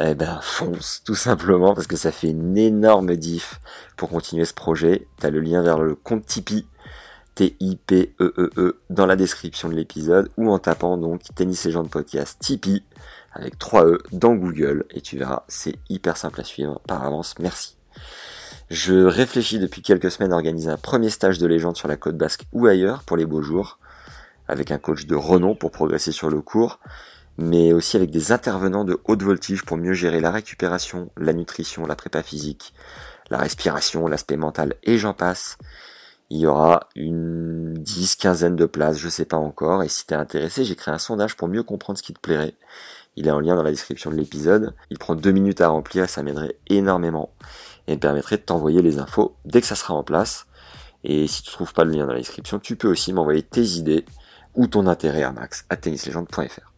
eh 0.00 0.14
ben 0.14 0.38
fonce, 0.42 1.02
tout 1.04 1.14
simplement, 1.14 1.74
parce 1.74 1.86
que 1.86 1.96
ça 1.96 2.12
fait 2.12 2.30
une 2.30 2.56
énorme 2.56 3.16
diff 3.16 3.60
pour 3.96 4.08
continuer 4.08 4.44
ce 4.44 4.54
projet. 4.54 5.06
T'as 5.18 5.30
le 5.30 5.40
lien 5.40 5.62
vers 5.62 5.78
le 5.78 5.94
compte 5.94 6.26
Tipeee, 6.26 6.66
T-I-P-E-E-E, 7.36 8.50
E 8.56 8.80
dans 8.90 9.06
la 9.06 9.16
description 9.16 9.68
de 9.68 9.74
l'épisode, 9.74 10.28
ou 10.36 10.50
en 10.50 10.58
tapant 10.58 10.96
donc 10.96 11.22
Tennis 11.34 11.64
Légende 11.64 11.90
Podcast 11.90 12.38
Tipeee, 12.40 12.84
avec 13.32 13.58
3 13.58 13.86
E, 13.86 13.98
dans 14.12 14.34
Google, 14.34 14.86
et 14.90 15.00
tu 15.00 15.18
verras, 15.18 15.44
c'est 15.46 15.76
hyper 15.88 16.16
simple 16.16 16.40
à 16.40 16.44
suivre. 16.44 16.80
Par 16.86 17.04
avance, 17.04 17.34
merci. 17.38 17.76
Je 18.70 18.92
réfléchis 18.92 19.58
depuis 19.58 19.80
quelques 19.80 20.10
semaines 20.10 20.32
à 20.32 20.36
organiser 20.36 20.70
un 20.70 20.76
premier 20.76 21.08
stage 21.08 21.38
de 21.38 21.46
légende 21.46 21.76
sur 21.76 21.88
la 21.88 21.96
côte 21.96 22.18
basque 22.18 22.44
ou 22.52 22.66
ailleurs 22.66 23.02
pour 23.02 23.16
les 23.16 23.24
beaux 23.24 23.40
jours, 23.40 23.78
avec 24.46 24.70
un 24.70 24.78
coach 24.78 25.06
de 25.06 25.14
renom 25.14 25.54
pour 25.54 25.70
progresser 25.70 26.12
sur 26.12 26.28
le 26.28 26.42
cours, 26.42 26.78
mais 27.38 27.72
aussi 27.72 27.96
avec 27.96 28.10
des 28.10 28.30
intervenants 28.30 28.84
de 28.84 29.00
haute 29.04 29.22
voltige 29.22 29.64
pour 29.64 29.78
mieux 29.78 29.94
gérer 29.94 30.20
la 30.20 30.30
récupération, 30.30 31.10
la 31.16 31.32
nutrition, 31.32 31.86
la 31.86 31.96
prépa 31.96 32.22
physique, 32.22 32.74
la 33.30 33.38
respiration, 33.38 34.06
l'aspect 34.06 34.36
mental 34.36 34.74
et 34.82 34.98
j'en 34.98 35.14
passe. 35.14 35.56
Il 36.28 36.38
y 36.38 36.46
aura 36.46 36.88
une 36.94 37.72
dix, 37.72 38.16
quinzaine 38.16 38.56
de 38.56 38.66
places, 38.66 38.98
je 38.98 39.08
sais 39.08 39.24
pas 39.24 39.38
encore, 39.38 39.82
et 39.82 39.88
si 39.88 40.04
t'es 40.04 40.14
intéressé, 40.14 40.66
j'ai 40.66 40.76
créé 40.76 40.92
un 40.92 40.98
sondage 40.98 41.36
pour 41.36 41.48
mieux 41.48 41.62
comprendre 41.62 41.98
ce 41.98 42.02
qui 42.02 42.12
te 42.12 42.20
plairait. 42.20 42.54
Il 43.16 43.28
est 43.28 43.30
en 43.30 43.40
lien 43.40 43.56
dans 43.56 43.62
la 43.62 43.70
description 43.70 44.10
de 44.10 44.16
l'épisode. 44.16 44.74
Il 44.90 44.98
prend 44.98 45.14
deux 45.14 45.32
minutes 45.32 45.62
à 45.62 45.68
remplir 45.68 46.08
ça 46.08 46.22
m'aiderait 46.22 46.56
énormément 46.68 47.32
et 47.88 47.94
me 47.94 48.00
permettrait 48.00 48.36
de 48.36 48.42
t'envoyer 48.42 48.82
les 48.82 48.98
infos 48.98 49.34
dès 49.44 49.60
que 49.60 49.66
ça 49.66 49.74
sera 49.74 49.94
en 49.94 50.04
place. 50.04 50.46
Et 51.04 51.26
si 51.26 51.42
tu 51.42 51.50
trouves 51.50 51.72
pas 51.72 51.84
le 51.84 51.92
lien 51.92 52.06
dans 52.06 52.12
la 52.12 52.18
description, 52.18 52.58
tu 52.58 52.76
peux 52.76 52.88
aussi 52.88 53.12
m'envoyer 53.12 53.42
tes 53.42 53.64
idées 53.64 54.04
ou 54.54 54.66
ton 54.66 54.86
intérêt 54.86 55.22
à 55.22 55.32
max 55.32 55.64
à 55.70 55.76
tennislegende.fr. 55.76 56.72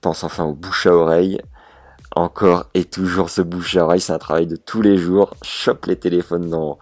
Pense 0.00 0.24
enfin 0.24 0.44
au 0.44 0.54
bouche 0.54 0.86
à 0.86 0.94
oreille. 0.94 1.40
Encore 2.16 2.66
et 2.74 2.84
toujours 2.84 3.28
ce 3.28 3.42
bouche 3.42 3.76
à 3.76 3.84
oreille, 3.84 4.00
c'est 4.00 4.12
un 4.12 4.18
travail 4.18 4.46
de 4.46 4.56
tous 4.56 4.80
les 4.80 4.96
jours. 4.96 5.34
Chope 5.42 5.86
les 5.86 5.96
téléphones 5.96 6.48
dans 6.48 6.78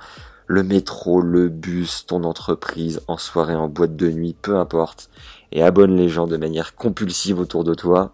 le 0.46 0.62
métro, 0.62 1.20
le 1.20 1.48
bus, 1.48 2.04
ton 2.06 2.24
entreprise, 2.24 3.00
en 3.08 3.16
soirée, 3.16 3.54
en 3.54 3.68
boîte 3.68 3.96
de 3.96 4.10
nuit, 4.10 4.36
peu 4.40 4.56
importe. 4.56 5.10
Et 5.50 5.62
abonne 5.62 5.96
les 5.96 6.08
gens 6.08 6.26
de 6.26 6.36
manière 6.36 6.76
compulsive 6.76 7.40
autour 7.40 7.64
de 7.64 7.74
toi. 7.74 8.12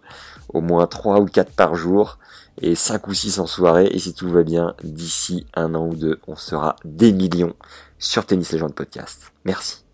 Au 0.54 0.62
moins 0.62 0.86
3 0.86 1.20
ou 1.20 1.26
4 1.26 1.52
par 1.52 1.74
jour 1.74 2.18
et 2.62 2.74
5 2.74 3.06
ou 3.08 3.14
6 3.14 3.38
en 3.38 3.46
soirée. 3.46 3.88
Et 3.92 3.98
si 3.98 4.14
tout 4.14 4.28
va 4.28 4.42
bien, 4.42 4.74
d'ici 4.82 5.46
un 5.54 5.74
an 5.74 5.86
ou 5.86 5.94
deux, 5.94 6.20
on 6.26 6.36
sera 6.36 6.76
des 6.84 7.12
millions 7.12 7.54
sur 7.98 8.26
Tennis 8.26 8.52
Legend 8.52 8.74
Podcast. 8.74 9.32
Merci. 9.44 9.84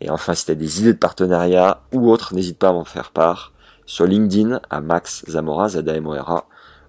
Et 0.00 0.10
enfin, 0.10 0.34
si 0.34 0.44
tu 0.44 0.50
as 0.50 0.56
des 0.56 0.80
idées 0.80 0.94
de 0.94 0.98
partenariat 0.98 1.82
ou 1.92 2.10
autres, 2.10 2.34
n'hésite 2.34 2.58
pas 2.58 2.70
à 2.70 2.72
m'en 2.72 2.84
faire 2.84 3.12
part. 3.12 3.52
Sur 3.86 4.06
LinkedIn, 4.06 4.60
à 4.70 4.80
Max 4.80 5.24
Zamora, 5.28 5.68
z 5.68 5.82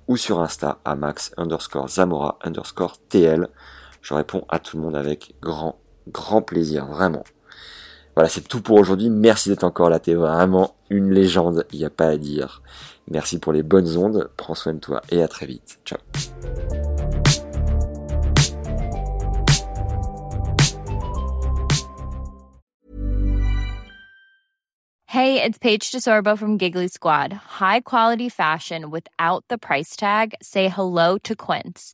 ou 0.08 0.18
sur 0.18 0.42
Insta, 0.42 0.80
à 0.84 0.96
Max 0.96 1.32
underscore 1.38 1.88
Zamora 1.88 2.38
underscore 2.44 2.98
TL. 3.10 3.48
Je 4.02 4.14
réponds 4.14 4.46
à 4.50 4.60
tout 4.60 4.78
le 4.78 4.84
monde 4.84 4.96
avec 4.96 5.36
grand, 5.42 5.78
grand 6.08 6.42
plaisir, 6.42 6.86
vraiment. 6.88 7.24
Voilà, 8.16 8.30
c'est 8.30 8.48
tout 8.48 8.62
pour 8.62 8.80
aujourd'hui. 8.80 9.10
Merci 9.10 9.50
d'être 9.50 9.64
encore 9.64 9.90
là. 9.90 10.00
T'es 10.00 10.14
vraiment 10.14 10.76
une 10.90 11.12
légende. 11.12 11.66
Il 11.72 11.80
n'y 11.80 11.86
a 11.86 11.90
pas 11.90 12.08
à 12.08 12.18
dire. 12.18 12.62
Merci 13.10 13.40
pour 13.40 13.54
les 13.54 13.64
bonnes 13.64 13.98
ondes. 13.98 14.30
Prends 14.38 14.56
soin 14.56 14.74
de 14.74 14.80
toi 14.80 15.02
et 15.10 15.22
à 15.22 15.28
très 15.28 15.46
vite. 15.46 15.80
Ciao. 15.86 16.00
Hey, 25.08 25.44
it's 25.44 25.60
Paige 25.60 25.92
DeSorbo 25.92 26.36
from 26.36 26.58
Giggly 26.58 26.88
Squad. 26.88 27.32
High 27.34 27.82
quality 27.82 28.30
fashion 28.30 28.90
without 28.90 29.46
the 29.48 29.60
price 29.60 29.96
tag. 29.96 30.34
Say 30.42 30.70
hello 30.70 31.20
to 31.20 31.36
Quince. 31.36 31.94